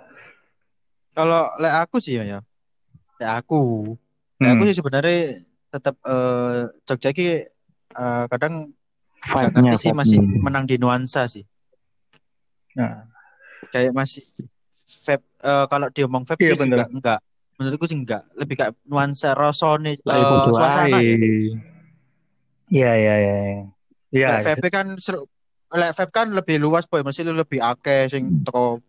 Kalau 1.11 1.43
lek 1.59 1.75
aku 1.75 1.97
sih 1.99 2.21
ya, 2.21 2.25
ya. 2.25 2.39
Lek 3.19 3.31
aku, 3.43 3.95
lek 4.39 4.51
aku 4.55 4.63
Hmm. 4.63 4.69
sih 4.71 4.77
sebenarnya 4.79 5.19
tetap 5.71 5.95
eh 6.07 6.67
Jogja 6.87 7.11
ki 7.13 7.27
eh, 7.31 8.25
kadang 8.31 8.73
nggak 9.21 9.53
vibe-nya 9.53 9.75
sih 9.77 9.93
masih 9.93 10.19
menang 10.41 10.65
di 10.65 10.81
nuansa 10.81 11.29
sih. 11.29 11.45
Nah, 12.79 13.05
Kayak 13.69 13.93
masih 13.93 14.25
vape 15.07 15.23
eh, 15.45 15.65
kalau 15.69 15.87
diomong 15.93 16.25
vape 16.25 16.41
Iya, 16.43 16.55
sih 16.57 16.61
bener. 16.65 16.77
enggak 16.77 16.89
enggak. 16.95 17.21
Menurutku 17.61 17.85
sih 17.85 17.99
enggak, 18.01 18.25
lebih 18.41 18.57
kayak 18.57 18.73
nuansa 18.89 19.37
rasone 19.37 20.01
podo 20.01 20.57
suasana 20.57 20.97
ya. 20.97 21.15
Iya 22.71 22.91
iya 22.97 23.15
iya. 23.21 23.35
Iya. 24.11 24.27
Lek 24.33 24.41
vape 24.47 24.69
kan 24.73 24.87
seru, 24.97 25.29
lek 25.71 25.93
vape 25.93 26.13
kan 26.15 26.33
lebih 26.33 26.57
luas 26.57 26.89
boy, 26.89 27.05
masih 27.05 27.29
lebih 27.29 27.61
akeh 27.61 28.09
sing 28.09 28.41
teko 28.43 28.81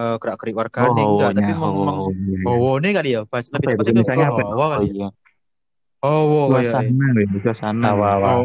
eh, 0.00 0.16
gerak-gerik 0.20 0.56
wargane 0.56 0.88
Oh, 0.88 1.04
enggak, 1.12 1.30
tapi 1.36 1.52
hawanya, 1.52 1.60
meng, 1.60 1.76
meng, 1.84 1.98
oh, 2.00 2.10
iya. 2.10 2.36
hawa 2.48 2.70
nih 2.80 2.92
kali 2.96 3.08
ya, 3.16 3.20
pas 3.28 3.44
Apa 3.44 3.54
lebih 3.54 3.66
ya, 3.68 3.74
tepatnya 3.76 3.94
misalnya 4.00 4.26
apa 4.32 4.42
hawa 4.48 4.66
kali 4.74 4.86
ya. 4.88 4.94
iya. 4.96 5.08
Hawa 6.00 6.42
kayak 6.48 6.72
suasana 6.72 7.06
ya 7.20 7.26
suasana 7.44 7.84
Hawa, 7.92 8.06
hawa. 8.16 8.28
Oh, 8.40 8.44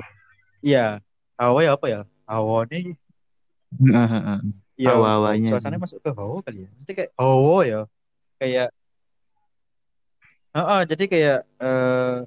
iya. 0.59 0.85
Hawa 1.39 1.59
ya 1.63 1.71
apa 1.79 1.85
ya? 1.87 1.99
Hawa 2.27 2.57
nih 2.67 2.83
Heeh, 3.75 4.39
ya 4.79 4.91
Hawa-hawanya 4.91 5.47
suasananya 5.51 5.79
sih. 5.79 5.83
masuk 5.83 5.99
ke 6.03 6.09
hawa 6.15 6.37
kali 6.43 6.57
ya. 6.63 6.69
Mesti 6.75 6.91
kayak 6.95 7.11
hawa 7.15 7.57
ya. 7.63 7.81
Kayak 8.39 8.67
Heeh, 10.55 10.81
jadi 10.87 11.03
kayak 11.11 11.39
eh 11.59 12.17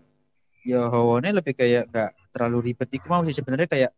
ya 0.69 0.81
hawane 0.93 1.29
lebih 1.33 1.57
kayak 1.57 1.89
nggak 1.89 2.11
terlalu 2.33 2.73
ribet 2.73 2.89
itu 2.93 3.07
mau 3.09 3.25
sih 3.25 3.33
sebenarnya 3.33 3.65
kayak 3.65 3.93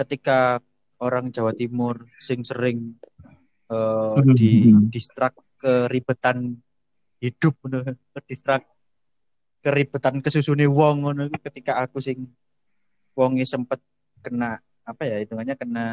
ketika 0.00 0.56
orang 1.04 1.28
Jawa 1.28 1.52
Timur 1.52 2.08
sing 2.16 2.40
sering 2.48 2.96
eh 3.72 4.20
Mhm, 4.20 4.34
di 4.36 4.52
mhm. 4.68 4.86
distrak 4.92 5.32
keribetan 5.56 6.60
hidup 7.18 7.54
ngono, 7.62 7.96
distrak 8.26 8.66
keribetan 9.62 10.18
kesusune 10.20 10.66
wong 10.66 11.06
ngono 11.06 11.22
iku 11.30 11.38
ketika 11.48 11.80
aku 11.80 12.02
sing 12.02 12.26
wonge 13.14 13.46
sempet 13.46 13.78
kena 14.20 14.58
apa 14.82 15.02
ya 15.06 15.16
hitungannya 15.22 15.54
kena 15.54 15.86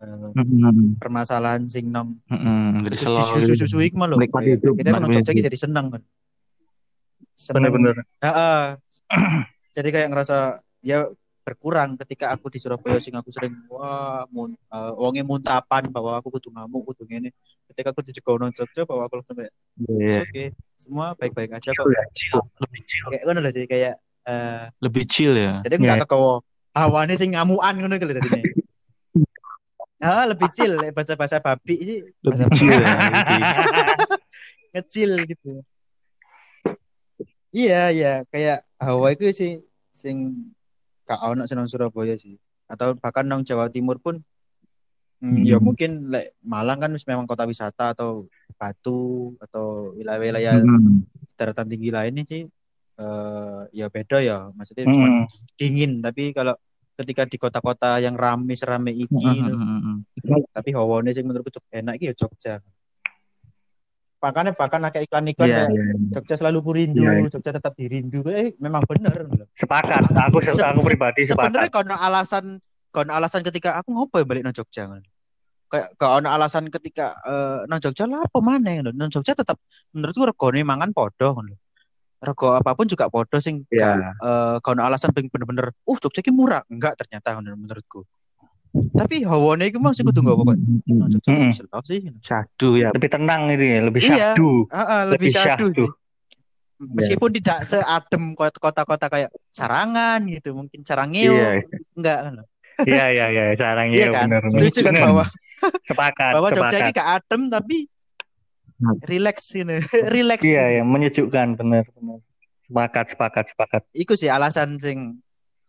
eh, 0.00 0.30
Heeh, 0.32 0.96
permasalahan 0.98 1.62
sing 1.68 1.92
nom 1.92 2.16
heeh. 2.26 2.82
Jadi 2.82 2.96
Kayak- 4.42 4.58
hidup, 4.58 4.74
Kita 4.74 4.90
kan 4.90 5.02
Jogja 5.22 5.42
jadi 5.46 5.58
seneng 5.60 5.86
kan. 5.92 6.02
Seneng. 7.38 7.68
Bener-bener. 7.70 7.94
Heeh. 8.18 8.64
Jadi 9.72 9.88
kayak 9.88 10.08
ngerasa 10.10 10.36
ya 10.80 11.06
berkurang 11.42 11.98
ketika 11.98 12.30
aku 12.30 12.46
di 12.48 12.62
Surabaya 12.62 12.96
sing 12.96 13.12
aku 13.12 13.28
sering 13.28 13.50
wah 13.66 14.22
mun, 14.30 14.54
uh, 14.70 14.94
wonge 14.94 15.22
muntapan 15.22 15.90
bahwa 15.90 16.14
aku 16.14 16.30
kudu 16.30 16.54
ngamuk 16.54 16.86
kudu 16.86 17.02
ngene 17.04 17.34
ketika 17.66 17.90
aku 17.90 18.00
di 18.00 18.14
Jegono 18.14 18.46
Jogja 18.48 18.86
bahwa 18.86 19.06
aku 19.06 19.18
langsung 19.18 19.36
kayak 19.36 19.52
Iya. 19.82 20.06
"It's 20.06 20.18
okay 20.20 20.46
semua 20.78 21.14
baik-baik 21.14 21.50
aja 21.52 21.70
kok 21.72 21.86
Ya, 21.86 22.02
chill, 22.14 22.38
lebih 22.58 22.80
chill, 22.84 23.06
kayak 23.10 23.22
ngono 23.24 23.38
lah 23.40 23.50
sih 23.50 23.64
kayak 23.66 23.94
eh 24.22 24.64
lebih 24.78 25.04
chill 25.04 25.34
ya. 25.34 25.58
jadi 25.60 25.74
enggak 25.76 25.96
Iya. 25.98 26.04
kekowo 26.06 26.32
hawane 26.72 27.14
sing 27.18 27.34
ngamukan 27.34 27.74
ngono 27.74 27.94
gitu 27.98 28.12
dadine 28.12 28.42
Ah, 29.98 30.26
lebih 30.26 30.50
chill 30.50 30.82
bahasa-bahasa 30.90 31.38
babi 31.38 31.74
sih 31.78 31.98
bahasa 32.22 32.46
Lebih 32.46 32.58
chill 32.58 32.74
ya. 32.74 32.86
ngecil 34.74 35.10
gitu. 35.26 35.50
Iya, 37.52 37.92
iya, 37.92 38.12
kayak 38.26 38.64
Hawa 38.80 39.12
itu 39.12 39.30
sih 39.30 39.52
sing 39.92 40.32
gak 41.12 41.20
ono 41.28 41.44
senang 41.44 41.68
Surabaya 41.68 42.16
sih. 42.16 42.40
Atau 42.64 42.96
bahkan 42.96 43.28
nang 43.28 43.44
Jawa 43.44 43.68
Timur 43.68 44.00
pun 44.00 44.16
hmm, 45.20 45.44
ya 45.44 45.60
Hmm. 45.60 45.64
mungkin 45.68 45.90
lek 46.08 46.34
Malang 46.40 46.80
kan 46.80 46.92
memang 46.96 47.28
kota 47.28 47.44
wisata 47.44 47.92
atau 47.92 48.26
Batu 48.56 49.34
atau 49.42 49.92
wilayah-wilayah 49.98 50.62
Hmm. 50.64 51.04
daratan 51.36 51.66
tinggi 51.68 51.90
lainnya 51.90 52.24
sih 52.24 52.42
eh 52.92 53.60
ya 53.72 53.88
beda 53.88 54.20
ya. 54.22 54.52
Maksudnya 54.54 54.84
cuma 54.88 55.08
Mm. 55.08 55.24
dingin, 55.56 55.92
tapi 56.04 56.30
kalau 56.30 56.54
ketika 56.92 57.24
di 57.24 57.40
kota-kota 57.40 57.98
yang 57.98 58.14
rame 58.14 58.52
serame 58.52 58.92
iki 58.92 59.16
Hmm, 59.16 59.56
hmm, 59.56 59.80
hmm, 60.20 60.44
tapi 60.52 60.70
hawane 60.76 61.10
sing 61.10 61.24
menurutku 61.24 61.58
enak 61.72 61.96
iki 61.98 62.12
ya 62.12 62.14
Jogja. 62.14 62.54
Makanya 64.22 64.54
bahkan 64.54 64.78
iklan-iklan 65.02 65.48
Iya, 65.50 65.66
kayak 65.66 65.70
iya. 65.74 65.84
Jogja 66.14 66.34
selalu 66.38 66.58
kurindu, 66.62 67.02
Iya, 67.02 67.10
iya. 67.18 67.26
Jogja 67.26 67.50
tetap 67.50 67.74
dirindu. 67.74 68.22
Eh, 68.30 68.54
memang 68.62 68.86
bener. 68.86 69.26
Sepakat. 69.58 70.14
Aku 70.14 70.38
Se- 70.46 70.62
aku 70.62 70.80
pribadi 70.86 71.26
Sebenarnya 71.26 71.66
sepakat. 71.66 71.74
kono 71.74 71.96
alasan 71.98 72.44
kono 72.94 73.10
alasan 73.10 73.42
ketika 73.42 73.74
aku 73.74 73.90
ngopo 73.90 74.22
ya 74.22 74.24
balik 74.24 74.46
nang 74.46 74.54
Jogja 74.54 74.86
kan. 74.86 75.02
Kayak 75.66 75.88
kono 75.98 76.28
alasan 76.30 76.70
ketika 76.70 77.18
eh, 77.26 77.66
nang 77.66 77.82
Jogja 77.82 78.06
lah 78.06 78.22
apa 78.22 78.38
maneh 78.38 78.86
lho. 78.86 78.94
Nang 78.94 79.10
Jogja 79.10 79.34
tetap 79.34 79.58
menurutku 79.90 80.22
regane 80.22 80.62
mangan 80.62 80.94
podo 80.94 81.34
ngono. 81.34 81.58
Rego 82.22 82.54
apa 82.54 82.78
pun 82.78 82.86
juga 82.86 83.10
podo 83.10 83.42
sing 83.42 83.66
Iya. 83.74 83.98
gak, 83.98 84.14
eh, 84.22 84.56
kono 84.62 84.86
alasan 84.86 85.10
ping 85.10 85.26
bener-bener 85.34 85.74
uh 85.74 85.98
Jogja 85.98 86.22
ki 86.22 86.30
murah. 86.30 86.62
Enggak 86.70 86.94
ternyata 86.94 87.34
menurutku. 87.42 88.06
Tapi 88.72 89.20
hawane 89.22 89.68
iku 89.68 89.78
masih 89.78 90.00
kudu 90.02 90.24
kok. 90.24 90.56
Mm-mm. 90.56 91.52
selok 91.52 91.84
sih. 91.84 92.08
Syahdu 92.18 92.80
ya. 92.80 92.88
Lebih 92.88 93.10
tenang 93.10 93.52
ini 93.52 93.66
ya, 93.68 93.80
lebih 93.84 94.00
Iya. 94.00 94.32
syahdu. 94.32 94.64
Heeh, 94.66 95.00
lebih 95.06 95.12
Lebih 95.12 95.28
syahdu 95.30 95.48
syahdu. 95.68 95.76
sih. 95.76 95.88
Meskipun 96.82 97.30
tidak 97.30 97.58
seadem 97.62 98.32
kota- 98.32 98.58
kota-kota 98.58 99.06
kayak 99.06 99.30
Sarangan 99.48 100.24
gitu, 100.26 100.50
mungkin 100.52 100.80
Sarangeo 100.82 101.30
Iya. 101.30 101.62
enggak 101.94 102.18
kan. 102.18 102.34
Iya 102.82 103.04
iya 103.08 103.26
iya, 103.28 103.42
sekarang 103.52 103.86
Iya 103.92 103.98
iya 103.98 104.08
kan? 104.10 104.26
benar. 104.26 104.42
Setuju 104.48 104.78
kan 104.82 104.94
bahwa 104.96 105.24
sepakat, 105.84 106.32
bahwa 106.32 106.48
Jogja 106.50 106.76
ini 106.80 106.90
gak 106.90 107.08
adem 107.20 107.42
tapi 107.46 107.76
relax 109.04 109.36
ini, 109.54 109.78
relax. 110.16 110.40
Iya 110.40 110.80
ya, 110.80 110.82
menyejukkan 110.82 111.54
benar 111.54 111.84
benar. 111.92 112.18
Sepakat, 112.64 113.06
sepakat, 113.12 113.44
sepakat. 113.52 113.82
Iku 113.92 114.16
sih 114.16 114.32
alasan 114.32 114.80
sing 114.80 115.20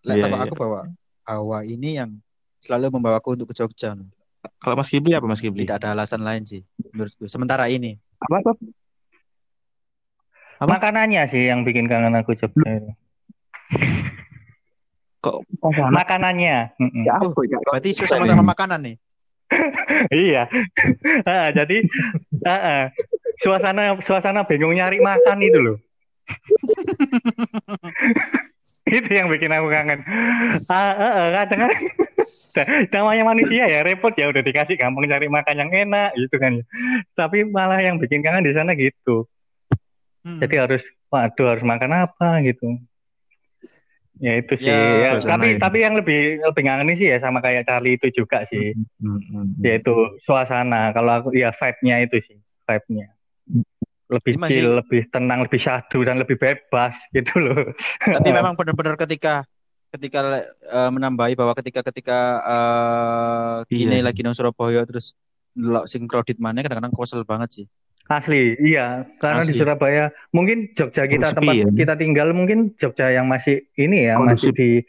lek 0.02 0.18
Iya, 0.18 0.24
teko 0.24 0.36
iya. 0.40 0.44
aku 0.48 0.56
bahwa 0.56 0.82
hawa 1.28 1.60
ini 1.62 2.00
yang 2.00 2.23
selalu 2.64 2.96
membawaku 2.96 3.36
untuk 3.36 3.52
ke 3.52 3.60
Jogja. 3.60 3.92
Kalau 4.64 4.76
Mas 4.80 4.88
Kibli 4.88 5.12
apa 5.12 5.28
Mas 5.28 5.44
Kibli? 5.44 5.68
Tidak 5.68 5.84
ada 5.84 5.92
alasan 5.92 6.24
lain 6.24 6.48
sih 6.48 6.64
menurutku. 6.96 7.28
Sementara 7.28 7.68
ini. 7.68 8.00
Apa 8.24 8.40
apa? 8.40 8.52
Apa? 10.64 10.80
Makanannya 10.80 11.28
sih 11.28 11.52
yang 11.52 11.68
bikin 11.68 11.92
kangen 11.92 12.16
aku 12.16 12.40
Jogja 12.40 12.70
itu. 12.72 12.92
Kok 15.20 15.44
Makanannya. 15.92 16.72
Ya 17.04 17.14
Oh, 17.20 17.44
ya? 17.44 17.60
Berarti 17.68 17.92
sama-sama 17.96 18.48
makanan 18.48 18.80
nih. 18.88 18.96
iya. 20.28 20.48
Ah, 21.28 21.52
jadi 21.52 21.84
ah, 22.48 22.56
ah. 22.56 22.84
suasana 23.44 24.00
suasana 24.04 24.44
bingung 24.48 24.76
nyari 24.76 25.00
makan 25.04 25.40
itu 25.44 25.60
loh. 25.60 25.78
itu 28.98 29.10
yang 29.16 29.32
bikin 29.32 29.52
aku 29.56 29.68
kangen. 29.72 30.00
Ah, 30.68 30.92
ah, 30.92 31.12
ah, 31.16 31.28
kadang 31.44 31.72
namanya 32.94 33.24
manusia 33.34 33.66
ya 33.66 33.82
repot 33.82 34.14
ya 34.14 34.30
udah 34.30 34.44
dikasih 34.46 34.78
gampang 34.78 35.10
cari 35.10 35.28
makan 35.32 35.62
yang 35.64 35.72
enak 35.72 36.12
gitu 36.20 36.36
kan. 36.38 36.62
Tapi 37.18 37.48
malah 37.48 37.80
yang 37.82 37.98
bikin 37.98 38.22
kangen 38.22 38.46
di 38.46 38.54
sana 38.54 38.76
gitu. 38.76 39.26
Hmm. 40.24 40.40
Jadi 40.40 40.56
harus 40.60 40.84
waduh 41.10 41.48
harus 41.56 41.64
makan 41.66 42.08
apa 42.08 42.44
gitu. 42.46 42.80
Ya 44.22 44.38
itu 44.40 44.54
sih. 44.62 44.70
Ya, 44.70 45.18
Ya, 45.18 45.20
tapi 45.20 45.58
ya. 45.58 45.60
tapi 45.60 45.78
yang 45.82 45.98
lebih 45.98 46.40
lebih 46.46 46.62
ngangenin 46.64 46.96
sih 46.96 47.08
ya 47.10 47.18
sama 47.20 47.42
kayak 47.42 47.66
Charlie 47.66 47.98
itu 47.98 48.24
juga 48.24 48.46
sih. 48.48 48.78
Hmm, 49.02 49.20
hmm, 49.20 49.20
hmm. 49.34 49.64
Yaitu 49.66 49.94
suasana. 50.24 50.94
Kalau 50.94 51.12
aku 51.24 51.30
ya 51.34 51.52
vibe-nya 51.52 52.06
itu 52.06 52.22
sih, 52.24 52.38
vibe-nya. 52.70 53.10
Lebih 54.14 54.34
masih- 54.38 54.54
chill, 54.56 54.70
lebih 54.74 55.02
tenang, 55.10 55.40
lebih 55.42 55.58
syahdu 55.58 56.00
dan 56.02 56.16
lebih 56.18 56.38
bebas 56.38 56.94
gitu 57.16 57.34
loh. 57.36 57.74
Tapi 58.00 58.30
memang 58.30 58.54
benar-benar 58.54 58.94
ketika 58.96 59.42
ketika 59.90 60.20
eh, 60.68 60.90
menambahi 60.90 61.34
bahwa 61.34 61.54
ketika 61.54 61.82
ketika 61.84 62.20
eh 62.44 63.56
gini 63.68 64.00
Iya. 64.00 64.06
lagi 64.06 64.22
nang 64.22 64.34
Surabaya 64.34 64.82
terus 64.84 65.14
ndelok 65.54 65.86
sing 65.86 66.06
crowded 66.06 66.38
mana 66.38 66.62
kadang-kadang 66.62 66.90
kesel 66.92 67.22
banget 67.24 67.50
sih. 67.54 67.66
Asli, 68.04 68.60
iya. 68.60 69.08
Karena 69.16 69.40
di 69.40 69.50
Asli. 69.50 69.60
Surabaya, 69.60 70.06
mungkin 70.30 70.74
Jogja 70.74 71.06
kita 71.06 71.32
tempat 71.32 71.56
ya. 71.56 71.68
kita 71.72 71.94
tinggal 71.96 72.34
mungkin 72.34 72.76
Jogja 72.76 73.08
yang 73.10 73.26
masih 73.26 73.64
ini 73.76 74.12
ya, 74.12 74.20
masih 74.20 74.52
di 74.52 74.84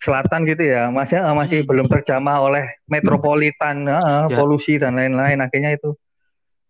selatan 0.00 0.48
gitu 0.48 0.64
ya, 0.64 0.88
masih 0.88 1.20
eh, 1.20 1.34
masih 1.36 1.58
Hmm. 1.60 1.68
belum 1.68 1.86
terjamah 1.86 2.40
oleh 2.40 2.64
metropolitan, 2.86 3.84
eh, 3.84 4.00
Ya. 4.24 4.32
polusi 4.32 4.80
dan 4.80 4.96
lain-lain. 4.96 5.36
Akhirnya 5.38 5.74
itu 5.74 5.92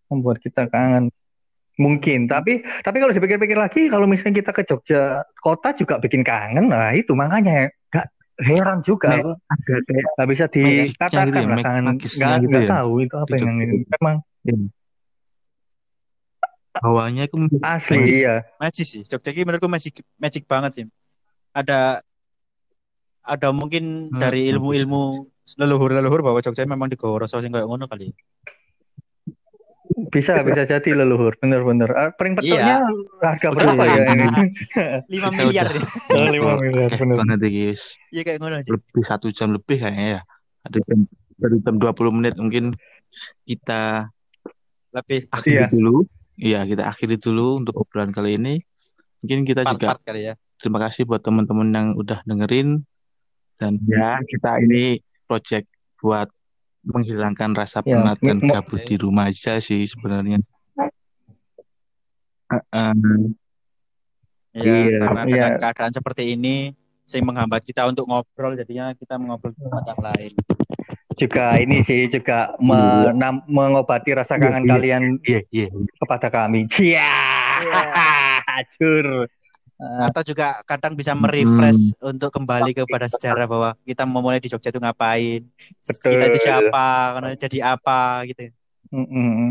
membuat 0.08 0.42
kita 0.42 0.66
kangen. 0.66 1.14
Mungkin, 1.78 2.26
tapi 2.26 2.60
tapi 2.82 2.96
kalau 2.98 3.12
dipikir-pikir 3.14 3.56
lagi, 3.56 3.86
kalau 3.88 4.04
misalnya 4.04 4.42
kita 4.42 4.50
ke 4.52 4.62
Jogja 4.66 5.24
kota 5.40 5.72
juga 5.78 5.96
bikin 6.02 6.26
kangen, 6.26 6.68
nah 6.68 6.92
itu 6.92 7.14
makanya 7.16 7.70
nggak 7.94 8.06
heran 8.42 8.82
juga, 8.84 9.36
nggak 10.18 10.28
bisa 10.28 10.44
dikatakan 10.50 11.24
gitu 11.24 11.38
ya, 11.40 11.48
lah 11.48 11.58
kangen, 11.62 11.84
nggak 11.96 12.36
gitu 12.44 12.58
ya, 12.58 12.68
tahu 12.68 12.92
itu 13.00 13.14
apa 13.16 13.34
yang 13.38 13.56
Jogja. 13.64 13.96
memang 13.96 14.14
hawanya 16.78 17.26
itu 17.26 17.36
asli 17.66 17.98
Magis. 17.98 18.18
ya. 18.22 18.36
Magic 18.62 18.86
sih. 18.86 19.02
Jogja 19.02 19.30
ini 19.34 19.42
menurutku 19.42 19.66
magic 19.66 20.00
magic 20.16 20.46
banget 20.46 20.70
sih. 20.80 20.84
Ada 21.50 21.98
ada 23.26 23.48
mungkin 23.50 24.10
Hmm, 24.10 24.20
dari 24.22 24.48
ilmu-ilmu 24.54 25.26
leluhur-leluhur 25.58 26.22
bahwa 26.22 26.38
Jogja 26.38 26.62
memang 26.64 26.86
digawa 26.88 27.26
rasa 27.26 27.42
sing 27.42 27.50
kayak 27.50 27.66
ngono 27.66 27.90
kali. 27.90 28.14
Bisa, 30.10 30.32
bisa 30.46 30.62
jadi 30.64 30.90
leluhur, 30.92 31.38
bener-bener. 31.38 31.90
Ah, 31.90 32.10
Pering 32.10 32.34
petoknya 32.34 32.82
harga 33.20 33.46
Oke. 33.48 33.56
berapa 33.56 33.82
ya 33.84 34.02
ini? 34.04 34.26
5 35.06 35.30
miliar. 35.38 35.66
Oh, 36.12 36.26
lima 36.26 36.52
miliar, 36.58 36.90
Oke, 36.90 36.98
bener. 36.98 37.16
banget 37.16 37.38
iki, 37.46 37.62
wis. 37.70 37.82
Iya 38.10 38.22
kayak 38.24 38.38
ngono 38.38 38.56
sih. 38.60 38.70
lebih 38.70 39.02
satu 39.02 39.26
jam 39.30 39.48
lebih 39.50 39.76
kayaknya 39.78 40.06
ya 40.10 40.22
ada 40.60 40.78
jam 40.82 40.98
dari 41.34 41.56
jam 41.58 41.74
20 41.76 42.12
menit 42.12 42.34
mungkin 42.36 42.76
kita 43.42 44.10
Lebih 44.90 45.30
akhiri 45.30 45.54
Iya. 45.56 45.66
dulu 45.70 45.96
iya 46.34 46.60
kita 46.64 46.82
akhiri 46.84 47.16
dulu 47.16 47.62
untuk 47.62 47.78
obrolan 47.78 48.10
kali 48.10 48.34
ini 48.34 48.58
mungkin 49.20 49.44
kita 49.44 49.62
juga 49.62 49.94
part-part 49.94 50.02
kali 50.04 50.20
ya. 50.26 50.34
terima 50.56 50.78
kasih 50.80 51.06
buat 51.06 51.20
teman-teman 51.20 51.68
yang 51.70 51.88
udah 51.94 52.20
dengerin 52.22 52.82
dan 53.56 53.78
ya 53.84 54.18
kita 54.20 54.58
ini 54.60 54.98
project 55.24 55.70
buat 55.96 56.26
menghilangkan 56.90 57.50
rasa 57.54 57.80
Ya, 57.82 57.96
penat 57.96 58.18
dan 58.18 58.38
gabut 58.42 58.82
di 58.82 58.96
rumah 58.96 59.30
aja 59.30 59.56
sih 59.58 59.86
sebenarnya 59.86 60.42
Heeh. 62.50 62.94
Ya, 64.50 64.62
Iya. 64.66 64.98
karena 64.98 65.22
Iya. 65.22 65.30
dengan 65.30 65.52
keadaan 65.62 65.92
seperti 65.94 66.34
ini 66.34 66.74
sing 67.06 67.22
menghambat 67.22 67.62
kita 67.62 67.86
untuk 67.86 68.06
ngobrol 68.06 68.58
jadinya 68.58 68.90
kita 68.94 69.14
mengobrol 69.14 69.54
di 69.54 69.62
tempat 69.62 69.84
yang 69.86 70.00
lain. 70.02 70.32
Juga 71.14 71.44
ini 71.58 71.82
sih 71.82 72.10
juga 72.10 72.54
menam- 72.58 73.46
mengobati 73.46 74.10
rasa 74.10 74.34
Iya, 74.34 74.42
kangen 74.42 74.62
iya. 74.66 74.70
kalian 74.70 75.02
iya 75.22 75.40
iya 75.50 75.66
kepada 75.94 76.26
kami. 76.26 76.66
Cia, 76.66 77.14
Acur. 78.46 79.30
Ah, 79.30 79.39
Atau 79.80 80.20
juga 80.22 80.60
kadang 80.68 80.92
bisa 80.92 81.16
merefresh 81.16 81.96
untuk 82.04 82.28
kembali 82.28 82.76
kepada 82.76 83.08
sejarah 83.08 83.48
bahwa 83.48 83.72
kita 83.82 84.04
memulai 84.04 84.36
di 84.36 84.52
Jogja 84.52 84.68
itu 84.68 84.76
ngapain, 84.76 85.40
Betul. 85.80 86.10
kita 86.12 86.24
itu 86.28 86.38
siapa, 86.44 86.88
karena 87.16 87.30
jadi 87.32 87.58
apa 87.76 88.00
gitu. 88.28 88.52
mm, 88.92 89.08
mm. 89.08 89.48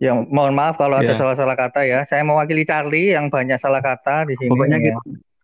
Ya, 0.00 0.16
mohon 0.16 0.56
maaf 0.56 0.80
kalau 0.80 0.96
ada 0.96 1.12
Ya. 1.12 1.20
salah-salah 1.20 1.52
kata 1.52 1.84
ya. 1.84 2.08
Saya 2.08 2.24
mewakili 2.24 2.64
Charlie 2.64 3.12
yang 3.12 3.28
banyak 3.28 3.60
salah 3.60 3.84
kata 3.84 4.24
di 4.24 4.34
sini. 4.40 4.48
Pokoknya 4.48 4.80
ya. 4.80 4.86
gitu. 4.88 5.00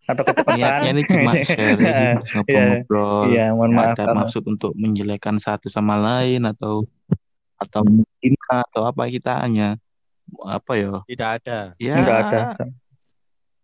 Atau 0.08 0.24
kecepatan. 0.24 0.56
niatnya 0.56 0.90
ini 0.96 1.02
cuma 1.04 1.32
sharing 1.44 1.84
terus 2.16 2.32
ngobrol-ngobrol 2.32 3.28
Iya, 3.28 3.46
mohon 3.52 3.70
nggak 3.76 3.84
maaf 3.84 3.92
ada 3.92 4.02
kalau 4.08 4.16
maksud 4.24 4.42
untuk 4.48 4.72
menjelekkan 4.72 5.36
satu 5.36 5.68
sama 5.68 6.00
lain 6.00 6.48
atau 6.48 6.88
atau 7.60 7.82
mungkin 7.84 8.32
atau 8.48 8.82
apa 8.88 9.04
kita 9.12 9.44
hanya 9.44 9.76
apa 10.40 10.72
ya 10.80 11.04
Tidak 11.04 11.28
ada. 11.28 11.58
ya 11.76 11.92
enggak 12.00 12.18
ada. 12.24 12.40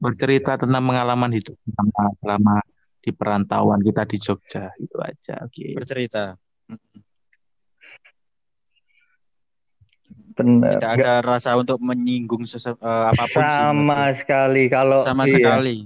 Bercerita 0.05 0.61
tentang 0.61 0.85
pengalaman 0.85 1.33
hidup 1.33 1.57
selama 1.65 2.05
selama 2.21 2.57
di 3.01 3.11
perantauan 3.11 3.81
kita 3.81 4.03
di 4.05 4.17
Jogja 4.17 4.65
itu 4.77 4.97
aja. 5.01 5.41
Oke. 5.41 5.73
bercerita 5.73 6.37
Bener. 10.35 10.77
tidak 10.77 10.91
ada 10.99 11.13
rasa 11.23 11.55
untuk 11.55 11.79
menyinggung 11.79 12.43
sese- 12.43 12.75
eh, 12.75 13.05
apa 13.07 13.25
pun 13.31 13.43
sih 13.45 13.55
sama 13.55 13.71
menurutku. 13.95 14.19
sekali 14.19 14.63
kalau 14.67 14.99
sama 14.99 15.23
iya. 15.25 15.33
sekali 15.33 15.77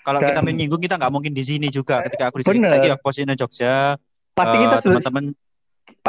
kalau 0.00 0.18
Dan- 0.18 0.28
kita 0.32 0.40
menyinggung 0.40 0.80
kita 0.80 0.94
nggak 0.96 1.12
mungkin 1.12 1.32
di 1.36 1.44
sini 1.44 1.68
juga 1.68 2.00
ketika 2.00 2.32
aku 2.32 2.40
di 2.40 2.44
sini 2.48 2.64
saya 2.64 2.96
posisinya 2.96 3.36
Jogja 3.36 4.00
Pasti 4.32 4.56
eh, 4.56 4.60
kita 4.64 4.76
sudah 4.80 4.80
teman-teman 4.80 5.24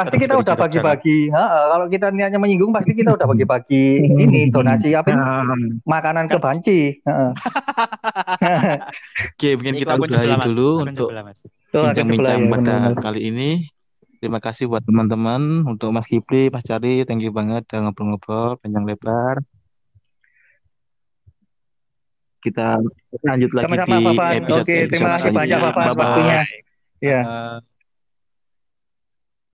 pasti 0.00 0.16
kita 0.16 0.34
udah 0.40 0.56
bagi-bagi. 0.56 1.18
Kalau 1.30 1.86
kita 1.92 2.06
niatnya 2.08 2.38
menyinggung 2.40 2.72
pasti 2.72 2.92
kita 2.96 3.12
udah 3.12 3.26
bagi-bagi 3.28 3.84
ini 4.08 4.48
donasi 4.54 4.96
apa 4.96 5.12
ini? 5.12 5.22
makanan 5.84 6.24
ke 6.26 6.36
banci. 6.40 6.80
Oke, 9.36 9.48
mungkin 9.60 9.74
kita 9.76 9.92
akun 10.00 10.08
udahi 10.08 10.24
sebelah, 10.24 10.38
Mas. 10.40 10.48
dulu 10.48 10.70
untuk 10.88 11.08
bincang-bincang 11.70 12.40
ya, 12.40 12.48
pada 12.48 12.76
kali 12.96 13.20
ini. 13.28 13.50
Terima 14.20 14.36
kasih 14.36 14.68
buat 14.68 14.84
teman-teman, 14.84 15.64
untuk 15.64 15.96
Mas 15.96 16.04
Kipli, 16.04 16.52
Mas 16.52 16.60
Cari, 16.60 17.08
thank 17.08 17.24
you 17.24 17.32
banget 17.32 17.64
udah 17.72 17.88
ngobrol-ngobrol 17.88 18.60
panjang 18.60 18.84
lebar. 18.84 19.40
Kita 22.40 22.80
lanjut 23.24 23.50
lagi 23.52 23.64
Sama-sama, 23.68 23.96
di 24.32 24.36
episode 24.44 24.64
Oke, 24.64 24.76
terima 24.92 25.08
kasih 25.16 25.32
banyak, 25.32 25.58
Bye-bye. 25.60 25.96
waktunya. 25.96 26.38
Ya. 27.00 27.20